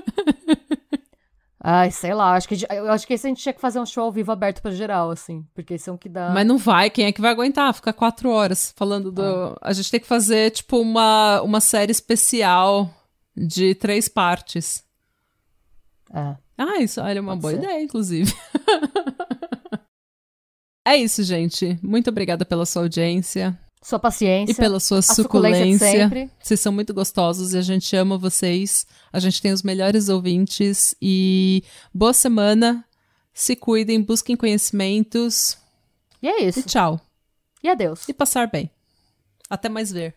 Ai, 1.62 1.90
sei 1.90 2.14
lá, 2.14 2.32
acho 2.36 2.48
que, 2.48 2.56
eu 2.70 2.90
acho 2.90 3.06
que 3.06 3.12
esse 3.12 3.26
a 3.26 3.28
gente 3.28 3.42
tinha 3.42 3.52
que 3.52 3.60
fazer 3.60 3.78
um 3.78 3.84
show 3.84 4.04
ao 4.04 4.12
vivo 4.12 4.32
aberto 4.32 4.62
pra 4.62 4.70
geral, 4.70 5.10
assim, 5.10 5.44
porque 5.54 5.74
esse 5.74 5.90
é 5.90 5.92
um 5.92 5.96
que 5.96 6.08
dá... 6.08 6.30
Mas 6.30 6.46
não 6.46 6.56
vai, 6.56 6.88
quem 6.88 7.04
é 7.04 7.12
que 7.12 7.20
vai 7.20 7.30
aguentar 7.30 7.74
ficar 7.74 7.92
quatro 7.92 8.30
horas 8.30 8.72
falando 8.74 9.12
do... 9.12 9.22
Ah. 9.22 9.58
A 9.60 9.72
gente 9.74 9.90
tem 9.90 10.00
que 10.00 10.06
fazer, 10.06 10.52
tipo, 10.52 10.80
uma, 10.80 11.42
uma 11.42 11.60
série 11.60 11.92
especial 11.92 12.88
de 13.36 13.74
três 13.74 14.08
partes. 14.08 14.82
É. 16.12 16.36
Ah, 16.58 16.80
isso 16.80 17.00
olha, 17.00 17.18
é 17.18 17.20
uma 17.20 17.38
Pode 17.38 17.42
boa 17.42 17.52
ser. 17.54 17.58
ideia, 17.58 17.82
inclusive. 17.82 18.34
é 20.86 20.96
isso, 20.96 21.22
gente. 21.22 21.78
Muito 21.82 22.10
obrigada 22.10 22.44
pela 22.44 22.66
sua 22.66 22.82
audiência. 22.82 23.58
Sua 23.82 23.98
paciência. 23.98 24.52
E 24.52 24.54
pela 24.54 24.78
sua 24.78 25.00
suculência. 25.00 26.02
suculência 26.02 26.30
vocês 26.38 26.60
são 26.60 26.70
muito 26.70 26.92
gostosos 26.92 27.54
e 27.54 27.58
a 27.58 27.62
gente 27.62 27.96
ama 27.96 28.18
vocês. 28.18 28.86
A 29.10 29.18
gente 29.18 29.40
tem 29.40 29.52
os 29.52 29.62
melhores 29.62 30.10
ouvintes. 30.10 30.94
E 31.00 31.64
boa 31.94 32.12
semana. 32.12 32.84
Se 33.32 33.56
cuidem, 33.56 34.02
busquem 34.02 34.36
conhecimentos. 34.36 35.56
E 36.20 36.28
é 36.28 36.42
isso. 36.42 36.60
E 36.60 36.62
tchau. 36.64 37.00
E 37.62 37.68
adeus. 37.68 38.06
E 38.06 38.12
passar 38.12 38.48
bem. 38.48 38.70
Até 39.48 39.68
mais 39.68 39.90
ver. 39.90 40.14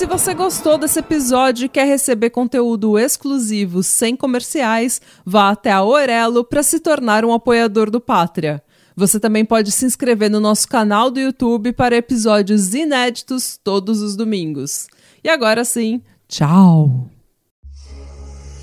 Se 0.00 0.06
você 0.06 0.32
gostou 0.32 0.78
desse 0.78 0.98
episódio 0.98 1.66
e 1.66 1.68
quer 1.68 1.84
receber 1.84 2.30
conteúdo 2.30 2.98
exclusivo 2.98 3.82
sem 3.82 4.16
comerciais, 4.16 4.98
vá 5.26 5.50
até 5.50 5.70
a 5.70 5.84
Orelo 5.84 6.42
para 6.42 6.62
se 6.62 6.80
tornar 6.80 7.22
um 7.22 7.34
apoiador 7.34 7.90
do 7.90 8.00
Pátria. 8.00 8.62
Você 8.96 9.20
também 9.20 9.44
pode 9.44 9.70
se 9.70 9.84
inscrever 9.84 10.30
no 10.30 10.40
nosso 10.40 10.66
canal 10.66 11.10
do 11.10 11.20
YouTube 11.20 11.74
para 11.74 11.98
episódios 11.98 12.72
inéditos 12.72 13.60
todos 13.62 14.00
os 14.00 14.16
domingos. 14.16 14.86
E 15.22 15.28
agora 15.28 15.66
sim, 15.66 16.00
tchau! 16.26 17.10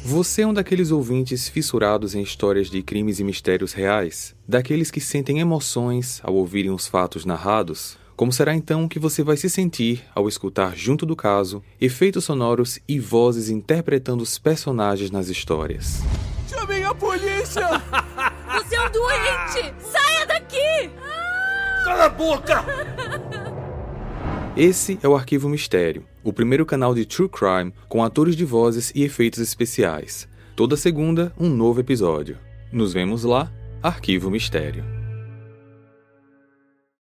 Você 0.04 0.42
é 0.42 0.48
um 0.48 0.56
daqueles 0.56 0.90
ouvintes 0.90 1.48
fissurados 1.48 2.16
em 2.16 2.24
histórias 2.24 2.68
de 2.68 2.82
crimes 2.82 3.20
e 3.20 3.24
mistérios 3.24 3.74
reais? 3.74 4.34
Daqueles 4.48 4.90
que 4.90 5.00
sentem 5.00 5.40
emoções 5.40 6.20
ao 6.24 6.34
ouvirem 6.34 6.72
os 6.72 6.88
fatos 6.88 7.26
narrados? 7.26 7.96
Como 8.18 8.34
será 8.34 8.56
então 8.56 8.88
que 8.88 8.98
você 8.98 9.22
vai 9.22 9.38
se 9.38 9.48
sentir 9.48 10.03
ao 10.15 10.27
escutar 10.27 10.76
junto 10.76 11.06
do 11.06 11.15
caso 11.15 11.64
efeitos 11.80 12.26
sonoros 12.26 12.80
e 12.88 12.99
vozes 12.99 13.48
interpretando 13.48 14.23
os 14.23 14.39
personagens 14.39 15.11
nas 15.11 15.27
histórias? 15.27 16.02
Chamem 16.49 16.84
a 16.84 16.95
polícia! 16.95 17.68
Você 18.57 18.76
é 18.76 18.81
um 18.81 18.91
doente! 18.91 19.73
Saia 19.77 20.26
daqui! 20.26 20.89
Cala 21.84 22.06
a 22.06 22.10
boca! 22.10 22.65
Esse 24.57 24.98
é 25.03 25.07
o 25.07 25.15
Arquivo 25.15 25.48
Mistério, 25.48 26.03
o 26.23 26.34
primeiro 26.34 26.65
canal 26.65 26.95
de 26.95 27.06
True 27.06 27.30
Crime 27.30 27.72
com 27.88 28.03
atores 28.03 28.35
de 28.35 28.44
vozes 28.44 28.91
e 28.95 29.03
efeitos 29.03 29.39
especiais. 29.39 30.27
Toda 30.56 30.76
segunda, 30.76 31.31
um 31.39 31.49
novo 31.49 31.81
episódio. 31.81 32.39
Nos 32.72 32.94
vemos 32.94 33.23
lá, 33.23 33.52
Arquivo 33.84 34.31
Mistério. 34.31 34.97